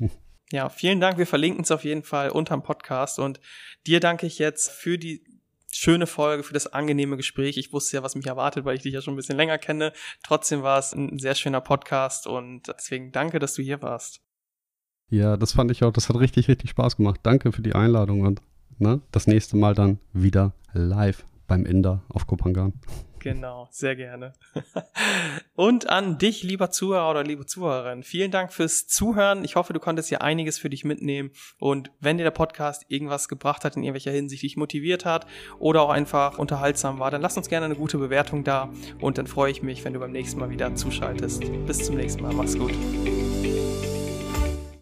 Ja, 0.50 0.70
vielen 0.70 0.98
Dank. 0.98 1.18
Wir 1.18 1.26
verlinken 1.26 1.62
es 1.62 1.70
auf 1.70 1.84
jeden 1.84 2.02
Fall 2.02 2.30
unterm 2.30 2.62
Podcast 2.62 3.18
und 3.18 3.38
dir 3.86 4.00
danke 4.00 4.26
ich 4.26 4.38
jetzt 4.38 4.70
für 4.70 4.96
die 4.96 5.22
schöne 5.72 6.06
Folge, 6.06 6.42
für 6.42 6.54
das 6.54 6.66
angenehme 6.66 7.16
Gespräch. 7.16 7.56
Ich 7.56 7.72
wusste 7.72 7.96
ja, 7.96 8.02
was 8.02 8.14
mich 8.14 8.26
erwartet, 8.26 8.64
weil 8.64 8.76
ich 8.76 8.82
dich 8.82 8.94
ja 8.94 9.02
schon 9.02 9.14
ein 9.14 9.16
bisschen 9.16 9.36
länger 9.36 9.58
kenne. 9.58 9.92
Trotzdem 10.22 10.62
war 10.62 10.78
es 10.78 10.92
ein 10.92 11.18
sehr 11.18 11.34
schöner 11.34 11.60
Podcast 11.60 12.26
und 12.26 12.68
deswegen 12.68 13.12
danke, 13.12 13.38
dass 13.38 13.54
du 13.54 13.62
hier 13.62 13.82
warst. 13.82 14.20
Ja, 15.10 15.36
das 15.36 15.52
fand 15.52 15.70
ich 15.70 15.84
auch. 15.84 15.92
Das 15.92 16.08
hat 16.08 16.16
richtig, 16.16 16.48
richtig 16.48 16.70
Spaß 16.70 16.96
gemacht. 16.96 17.20
Danke 17.22 17.52
für 17.52 17.62
die 17.62 17.74
Einladung 17.74 18.22
und 18.22 18.42
ne, 18.78 19.00
das 19.10 19.26
nächste 19.26 19.56
Mal 19.56 19.74
dann 19.74 19.98
wieder 20.12 20.52
live 20.72 21.24
beim 21.46 21.64
Inder 21.64 22.02
auf 22.08 22.26
Kopangan. 22.26 22.74
Genau, 23.20 23.68
sehr 23.70 23.96
gerne. 23.96 24.32
Und 25.54 25.88
an 25.88 26.18
dich, 26.18 26.42
lieber 26.42 26.70
Zuhörer 26.70 27.10
oder 27.10 27.24
liebe 27.24 27.46
Zuhörerin, 27.46 28.02
vielen 28.02 28.30
Dank 28.30 28.52
fürs 28.52 28.86
Zuhören. 28.86 29.44
Ich 29.44 29.56
hoffe, 29.56 29.72
du 29.72 29.80
konntest 29.80 30.08
hier 30.08 30.22
einiges 30.22 30.58
für 30.58 30.70
dich 30.70 30.84
mitnehmen. 30.84 31.30
Und 31.58 31.90
wenn 32.00 32.16
dir 32.16 32.24
der 32.24 32.30
Podcast 32.30 32.86
irgendwas 32.88 33.28
gebracht 33.28 33.64
hat, 33.64 33.76
in 33.76 33.82
irgendwelcher 33.82 34.12
Hinsicht 34.12 34.42
dich 34.42 34.56
motiviert 34.56 35.04
hat 35.04 35.26
oder 35.58 35.82
auch 35.82 35.90
einfach 35.90 36.38
unterhaltsam 36.38 36.98
war, 36.98 37.10
dann 37.10 37.22
lass 37.22 37.36
uns 37.36 37.48
gerne 37.48 37.66
eine 37.66 37.76
gute 37.76 37.98
Bewertung 37.98 38.44
da. 38.44 38.70
Und 39.00 39.18
dann 39.18 39.26
freue 39.26 39.50
ich 39.50 39.62
mich, 39.62 39.84
wenn 39.84 39.92
du 39.92 40.00
beim 40.00 40.12
nächsten 40.12 40.38
Mal 40.38 40.50
wieder 40.50 40.74
zuschaltest. 40.74 41.42
Bis 41.66 41.84
zum 41.84 41.96
nächsten 41.96 42.22
Mal. 42.22 42.32
Mach's 42.32 42.56
gut. 42.56 42.72